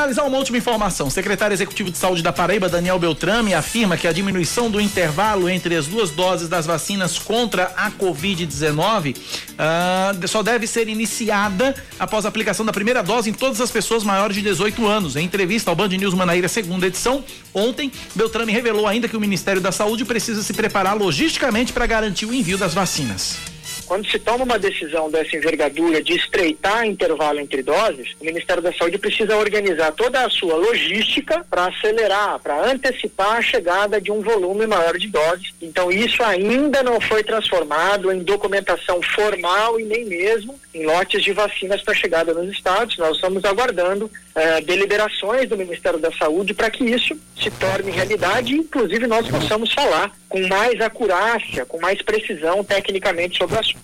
Finalizar, 0.09 0.25
uma 0.25 0.37
última 0.37 0.57
informação. 0.57 1.07
O 1.07 1.11
secretário 1.11 1.53
executivo 1.53 1.91
de 1.91 1.97
saúde 1.97 2.21
da 2.21 2.33
Paraíba, 2.33 2.67
Daniel 2.67 2.97
Beltrame, 2.97 3.53
afirma 3.53 3.97
que 3.97 4.07
a 4.07 4.11
diminuição 4.11 4.69
do 4.69 4.81
intervalo 4.81 5.49
entre 5.49 5.75
as 5.75 5.87
duas 5.87 6.09
doses 6.09 6.49
das 6.49 6.65
vacinas 6.65 7.17
contra 7.17 7.65
a 7.75 7.91
Covid-19 7.91 9.15
uh, 9.15 10.27
só 10.27 10.41
deve 10.41 10.67
ser 10.67 10.87
iniciada 10.87 11.75
após 11.99 12.25
a 12.25 12.29
aplicação 12.29 12.65
da 12.65 12.71
primeira 12.71 13.03
dose 13.03 13.29
em 13.29 13.33
todas 13.33 13.61
as 13.61 13.71
pessoas 13.71 14.03
maiores 14.03 14.35
de 14.35 14.41
18 14.41 14.87
anos. 14.87 15.15
Em 15.15 15.25
entrevista 15.25 15.69
ao 15.69 15.75
Band 15.75 15.89
News 15.89 16.13
Manaíra, 16.13 16.47
segunda 16.47 16.87
edição, 16.87 17.23
ontem, 17.53 17.91
Beltrame 18.15 18.51
revelou 18.51 18.87
ainda 18.87 19.07
que 19.07 19.17
o 19.17 19.21
Ministério 19.21 19.61
da 19.61 19.71
Saúde 19.71 20.05
precisa 20.05 20.41
se 20.41 20.53
preparar 20.53 20.97
logisticamente 20.97 21.71
para 21.71 21.85
garantir 21.85 22.25
o 22.25 22.33
envio 22.33 22.57
das 22.57 22.73
vacinas. 22.73 23.58
Quando 23.89 24.05
se 24.05 24.19
toma 24.19 24.43
uma 24.43 24.59
decisão 24.59 25.09
dessa 25.09 25.35
envergadura 25.35 25.99
de 26.03 26.13
estreitar 26.13 26.85
intervalo 26.85 27.39
entre 27.39 27.63
doses, 27.63 28.15
o 28.21 28.23
Ministério 28.23 28.61
da 28.61 28.71
Saúde 28.71 28.99
precisa 28.99 29.35
organizar 29.35 29.91
toda 29.93 30.23
a 30.23 30.29
sua 30.29 30.53
logística 30.53 31.43
para 31.49 31.65
acelerar, 31.65 32.37
para 32.37 32.69
antecipar 32.69 33.37
a 33.37 33.41
chegada 33.41 33.99
de 33.99 34.11
um 34.11 34.21
volume 34.21 34.67
maior 34.67 34.95
de 34.95 35.07
doses. 35.07 35.55
Então, 35.59 35.91
isso 35.91 36.21
ainda 36.21 36.83
não 36.83 37.01
foi 37.01 37.23
transformado 37.23 38.11
em 38.11 38.19
documentação 38.19 39.01
formal 39.01 39.79
e 39.79 39.85
nem 39.85 40.05
mesmo 40.05 40.59
em 40.71 40.85
lotes 40.85 41.23
de 41.23 41.33
vacinas 41.33 41.81
para 41.81 41.95
chegada 41.95 42.31
nos 42.31 42.51
estados. 42.51 42.95
Nós 42.99 43.15
estamos 43.15 43.43
aguardando 43.43 44.07
eh, 44.35 44.61
deliberações 44.61 45.49
do 45.49 45.57
Ministério 45.57 45.97
da 45.97 46.11
Saúde 46.11 46.53
para 46.53 46.69
que 46.69 46.83
isso 46.83 47.19
se 47.35 47.49
torne 47.49 47.89
realidade 47.89 48.53
e, 48.53 48.59
inclusive, 48.59 49.07
nós 49.07 49.27
possamos 49.27 49.73
falar 49.73 50.11
com 50.27 50.47
mais 50.47 50.79
acurácia, 50.79 51.65
com 51.65 51.79
mais 51.79 52.03
precisão 52.03 52.63
tecnicamente 52.63 53.39
sobre 53.39 53.57
assunto. 53.57 53.78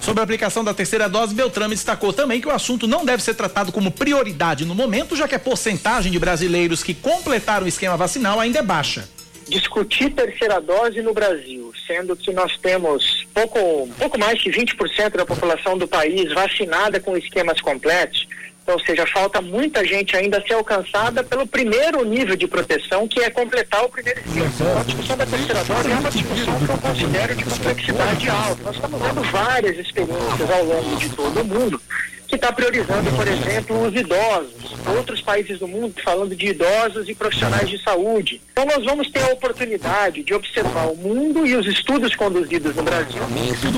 Sobre 0.00 0.20
a 0.20 0.24
aplicação 0.24 0.64
da 0.64 0.72
terceira 0.72 1.08
dose, 1.08 1.34
Beltrame 1.34 1.74
destacou 1.74 2.12
também 2.12 2.40
que 2.40 2.48
o 2.48 2.50
assunto 2.50 2.86
não 2.86 3.04
deve 3.04 3.22
ser 3.22 3.34
tratado 3.34 3.72
como 3.72 3.90
prioridade 3.90 4.64
no 4.64 4.74
momento, 4.74 5.16
já 5.16 5.26
que 5.26 5.34
a 5.34 5.38
porcentagem 5.38 6.10
de 6.10 6.18
brasileiros 6.18 6.82
que 6.82 6.94
completaram 6.94 7.66
o 7.66 7.68
esquema 7.68 7.96
vacinal 7.96 8.40
ainda 8.40 8.60
é 8.60 8.62
baixa. 8.62 9.08
Discutir 9.48 10.10
terceira 10.10 10.60
dose 10.60 11.00
no 11.00 11.14
Brasil, 11.14 11.72
sendo 11.86 12.14
que 12.14 12.32
nós 12.32 12.56
temos 12.58 13.26
pouco, 13.32 13.88
pouco 13.98 14.18
mais 14.18 14.38
de 14.40 14.50
20% 14.50 15.16
da 15.16 15.24
população 15.24 15.76
do 15.76 15.88
país 15.88 16.32
vacinada 16.32 17.00
com 17.00 17.16
esquemas 17.16 17.60
completos, 17.60 18.28
ou 18.72 18.80
seja, 18.80 19.06
falta 19.06 19.40
muita 19.40 19.84
gente 19.84 20.16
ainda 20.16 20.38
a 20.38 20.42
ser 20.42 20.54
alcançada 20.54 21.24
pelo 21.24 21.46
primeiro 21.46 22.04
nível 22.04 22.36
de 22.36 22.46
proteção, 22.46 23.08
que 23.08 23.20
é 23.20 23.30
completar 23.30 23.84
o 23.84 23.88
primeiro 23.88 24.20
esquema. 24.20 24.80
A 24.80 24.84
discussão 24.84 25.16
da 25.16 25.26
terceira 25.26 25.64
dose 25.64 25.90
é 25.90 25.94
uma 25.94 26.10
discussão 26.10 26.58
que 26.58 26.70
eu 26.70 26.78
considero 26.78 27.34
de 27.34 27.44
complexidade 27.44 28.28
alta. 28.28 28.62
Nós 28.62 28.74
estamos 28.76 29.00
vendo 29.00 29.22
várias 29.30 29.78
experiências 29.78 30.50
ao 30.50 30.64
longo 30.64 30.96
de 30.96 31.08
todo 31.10 31.40
o 31.40 31.44
mundo 31.44 31.80
que 32.28 32.34
está 32.34 32.52
priorizando, 32.52 33.10
por 33.12 33.26
exemplo, 33.26 33.86
os 33.86 33.94
idosos. 33.94 34.76
Outros 34.86 35.22
países 35.22 35.58
do 35.58 35.66
mundo 35.66 35.94
falando 36.04 36.36
de 36.36 36.48
idosos 36.48 37.08
e 37.08 37.14
profissionais 37.14 37.70
de 37.70 37.82
saúde. 37.82 38.40
Então 38.52 38.66
nós 38.66 38.84
vamos 38.84 39.10
ter 39.10 39.22
a 39.22 39.32
oportunidade 39.32 40.22
de 40.22 40.34
observar 40.34 40.88
o 40.88 40.96
mundo 40.96 41.46
e 41.46 41.56
os 41.56 41.66
estudos 41.66 42.14
conduzidos 42.14 42.76
no 42.76 42.82
Brasil 42.82 43.22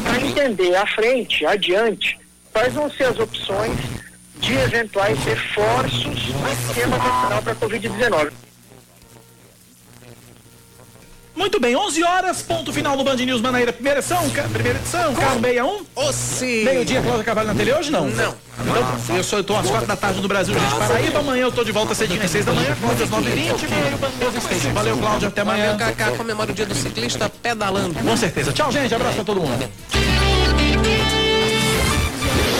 para 0.02 0.20
entender 0.20 0.74
à 0.74 0.86
frente, 0.86 1.46
adiante, 1.46 2.18
quais 2.52 2.74
vão 2.74 2.90
ser 2.90 3.04
as 3.04 3.20
opções 3.20 3.78
de 4.40 4.54
eventuais 4.54 5.18
reforços 5.24 6.04
no 6.04 6.52
esquema 6.52 6.98
vacinal 6.98 7.42
para 7.42 7.52
a 7.52 7.56
Covid-19. 7.56 8.32
Muito 11.36 11.58
bem, 11.58 11.74
11 11.74 12.04
horas, 12.04 12.42
ponto 12.42 12.70
final 12.70 12.96
no 12.96 13.04
Band 13.04 13.16
News 13.16 13.40
Manaíra, 13.40 13.72
primeira 13.72 14.00
edição, 14.00 14.28
primeira 14.52 14.78
edição, 14.78 15.14
carro 15.14 15.40
61. 15.40 15.86
Oh, 15.94 16.12
sim. 16.12 16.64
Meio-dia, 16.64 17.00
Cláudia 17.00 17.24
Cavalho 17.24 17.48
na 17.48 17.54
tele 17.54 17.72
hoje, 17.72 17.90
não? 17.90 18.08
Não. 18.08 18.34
Então, 18.60 19.16
eu 19.16 19.24
sou, 19.24 19.38
eu 19.38 19.44
tô 19.44 19.56
às 19.56 19.66
quatro 19.66 19.86
da 19.86 19.96
tarde 19.96 20.20
no 20.20 20.28
Brasil, 20.28 20.52
gente, 20.52 20.74
Paraíba, 20.74 21.20
amanhã 21.20 21.42
eu 21.44 21.52
tô 21.52 21.64
de 21.64 21.72
volta 21.72 21.94
cedinho 21.94 22.22
às 22.22 22.30
seis 22.30 22.44
da 22.44 22.52
manhã, 22.52 22.76
Cláudia 22.78 23.04
às 23.04 23.10
nove 23.10 23.30
e 23.30 23.34
vinte, 23.34 23.66
meio 23.68 23.96
Band 23.96 24.10
News 24.20 24.44
Station. 24.44 24.72
Valeu, 24.74 24.98
Cláudia, 24.98 25.28
até 25.28 25.40
amanhã. 25.40 25.76
Valeu, 25.78 25.94
Cacá, 25.96 26.10
comemora 26.16 26.50
o 26.50 26.54
dia 26.54 26.66
do 26.66 26.74
ciclista 26.74 27.30
pedalando. 27.30 27.94
Com 27.94 28.16
certeza. 28.16 28.52
Tchau, 28.52 28.70
gente, 28.70 28.94
abraço 28.94 29.14
pra 29.14 29.24
todo 29.24 29.40
mundo. 29.40 29.70